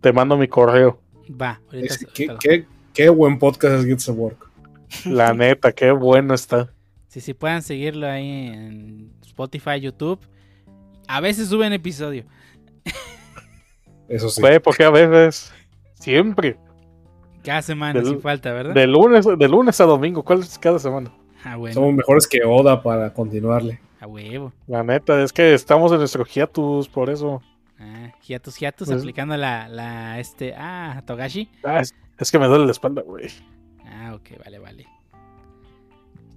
Te 0.00 0.12
mando 0.12 0.36
mi 0.36 0.48
correo. 0.48 1.00
Va, 1.30 1.60
ahorita 1.72 1.94
Es- 1.94 2.06
¿Qué, 2.14 2.28
qué- 2.40 2.66
qué 2.94 3.08
buen 3.08 3.38
podcast 3.38 3.74
es 3.80 3.84
Gets 3.86 4.08
a 4.08 4.12
Work. 4.12 4.48
La 5.06 5.34
neta, 5.34 5.72
qué 5.72 5.90
bueno 5.90 6.34
está. 6.34 6.72
Sí, 7.08 7.20
sí, 7.20 7.34
puedan 7.34 7.62
seguirlo 7.62 8.06
ahí 8.06 8.28
en 8.48 9.12
Spotify, 9.26 9.80
YouTube. 9.80 10.20
A 11.08 11.20
veces 11.20 11.48
suben 11.48 11.72
episodio. 11.72 12.24
Eso 14.08 14.28
sí. 14.30 14.40
Güey, 14.40 14.58
porque 14.60 14.84
a 14.84 14.90
veces, 14.90 15.52
siempre, 15.94 16.56
Cada 17.44 17.62
semana, 17.62 17.94
Del- 18.00 18.08
sin 18.08 18.20
falta, 18.20 18.52
¿verdad? 18.52 18.74
de 18.74 18.86
lunes, 18.86 19.26
de 19.26 19.48
lunes 19.48 19.80
a 19.80 19.84
domingo. 19.84 20.22
¿Cuál 20.24 20.40
es 20.40 20.58
cada 20.58 20.78
semana? 20.78 21.12
Ah, 21.44 21.56
bueno, 21.56 21.74
Somos 21.74 21.94
mejores 21.94 22.26
que 22.26 22.40
Oda 22.44 22.82
para 22.82 23.12
continuarle. 23.12 23.80
a 24.00 24.06
huevo. 24.06 24.52
La 24.66 24.82
neta, 24.82 25.22
es 25.22 25.32
que 25.32 25.54
estamos 25.54 25.90
en 25.92 25.98
nuestro 25.98 26.24
hiatus, 26.24 26.88
por 26.88 27.10
eso. 27.10 27.42
Ah, 27.78 28.12
hiatus, 28.26 28.56
hiatus, 28.56 28.88
Pues- 28.88 29.00
aplicando 29.00 29.36
la, 29.36 29.68
la, 29.68 30.18
este, 30.18 30.54
ah, 30.56 31.02
Togashi. 31.06 31.48
Ah, 31.64 31.80
es, 31.80 31.94
es 32.18 32.30
que 32.30 32.38
me 32.38 32.46
duele 32.48 32.64
la 32.66 32.72
espalda, 32.72 33.02
güey. 33.02 33.28
Ah, 33.86 34.14
ok, 34.14 34.38
vale, 34.44 34.58
vale. 34.58 34.86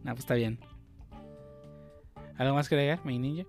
No, 0.03 0.11
pues 0.11 0.19
está 0.19 0.35
bien. 0.35 0.59
¿Algo 2.37 2.55
más 2.55 2.67
que 2.69 2.75
agregar, 2.75 2.99
mi 3.05 3.17
ninja? 3.19 3.43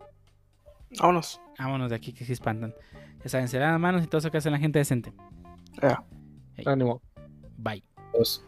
Vámonos. 1.01 1.41
Vámonos 1.59 1.91
de 1.91 1.97
aquí 1.97 2.13
que 2.13 2.25
se 2.25 2.33
espantan. 2.33 2.75
Ya 3.23 3.29
saben, 3.29 3.49
se 3.49 3.59
las 3.59 3.79
manos 3.79 4.03
y 4.05 4.07
todo 4.07 4.19
eso 4.19 4.31
que 4.31 4.39
hace 4.39 4.51
la 4.51 4.59
gente 4.59 4.79
decente. 4.79 5.13
Ya. 5.81 6.05
Ánimo. 6.67 7.01
Bye. 7.57 7.85
Pues, 8.13 8.45